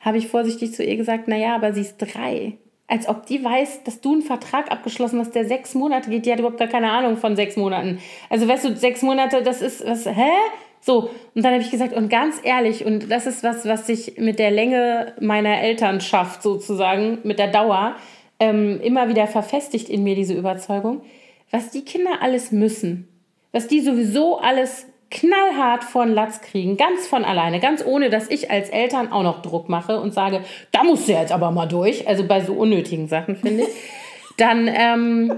habe 0.01 0.19
ich 0.19 0.28
vorsichtig 0.28 0.74
zu 0.74 0.85
ihr 0.85 0.97
gesagt, 0.97 1.27
naja, 1.27 1.57
aber 1.57 1.73
sie 1.73 1.81
ist 1.81 1.97
drei. 1.99 2.53
Als 2.86 3.09
ob 3.09 3.27
die 3.27 3.43
weiß, 3.43 3.85
dass 3.85 4.01
du 4.01 4.12
einen 4.12 4.23
Vertrag 4.23 4.70
abgeschlossen 4.70 5.19
hast, 5.19 5.35
der 5.35 5.47
sechs 5.47 5.74
Monate 5.74 6.11
geht. 6.11 6.27
Die 6.27 6.32
hat 6.32 6.39
überhaupt 6.39 6.59
gar 6.59 6.69
keine 6.69 6.93
Ahnung 6.93 7.16
von 7.16 7.35
sechs 7.35 7.57
Monaten. 7.57 7.99
Also 8.28 8.47
weißt 8.47 8.65
du, 8.65 8.77
sechs 8.77 9.03
Monate, 9.03 9.43
das 9.43 9.62
ist 9.62 9.85
was, 9.85 10.07
hä? 10.07 10.31
So, 10.84 11.10
und 11.34 11.44
dann 11.44 11.52
habe 11.52 11.62
ich 11.62 11.70
gesagt, 11.70 11.94
und 11.94 12.09
ganz 12.09 12.40
ehrlich, 12.42 12.84
und 12.84 13.09
das 13.09 13.26
ist 13.26 13.44
was, 13.44 13.64
was 13.66 13.86
sich 13.86 14.18
mit 14.18 14.40
der 14.40 14.50
Länge 14.50 15.14
meiner 15.20 15.60
Elternschaft 15.60 16.42
sozusagen, 16.42 17.18
mit 17.22 17.38
der 17.38 17.46
Dauer, 17.46 17.94
ähm, 18.40 18.80
immer 18.82 19.09
wieder 19.09 19.28
verfestigt 19.28 19.88
in 19.88 20.02
mir 20.02 20.16
diese 20.16 20.34
Überzeugung, 20.34 21.02
was 21.52 21.70
die 21.70 21.84
Kinder 21.84 22.20
alles 22.20 22.50
müssen, 22.50 23.06
was 23.52 23.68
die 23.68 23.80
sowieso 23.80 24.38
alles 24.38 24.86
knallhart 25.12 25.84
von 25.84 26.12
Latz 26.12 26.40
kriegen, 26.40 26.76
ganz 26.76 27.06
von 27.06 27.24
alleine, 27.24 27.60
ganz 27.60 27.84
ohne, 27.84 28.10
dass 28.10 28.28
ich 28.28 28.50
als 28.50 28.68
Eltern 28.68 29.12
auch 29.12 29.22
noch 29.22 29.42
Druck 29.42 29.68
mache 29.68 30.00
und 30.00 30.12
sage, 30.12 30.40
da 30.72 30.82
musst 30.82 31.06
du 31.06 31.12
jetzt 31.12 31.30
aber 31.30 31.52
mal 31.52 31.66
durch, 31.66 32.09
also 32.09 32.24
bei 32.24 32.40
so 32.40 32.54
unnötigen 32.54 33.06
Sachen, 33.06 33.36
finde 33.36 33.64
ich, 33.64 33.68
dann, 34.36 34.68
ähm, 34.68 35.32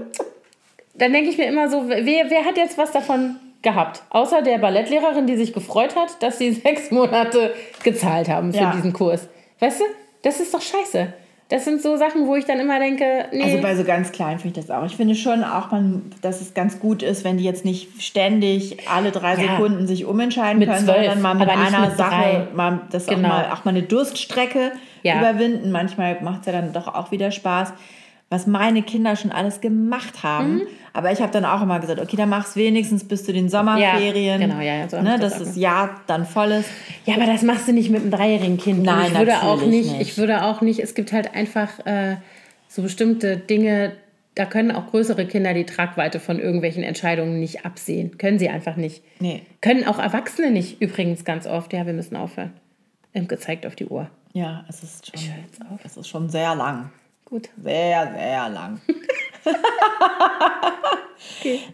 dann 0.95 1.13
denke 1.13 1.29
ich 1.29 1.37
mir 1.37 1.45
immer 1.45 1.69
so, 1.69 1.87
wer, 1.87 2.31
wer 2.31 2.45
hat 2.45 2.57
jetzt 2.57 2.79
was 2.79 2.91
davon 2.91 3.35
gehabt? 3.65 4.03
Außer 4.11 4.41
der 4.41 4.59
Ballettlehrerin, 4.59 5.27
die 5.27 5.35
sich 5.35 5.51
gefreut 5.51 5.97
hat, 5.97 6.23
dass 6.23 6.37
sie 6.37 6.53
sechs 6.63 6.89
Monate 6.91 7.53
gezahlt 7.83 8.29
haben 8.29 8.53
für 8.53 8.59
Ja. 8.61 8.71
diesen 8.71 8.93
Kurs. 8.93 9.27
Weißt 9.59 9.81
du, 9.81 9.83
das 10.21 10.39
ist 10.39 10.53
doch 10.53 10.61
scheiße. 10.61 11.11
Das 11.49 11.63
sind 11.63 11.79
so 11.79 11.95
Sachen, 11.95 12.25
wo 12.25 12.35
ich 12.35 12.45
dann 12.45 12.59
immer 12.59 12.79
denke, 12.79 13.27
nee. 13.31 13.43
Also 13.43 13.61
bei 13.61 13.75
so 13.75 13.83
ganz 13.83 14.11
klein 14.11 14.39
finde 14.39 14.59
ich 14.59 14.65
das 14.65 14.75
auch. 14.75 14.83
Ich 14.87 14.95
finde 14.95 15.13
schon 15.13 15.43
auch, 15.43 15.69
man, 15.69 16.11
dass 16.23 16.41
es 16.41 16.55
ganz 16.55 16.79
gut 16.79 17.03
ist, 17.03 17.23
wenn 17.23 17.37
die 17.37 17.43
jetzt 17.43 17.65
nicht 17.65 18.01
ständig 18.01 18.89
alle 18.89 19.11
drei 19.11 19.35
Ja. 19.35 19.51
Sekunden 19.51 19.85
sich 19.85 20.05
umentscheiden 20.05 20.57
Mit 20.57 20.69
können, 20.69 20.85
zwölf, 20.85 20.97
sondern 21.05 21.21
mal 21.21 21.35
mit 21.35 21.47
einer 21.49 21.87
mit 21.87 21.97
Sache 21.97 22.47
mal 22.55 22.81
das 22.89 23.05
Genau. 23.05 23.27
auch, 23.27 23.31
mal, 23.33 23.51
auch 23.51 23.63
mal 23.65 23.71
eine 23.71 23.83
Durststrecke 23.83 24.71
Ja. 25.03 25.19
überwinden. 25.19 25.69
Manchmal 25.71 26.17
macht 26.23 26.39
es 26.41 26.45
ja 26.47 26.53
dann 26.53 26.73
doch 26.73 26.87
auch 26.87 27.11
wieder 27.11 27.29
Spaß. 27.29 27.73
Was 28.31 28.47
meine 28.47 28.81
Kinder 28.81 29.15
schon 29.15 29.31
alles 29.31 29.61
gemacht 29.61 30.23
haben. 30.23 30.55
Mhm. 30.55 30.61
Aber 30.95 31.11
ich 31.11 31.19
habe 31.19 31.29
dann 31.33 31.43
auch 31.43 31.61
immer 31.61 31.81
gesagt, 31.81 31.99
okay, 31.99 32.15
dann 32.15 32.29
mach's 32.29 32.55
wenigstens 32.55 33.05
bis 33.05 33.25
zu 33.25 33.33
den 33.33 33.49
Sommerferien. 33.49 34.39
genau, 34.39 34.61
ja, 34.61 34.77
ja, 34.77 34.87
so 34.87 35.01
ne, 35.01 35.15
ich 35.15 35.19
das 35.19 35.33
dass 35.33 35.41
auch 35.41 35.45
das 35.45 35.57
Jahr 35.57 36.01
dann 36.07 36.25
voll 36.25 36.51
ist. 36.51 36.69
Ja, 37.05 37.15
aber 37.15 37.25
das 37.25 37.41
machst 37.41 37.67
du 37.67 37.73
nicht 37.73 37.89
mit 37.89 38.01
einem 38.01 38.11
dreijährigen 38.11 38.57
Kind. 38.57 38.83
Nein, 38.83 39.11
ich 39.11 39.17
würde 39.17 39.41
auch 39.43 39.61
nicht, 39.61 39.91
nicht. 39.91 40.01
ich 40.01 40.17
würde 40.17 40.45
auch 40.45 40.61
nicht, 40.61 40.79
es 40.79 40.95
gibt 40.95 41.11
halt 41.11 41.35
einfach 41.35 41.85
äh, 41.85 42.15
so 42.69 42.81
bestimmte 42.81 43.35
Dinge, 43.35 43.91
da 44.35 44.45
können 44.45 44.71
auch 44.71 44.87
größere 44.87 45.25
Kinder 45.25 45.53
die 45.53 45.65
Tragweite 45.65 46.21
von 46.21 46.39
irgendwelchen 46.39 46.83
Entscheidungen 46.83 47.41
nicht 47.41 47.65
absehen. 47.65 48.17
Können 48.17 48.39
sie 48.39 48.47
einfach 48.47 48.77
nicht. 48.77 49.03
Nee. 49.19 49.41
Können 49.59 49.85
auch 49.85 49.99
Erwachsene 49.99 50.49
nicht, 50.49 50.81
übrigens 50.81 51.25
ganz 51.25 51.45
oft. 51.45 51.73
Ja, 51.73 51.85
wir 51.85 51.93
müssen 51.93 52.15
aufhören. 52.15 52.53
Ähm, 53.13 53.27
Gezeigt 53.27 53.65
auf 53.65 53.75
die 53.75 53.87
Uhr. 53.87 54.09
Ja, 54.31 54.63
es 54.69 54.81
ist 54.81 55.11
schon, 55.11 55.29
höre 55.29 55.43
jetzt 55.43 55.61
auf. 55.61 55.79
es 55.83 55.97
ist 55.97 56.07
schon 56.07 56.29
sehr 56.29 56.55
lang. 56.55 56.89
Gut. 57.25 57.49
Sehr, 57.61 58.13
sehr 58.17 58.49
lang. 58.49 58.79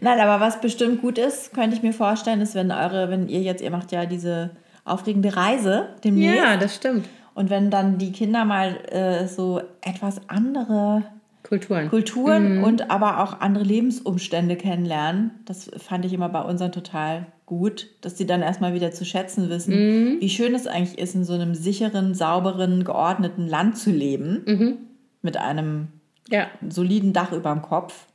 Nein, 0.02 0.20
aber 0.20 0.40
was 0.44 0.60
bestimmt 0.62 1.02
gut 1.02 1.18
ist, 1.18 1.54
könnte 1.54 1.76
ich 1.76 1.84
mir 1.84 1.94
vorstellen, 1.94 2.42
ist, 2.42 2.56
wenn 2.56 2.72
eure, 2.72 3.10
wenn 3.10 3.28
ihr 3.30 3.42
jetzt, 3.42 3.62
ihr 3.62 3.72
macht 3.72 3.92
ja 3.92 4.06
diese 4.06 4.52
aufregende 4.86 5.36
Reise 5.36 5.90
demnächst. 6.04 6.38
Ja, 6.38 6.58
das 6.58 6.76
stimmt. 6.76 7.08
Und 7.34 7.50
wenn 7.50 7.70
dann 7.72 7.98
die 7.98 8.12
Kinder 8.12 8.44
mal 8.46 8.78
äh, 8.92 9.28
so 9.28 9.62
etwas 9.82 10.22
andere 10.28 11.04
Kulturen. 11.44 11.90
Kulturen 11.90 12.58
Mhm. 12.58 12.64
und 12.64 12.92
aber 12.92 13.20
auch 13.24 13.40
andere 13.40 13.64
Lebensumstände 13.64 14.56
kennenlernen, 14.58 15.32
das 15.46 15.70
fand 15.78 16.06
ich 16.06 16.14
immer 16.14 16.30
bei 16.30 16.42
unseren 16.42 16.72
total 16.72 17.26
gut, 17.46 17.88
dass 18.02 18.18
sie 18.18 18.26
dann 18.26 18.42
erstmal 18.42 18.74
wieder 18.74 18.92
zu 18.92 19.06
schätzen 19.06 19.50
wissen, 19.50 19.74
Mhm. 19.74 20.22
wie 20.22 20.30
schön 20.30 20.54
es 20.56 20.68
eigentlich 20.68 20.98
ist, 21.00 21.16
in 21.16 21.24
so 21.24 21.34
einem 21.34 21.56
sicheren, 21.56 22.14
sauberen, 22.14 22.84
geordneten 22.84 23.48
Land 23.48 23.78
zu 23.78 23.92
leben, 23.92 24.44
Mhm. 24.46 24.78
mit 25.22 25.38
einem 25.38 25.88
ja. 26.32 26.48
soliden 26.68 27.14
Dach 27.14 27.32
über 27.32 27.52
dem 27.52 27.62
Kopf 27.62 28.08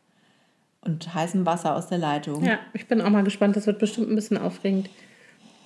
und 0.82 1.14
heißem 1.14 1.44
Wasser 1.47 1.76
aus 1.76 1.88
der 1.88 1.98
Leitung. 1.98 2.44
ja, 2.44 2.59
ich 2.72 2.86
bin 2.86 3.01
auch 3.01 3.10
mal 3.10 3.24
gespannt. 3.24 3.56
Das 3.56 3.66
wird 3.66 3.78
bestimmt 3.78 4.10
ein 4.10 4.14
bisschen 4.14 4.38
aufregend, 4.38 4.88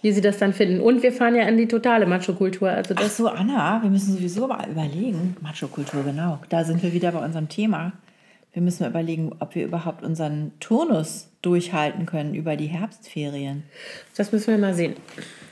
wie 0.02 0.12
sie 0.12 0.20
das 0.20 0.39
dann 0.39 0.52
finden. 0.52 0.81
Und 0.81 1.02
wir 1.02 1.12
fahren 1.12 1.35
ja 1.35 1.44
in 1.44 1.56
die 1.56 1.68
totale 1.68 2.06
Macho-Kultur. 2.06 2.70
Also 2.70 2.94
Ach 2.97 3.02
das 3.02 3.16
so, 3.16 3.28
Anna, 3.28 3.82
wir 3.82 3.90
müssen 3.90 4.14
sowieso 4.14 4.47
mal 4.47 4.68
überlegen. 4.68 5.36
Macho-Kultur, 5.40 6.02
genau. 6.05 6.39
Da 6.48 6.64
sind 6.64 6.82
wir 6.82 6.93
wieder 6.93 7.12
bei 7.12 7.24
unserem 7.24 7.48
Thema. 7.48 7.93
Wir 8.52 8.62
müssen 8.62 8.82
mal 8.82 8.90
überlegen, 8.90 9.32
ob 9.39 9.55
wir 9.55 9.64
überhaupt 9.64 10.02
unseren 10.02 10.52
Turnus 10.59 11.28
durchhalten 11.43 12.06
können 12.06 12.35
über 12.35 12.56
die 12.56 12.66
Herbstferien. 12.66 13.62
Das 14.16 14.32
müssen 14.32 14.48
wir 14.48 14.59
mal 14.59 14.74
sehen. 14.74 14.97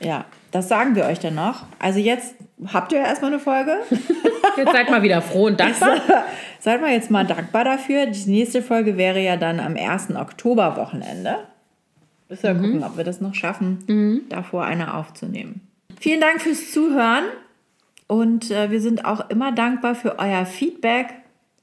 Ja, 0.01 0.25
das 0.51 0.67
sagen 0.67 0.95
wir 0.95 1.05
euch 1.05 1.19
dann 1.19 1.35
noch. 1.35 1.65
Also 1.79 1.99
jetzt 1.99 2.35
habt 2.67 2.91
ihr 2.91 2.99
erstmal 2.99 3.31
eine 3.31 3.39
Folge. 3.39 3.77
Jetzt 4.57 4.71
seid 4.71 4.89
mal 4.89 5.03
wieder 5.03 5.21
froh 5.21 5.45
und 5.45 5.59
dankbar. 5.59 5.97
Seid 6.59 6.81
mal 6.81 6.91
jetzt 6.91 7.09
mal 7.09 7.25
dankbar 7.25 7.63
dafür. 7.63 8.07
Die 8.07 8.29
nächste 8.29 8.61
Folge 8.61 8.97
wäre 8.97 9.23
ja 9.23 9.37
dann 9.37 9.61
am 9.61 9.77
1. 9.77 10.15
Oktober-Wochenende. 10.15 11.37
Müssen 12.27 12.43
wir 12.43 12.55
gucken, 12.55 12.83
ob 12.83 12.97
wir 12.97 13.05
das 13.05 13.21
noch 13.21 13.33
schaffen, 13.33 14.25
davor 14.27 14.65
eine 14.65 14.95
aufzunehmen. 14.95 15.61
Vielen 15.99 16.19
Dank 16.19 16.41
fürs 16.41 16.71
Zuhören 16.71 17.23
und 18.07 18.51
äh, 18.51 18.71
wir 18.71 18.81
sind 18.81 19.05
auch 19.05 19.29
immer 19.29 19.53
dankbar 19.53 19.95
für 19.95 20.19
euer 20.19 20.45
Feedback, 20.45 21.13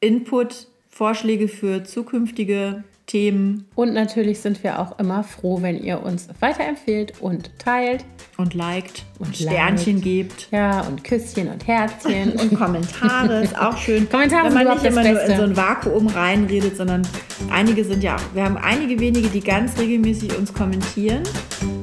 Input, 0.00 0.68
Vorschläge 0.88 1.48
für 1.48 1.84
zukünftige 1.84 2.84
Themen 3.06 3.66
Und 3.74 3.94
natürlich 3.94 4.40
sind 4.40 4.62
wir 4.64 4.80
auch 4.80 4.98
immer 4.98 5.22
froh, 5.22 5.62
wenn 5.62 5.82
ihr 5.82 6.02
uns 6.02 6.28
weiterempfehlt 6.40 7.20
und 7.20 7.50
teilt. 7.58 8.04
Und 8.36 8.54
liked 8.54 9.04
und, 9.18 9.28
Und 9.28 9.36
Sternchen 9.36 9.94
liked. 9.94 10.04
gebt. 10.04 10.48
Ja, 10.50 10.82
und 10.82 11.02
Küsschen 11.04 11.48
und 11.48 11.66
Herzchen. 11.66 12.32
Und 12.32 12.54
Kommentare 12.54 13.42
ist 13.42 13.58
auch 13.58 13.76
schön. 13.76 14.08
Kommentare 14.10 14.46
Wenn 14.46 14.64
man 14.64 14.74
nicht 14.74 14.84
immer 14.84 15.02
nur 15.02 15.22
in 15.22 15.36
so 15.36 15.42
ein 15.42 15.56
Vakuum 15.56 16.06
reinredet, 16.08 16.76
sondern 16.76 17.06
einige 17.50 17.84
sind 17.84 18.02
ja 18.02 18.16
auch, 18.16 18.34
wir 18.34 18.44
haben 18.44 18.58
einige 18.58 19.00
wenige, 19.00 19.28
die 19.28 19.40
ganz 19.40 19.78
regelmäßig 19.78 20.36
uns 20.36 20.52
kommentieren. 20.52 21.22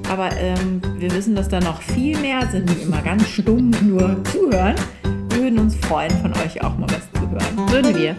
Aber 0.09 0.29
ähm, 0.37 0.81
wir 0.97 1.11
wissen, 1.11 1.33
dass 1.35 1.49
da 1.49 1.59
noch 1.59 1.81
viel 1.81 2.17
mehr 2.19 2.47
sind, 2.51 2.69
die 2.69 2.83
immer 2.83 3.01
ganz 3.01 3.27
stumm 3.29 3.71
nur 3.81 4.23
zuhören. 4.25 4.75
Wir 5.29 5.41
würden 5.43 5.59
uns 5.59 5.75
freuen, 5.75 6.11
von 6.21 6.33
euch 6.33 6.61
auch 6.63 6.77
mal 6.77 6.87
was 6.89 7.09
zu 7.19 7.29
hören. 7.29 7.71
Würden 7.71 7.95
wir. 7.95 8.15